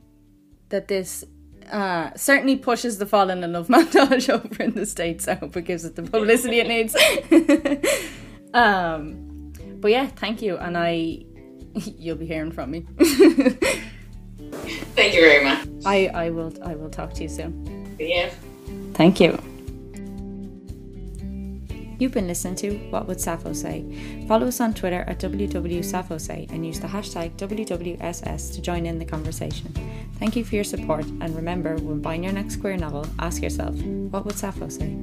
that 0.69 0.89
this 0.89 1.25
uh, 1.71 2.11
certainly 2.17 2.57
pushes 2.57 2.99
the 2.99 3.07
falling 3.07 3.43
in 3.43 3.53
love 3.53 3.69
montage 3.69 4.29
over 4.35 4.63
in 4.63 4.75
the 4.75 4.87
states. 4.87 5.27
I 5.27 5.35
hope 5.35 5.57
it 5.57 5.63
gives 5.63 5.85
it 5.85 5.97
the 5.97 6.03
publicity 6.03 6.61
it 6.61 6.69
needs. 6.69 6.97
um, 8.55 9.53
but 9.81 9.91
yeah, 9.91 10.07
thank 10.07 10.43
you, 10.43 10.57
and 10.57 10.79
I 10.79 11.25
you'll 11.99 12.17
be 12.17 12.27
hearing 12.27 12.53
from 12.53 12.71
me. 12.71 12.87
Thank 14.95 15.15
you 15.15 15.21
very 15.21 15.45
much. 15.45 15.69
I, 15.85 16.09
I 16.09 16.31
will 16.31 16.53
I 16.63 16.75
will 16.75 16.91
talk 16.91 17.13
to 17.15 17.23
you 17.23 17.29
soon. 17.29 17.97
Yeah. 17.99 18.31
Thank 18.95 19.21
you. 19.21 19.39
You've 21.99 22.13
been 22.13 22.29
listening 22.29 22.55
to 22.57 22.77
What 22.91 23.09
Would 23.09 23.21
Sappho 23.21 23.53
Say? 23.53 23.85
Follow 24.29 24.47
us 24.47 24.61
on 24.61 24.73
Twitter 24.73 25.05
at 25.09 25.19
WWSapphoSay 25.19 26.49
and 26.53 26.65
use 26.65 26.79
the 26.79 26.87
hashtag 26.87 27.33
WWSS 27.37 28.55
to 28.55 28.63
join 28.63 28.87
in 28.87 29.01
the 29.01 29.05
conversation. 29.05 29.75
Thank 30.21 30.37
you 30.37 30.45
for 30.45 30.55
your 30.55 30.63
support 30.63 31.05
and 31.05 31.35
remember 31.35 31.75
when 31.77 32.01
buying 32.01 32.23
your 32.23 32.33
next 32.33 32.57
queer 32.57 32.77
novel, 32.77 33.05
ask 33.19 33.43
yourself, 33.43 33.75
what 33.75 34.25
would 34.25 34.39
Sappho 34.39 34.69
say? 34.69 34.97